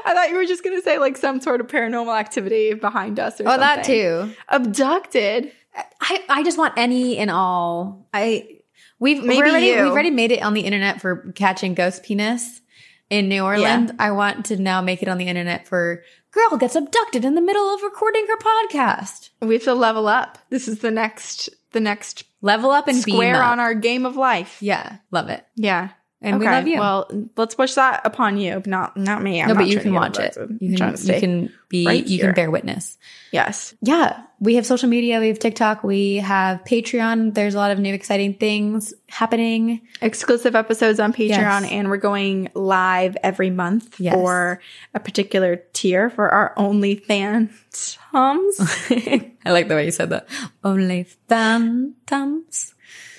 I 0.05 0.15
thought 0.15 0.31
you 0.31 0.37
were 0.37 0.47
just 0.47 0.65
gonna 0.65 0.83
say 0.83 0.99
like 0.99 1.17
some 1.17 1.41
sort 1.41 1.61
of 1.61 1.67
paranormal 1.67 2.19
activity 2.19 2.75
behind 2.75 3.19
us 3.19 3.41
or 3.41 3.45
oh, 3.49 3.57
something. 3.57 3.63
Oh, 3.63 3.75
something. 3.75 4.29
that 4.29 4.29
too. 4.29 4.35
Abducted. 4.49 5.53
I, 6.01 6.25
I 6.29 6.43
just 6.43 6.59
want 6.59 6.75
any 6.77 7.19
and 7.19 7.31
all. 7.31 8.09
I 8.13 8.61
we've 8.99 9.23
Maybe 9.23 9.49
already, 9.49 9.67
you. 9.67 9.83
we've 9.83 9.93
already 9.93 10.11
made 10.11 10.33
it 10.33 10.43
on 10.43 10.55
the 10.55 10.63
internet 10.63 11.01
for 11.01 11.33
catching 11.35 11.75
ghost 11.75 12.03
penis 12.03 12.61
in 13.09 13.29
New 13.29 13.45
Orleans. 13.45 13.93
I 13.99 14.11
want 14.13 14.47
to 14.47 14.57
now 14.57 14.81
make 14.81 15.03
it 15.03 15.09
on 15.09 15.19
the 15.19 15.27
internet 15.27 15.69
for 15.69 16.03
girl 16.33 16.59
gets 16.59 16.77
abducted 16.77 17.25
in 17.25 17.35
the 17.35 17.41
middle 17.41 17.75
of 17.75 17.83
recording 17.83 18.27
her 18.27 18.37
podcast. 18.37 19.31
We 19.41 19.55
have 19.55 19.65
to 19.65 19.75
level 19.75 20.07
up. 20.07 20.39
This 20.51 20.69
is 20.69 20.81
the 20.81 20.91
next 20.91 21.51
the 21.73 21.81
next 21.81 22.25
Level 22.43 22.71
up 22.71 22.89
and 22.89 22.97
square 22.97 23.43
on 23.43 23.61
our 23.61 23.75
game 23.75 24.07
of 24.07 24.17
life. 24.17 24.59
Yeah, 24.63 24.97
love 25.11 25.29
it. 25.29 25.45
Yeah. 25.57 25.91
And 26.23 26.39
we 26.39 26.45
love 26.45 26.67
you. 26.67 26.79
Well, 26.79 27.11
let's 27.37 27.55
push 27.55 27.75
that 27.75 28.03
upon 28.05 28.37
you, 28.37 28.63
not 28.67 28.95
not 28.97 29.23
me. 29.23 29.41
I'm 29.41 29.49
no, 29.49 29.55
but 29.55 29.69
you 29.69 29.81
can 29.81 29.95
watch 29.95 30.19
it. 30.19 30.37
You 30.61 30.77
can, 30.77 30.95
you 30.99 31.21
can 31.21 31.53
be, 31.71 31.87
right 31.87 32.07
you 32.07 32.19
here. 32.19 32.27
can 32.27 32.35
bear 32.35 32.51
witness. 32.51 32.99
Yes. 33.33 33.75
Yeah, 33.81 34.23
we 34.39 34.57
have 34.57 34.67
social 34.67 34.89
media. 34.91 35.19
We 35.19 35.29
have 35.29 35.39
TikTok. 35.39 35.83
We 35.83 36.17
have 36.17 36.63
Patreon. 36.65 37.33
There's 37.33 37.55
a 37.55 37.59
lot 37.59 37.71
of 37.71 37.79
new 37.79 37.95
exciting 37.95 38.35
things 38.35 38.93
happening. 39.09 39.81
Exclusive 40.03 40.55
episodes 40.55 41.01
on 41.01 41.15
Patreon, 41.15 41.63
Yes. 41.63 41.71
and 41.73 41.89
we're 41.89 41.97
going 41.97 42.51
live 42.55 43.17
every 43.23 43.49
month 43.51 43.99
Yes. 43.99 44.13
for 44.15 44.61
a 44.95 45.01
particular 45.01 45.63
tier 45.73 46.11
for 46.11 46.29
our 46.29 46.55
OnlyFans. 46.57 47.97
Toms. 48.11 48.61
I 48.91 49.51
like 49.53 49.69
the 49.69 49.75
way 49.75 49.87
you 49.87 49.91
said 49.91 50.11
that. 50.11 50.29
Only 50.63 51.05
phantoms. 51.29 52.75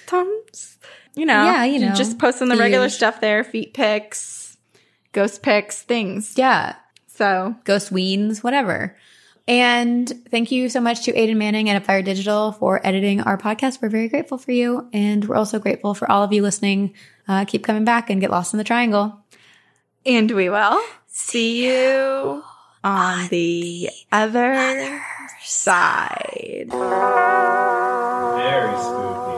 Toms. 0.06 0.41
You 1.16 1.26
know. 1.26 1.44
Yeah, 1.44 1.64
you 1.66 1.80
know, 1.80 1.94
Just 1.94 2.18
posting 2.20 2.48
the 2.50 2.56
regular 2.58 2.86
huge. 2.86 2.94
stuff 2.94 3.20
there 3.22 3.44
feet 3.44 3.74
pics, 3.74 4.58
ghost 5.12 5.42
pics, 5.44 5.82
things. 5.82 6.34
Yeah, 6.38 6.76
So 7.08 7.56
ghost 7.66 7.92
weens, 7.94 8.44
whatever. 8.44 8.98
And 9.48 10.08
thank 10.30 10.52
you 10.52 10.70
so 10.70 10.80
much 10.80 11.04
to 11.06 11.12
Aiden 11.14 11.36
Manning 11.36 11.70
and 11.70 11.84
Upfire 11.84 12.06
Digital 12.06 12.52
for 12.54 12.80
editing 12.86 13.22
our 13.22 13.38
podcast. 13.38 13.82
We're 13.82 13.90
very 13.90 14.08
grateful 14.08 14.38
for 14.38 14.52
you, 14.52 14.88
and 14.94 15.26
we're 15.26 15.36
also 15.36 15.60
grateful 15.60 15.94
for 15.94 16.10
all 16.10 16.24
of 16.24 16.32
you 16.32 16.42
listening. 16.44 16.94
Uh, 17.28 17.44
keep 17.46 17.64
coming 17.66 17.84
back 17.84 18.10
and 18.10 18.22
get 18.22 18.30
lost 18.32 18.54
in 18.54 18.58
the 18.60 18.64
triangle. 18.64 19.18
And 20.06 20.32
we 20.32 20.50
will 20.50 20.82
see 21.08 21.68
you 21.68 22.44
on 22.84 23.28
the 23.30 23.90
other 24.12 25.02
side. 25.42 26.68
Very 28.36 28.78
spooky. 28.80 29.31